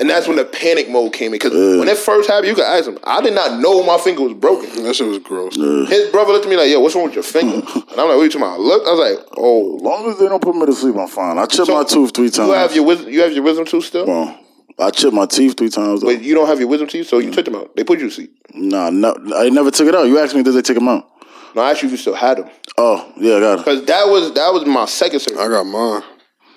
[0.00, 1.32] And that's when the panic mode came in.
[1.32, 2.98] Because when it first happened, you could ask him.
[3.04, 4.82] I did not know my finger was broken.
[4.82, 5.54] That shit was gross.
[5.54, 8.16] His brother looked at me like, "Yo, what's wrong with your finger?" And I'm like,
[8.16, 10.42] "What are you talking about?" Look, I was like, "Oh, as long as they don't
[10.42, 11.38] put me to sleep, I'm fine.
[11.38, 12.48] I chip So, my tooth three times.
[12.48, 14.36] you have your wisdom, you have your wisdom tooth still, Well,
[14.80, 16.00] I chip my teeth three times.
[16.00, 16.08] Though.
[16.08, 17.76] but you don't have your wisdom teeth, so you took them out.
[17.76, 18.34] They put you to sleep.
[18.52, 20.08] Nah, no, I never took it out.
[20.08, 21.08] You asked me, did they take them out?
[21.54, 23.56] No, I asked you if you still had them Oh, yeah, I got it.
[23.64, 25.40] because that was that was my second surgery.
[25.40, 26.02] I got mine.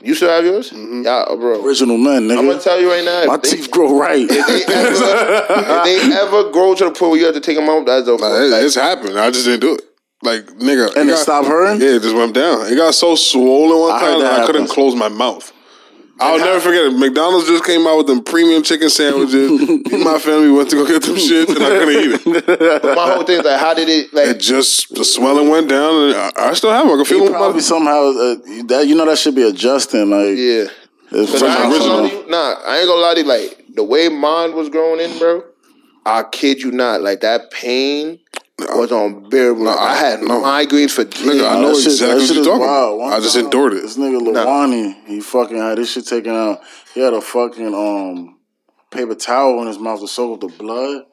[0.02, 0.69] You still have yours?
[0.72, 1.03] Mm-hmm.
[1.03, 1.65] Yeah, bro.
[1.65, 2.38] Original man, nigga.
[2.40, 3.26] I'm gonna tell you right now.
[3.26, 4.26] My they- teeth grow right.
[4.30, 4.94] If they, ever,
[5.49, 8.07] if they ever grow to the point where you have to take them out, that's
[8.07, 8.24] okay.
[8.26, 9.19] It- Like, it's happened.
[9.19, 9.82] I just didn't do it.
[10.24, 11.82] Like nigga, And it got- stopped hurting?
[11.82, 12.65] Yeah, it just went down.
[12.72, 15.52] It got so swollen one I time that that I couldn't close my mouth.
[16.19, 16.91] I'll never forget it.
[16.98, 19.52] McDonald's just came out with them premium chicken sandwiches.
[19.52, 22.84] Me and my family went to go get them shit, and I couldn't eat it.
[22.95, 26.15] my whole thing is like, how did it It just the swelling went down, and
[26.15, 26.88] I, I still have.
[26.88, 26.91] it.
[26.91, 27.27] I can feel He it.
[27.27, 28.35] with my- probably somehow uh,
[28.68, 30.10] that you know that should be adjusting.
[30.10, 30.68] Like Yeah.
[31.11, 32.07] it's from I ain't the gonna lie original.
[32.23, 33.27] you, nah, I ain't gonna lie to you.
[33.27, 35.44] Like the way mine was growing in, bro.
[36.06, 37.02] I kid you not.
[37.02, 38.19] Like that pain
[38.60, 39.64] was unbearable.
[39.64, 40.42] Like, I had no.
[40.42, 41.22] migraines for days.
[41.22, 43.14] Nigga, I know shit- exactly what you're talking about.
[43.14, 43.82] I just endured it.
[43.84, 46.62] This nigga Lawani, he fucking had this shit taken out.
[46.94, 48.40] He had a fucking um
[48.90, 51.04] paper towel in his mouth to soak up the blood.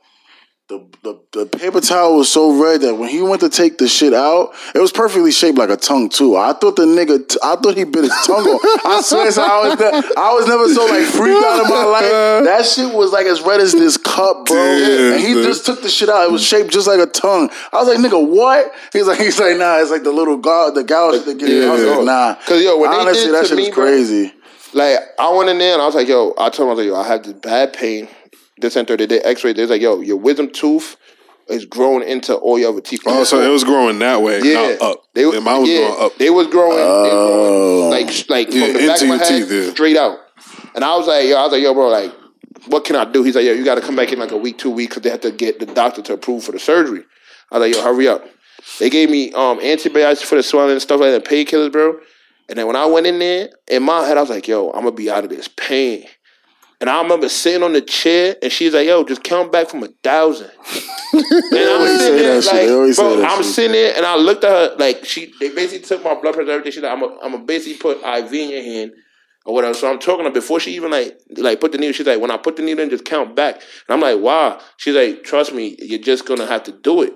[0.69, 3.87] The, the the paper towel was so red that when he went to take the
[3.87, 6.37] shit out, it was perfectly shaped like a tongue too.
[6.39, 8.63] I thought the nigga, t- I thought he bit his tongue off.
[8.83, 11.85] I swear, so I was, ne- I was never so like freaked out in my
[11.85, 12.45] life.
[12.47, 14.57] That shit was like as red as this cup, bro.
[14.57, 15.43] Damn, and he son.
[15.43, 16.25] just took the shit out.
[16.25, 17.51] It was shaped just like a tongue.
[17.71, 18.73] I was like, nigga, what?
[18.95, 21.69] He's like, he's like, nah, it's like the little guard, the gouge that get.
[21.69, 21.91] I was Yeah.
[21.97, 22.35] like, nah.
[22.47, 24.33] 'Cause, yo, when they honestly, did that shit me, is bro, crazy.
[24.73, 26.79] Like I went in there and I was like, yo, I told him I was
[26.79, 28.09] like, yo, I have this bad pain.
[28.59, 29.53] This center they did X-ray.
[29.53, 30.97] They're like, yo, your wisdom tooth
[31.49, 33.03] is growing into all your other teeth.
[33.07, 35.03] Oh, so it was growing that way, yeah, not up.
[35.13, 36.17] They, They, mine was yeah, going up.
[36.19, 37.91] They was growing, they Oh.
[37.91, 39.71] growing like like Yeah, from the back into of my your head teeth, yeah.
[39.73, 40.19] straight out.
[40.75, 42.13] And I was like, yo, I was like, yo, bro, like,
[42.69, 43.23] what can I do?
[43.23, 45.03] He's like, yo, you got to come back in like a week, two weeks, because
[45.03, 47.05] they have to get the doctor to approve for the surgery.
[47.51, 48.25] I was like, yo, hurry up.
[48.79, 51.99] They gave me um antibiotics for the swelling and stuff like that, painkillers, bro.
[52.49, 54.85] And then when I went in there, in my head, I was like, yo, I'm
[54.85, 56.07] gonna be out of this pain.
[56.85, 59.83] And I remember sitting on the chair, and she's like, "Yo, just count back from
[59.85, 60.51] a thousand.
[61.15, 63.55] and I'm sitting there, like, bro, I'm shit.
[63.55, 65.33] sitting there, and I looked at her like she.
[65.41, 66.73] They basically took my blood pressure, everything.
[66.73, 68.93] She's like, "I'm gonna I'm gonna basically put IV in your hand
[69.47, 71.95] or whatever." So I'm talking to her before she even like like put the needle.
[71.95, 74.61] She's like, "When I put the needle in, just count back." And I'm like, "Wow."
[74.77, 77.15] She's like, "Trust me, you're just gonna have to do it."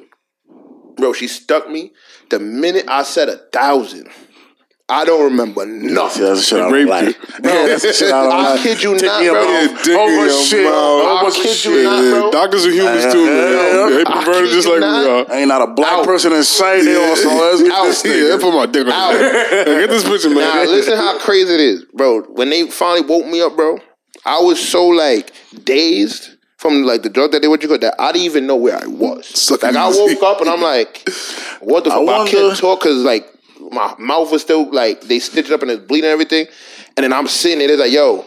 [0.97, 1.93] Bro, she stuck me.
[2.31, 4.09] The minute I said a thousand,
[4.91, 6.23] I don't remember See, nothing.
[6.25, 7.07] that's the shit I don't raped like.
[7.09, 7.15] you.
[7.45, 8.61] Yeah, that's the shit I don't I like.
[8.63, 9.45] kid you Take not, your bro.
[9.45, 10.67] mouth Yeah, dick over shit.
[10.67, 11.73] Over I kid shit.
[11.73, 12.31] you not, bro.
[12.33, 13.95] Doctors are humans too, man.
[13.95, 15.05] They I perverted just like not.
[15.05, 15.39] Uh, we are.
[15.39, 16.05] Ain't not a black Out.
[16.07, 16.83] person in sight.
[16.85, 17.85] They on some let's get Out.
[17.85, 18.37] this Yeah, nigga.
[18.39, 19.13] they put my dick on Out.
[19.13, 19.19] you.
[19.21, 20.39] Get this picture, man.
[20.39, 22.23] Now listen how crazy it is, bro.
[22.23, 23.79] When they finally woke me up, bro,
[24.25, 25.33] I was so like
[25.65, 28.57] dazed from like the drug that they what you got that I didn't even know
[28.57, 29.27] where I was.
[29.27, 31.07] Suck like it I woke up and I'm like,
[31.61, 32.01] what the I fuck?
[32.09, 33.27] I, wonder- can't talk because like
[33.73, 36.47] my mouth was still like they stitched it up and it's bleeding and everything.
[36.97, 38.25] And then I'm sitting there, they're like, yo.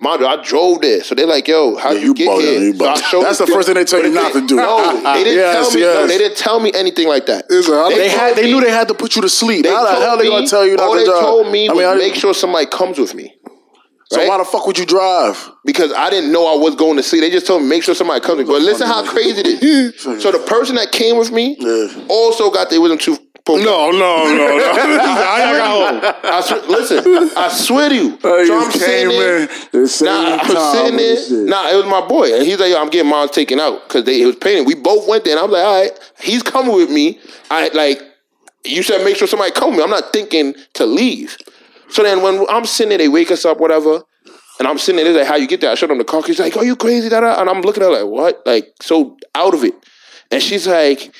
[0.00, 2.40] Mind you, I drove there, so they're like, "Yo, how Yeah, you, you get bugging,
[2.40, 4.56] here?" you So I showed That's the first thing they tell you not to do.
[4.56, 5.80] No, they didn't Yes, tell me.
[5.82, 7.44] No, they didn't tell me anything like that.
[7.48, 8.34] A- They had.
[8.34, 9.62] They told knew they had to put you to sleep.
[9.62, 11.20] They How the hell they gonna tell you not all they drive?
[11.20, 13.32] told me I mean, make sure somebody comes with me.
[14.10, 14.28] So right?
[14.28, 15.52] why the fuck would you drive?
[15.64, 17.20] because I didn't know I was going to sleep.
[17.20, 18.38] They just told me make sure somebody comes.
[18.38, 18.54] with me.
[18.54, 20.00] But listen how crazy it is.
[20.20, 22.06] So the person that came with me Yeah.
[22.08, 23.20] also got their wisdom tooth.
[23.48, 24.56] No, no, no, no.
[24.56, 26.24] Y'all got?
[26.24, 28.18] I swear, listen, I swear to you.
[28.22, 29.42] Oh, so I'm came sitting there.
[29.42, 31.46] in the same Nah, I'm sitting there.
[31.46, 34.04] Nah, it was my boy, and he's like, "Yo, I'm getting mine taken out because
[34.04, 34.64] they it was paying.
[34.64, 37.18] We both went there, and I'm like, all right, he's coming with me.
[37.50, 38.00] I like,
[38.64, 39.84] you said make sure somebody come with me.
[39.84, 41.36] I'm not thinking to leave.
[41.88, 44.02] So then when I'm sitting there, they wake us up, whatever.
[44.58, 45.70] And I'm sitting there, they're like, how you get there?
[45.70, 46.22] I showed them the car.
[46.24, 47.08] He's like, are you crazy?
[47.08, 47.40] Da, da.
[47.40, 48.46] And I'm looking at her like, what?
[48.46, 49.74] Like, so out of it.
[50.30, 51.12] And she's like,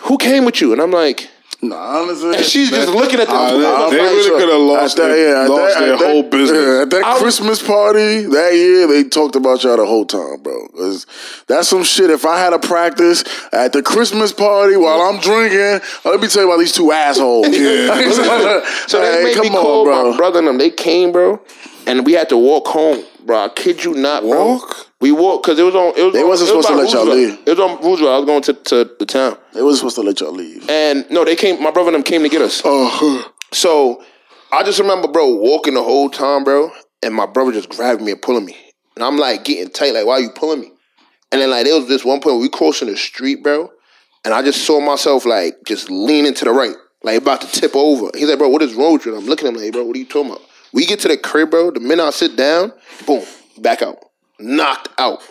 [0.00, 0.72] who came with you?
[0.72, 1.28] And I'm like,
[1.60, 3.60] Nah, honestly, and she's just looking at the Uh, two.
[3.60, 6.06] they- I'm they like, really could have lost, that- their, yeah, lost that- their that-
[6.08, 6.82] whole business.
[6.82, 10.68] at that I Christmas party that year, they talked about y'all the whole time, bro.
[10.76, 11.04] 'Cause
[11.48, 12.10] that's some shit.
[12.10, 15.80] If I had a practice at the Christmas party while I'm drinking, uh,
[16.10, 17.48] let me tell you about these two assholes.
[17.48, 18.62] Yeah.
[18.86, 20.10] So they Hey, made me on, call bro.
[20.12, 20.58] my brother and them.
[20.58, 21.40] They came, bro,
[21.88, 23.36] and we had to walk home, bro.
[23.44, 24.46] I kid you not, bro.
[24.52, 24.86] Walk?
[25.00, 25.96] We walked because it was on.
[25.96, 27.38] It was They on, wasn't it was supposed to let y'all leave.
[27.46, 28.10] It was on Roosevelt.
[28.12, 30.68] I was going to, to the town, They wasn't supposed to let y'all leave.
[30.68, 31.62] and no, they came.
[31.62, 32.62] My brother and them came to get us.
[32.64, 34.02] Oh, So
[34.52, 36.70] I just remember, bro, walking the whole time, bro,
[37.02, 38.56] and my brother just grabbing me and pulling me,
[38.96, 40.72] and I'm like getting tight, like, why are you pulling me?
[41.30, 43.70] And then like there was this one point we crossing the street, bro,
[44.24, 47.76] and I just saw myself like just leaning to the right, like about to tip
[47.76, 48.10] over.
[48.14, 49.14] He's like, bro, what is wrong with you?
[49.14, 50.42] And I'm looking at him like, bro, what are you talking about?
[50.72, 51.70] We get to the crib, bro.
[51.70, 52.72] The minute I sit down,
[53.06, 53.24] boom,
[53.58, 53.96] back out,
[54.38, 55.22] knocked out.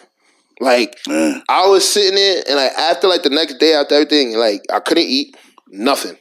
[0.60, 1.42] Like Yeah.
[1.50, 4.80] I was sitting there, and like after like the next day after everything, like I
[4.80, 5.36] couldn't eat
[5.70, 6.18] nothing.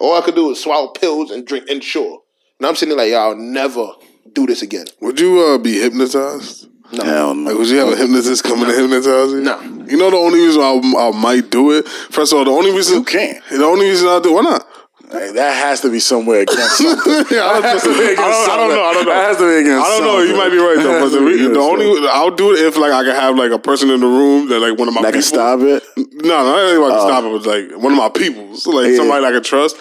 [0.00, 2.20] All I could do was swallow pills and drink Ensure.
[2.58, 3.86] And I'm sitting there like, y'all never
[4.32, 4.86] do this again.
[5.00, 6.68] would you uh, be hypnotized?
[6.92, 7.04] No.
[7.04, 7.50] Hell no.
[7.50, 9.40] Like, would you have a hypnotist coming to hypnotize you?
[9.42, 9.60] No.
[9.62, 11.86] You know the only reason I, I might do it.
[11.88, 13.42] First of all, the only reason You can't.
[13.48, 14.66] The only reason I do why not?
[15.10, 17.12] Hey, that has to be somewhere against something.
[17.12, 17.24] I
[17.60, 18.82] That has to be against don't, I don't know.
[18.84, 19.12] I don't know.
[19.14, 20.18] That has to be against I don't know.
[20.22, 21.00] You might be right though.
[21.00, 23.58] But the, the so- only I'll do it if like I can have like a
[23.58, 25.38] person in the room that like one of my that can people.
[25.38, 25.82] stop it.
[25.96, 27.08] No, no, I ain't like to oh.
[27.08, 27.30] stop it.
[27.34, 28.96] But like one of my people, so, like Yeah.
[28.96, 29.76] somebody I can trust.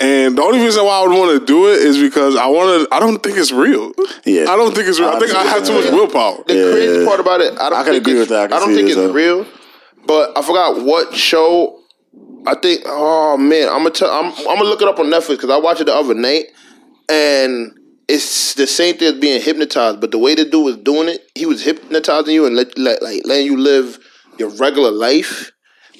[0.00, 2.88] And the only reason why I would want to do it is because I want
[2.88, 2.94] to.
[2.94, 3.92] I don't think it's real.
[4.24, 4.50] Yeah.
[4.50, 5.08] I don't think it's real.
[5.08, 6.42] I think I have too much willpower.
[6.46, 6.72] The Yeah.
[6.72, 8.52] crazy part about it, I don't I can think agree it's, with that.
[8.52, 9.12] I I don't think it, it's so.
[9.12, 9.46] real.
[10.06, 11.80] But I forgot what show.
[12.46, 12.82] I think.
[12.86, 14.10] Oh man, I'm gonna tell.
[14.10, 16.46] I'm, I'm gonna look it up on Netflix because I watched it the other night,
[17.08, 17.72] and
[18.08, 20.00] it's the same thing as being hypnotized.
[20.00, 23.02] But the way the dude was doing it, he was hypnotizing you and let, let
[23.02, 23.98] like letting you live
[24.38, 25.50] your regular life.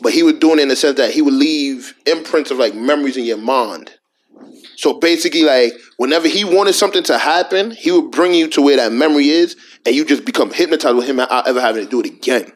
[0.02, 2.74] But he was doing it in the sense that he would leave imprints of like
[2.74, 3.92] memories in your mind.
[4.76, 8.76] So basically, like whenever he wanted something to happen, he would bring you to where
[8.76, 9.56] that memory is,
[9.86, 12.52] and you just become hypnotized with him ever having to do it again.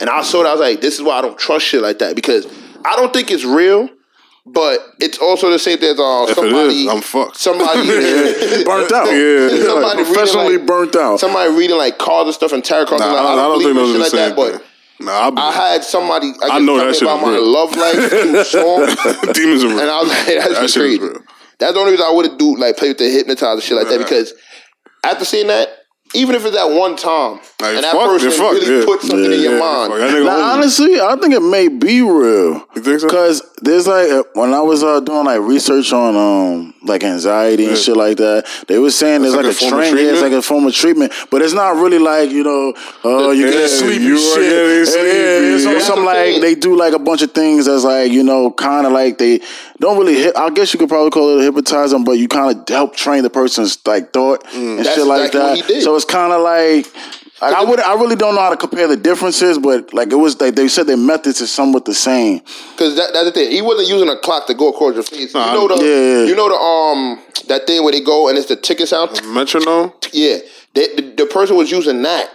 [0.00, 2.00] And I saw that I was like, this is why I don't trust shit like
[2.00, 2.46] that because
[2.84, 3.88] I don't think it's real,
[4.46, 6.84] but it's also the same thing as uh, If somebody.
[6.86, 7.36] is, I'm fucked.
[7.38, 7.80] Somebody
[8.64, 9.06] Burnt out.
[9.06, 9.48] Yeah.
[9.50, 11.20] Like, Somebody reading, professionally like- burnt out.
[11.20, 13.00] somebody reading like cards and stuff and tarot cards.
[13.00, 15.06] Nah, and, I, like, don't, I don't think those are the same like that, thing.
[15.06, 16.32] Nah, I, but I had somebody.
[16.42, 17.46] I, I know that shit about my real.
[17.50, 18.86] love life through song.
[19.32, 19.80] demons are real.
[19.80, 20.98] And I was like, that's That just shit is crazy.
[21.00, 21.22] real.
[21.58, 23.88] That's the only reason I would have do like play with the hypnotizer shit like
[23.88, 24.34] that because
[25.04, 25.68] after seeing that,
[26.14, 28.84] even if it's at one time Like, and that fuck, person you're really yeah.
[28.86, 31.40] put something in Yeah, your Yeah, mind, fuck, that nigga Now, honestly, I think it
[31.42, 32.66] may be real.
[32.74, 33.06] You think so?
[33.06, 37.64] Because there's like uh, when I was uh, doing like research on um like anxiety
[37.64, 37.82] and Yeah.
[37.82, 40.32] shit like that, they were saying there's like, like a a train, yeah, it's like
[40.32, 42.74] a form of treatment, but it's not really like you know,
[43.04, 44.42] uh, you get sleepy you shit.
[44.42, 45.06] getting Yeah, sleepy.
[45.08, 45.78] yeah, it's Yeah.
[45.80, 48.92] some like they do like a bunch of things that's like you know, kind of
[48.92, 49.40] like they
[49.80, 50.32] don't really.
[50.34, 53.30] I guess you could probably call it hypnotizing, but you kind of help train the
[53.30, 55.82] person's like thought and That's shit like exactly that.
[55.82, 56.86] So it's kind of like.
[57.52, 60.16] Like, I would, I really don't know how to compare the differences, but like it
[60.16, 62.38] was like they said their methods is somewhat the same.
[62.72, 63.50] because that, that's the thing.
[63.50, 65.34] He wasn't using a clock to go across your face.
[65.34, 65.90] Nah, you know the, yeah,
[66.20, 66.24] yeah.
[66.26, 69.10] you know the um that thing where they go and it's the ticket sound.
[69.26, 69.92] Metronome?
[70.12, 70.38] Yeah,
[70.74, 72.30] they, the, the person was using that,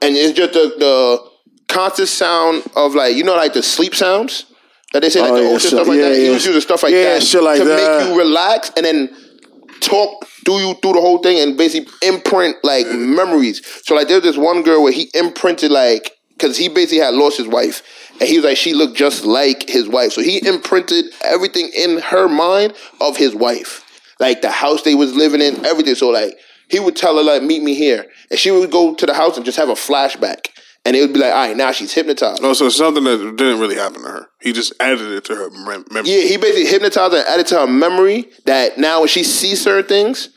[0.00, 1.30] and it's just the the
[1.72, 4.44] constant sound of like you know like the sleep sounds
[4.92, 6.18] that they say like Oh, the yeah, ocean shit- stuff like yeah, that.
[6.18, 8.00] He was using stuff like Yeah, that shit like to that.
[8.00, 9.08] make you relax and then
[9.80, 13.62] talk through you through the whole thing and basically imprint like memories.
[13.84, 17.38] So like there's this one girl where he imprinted like because he basically had lost
[17.38, 17.82] his wife
[18.20, 20.12] and he was like she looked just like his wife.
[20.12, 23.84] So he imprinted everything in her mind of his wife,
[24.20, 25.94] like the house they was living in, everything.
[25.94, 26.38] So like
[26.68, 29.36] he would tell her like meet me here, and she would go to the house
[29.36, 30.48] and just have a flashback.
[30.84, 32.40] And it would be like, all right, now she's hypnotized.
[32.42, 34.26] Oh, so something that didn't really happen to her.
[34.40, 36.10] He just added it to her mem- memory.
[36.10, 39.62] Yeah, he basically hypnotized her and added to her memory that now when she sees
[39.62, 40.30] certain things,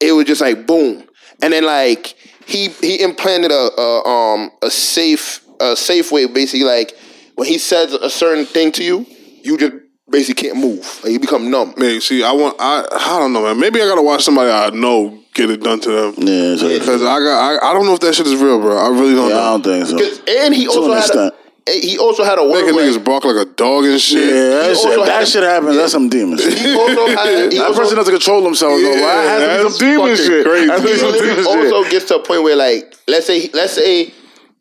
[0.00, 1.04] it was just like boom.
[1.42, 2.14] And then like
[2.46, 6.96] he he implanted a, a um a safe a safe way basically like
[7.34, 9.06] when he says a certain thing to you,
[9.42, 9.72] you just
[10.10, 11.00] basically can't move.
[11.02, 11.74] Like you become numb.
[11.76, 13.58] Man, see, I want, I, I don't know, man.
[13.58, 16.14] Maybe I gotta watch somebody I know get it done to them.
[16.18, 18.76] Yeah, so, Because I got, I, I don't know if that shit is real, bro.
[18.76, 19.62] I really don't yeah, I know.
[19.62, 19.98] don't think so.
[19.98, 21.32] 'Cause- And he also had a,
[21.66, 24.20] he also had a word Making where- niggas bark like a dog and shit.
[24.22, 25.76] Yeah, that, shit, that had- shit happens.
[25.76, 26.44] That's some demons.
[26.44, 28.82] he also had he That also, person doesn't control themselves.
[28.82, 28.92] though.
[28.94, 29.24] Yeah, Why?
[29.24, 30.44] It has to be that's some demon shit.
[30.46, 30.68] crazy.
[30.70, 31.72] Has to be he some literally demon shit.
[31.72, 34.12] also gets to a point where like let's say let's say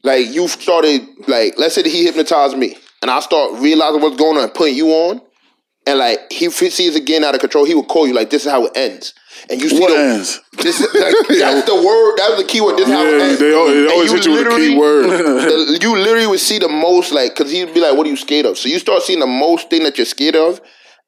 [0.03, 4.15] like you started like let's say that he hypnotized me and I start realizing what's
[4.17, 5.21] going on and putting you on
[5.85, 8.45] and like he sees it getting out of control he will call you like this
[8.45, 9.13] is how it ends
[9.49, 10.41] and you see What the, ends?
[10.57, 13.24] this is, like, that's the word that's the key word this is how it Yeah,
[13.26, 15.03] ends they, al- they always you hit you with a key word.
[15.10, 18.18] the, you literally would see the most like because he'd be like what are you
[18.18, 18.57] scared of?
[18.57, 20.61] So you start seeing the most thing that you're scared of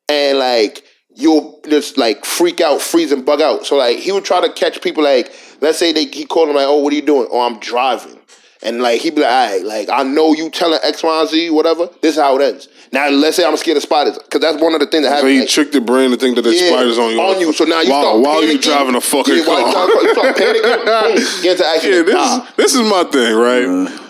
[0.10, 0.84] and like
[1.16, 3.66] you'll just like freak out freeze and bug out.
[3.66, 5.32] So like he would try to catch people like
[5.62, 7.28] let's say they he called him like oh what are you doing?
[7.32, 8.20] Oh i'm driving.
[8.64, 11.30] And like he'd be like all right like i know you telling x y and
[11.30, 11.88] z whatever.
[12.02, 14.74] This is how it ends now let's say i'm scared of spiders because that's one
[14.74, 16.62] of the things that So happens he like, tricked the brain to think that there's
[16.62, 17.22] yeah, spiders on you.
[17.22, 17.54] on you.
[17.54, 19.88] So now you while, start while you driving a fucking yeah, while you car.
[19.88, 21.64] driving- you start panicking, boom, get into
[21.96, 22.48] Yeah, this die.
[22.50, 24.02] is this is my thing, right?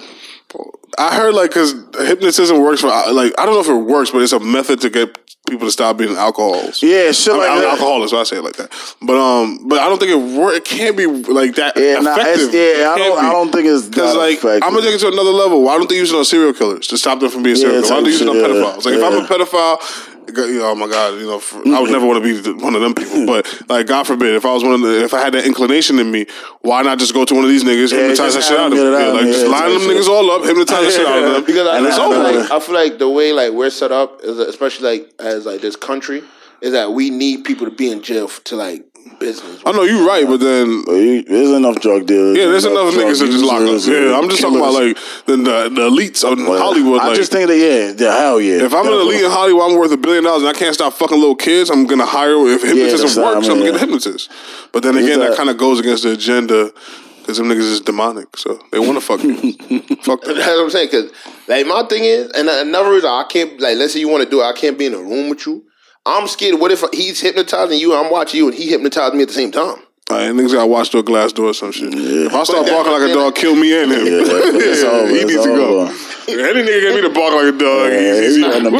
[0.97, 4.21] I heard like because hypnotism works for like I don't know if it works, but
[4.21, 5.17] it's a method to get
[5.47, 6.81] people to stop being alcohols.
[6.81, 7.71] Yeah, shit I mean, like I'm that.
[7.73, 8.71] alcoholics, so I say it like that.
[9.01, 10.55] But um, but I don't think it work.
[10.55, 12.53] It can't be like that Yeah, nah, effective.
[12.53, 14.63] yeah, I don't, I don't think it's Because like effective.
[14.63, 15.61] I'm gonna take it to another level.
[15.63, 17.87] Why don't they use it on serial killers to stop them from being serial Yeah,
[17.87, 17.91] killers?
[17.91, 18.85] Why don't they use it on yeah, pedophiles?
[18.85, 21.65] Like if I'm a pedophile, you know, oh my god, you know, for, I would
[21.89, 21.91] mm-hmm.
[21.93, 23.25] never want to be one of them people.
[23.25, 25.99] But like God forbid, if I was one of the, if I had that inclination
[25.99, 26.25] in me,
[26.61, 28.77] why not just go to one of these niggas, Yeah, hypnotize that shit out of
[28.77, 28.99] them them?
[28.99, 29.97] get it Yeah, like just line them shit.
[29.97, 31.45] niggas all up, hypnotize the shit out of them.
[31.45, 32.23] Because I, And I, it's feel over.
[32.23, 35.61] like, I feel like the way like we're set up, is especially like as like
[35.61, 36.23] this country,
[36.61, 38.83] is that we need people to be in jail to like
[39.19, 39.61] business.
[39.65, 42.37] I know you're right, but then There's enough drug dealers.
[42.37, 43.67] yeah, there's enough drug niggas that just lock up.
[43.69, 47.01] users, Yeah, I'm just talking about like the the, the elites of Hollywood.
[47.01, 48.63] I like, just think that yeah, the hell yeah.
[48.63, 50.93] If I'm an elite in Hollywood, I'm worth a billion dollars, and I can't stop
[50.93, 51.69] fucking little kids.
[51.69, 53.47] I'm gonna hire if hypnotism that's not- works.
[53.47, 54.31] I I'm mean, gonna get a hypnotist.
[54.71, 56.71] But then again, that- that kind of goes against the agenda
[57.19, 59.35] because them niggas is demonic, so they want to fuck you.
[60.03, 60.89] fuck That's what I'm saying.
[60.89, 61.11] Cause
[61.47, 63.77] like my thing is, and another reason I can't like.
[63.77, 65.63] Let's say you want to do it, I can't be in a room with you.
[66.05, 66.59] I'm scared.
[66.59, 67.95] What if he's hypnotizing you?
[67.95, 69.84] I'm watching you, and he hypnotized me at the same time.
[70.11, 71.91] All right, niggas gotta watch through a glass door or some shit.
[71.91, 74.05] If I start barking like a dog, kill me and him.
[74.05, 75.89] Yeah, it's over, he it's needs to go.
[76.25, 77.93] Any nigga get me to bark like a dog.
[77.93, 78.73] Yeah, he's, he's he's, on the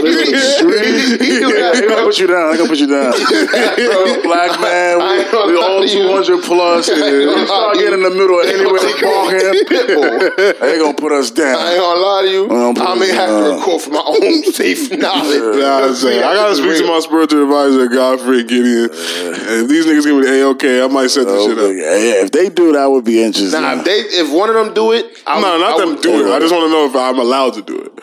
[0.58, 1.22] street.
[1.22, 2.52] He do that, They gonna put you down.
[2.52, 3.14] They gonna put you down.
[4.26, 6.90] Black man, I we lie all two hundred plus.
[6.90, 10.62] I ain't You start getting in the middle of They anywhere gonna take barking.
[10.66, 11.58] They gonna put us down.
[11.58, 12.48] I ain't gonna lie to you.
[12.50, 13.58] don't I may it have to down.
[13.62, 15.58] record for my own safe knowledge.
[15.62, 18.90] Nah, I'm saying, I gotta speak to my spiritual advisor, Godfrey Gideon.
[18.90, 21.58] And if these niggas give me the A okay, I might set this oh, shit
[21.58, 21.72] up.
[21.72, 23.62] Yeah, if they do, that would be interesting.
[23.62, 25.90] Nah, if they if one of them do it, I No, would- not I them
[25.96, 26.32] would- do it.
[26.34, 27.94] I just want to know if I'm allowed to do it.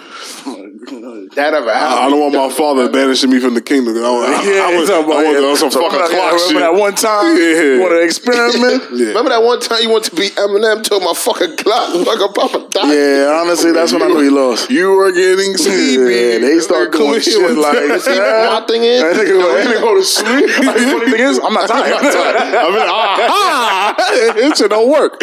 [1.32, 3.96] That ever I, I don't want my father banishing me from the kingdom.
[3.96, 6.56] I, I, I, I, was, I was on some So fucking remember clock that, shit.
[6.59, 7.30] Remember that one time?
[7.38, 7.62] Yeah.
[7.62, 8.80] You want to experiment?
[9.14, 12.68] Remember that one time you wanted to be Eminem told my fucking clock a Papa
[12.68, 12.84] Doc?
[12.90, 14.70] Yeah, honestly, that's when I he lost.
[14.70, 16.02] You were getting sleepy.
[16.02, 18.02] Yeah, they start doing shit like.
[18.02, 20.50] See, my thing is, nigga go, that nigga go to sleep.
[20.72, 21.94] The funny thing is, I'm not tired.
[21.94, 22.36] I'm not tired.
[22.36, 23.94] I mean, ah,
[24.36, 25.22] it shit don't work.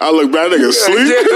[0.00, 1.14] I look back, nigga, sleep.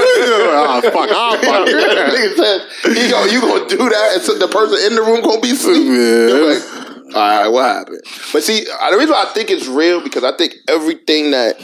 [0.55, 1.69] ah, fuck, ah, fuck.
[1.69, 5.23] Nigga said, he go, you gonna do that, and so the person in the room
[5.23, 5.85] gonna be asleep.
[5.85, 5.93] Yeah.
[5.93, 8.03] They're like, all right, what happened?
[8.33, 11.59] But see, uh, the reason why I think it's real because I think everything that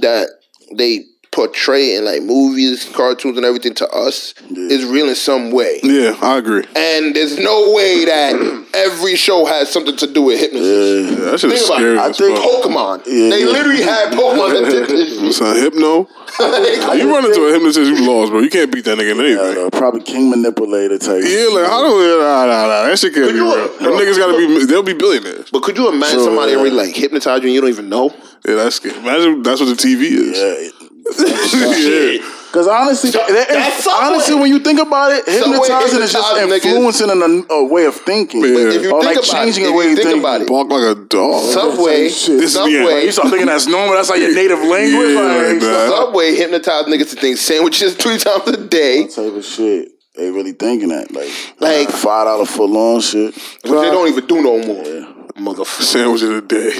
[0.00, 0.28] that
[0.76, 5.80] they portray in like movies, cartoons, and everything to us is real in some way.
[5.82, 6.64] Yeah, I agree.
[6.76, 11.10] And there's no way that every show has something to do with hypnosis.
[11.18, 11.94] Yeah, that shit is about scary.
[11.96, 11.98] it.
[11.98, 12.62] I think- fuck.
[12.64, 12.98] Pokemon.
[13.06, 13.46] Yeah, they yeah.
[13.46, 15.32] literally had Pokemon that did shit.
[15.34, 16.08] Son, hypno.
[16.32, 18.40] You run into a hypnotist, you lost, bro.
[18.40, 19.54] You can't beat that nigga in anything.
[19.54, 21.22] don't probably king manipulator type.
[21.26, 22.04] Yeah, like how do we?
[22.18, 22.86] Nah, nah, nah.
[22.86, 23.68] That shit can't Could be real.
[23.78, 24.64] Them niggas gotta be.
[24.66, 25.50] They'll be billionaires.
[25.50, 28.14] But could you imagine So, somebody really like hypnotize you and you don't even know?
[28.46, 28.96] Yeah, that's scary.
[28.98, 30.38] Imagine that's what the TV is.
[30.38, 30.81] Yeah.
[31.04, 32.28] Oh, yeah.
[32.52, 34.06] Because honestly, So- that- that's Subway.
[34.06, 36.76] honestly, when you think about it, hypnotizing is just hypnotizing niggas.
[36.76, 37.10] influencing
[37.48, 38.42] a, a way of thinking.
[38.42, 40.20] But if you or think like about changing it, the way you you think think.
[40.20, 41.42] about it, Bark like a dog.
[41.50, 42.38] Subway, Shit.
[42.38, 42.86] This is the end.
[42.86, 43.94] Subway, You start thinking that's normal.
[43.94, 45.14] That's like your native language.
[45.14, 45.90] Yeah, like, man.
[45.90, 49.06] Subway hypnotized niggas to think sandwiches three times a day.
[49.06, 49.88] type of shit.
[50.14, 53.34] They really thinking that, like, Like- five dollar foot long shit.
[53.34, 55.11] Which they don't even do no more.
[55.36, 55.82] Motherfucker.
[55.82, 56.72] Sandwich of the day.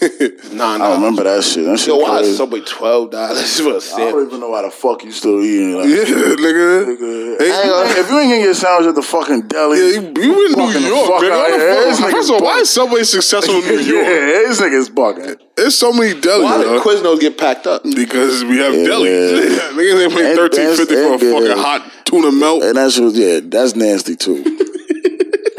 [0.52, 0.94] Nah, I nah.
[0.94, 1.64] remember that shit.
[1.66, 2.36] That shit Yo, why is crazy.
[2.38, 4.26] Subway twelve dollars for a I don't sandwich?
[4.28, 5.76] even know why the fuck you still eating.
[5.76, 6.96] Like, Yeah, nigga.
[6.96, 7.86] Nigga, Hey, Hang on.
[7.98, 10.88] If you ain't getting your sandwich at the fucking deli, Yeah, you, you in New
[10.88, 11.32] York, fuck nigga.
[11.32, 11.50] out
[11.86, 12.10] What fuck?
[12.12, 14.06] First of all, why is Subway successful in New York?
[14.06, 15.38] yeah, this nigga's bugging.
[15.56, 16.72] There's so many delis, Why yo.
[16.72, 17.82] did Quiznos get packed up?
[17.84, 18.86] Because we have Yeah.
[18.88, 19.58] delis.
[19.76, 22.62] Niggas ain't paying thirteen fifty for a fucking hot tuna melt.
[22.64, 24.42] And that shit was, yeah, that's nasty too.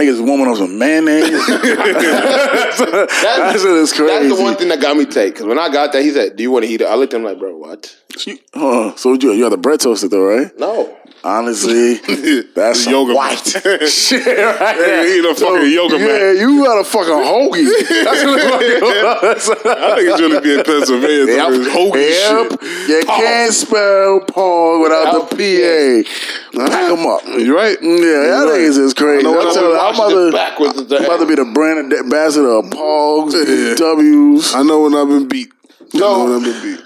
[0.02, 1.30] Niggas warming up some mayonnaise.
[1.48, 4.28] that shit is crazy.
[4.28, 5.36] That's the one thing that got me take.
[5.36, 7.14] Because when I got that, he said, "Do you want to heat it?" I looked
[7.14, 7.96] at him like, "Bro, what?
[8.26, 10.52] You- huh, so you, you had the bread toasted though, right?
[10.58, 11.94] No." Honestly,
[12.56, 15.08] that's some yoga white shit right They there.
[15.20, 16.38] eating a fucking yoga yeah, mat.
[16.38, 17.70] you got a fucking hoagie.
[18.04, 19.66] That's what it's like.
[19.68, 21.26] I think it's really be in Pennsylvania.
[21.26, 21.52] Yep.
[21.52, 21.62] Yep.
[21.78, 22.62] Hoagie Yep.
[22.62, 22.90] shit.
[22.90, 26.66] You can't spell Paul without the PA.
[26.68, 27.22] Pack them up.
[27.40, 27.78] You right?
[27.82, 28.60] Yeah, that right.
[28.60, 29.20] nigga is crazy.
[29.28, 31.94] I know I'm, telling you, I'm, about to, is I'm about to be the brand
[31.94, 33.76] ambassador of Pogs, Yeah.
[33.76, 34.56] W's.
[34.56, 35.50] I know when I've been beat.
[35.94, 36.86] I know when I've been beat.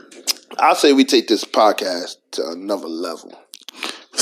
[0.59, 3.33] I say we take this podcast to another level.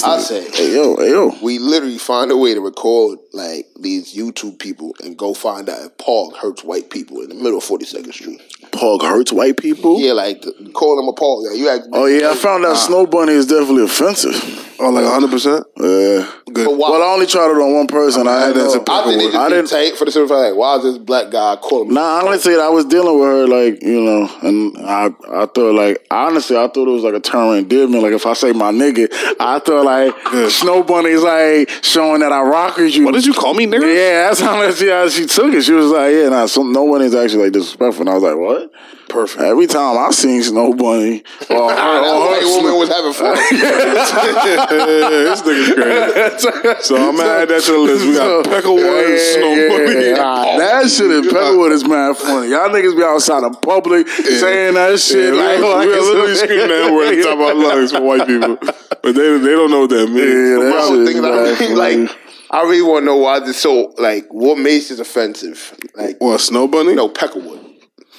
[0.04, 1.32] I say Hey yo, hey yo.
[1.42, 5.82] we literally find a way to record like these YouTube people and go find out
[5.86, 8.42] if Paul hurts white people in the middle of 42nd Street.
[8.72, 10.00] Pog hurts white people.
[10.00, 11.46] Yeah, like the, call them a Paul.
[11.48, 14.34] Yeah, you act, Oh yeah, I found out Snow Bunny is definitely offensive.
[14.80, 15.66] Oh, like hundred percent.
[15.78, 16.30] Yeah.
[16.54, 16.66] Good.
[16.66, 16.90] But why?
[16.92, 18.28] Well, I only tried it on one person.
[18.28, 20.36] I, add didn't that I think they just I I didn't- tight for the simple
[20.36, 21.94] fact, like, why is this black guy calling?
[21.94, 25.74] Nah, I honestly, I was dealing with her like you know, and I I thought
[25.76, 28.04] like honestly, I thought it was like a term endearment.
[28.04, 29.08] Like if I say my nigga,
[29.40, 30.14] I thought like
[30.52, 33.06] Snow Bunny's like showing that I rock with you.
[33.06, 33.82] What did you call me, nigga?
[33.84, 35.64] Yeah, that's how she, how she took it.
[35.64, 38.02] She was like, yeah, nah, some, no one is actually like disrespectful.
[38.02, 38.72] And I was like, what?
[39.14, 39.41] Perfect.
[39.44, 43.38] Every time I seen Snow Bunny uh, or her, that white woman was having fun.
[43.53, 46.81] this nigga's crazy.
[46.81, 48.06] So I'm gonna add that to the list.
[48.07, 50.11] We got Peckerwood and Snow Bunny.
[50.18, 52.49] Nah, that shit in Peckerwood is mad funny.
[52.49, 55.35] Y'all niggas be outside in public saying that shit.
[55.35, 57.91] Yeah, like, we like are literally screaming that word at the top of our lungs
[57.91, 60.26] for white people, but they they don't know what that means.
[60.26, 61.76] Yeah, that shit is mad funny.
[61.76, 62.18] like,
[62.49, 65.77] I really want to know why this so like what makes this offensive?
[65.94, 66.95] Like, What Snow Bunny?
[66.95, 67.73] know, Peckerwood.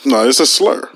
[0.06, 0.88] No, it's a slur.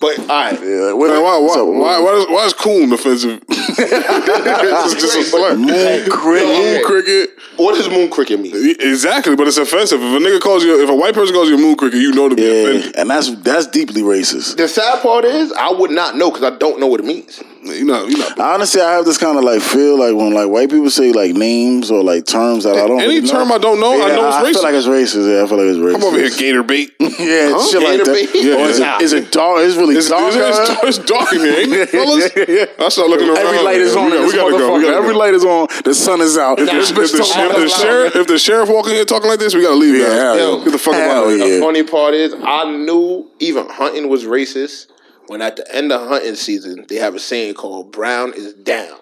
[0.00, 2.92] But all right, Yeah, what- Man, why, why, so- why, why, is, why is coon
[2.92, 3.42] offensive?
[3.48, 5.56] it's just a slur.
[5.56, 6.48] Moon cricket.
[6.48, 7.30] Moon cricket.
[7.56, 8.52] what does moon cricket mean?
[8.80, 10.00] Exactly, but it's offensive.
[10.02, 12.12] If a nigga calls you, if a white person calls you a moon cricket, you
[12.12, 12.96] know to be Yeah, offended.
[12.96, 14.56] and that's that's deeply racist.
[14.56, 17.40] The sad part is, I would not know because I don't know what it means.
[17.64, 18.28] You know, you know.
[18.38, 21.32] Honestly, I have this kind of like feel like when like white people say like
[21.34, 22.98] names or like terms that I don't.
[23.00, 23.28] Any really know.
[23.30, 24.52] term I don't know, I know it's I racist.
[24.54, 25.30] feel like it's racist.
[25.32, 25.94] Yeah, I feel like it's racist.
[25.94, 26.90] I'm over here gator bait.
[27.22, 27.62] Yeah, Huh?
[27.70, 28.32] shit like Gator that.
[28.32, 28.42] bait?
[28.42, 28.96] Yeah, or is, Nah.
[28.96, 29.60] it, is it dark?
[29.62, 30.34] It's really It's, dark.
[30.34, 32.30] it's, out it's, it's dark in here, ain't it, fellas?
[32.34, 32.84] Yeah.
[32.84, 33.38] I start looking around.
[33.38, 34.10] Every light is on.
[34.10, 34.74] We, got- we gotta go.
[34.76, 35.18] We gotta Every go.
[35.18, 35.68] light is on.
[35.84, 36.58] The sun is out.
[36.58, 39.38] If, This if, bitch the, if, the sheriff, if the sheriff walking here talking like
[39.38, 39.94] this, we gotta leave.
[39.94, 40.34] Yeah,
[40.64, 41.56] Get the fuck out of here.
[41.56, 44.88] The funny part is, I knew even hunting was racist
[45.32, 48.98] when at the end of hunting season they have a saying called "brown is down,"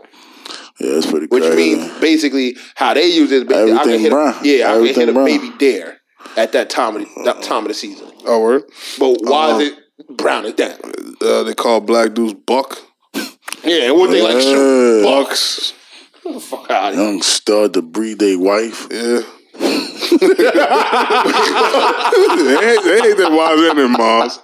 [0.78, 1.76] Yeah, it's pretty which crazy.
[1.76, 3.48] means basically how they use it.
[3.48, 4.34] basically, I can Everything hit a, brown.
[4.44, 5.26] yeah, I Everything can hit a brown.
[5.26, 6.00] baby dare
[6.36, 8.10] at that time of the, that time of the season.
[8.24, 8.62] Oh, word.
[8.98, 9.58] But why Uh-huh.
[9.58, 10.78] is it brown is down?
[11.20, 12.78] Uh, they call black dudes buck.
[13.64, 15.10] Yeah, and what they like shoot Yeah.
[15.10, 15.72] bucks.
[16.24, 17.04] Get the fuck out of here.
[17.08, 18.86] Young stud to breed their wife.
[18.90, 19.22] Yeah.
[19.60, 20.26] They,
[22.56, 24.38] hate, they hate their wives and their moms.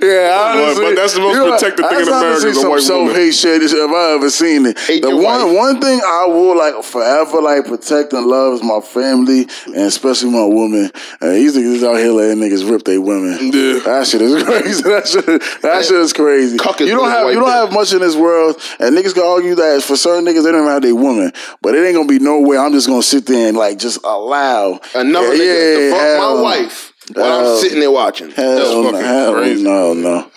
[0.00, 2.82] Yeah, honestly, but that's the most protected thing in America, honestly is a some white
[2.82, 3.14] self woman.
[3.16, 4.78] hate shit if I ever seen it.
[4.78, 5.56] Hate the one wife.
[5.56, 10.30] one thing I will like forever like protect and love is my family and especially
[10.30, 10.90] my woman.
[11.20, 13.38] And these niggas out here letting niggas rip their women.
[13.52, 13.80] Yeah.
[13.80, 14.82] That shit is crazy.
[14.82, 15.26] That shit,
[15.62, 16.58] that shit is crazy.
[16.58, 17.66] Cuck You don't have you don't there.
[17.66, 20.60] have much in this world, and niggas can argue that for certain niggas they don't
[20.62, 21.32] even have their woman,
[21.62, 23.98] but it ain't gonna be no way I'm just gonna sit there and like just
[24.04, 24.49] allow
[24.94, 28.30] Another yeah, nigga to yeah, fuck hell- my wife while hell- I'm sitting there watching.
[28.30, 29.62] Hell That's no, fucking hell crazy.
[29.62, 30.30] no, no.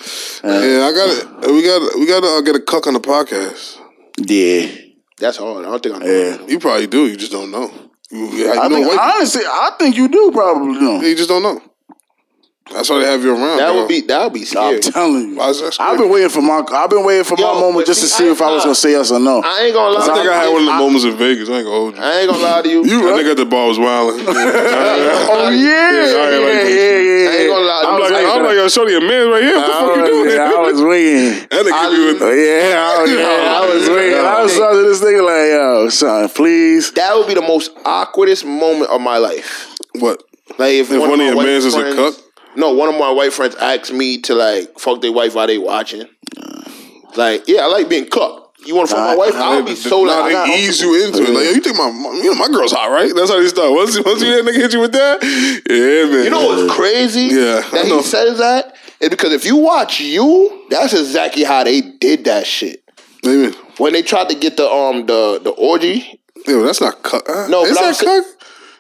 [0.44, 1.52] Yeah, I got it.
[1.52, 3.78] We got we got to uh, get a cuck on the podcast.
[4.18, 4.68] Yeah.
[5.20, 5.66] That's hard.
[5.66, 6.06] I don't think I know.
[6.06, 6.46] Yeah.
[6.48, 7.08] You probably do.
[7.08, 7.72] You just don't know.
[8.12, 11.02] You, you I know think, honestly, I think you do probably know.
[11.02, 11.62] You just don't know.
[12.72, 13.58] That's why they have you around.
[13.60, 13.76] That dog.
[13.76, 14.76] would be that would be scary.
[14.76, 15.36] I'm telling you.
[15.36, 18.02] Why I've been waiting for my I've been waiting for Yo, my moment but just
[18.02, 19.42] to see, see I- if I was gonna say yes or no.
[19.44, 20.02] I ain't gonna lie.
[20.02, 21.50] I think I had one of the I, moments in Vegas.
[21.50, 22.02] I ain't gonna hold you.
[22.02, 22.86] I ain't gonna lie to you.
[22.86, 23.16] You I right?
[23.18, 24.26] think at the bar was wilding.
[24.26, 27.84] Oh yeah, I yeah, ain't like yeah, yeah, I ain't gonna lie.
[27.84, 29.56] I'm I was like, I'm like, yo, shorty, a man right here.
[29.58, 30.30] What the I fuck you doing?
[30.36, 31.48] yeah, I was waiting.
[31.52, 34.20] That nigga I- be with Oh, yeah, I was, yeah, I was waiting.
[34.20, 36.92] I was talking to this nigga like, yo, son, please.
[36.94, 39.68] that would be the most awkwardest moment of my life.
[40.00, 40.24] what?
[40.58, 42.23] Like if, If one of your mans is a friends- cuck?
[42.56, 45.58] No, one of my white friends asked me to like fuck their wife while they
[45.58, 46.08] watching.
[47.16, 48.42] Like, yeah, I like being cooked.
[48.66, 49.36] You want to fuck my wife?
[49.36, 51.30] I would be so nah, like, got- they ease you into it.
[51.30, 51.90] Like, yo, you think my,
[52.24, 53.12] you know, my girl's hot, right?
[53.14, 53.72] That's how they start.
[53.72, 55.22] Once, once you that nigga hit you with that,
[55.70, 56.24] yeah, man.
[56.24, 57.24] You know what's crazy?
[57.36, 61.82] Yeah, that he says that is because if you watch you, that's exactly how they
[61.82, 62.82] did that shit.
[63.26, 63.54] Maybe.
[63.78, 67.24] When they tried to get the um the the orgy, Yo, that's not cut.
[67.30, 68.22] Uh, No, is that sa-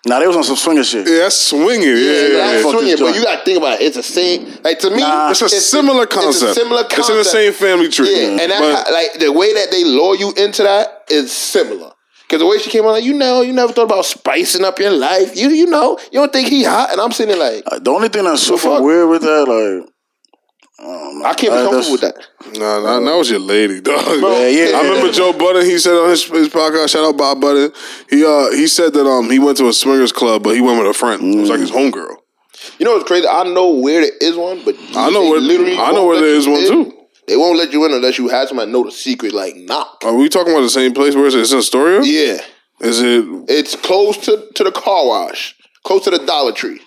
[0.04, 0.10] cuck?
[0.10, 1.08] Nah, they was on some swinger shit.
[1.08, 1.88] Yeah, that's swinging.
[1.88, 2.72] Yeah, yeah, yeah, that's yeah.
[2.72, 2.92] swinging.
[2.94, 3.16] But joint.
[3.16, 3.86] you got to think about it.
[3.86, 4.54] It's the same.
[4.64, 5.32] Like to me, Nah.
[5.32, 6.52] It's a similar concept.
[6.52, 7.00] It's a similar concept.
[7.00, 8.22] It's in the same family tree.
[8.22, 11.92] Yeah, and that, But- like the way that they lure you into that is similar.
[12.28, 14.80] Because the way she came on, like you know, you never thought about spicing up
[14.80, 15.36] your life.
[15.38, 17.92] You you know, you don't think he hot, and I'm sitting there like Uh, The
[17.92, 18.82] only thing that's super fuck?
[18.82, 19.90] weird with that, like,
[20.80, 21.26] I don't.
[21.26, 22.16] I can't be comfortable with that.
[22.60, 24.04] Nah, nah, that was your lady, dog.
[24.06, 24.78] Yeah, yeah.
[24.78, 25.66] I remember Joe Budden.
[25.66, 27.72] He said on his, his podcast, shout out Bob Budden.
[28.10, 30.80] He uh he said that um he went to a swingers club, but he went
[30.80, 31.22] with a friend.
[31.36, 32.16] It was like his homegirl.
[32.80, 33.28] You know what's crazy?
[33.28, 36.22] I know where there is one, but I know where- literally I know where let
[36.22, 36.68] there you is one, in.
[36.92, 36.98] too.
[37.28, 39.34] They won't let you in unless you have somebody know the secret.
[39.34, 40.02] Like knock.
[40.04, 41.16] Are we talking about the same place?
[41.16, 41.42] Where is it?
[41.42, 42.02] It's in Astoria.
[42.04, 42.42] Yeah,
[42.82, 43.24] Is it?
[43.48, 46.82] it's close to to the car wash, close to the Dollar Tree.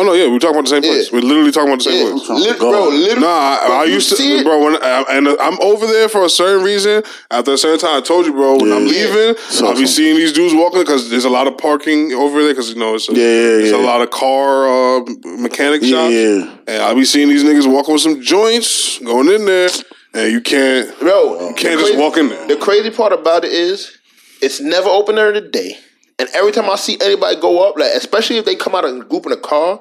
[0.00, 1.12] Oh no, yeah, we're talking about the same place.
[1.12, 1.18] Yeah.
[1.20, 2.26] We're literally talking about the same Yeah, place.
[2.26, 3.20] trying to Lit- bro, literally.
[3.20, 4.64] Nah, I, I used to, bro.
[4.64, 7.02] When I, and I'm over there for a certain reason.
[7.30, 8.56] After a certain time, I told you, bro.
[8.56, 11.58] When I'm leaving, So- I'll be seeing these dudes walking because there's a lot of
[11.58, 12.52] parking over there.
[12.52, 15.90] Because you know, it's a, Yeah, yeah, it's a lot of car uh, mechanic Yeah,
[15.90, 16.14] shops.
[16.14, 16.56] yeah.
[16.74, 19.68] And I'll be seeing these niggas walking with some joints going in there,
[20.14, 20.98] and you can't.
[20.98, 22.46] Bro, You can't just walk in there.
[22.48, 23.98] The crazy part about it is,
[24.40, 25.76] it's never open during the day,
[26.20, 28.94] and every time I see anybody go up, like especially if they come out of
[28.94, 29.80] a group in a car,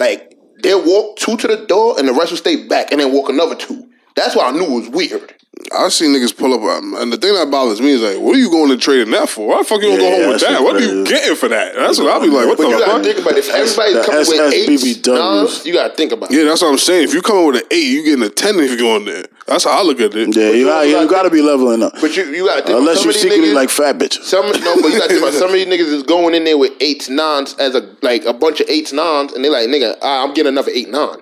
[0.00, 3.12] like they'll walk two to the door, and the rest will stay back, and then
[3.12, 3.90] walk another two.
[4.16, 5.34] That's why I knew it was weird.
[5.72, 8.34] I see niggas pull up, um, and the thing that bothers me is like, what
[8.34, 9.48] are you going to trading that for?
[9.48, 10.62] Why the fuck you don't Yeah, go home with that that?
[10.62, 11.74] What are you getting for that?
[11.76, 12.46] That's what I'll be like.
[12.46, 13.38] What But the you gotta think about it.
[13.38, 15.64] If everybody's the coming with eights, SSBBWs.
[15.64, 16.36] you gotta think about it.
[16.36, 17.04] Yeah, that's what I'm saying.
[17.04, 19.24] If you come with an eight, you getting a ten if you go in there.
[19.46, 20.36] That's how I look at it.
[20.36, 21.92] Yeah, you, got, you gotta be leveling up.
[22.00, 24.22] But you, you gotta think Unless you some of these secretly niggas, like fat bitches.
[24.24, 24.52] Some no,
[24.82, 26.72] but you got to think about some of these niggas is going in there with
[26.80, 30.34] eights, nines as a like a bunch of eights, nines, and they like nigga, I'm
[30.34, 31.18] getting another eight, nine.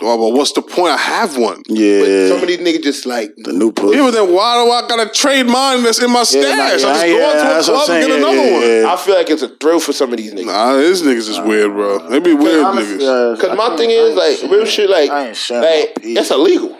[0.00, 0.92] Oh, well, what's the point?
[0.92, 1.62] I have one.
[1.66, 3.96] Yeah, But some of these niggas just like the new pussy.
[3.96, 6.56] Yeah, but then why do I gotta trade mine that's in my stash?
[6.56, 8.16] nah, I just yeah, go yeah, into a that's what I'm club and get Yeah,
[8.16, 8.82] another yeah, one.
[8.84, 8.92] yeah.
[8.92, 10.46] I feel like it's a thrill for some of these niggas.
[10.46, 12.08] Nah, these niggas is weird, bro.
[12.08, 13.40] They be weird niggas.
[13.40, 15.68] Cause my thing is like real shit, like I ain't sharing my
[16.04, 16.78] like that's illegal.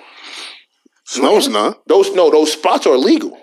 [1.20, 1.86] No, it's not.
[1.88, 3.36] Those no, those spots are illegal.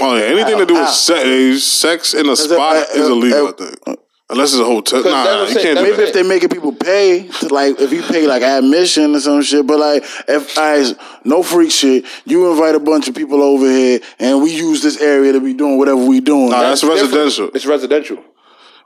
[0.00, 3.46] Oh, yeah, anything to do with sex, sex in a spot uh, is uh, illegal,
[3.46, 3.98] uh, I think.
[4.30, 5.02] Unless it's a hotel.
[5.02, 7.78] 'Cause Nah, that's what you I'm can't Maybe if they making people pay to like
[7.78, 10.82] if you pay like admission or some shit, but like if I
[11.24, 14.98] no freak shit, you invite a bunch of people over here and we use this
[15.00, 16.48] area to be doing whatever we doing.
[16.50, 17.02] Nah, that's different.
[17.02, 17.50] residential.
[17.54, 18.18] It's residential.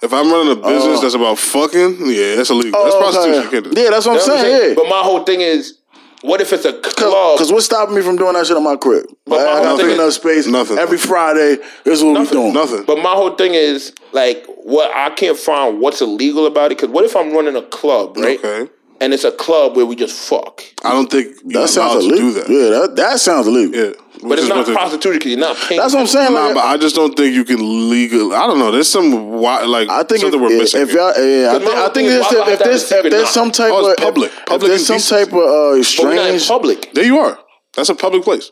[0.03, 1.03] If I'm running a business Oh.
[1.03, 2.83] that's about fucking, yeah, that's illegal.
[2.83, 3.35] that's Oh, prostitution.
[3.35, 3.45] okay.
[3.45, 3.81] You can't do that.
[3.83, 4.59] Yeah, that's what I'm You know what I'm saying.
[4.61, 4.69] saying?
[4.71, 4.75] Yeah.
[4.83, 5.75] But my whole thing is,
[6.23, 7.37] what if it's a club?
[7.39, 9.07] Because what's stopping me from doing that shit in my crib?
[9.27, 10.47] But I my got whole big enough space.
[10.47, 10.79] Nothing.
[10.79, 12.53] Every Friday, this is what we doing.
[12.53, 12.85] Nothing.
[12.85, 16.79] But my whole thing is like, what I can't find what's illegal about it.
[16.79, 18.39] Because what if I'm running a club, right?
[18.39, 18.71] Okay.
[19.01, 22.17] And it's a club where we just fuck, I don't think you're That sounds allowed
[22.17, 22.33] to illegal.
[22.33, 22.49] do that.
[22.49, 23.81] Yeah, that, that sounds illegal.
[23.81, 23.93] Yeah.
[24.23, 25.81] But it's not prostitution because you're not paying.
[25.81, 26.33] That's what I'm saying.
[26.35, 28.35] Nah, like, but I just don't think you can legally.
[28.35, 28.71] I don't know.
[28.71, 30.81] There's some wi- like I think something if, we're missing.
[30.83, 33.11] if y'all, yeah, I But think, I think thing is, there's, I if there's, if
[33.11, 34.31] there's some type Oh, of public.
[34.33, 36.93] if, Public if there's some type of uh, but we're not in strange, public.
[36.95, 37.39] there you are.
[37.77, 38.51] That's a public place.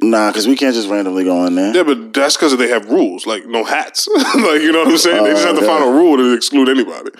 [0.00, 1.74] nah, because we can't just randomly go in there.
[1.74, 4.06] Yeah, but that's because they have rules, like no hats.
[4.16, 5.24] like you know what I'm saying?
[5.24, 7.10] they just have to Oh, find a rule to exclude anybody.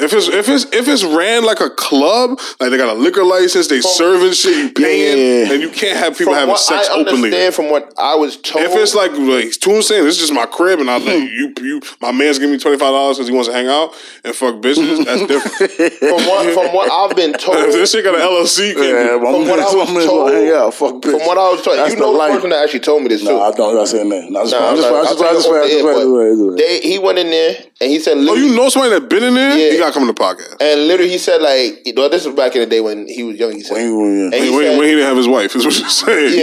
[0.00, 3.24] If it's if it's if it's ran like a club, like they got a liquor
[3.24, 5.18] license, they serving shit, you paying,
[5.48, 5.52] Yeah.
[5.52, 7.24] and you can't have people From having what sex I openly.
[7.34, 10.32] understand, from what I was told, If it's like like Toon saying, this is just
[10.32, 11.26] my crib, and I like hmm.
[11.26, 13.92] you, you, my man's giving me twenty five dollars because he wants to hang out
[14.22, 15.04] and fuck business.
[15.04, 15.92] that's different.
[15.98, 19.02] from what from what I've been told, if this shit got an LLC, you Yeah,
[19.02, 20.74] do- From I'm what I was told- hang out.
[20.74, 21.10] Fuck bitch.
[21.10, 23.08] from what I was told, That's you know the the person that actually told me
[23.08, 23.34] this too.
[23.34, 23.76] No, I don't.
[23.76, 24.30] I say that.
[24.30, 25.54] No, I just, Nah, I just, I'll- I I'll just, tell I you just, off
[25.54, 28.16] I the just, air, I just, but They, he went in there and he said,
[28.18, 29.56] Oh, you know somebody that been in there?
[29.56, 29.72] Yeah.
[29.72, 30.56] You got to come to the podcast.
[30.60, 33.36] and literally he said like, know, this was back in the day when he was
[33.38, 33.52] young.
[33.52, 35.64] He said, When he and he when, said, when he didn't have his wife, is
[35.64, 36.34] what you're saying.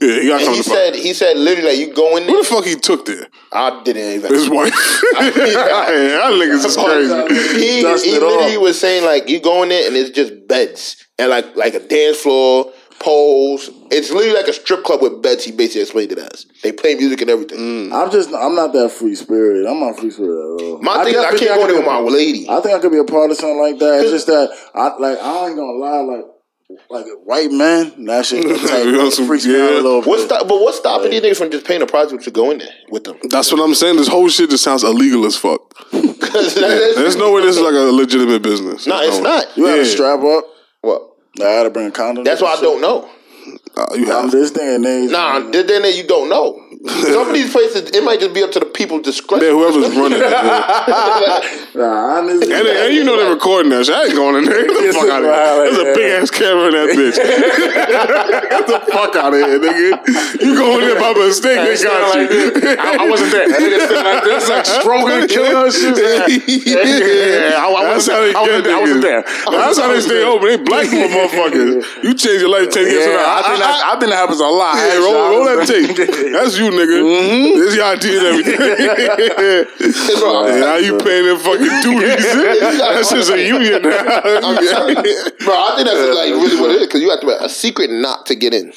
[0.00, 0.08] Yeah.
[0.08, 1.02] yeah, he got to come he to the said, podcast.
[1.02, 2.34] he said literally like, you go in there.
[2.36, 3.26] Who the fuck he took there?
[3.52, 4.32] I didn't even.
[4.32, 4.72] His wife.
[5.14, 7.60] Y'all niggas is crazy.
[7.60, 8.62] he, Dust he literally off.
[8.62, 11.80] was saying like you go in there and it's just beds and like like a
[11.80, 13.70] dance floor, poles.
[13.90, 15.44] It's literally like a strip club with beds.
[15.44, 17.58] He basically explained it as they play music and everything.
[17.58, 17.92] Mm.
[17.92, 19.66] I'm just, I'm not that free spirit.
[19.68, 20.78] I'm not free spirit at all.
[20.82, 22.48] My thing is I can't go could there with my lady.
[22.48, 24.00] I think I could be a part of something like that.
[24.02, 26.24] It's just that I like I ain't gonna lie, like
[26.88, 30.22] like a white man, that shit like, You know, freaks me out a little What's
[30.22, 30.30] bit.
[30.30, 32.68] stop, but what's stopping these niggas from just paying a prostitute to go in there
[32.90, 33.18] with them?
[33.28, 33.96] That's what I'm saying.
[33.96, 35.74] This whole shit just sounds illegal as fuck.
[35.90, 38.86] that- There's no way this is like a legitimate business.
[38.86, 39.22] No, it's way.
[39.22, 39.46] not.
[39.56, 40.44] You had to strap up.
[40.82, 41.02] What?
[41.40, 42.22] I had to bring a condom.
[42.22, 43.10] That's why I don't know.
[43.76, 44.30] Uh, you I'm have.
[44.30, 45.10] this thing and age.
[45.10, 46.62] Nah, then then you don't know.
[46.80, 49.44] Some of these places, it might just be up to the people's discretion.
[49.46, 50.24] Yeah, whoever's running it.
[50.24, 51.44] Yeah.
[51.76, 53.90] Nah, honestly, And, and you know they're recording us.
[53.90, 54.64] I ain't going in there.
[54.64, 55.60] Get the fuck out of here.
[55.60, 57.16] There's a big ass camera in that bitch.
[57.20, 60.40] Get the fuck out of here, nigga.
[60.40, 62.64] You going in there by mistake, they got you.
[62.80, 63.48] I, I wasn't there.
[63.48, 66.00] That nigga sitting like this, like stroking, killing her shit.
[66.64, 68.72] yeah, I- I that's wasn't how they there.
[68.72, 69.20] I get wasn't there.
[69.20, 69.60] I wasn't there.
[69.60, 70.48] That's how they stay open.
[70.48, 71.84] They blackmail motherfuckers.
[72.04, 73.36] You change your life ten years from Yeah, now.
[73.36, 74.74] I think that I think that happens a lot.
[74.80, 75.92] Yeah, roll, roll that tape.
[76.32, 77.02] That's you, nigga.
[77.02, 77.58] Mm-hmm.
[77.58, 80.18] This idea did everything.
[80.20, 82.24] Bro, how you paying them fucking duties?
[82.80, 85.02] That's just a union I'm telling now.
[85.44, 87.48] Bro, I think that's like really what it is because you have to have a
[87.48, 88.72] secret not to get in.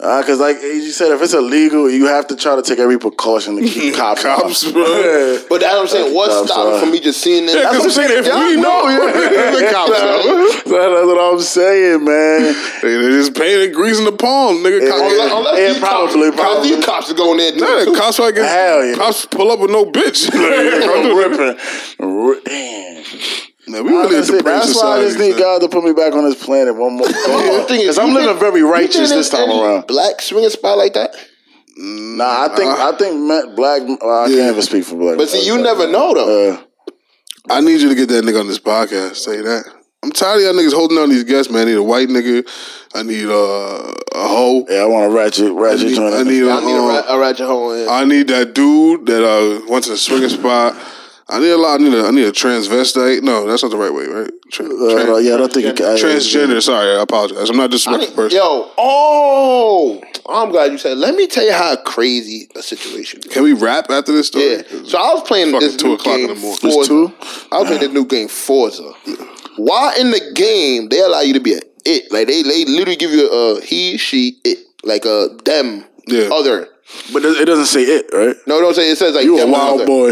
[0.00, 3.00] Uh, because, like you said, if it's illegal, you have to try to take every
[3.00, 4.22] precaution to keep cops.
[4.22, 4.72] Cops, off.
[4.72, 4.82] bro.
[4.84, 5.38] Yeah.
[5.48, 6.14] But that's what I'm saying.
[6.14, 7.56] What's Cops stopping are- from me just seeing this?
[7.56, 8.86] Yeah, That's because what I'm saying, if we know,
[9.58, 10.48] the cops know.
[10.78, 12.54] That's what I'm saying, man.
[12.80, 14.82] They they just paying it greasing the palm, nigga.
[14.82, 16.68] Yeah, Cops, Unless, unless Yeah, these probably, cops, probably.
[16.76, 17.56] These cops are going there.
[17.56, 18.94] Nah, the cops probably get Hell yeah.
[18.94, 20.30] cops pull up with no bitch.
[20.30, 21.58] Like, I'm I'm ripping.
[22.06, 23.04] Ri- Damn.
[23.68, 24.36] Man, we really a That's, it.
[24.38, 25.40] depraved That's why I just need son.
[25.40, 28.08] God to put me back on this planet one more The thing is, Because I'm
[28.08, 29.86] you living very righteous this time around.
[29.86, 31.14] Black swinging spot like that?
[31.76, 33.82] Nah, I think I think black.
[33.86, 35.16] Well, I can't even speak for black.
[35.16, 36.52] But see, you never know though.
[36.52, 36.62] Uh,
[37.50, 39.16] I need you to get that nigga on this podcast.
[39.16, 39.64] Say that.
[40.02, 41.62] I'm tired of y'all niggas holding on these guests, man.
[41.62, 42.48] I need a white nigga.
[42.94, 44.66] I need uh, a hoe.
[44.68, 46.14] yeah, I want a ratchet, I ratchet need, joint.
[46.14, 47.88] I need, a, I need a, uh, a ratchet hole in.
[47.88, 50.76] I need that dude that uh went to the swinging spot.
[51.30, 51.78] I need a lot.
[51.80, 53.22] I need a, I need a transvestite.
[53.22, 54.30] No, that's not the right way, right?
[54.50, 56.62] Tra- Uh, trans- yeah, I don't think it, I, transgender.
[56.62, 57.50] Sorry, I apologize.
[57.50, 58.38] I'm not I disrespecting need- person.
[58.38, 60.96] yo, oh, I'm glad you said.
[60.96, 63.20] Let me tell you how crazy a situation.
[63.20, 63.32] is.
[63.32, 64.44] Can we rap after this story?
[64.56, 64.62] Yeah.
[64.84, 66.34] So I was playing Fucking this two new o'clock in game.
[66.34, 66.58] the morning.
[66.60, 66.78] Forza.
[66.80, 67.12] It's two?
[67.52, 68.92] I was playing this new game Forza.
[69.56, 72.10] Why in the game they allow you to be a it?
[72.12, 76.30] Like they they literally give you a he, she, it, like a them, Yeah.
[76.32, 76.68] other.
[77.12, 78.34] But it doesn't say it, right?
[78.46, 79.86] No, don't say it says like You a wild other.
[79.86, 80.10] boy.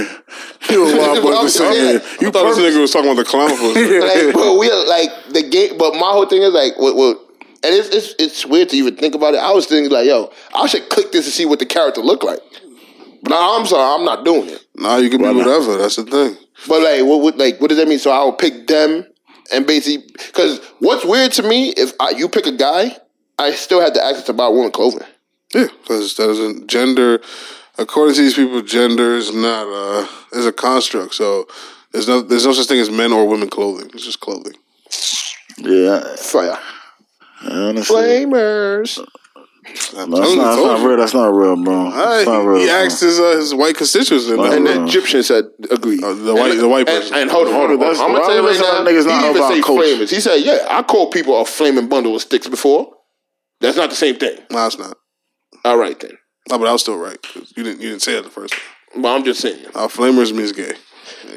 [0.70, 2.90] You a wild boy Well, for I'm saying saying- I You thought this nigga was
[2.90, 5.78] talking about the clown for like, but we are like the game.
[5.78, 7.16] But my whole thing is like, what, what,
[7.64, 9.38] and it's, it's it's weird to even think about it.
[9.38, 12.22] I was thinking like, yo, I should click this to see what the character look
[12.22, 12.40] like.
[13.22, 14.64] But I'm sorry, I'm not doing it.
[14.76, 15.46] Nah, you can be Why not?
[15.46, 15.76] whatever.
[15.78, 16.36] That's the thing.
[16.68, 17.98] But like, what, what like what does that mean?
[17.98, 19.06] So I will pick them
[19.52, 22.96] and basically because what's weird to me if I, you pick a guy,
[23.38, 25.06] I still have the access to buy woman clothing.
[25.54, 27.20] Yeah, because that doesn't gender.
[27.78, 31.14] According to these people, gender is not uh is a construct.
[31.14, 31.46] So
[31.92, 33.90] there's no there's no such thing as men or women clothing.
[33.94, 34.54] It's just clothing.
[35.58, 36.58] Yeah, Fire.
[37.42, 37.96] honestly.
[37.96, 38.98] Flamers.
[39.94, 40.96] No, that's not, that's not real.
[40.96, 41.90] That's not real, bro.
[41.90, 42.56] That's not real.
[42.56, 42.76] he, he bro.
[42.84, 44.38] asked his uh, his white constituents in.
[44.38, 46.00] And the Egyptian said, agree.
[46.02, 47.16] Uh, the white- the white person.
[47.16, 47.78] And, hold on, hold on.
[47.80, 48.90] That's- I'm why gonna tell you would right now.
[48.90, 49.82] niggas He not even about say culture?
[49.82, 50.10] flamers.
[50.10, 52.92] He said, yeah, I called people a flaming bundle of sticks before.
[53.60, 54.38] That's not the same thing.
[54.50, 54.96] Nah, it's not.
[55.66, 56.16] All right then.
[56.48, 57.20] No, but I was still right.
[57.22, 59.02] 'cause You didn't you didn't say it the first time.
[59.02, 59.66] But I'm just saying.
[59.74, 60.72] Uh, flamers means gay.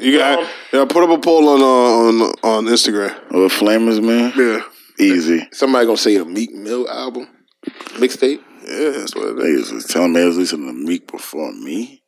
[0.00, 0.84] You got Um, yeah.
[0.84, 3.12] Put up a poll on uh, on on Instagram.
[3.32, 4.32] What flamers, man?
[4.36, 4.62] Yeah,
[5.04, 5.48] Easy.
[5.52, 7.28] Somebody gonna say the Meek Mill album
[7.98, 8.40] mixtape.
[8.66, 9.70] yeah, that's what it is.
[9.70, 12.02] Niggas was telling me I was listening to Meek before me.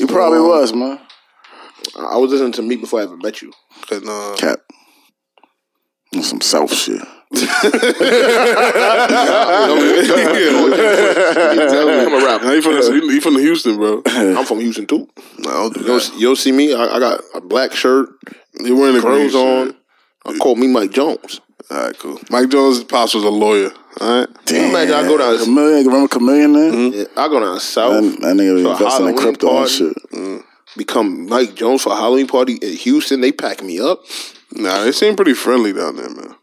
[0.00, 0.98] You probably was, man.
[1.96, 3.52] I I was listening to Meek before I ever met you.
[3.90, 4.60] And, uh, Cap.
[6.14, 7.02] On some self shit.
[10.78, 12.44] I'm a rapper.
[12.46, 14.02] Nah, he from the, he from the Houston, bro.
[14.06, 15.08] I'm from Houston too.
[15.38, 16.12] Nah, don't You'll, that.
[16.18, 16.74] you'll see me.
[16.74, 18.08] I, I got a black shirt,
[18.60, 19.66] You're wearing the green curls on.
[19.68, 19.76] shirt.
[20.26, 21.40] I call me Mike Jones.
[21.70, 22.18] All right, cool.
[22.30, 23.70] Mike Jones' pops was a lawyer.
[24.00, 24.28] All right.
[24.44, 24.70] Damn.
[24.70, 25.36] Imagine I go down.
[25.36, 26.72] Chamillionaire, remember Chamillionaire then?
[26.92, 26.98] Mm-hmm.
[26.98, 27.92] Yeah, I go down south.
[27.92, 29.72] That, that nigga was For a investing in Halloween crypto and party.
[29.72, 29.96] shit.
[30.12, 30.42] Mm.
[30.76, 33.20] become Mike Jones for a Halloween party in Houston.
[33.20, 34.00] They pack me up.
[34.52, 36.34] Nah, they seem pretty friendly down there, man.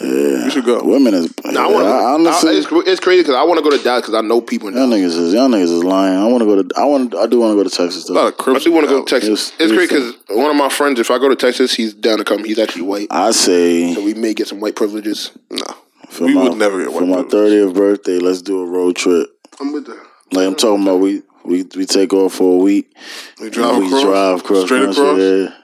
[0.00, 0.44] Yeah.
[0.44, 0.82] You should go.
[0.84, 1.34] Women is.
[1.44, 1.90] Now, I want to.
[1.90, 4.40] I, honestly, it's, it's crazy because I want to go to Dallas because I know
[4.40, 5.14] people in y'all Dallas.
[5.16, 6.16] niggas is y'all niggas is lying.
[6.16, 6.80] I want to go to.
[6.80, 7.14] I want.
[7.16, 8.60] I do want to go to Texas A lot of Crips.
[8.60, 9.10] I do want to go to.
[9.10, 9.50] Texas.
[9.50, 11.94] Yes, it's yes, great because one of my friends, if I go to Texas, he's
[11.94, 12.44] down to come.
[12.44, 15.32] He's actually white, I say so we may get some white privileges.
[15.50, 15.64] No,
[16.10, 17.00] for we my would never get white.
[17.00, 19.28] for my thirtieth birthday, let's do a road trip.
[19.60, 20.00] I'm with that.
[20.30, 22.94] Like I'm talking about, we we we take off for a week.
[23.40, 24.02] We drive we across.
[24.02, 25.18] drive across Straight country, across.
[25.18, 25.54] Yeah.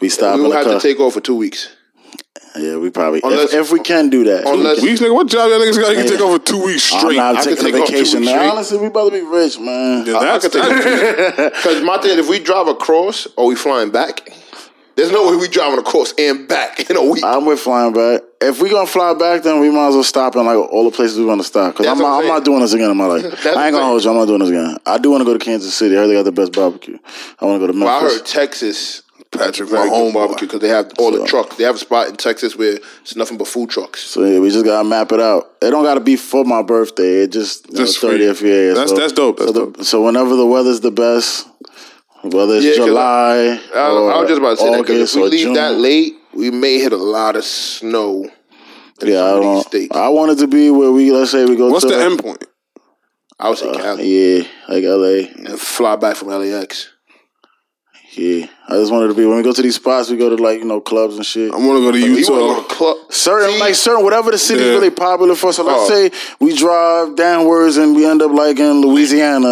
[0.00, 0.74] We stop we in will have car.
[0.74, 1.74] to take off for two weeks.
[2.56, 4.46] Yeah, we probably Unless- if, if we can do that.
[4.46, 5.14] unless- Weeks, nigga.
[5.14, 5.90] What job y'all niggas got?
[5.90, 7.00] You can take over two weeks straight.
[7.00, 7.16] I'm straight.
[7.16, 8.24] not I could taking a take off two vacation.
[8.24, 10.06] Now, honestly, we about to be rich, man.
[10.06, 14.28] Yeah, I that's take because my thing, if we drive across or we flying back,
[14.94, 17.24] there's no way we driving across and back in a week.
[17.24, 18.20] I'm with flying back.
[18.42, 20.94] If we gonna fly back, then we might as well stop in like all the
[20.94, 21.72] places we want to stop.
[21.74, 23.24] Because I'm, not- I'm I'm not doing this again in my life.
[23.46, 24.10] I ain't gonna hold you.
[24.10, 24.76] I'm not doing this again.
[24.84, 25.94] I do want to go to Kansas City.
[25.96, 26.98] I heard they got the best barbecue.
[27.40, 29.01] I want to go to Well, I heard Texas
[29.32, 30.12] Patrick very good Mahomes.
[30.14, 31.56] barbecue because they have all the So- trucks.
[31.56, 34.02] They have a spot in Texas where it's nothing but food trucks.
[34.04, 35.52] So yeah, we just gotta map it out.
[35.62, 37.22] It don't gotta be for my birthday.
[37.22, 38.74] It just Just for 30th year.
[38.74, 39.38] That's- so, that's dope.
[39.38, 41.46] That's so, the- so whenever the weather's the best,
[42.22, 44.90] whether it's Yeah, 'cause July I, I or was just about to say that 'cause
[44.90, 45.52] August if we or leave June.
[45.54, 48.30] that late, we may hit a lot of snow.
[49.00, 49.66] In yeah, I some don't.
[49.66, 49.96] states.
[49.96, 52.22] I want it to be where we let's say we go What's to the end
[52.22, 52.44] point?
[53.40, 54.04] I would say uh, Cali
[54.38, 55.26] yeah, like LA.
[55.50, 56.88] and fly back from LAX.
[58.14, 60.42] Yeah, I just wanted to be when we go to these spots, we go to
[60.42, 61.50] like you know clubs and shit.
[61.50, 62.62] I want to go to You want to go Utah.
[62.68, 62.96] to club?
[63.10, 63.58] Certain See?
[63.60, 64.72] like certain whatever the city's Yeah.
[64.72, 65.50] really popular for.
[65.54, 65.88] So let's Oh.
[65.88, 69.48] say we drive downwards and we end up like in Louisiana,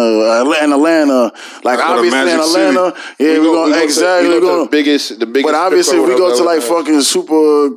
[0.63, 1.33] in Atlanta.
[1.63, 2.61] Like obviously in Magic City.
[2.77, 4.29] Atlanta, yeah, we, go- going go to- exactly.
[4.29, 5.45] we We go to the biggest, the biggest.
[5.51, 7.69] but obviously, if we go to like fucking super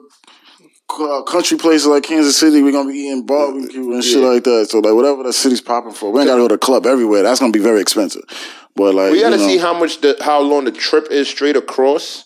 [1.00, 4.28] uh, country places like Kansas City, we're gonna be eating barbecue and shit Yeah.
[4.28, 4.68] like that.
[4.70, 7.22] So like whatever the city's popping for, we ain't gotta go to the club everywhere.
[7.22, 8.22] That's gonna be very expensive.
[8.76, 11.56] But like we got to see how much the how long the trip is straight
[11.56, 12.24] across,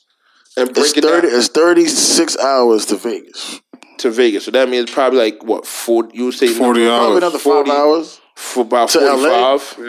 [0.57, 1.29] and break it's it thirty.
[1.29, 3.61] down It's thirty six hours to Vegas.
[3.99, 4.45] to Vegas.
[4.47, 6.17] So that means probably like what forty?
[6.17, 7.01] You would say 40 number- hours.
[7.01, 8.21] Probably another 40 five hours.
[8.35, 9.23] for about To forty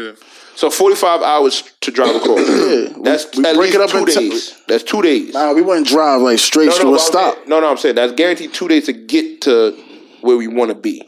[0.04, 0.16] LA?
[0.56, 2.40] So forty five hours to drive across.
[2.40, 4.62] Yeah, That's we, we at break least it up two in t- days.
[4.68, 5.34] That's two days.
[5.34, 7.36] Nah, we wouldn't drive like straight to but a I'm stop.
[7.36, 9.72] saying- no, no, I'm saying that's guaranteed two days to get to
[10.20, 11.02] where we want to be.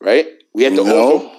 [0.00, 0.26] Right?
[0.52, 0.82] We have to.
[0.82, 0.96] No.
[0.98, 1.32] also-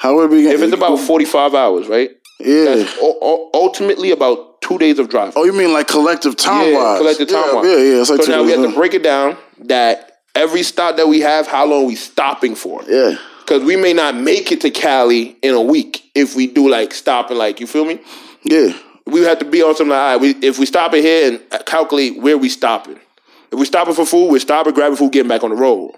[0.00, 0.42] How would we?
[0.44, 2.10] Get If it's about forty five hours, right?
[2.38, 2.64] yeah.
[2.64, 5.34] That's u- u- ultimately about two days of driving.
[5.36, 6.98] Oh, you mean like collective time yeah, wise?
[7.00, 7.66] collective time yeah, wise.
[7.66, 8.00] Yeah, yeah.
[8.00, 11.20] It's like so now we have to break it down that every stop that we
[11.20, 12.82] have, how long we stopping for?
[12.88, 13.16] Yeah.
[13.40, 16.94] Because we may not make it to Cali in a week if we do like
[16.94, 18.00] stopping, like you feel me?
[18.42, 18.72] Yeah.
[19.06, 21.32] We have to be on something like, all right, we, if we stop it here
[21.32, 22.98] and uh, calculate where we stopping.
[23.52, 25.92] If we stopping for food, we're stopping, grabbing food, getting back on the road.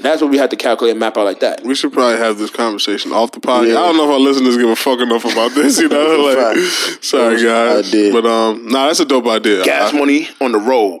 [0.00, 1.62] That's what we have to calculate and map out like that.
[1.64, 3.68] We should probably have this conversation off the podcast.
[3.68, 3.78] Yeah.
[3.80, 5.78] I don't know if our listeners give a fuck enough about this.
[5.80, 7.04] You know, like, Fact.
[7.04, 8.12] sorry guys, I did.
[8.12, 9.64] but um, nah, that's a dope idea.
[9.64, 11.00] Gas I- money on the road.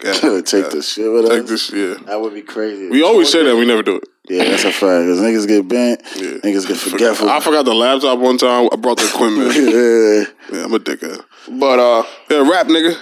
[0.00, 0.14] God,
[0.46, 0.72] Take God.
[0.72, 1.48] the shit with Take us.
[1.48, 1.72] this.
[1.72, 1.94] Yeah.
[2.06, 2.88] That would be crazy.
[2.88, 3.54] We always say that.
[3.56, 4.04] We never do it.
[4.28, 4.80] Yeah, that's a fact.
[4.80, 6.38] Because niggas get bent, Yeah.
[6.38, 7.28] niggas get forgetful.
[7.28, 8.68] I forgot the laptop one time.
[8.72, 9.54] I brought the equipment.
[9.56, 10.58] yeah.
[10.58, 11.22] yeah, I'm a dickhead.
[11.58, 12.96] But uh, Yeah, rap nigga.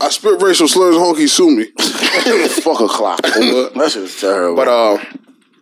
[0.00, 0.94] I spit racial slurs.
[0.96, 1.64] Honky sue me.
[2.62, 3.22] Fuck a clock.
[3.22, 4.56] that shit's terrible.
[4.56, 4.98] but uh,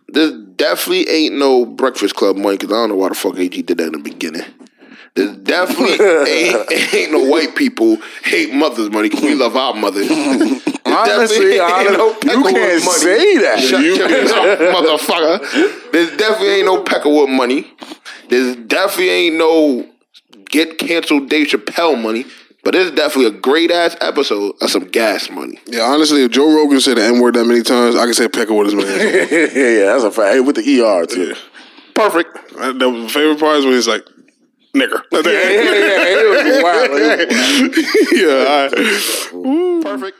[0.07, 3.61] this definitely ain't no Breakfast Club money because I don't know why the fuck AG
[3.61, 4.43] did that in the beginning.
[5.15, 10.09] There's definitely ain't, ain't no white people hate mothers money because we love our mothers.
[10.89, 12.79] Honestly, honestly, you can't money.
[12.79, 13.59] say that.
[13.59, 15.91] Shut You- mouth, motherfucker.
[15.91, 17.71] There's definitely ain't no Peckerwood money.
[18.29, 19.87] There's definitely ain't no
[20.45, 22.25] get canceled Dave Chappelle money.
[22.69, 25.57] But it's definitely a great ass episode of some gas money.
[25.65, 28.27] Yeah, honestly, if Joe Rogan said the N word that many times, I can say
[28.27, 28.85] Pecker with his man.
[28.85, 30.35] yeah, yeah, that's a fact.
[30.35, 31.33] Hey, with the ER too.
[31.95, 32.37] Perfect.
[32.55, 34.03] Uh, the favorite part is when he's like,
[34.75, 35.01] nigger.
[35.11, 36.13] yeah, yeah, yeah.
[36.13, 36.91] It was wild.
[36.93, 38.11] It was wild.
[38.13, 39.83] yeah, all right.
[39.83, 40.17] Perfect.